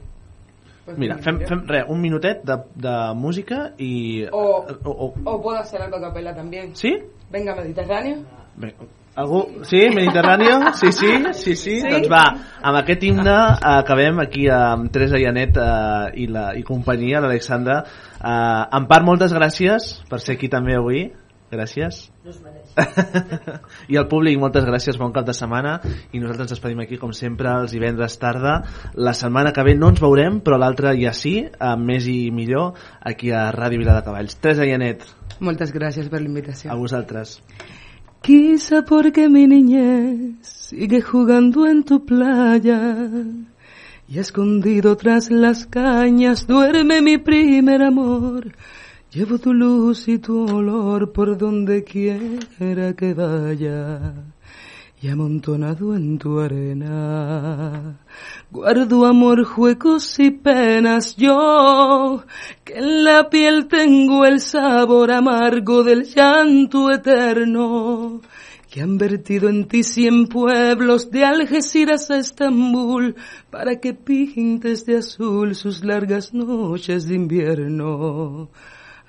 pues 0.85 0.97
Mira, 0.99 1.19
fem, 1.19 1.39
fem 1.47 1.67
res, 1.69 1.85
un 1.89 2.01
minutet 2.01 2.43
de, 2.45 2.57
de 2.75 2.95
música 3.15 3.75
i... 3.79 4.25
O, 4.33 4.67
o, 4.85 4.91
o, 4.91 5.15
o 5.25 5.43
puedo 5.43 5.59
hacer 5.59 5.83
algo 5.83 5.97
a 5.97 6.01
capela 6.01 6.35
también. 6.35 6.75
¿Sí? 6.75 6.97
Venga, 7.31 7.55
Mediterráneo. 7.55 8.25
Bé, 8.57 8.75
algú... 9.15 9.65
Sí, 9.65 9.89
Mediterráneo? 9.95 10.73
Sí, 10.75 10.93
sí, 10.93 11.13
sí, 11.33 11.57
sí. 11.57 11.81
Sí? 11.81 11.89
Doncs 11.89 12.11
va, 12.11 12.25
amb 12.63 12.81
aquest 12.83 13.03
himne 13.05 13.37
acabem 13.73 14.21
aquí 14.23 14.47
amb 14.53 14.91
Teresa 14.93 15.19
i 15.21 15.27
Anet 15.29 15.59
eh, 15.61 16.23
i, 16.25 16.29
la, 16.31 16.51
i 16.57 16.63
companyia, 16.67 17.23
l'Alexandra. 17.25 17.83
Eh, 18.21 18.77
en 18.79 18.87
part, 18.91 19.07
moltes 19.07 19.35
gràcies 19.37 19.97
per 20.11 20.21
ser 20.23 20.39
aquí 20.39 20.49
també 20.53 20.79
avui. 20.79 21.11
gràcies. 21.51 22.05
No. 22.23 22.31
I 23.91 23.97
al 23.99 24.07
públic, 24.07 24.39
moltes 24.39 24.63
gràcies, 24.63 24.95
bon 25.01 25.11
cap 25.11 25.27
de 25.27 25.35
setmana 25.35 25.81
i 26.15 26.21
nosaltres 26.21 26.45
ens 26.47 26.53
despedim 26.55 26.85
aquí 26.85 26.99
com 27.01 27.11
sempre 27.11 27.51
els 27.65 27.75
divendres 27.75 28.15
tarda 28.23 28.61
la 28.95 29.15
setmana 29.19 29.51
que 29.51 29.65
ve 29.67 29.75
no 29.75 29.91
ens 29.91 29.99
veurem 29.99 30.39
però 30.47 30.61
l'altra 30.63 30.95
ja 30.95 31.11
sí, 31.11 31.41
amb 31.59 31.91
més 31.91 32.07
i 32.07 32.31
millor 32.31 32.79
aquí 33.03 33.33
a 33.35 33.49
Ràdio 33.51 33.83
Vila 33.83 33.99
de 33.99 34.05
Cavalls 34.07 34.39
Teresa 34.39 34.69
Llanet, 34.69 35.03
Moltes 35.41 35.75
gràcies 35.75 36.07
per 36.13 36.21
la 36.23 36.29
invitació. 36.31 36.71
a 36.71 36.79
vosaltres 36.79 37.41
Quizá 38.23 38.83
porque 38.85 39.29
mi 39.31 39.47
niñez 39.47 40.37
sigue 40.43 41.01
jugando 41.01 41.67
en 41.67 41.83
tu 41.85 42.05
playa 42.05 43.09
y 44.07 44.19
escondido 44.19 44.97
tras 44.97 45.31
las 45.31 45.67
cañas 45.67 46.47
duerme 46.47 47.01
mi 47.01 47.17
primer 47.17 47.83
amor. 47.83 48.53
Llevo 49.11 49.39
tu 49.39 49.55
luz 49.55 50.07
y 50.07 50.19
tu 50.19 50.45
olor 50.55 51.13
por 51.13 51.39
donde 51.39 51.83
quiera 51.83 52.93
que 52.95 53.15
vaya 53.15 54.13
y 55.03 55.09
amontonado 55.09 55.97
en 55.97 56.19
tu 56.19 56.41
arena. 56.41 57.99
Guardo 58.51 59.07
amor, 59.07 59.45
juegos 59.45 60.19
y 60.19 60.31
penas 60.31 61.17
yo, 61.17 62.25
que 62.65 62.75
en 62.75 63.05
la 63.05 63.31
piel 63.31 63.67
tengo 63.67 64.27
el 64.27 64.41
sabor 64.41 65.11
amargo 65.11 65.85
del 65.85 66.05
llanto 66.05 66.91
eterno, 66.91 68.21
que 68.69 68.83
han 68.83 68.99
vertido 68.99 69.49
en 69.49 69.69
ti 69.69 69.85
cien 69.85 70.27
pueblos 70.27 71.11
de 71.11 71.25
Algeciras 71.25 72.11
a 72.11 72.19
Estambul, 72.19 73.17
para 73.51 73.81
que 73.81 73.95
pintes 73.95 74.85
de 74.85 74.99
azul 74.99 75.55
sus 75.55 75.83
largas 75.83 76.35
noches 76.35 77.09
de 77.09 77.15
invierno 77.15 78.51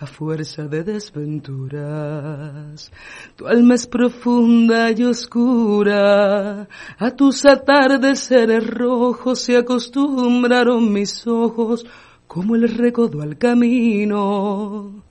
a 0.01 0.07
fuerza 0.07 0.67
de 0.67 0.83
desventuras. 0.83 2.91
Tu 3.35 3.47
alma 3.47 3.75
es 3.75 3.85
profunda 3.85 4.89
y 4.89 5.03
oscura, 5.03 6.67
a 6.97 7.11
tus 7.11 7.45
atardeceres 7.45 8.65
rojos 8.65 9.41
se 9.41 9.57
acostumbraron 9.57 10.91
mis 10.91 11.27
ojos 11.27 11.85
como 12.25 12.55
el 12.55 12.67
recodo 12.67 13.21
al 13.21 13.37
camino. 13.37 15.03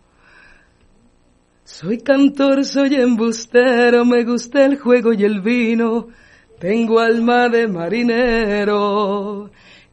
Soy 1.62 1.98
cantor, 1.98 2.64
soy 2.64 2.96
embustero, 2.96 4.04
me 4.04 4.24
gusta 4.24 4.64
el 4.64 4.76
juego 4.76 5.12
y 5.12 5.22
el 5.22 5.40
vino, 5.40 6.08
tengo 6.58 6.98
alma 6.98 7.48
de 7.48 7.68
marinero. 7.68 9.50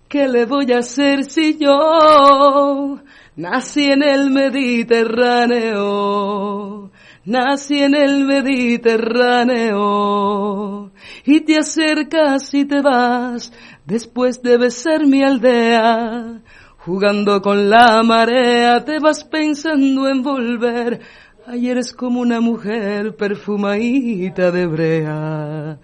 ¿Qué 0.10 0.28
le 0.28 0.46
voy 0.46 0.72
a 0.72 0.80
hacer 0.80 1.26
si 1.26 1.60
yo 1.60 3.00
nací 3.38 3.86
en 3.86 4.04
el 4.04 4.30
Mediterráneo? 4.30 6.92
Nací 7.24 7.80
en 7.80 7.96
el 7.96 8.26
Mediterráneo 8.26 10.92
y 11.26 11.40
te 11.42 11.58
acercas 11.58 12.54
y 12.54 12.66
te 12.66 12.82
vas 12.82 13.52
después 13.86 14.42
de 14.42 14.58
besar 14.58 15.06
mi 15.06 15.24
aldea. 15.24 16.42
Jugando 16.78 17.42
con 17.42 17.70
la 17.70 18.04
marea 18.04 18.84
te 18.84 19.00
vas 19.00 19.24
pensando 19.24 20.10
en 20.10 20.24
volver. 20.24 21.00
Ayer 21.46 21.78
es 21.78 21.94
como 21.94 22.20
una 22.22 22.42
mujer 22.42 23.16
perfumadita 23.16 24.52
de 24.52 24.68
brea 24.68 25.80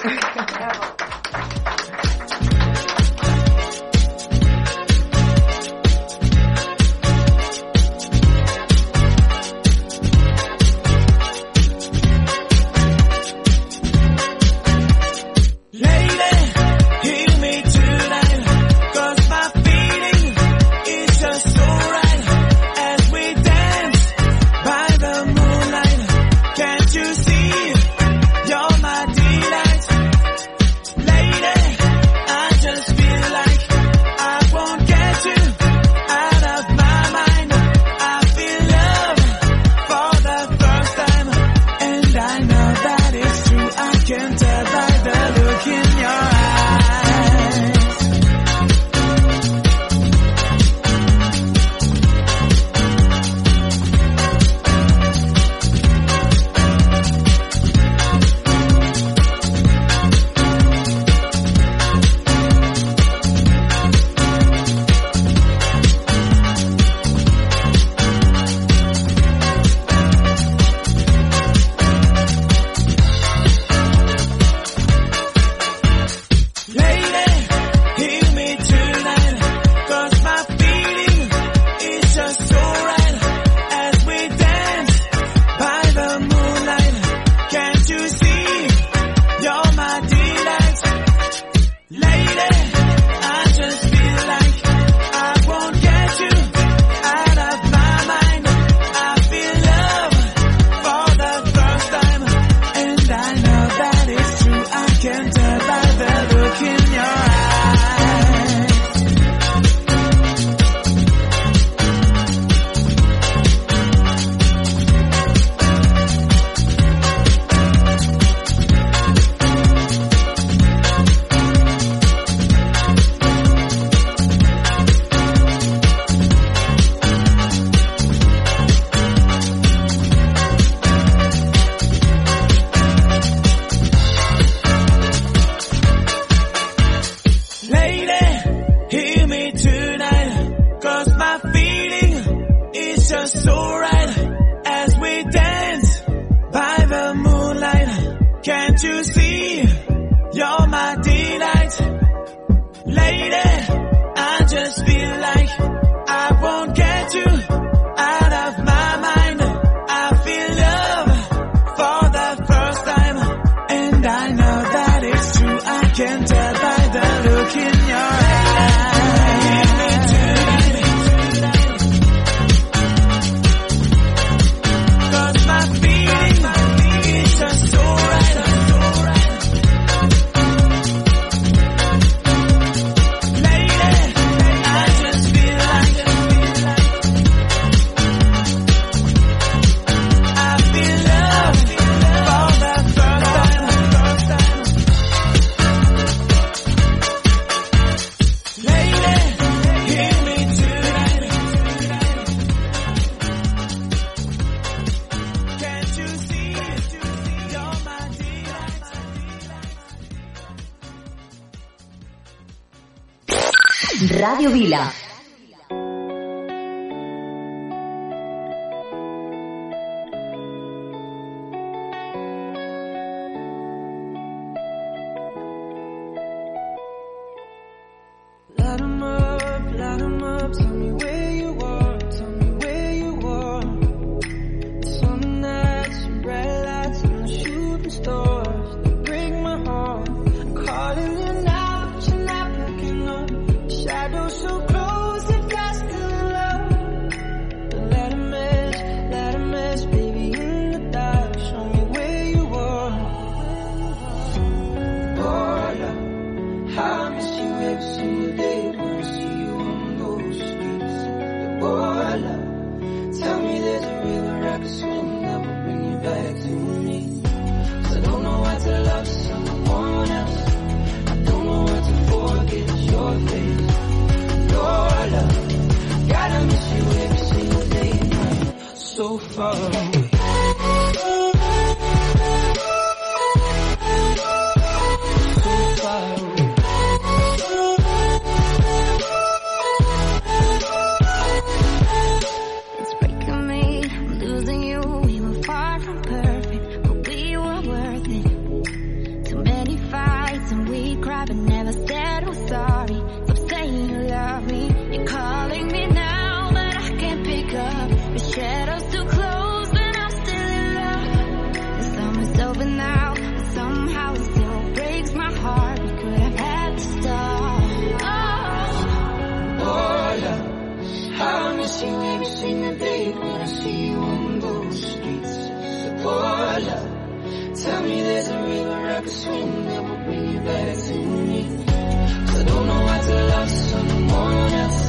Cause 329.09 329.25
you'll 329.25 329.47
never 329.47 329.97
be 330.05 330.39
better 330.41 330.81
to 330.83 330.99
me 330.99 331.41
I 331.65 332.43
don't 332.45 332.67
know 332.67 332.87
how 332.89 333.01
to 333.01 333.15
love 333.25 333.49
someone 333.49 334.53
else 334.63 334.83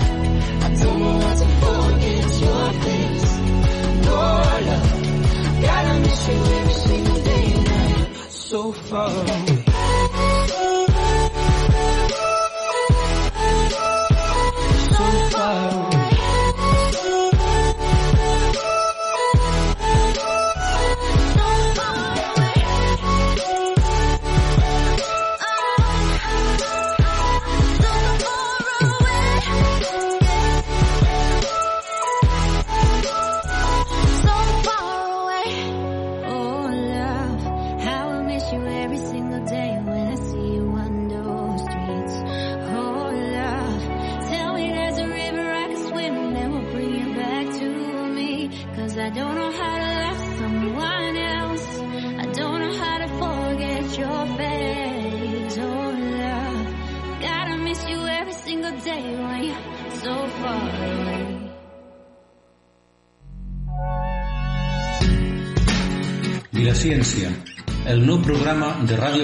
I 0.65 0.75
don't 0.83 0.99
know 0.99 1.19
how 1.21 1.35
to 1.35 1.47
forget 1.63 2.27
your 2.43 2.65
face 2.83 3.39
No, 4.03 4.17
love 4.71 4.89
miss 6.01 6.27
you 6.27 6.35
every 6.59 6.73
single 6.73 7.23
day 7.23 7.49
So 8.27 8.73
far. 8.73 9.48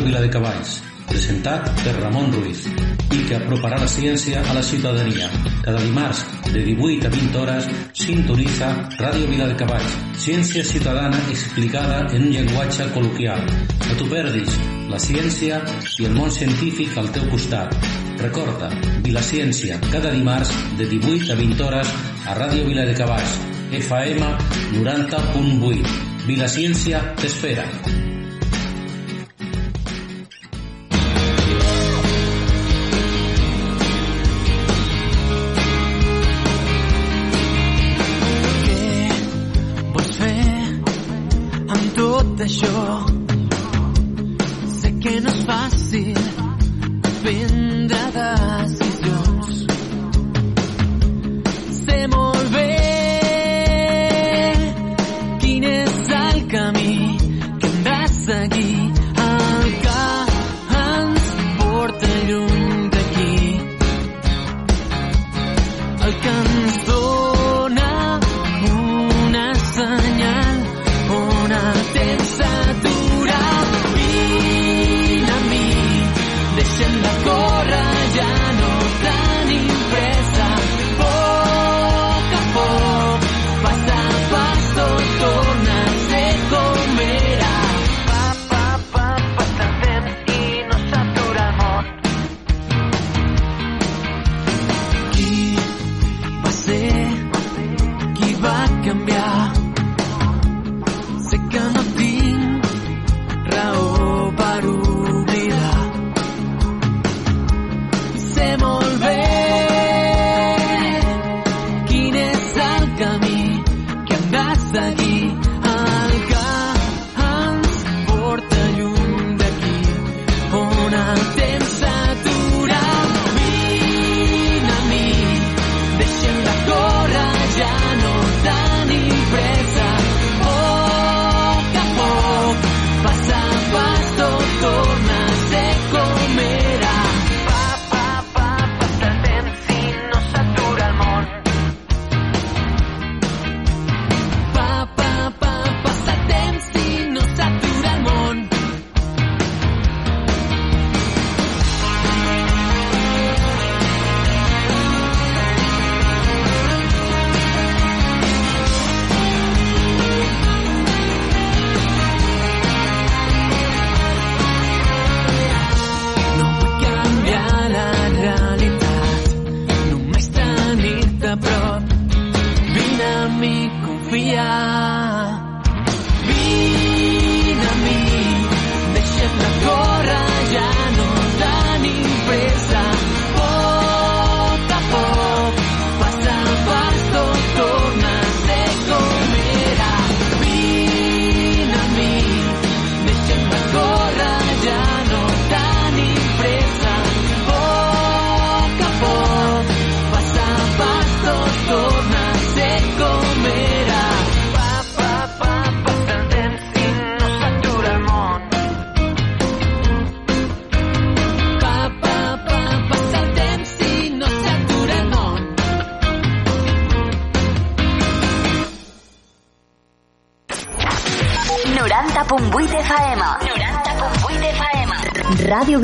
Viladecavalls, 0.05 0.79
presentat 1.09 1.67
per 1.81 1.95
Ramon 1.97 2.31
Ruiz 2.33 2.65
i 2.65 3.23
que 3.27 3.37
aproparà 3.37 3.79
la 3.81 3.89
ciència 3.89 4.41
a 4.41 4.53
la 4.55 4.63
ciutadania. 4.63 5.29
Cada 5.65 5.81
dimarts, 5.81 6.23
de 6.51 6.63
18 6.67 7.07
a 7.07 7.11
20 7.13 7.41
hores, 7.41 7.67
sintonitza 7.93 8.69
Ràdio 8.99 9.27
Vila 9.29 9.49
de 9.49 9.79
ciència 10.25 10.63
ciutadana 10.63 11.17
explicada 11.29 12.05
en 12.13 12.27
un 12.27 12.31
llenguatge 12.33 12.87
col·loquial. 12.93 13.41
No 13.87 13.97
t'ho 13.97 14.07
perdis, 14.09 14.55
la 14.89 14.99
ciència 15.01 15.59
i 15.99 16.05
el 16.05 16.15
món 16.15 16.31
científic 16.31 16.97
al 16.97 17.11
teu 17.11 17.27
costat. 17.33 17.75
Recorda, 18.21 18.69
Vilaciencia, 19.03 19.79
cada 19.91 20.11
dimarts, 20.11 20.53
de 20.77 20.87
18 20.87 21.33
a 21.33 21.35
20 21.35 21.63
hores, 21.67 21.93
a 22.25 22.37
Ràdio 22.39 22.65
Vila 22.69 22.85
de 22.85 22.95
90.8. 22.95 23.53
FM 23.75 24.21
90.8. 24.79 25.95
Vilaciencia 26.25 27.01
t'espera. 27.19 27.65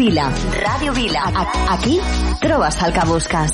Vila. 0.02 0.32
Ràdio 0.64 0.94
Vila. 0.98 1.28
Aquí 1.70 2.00
trobes 2.42 2.82
el 2.82 2.94
que 2.96 3.06
busques. 3.06 3.51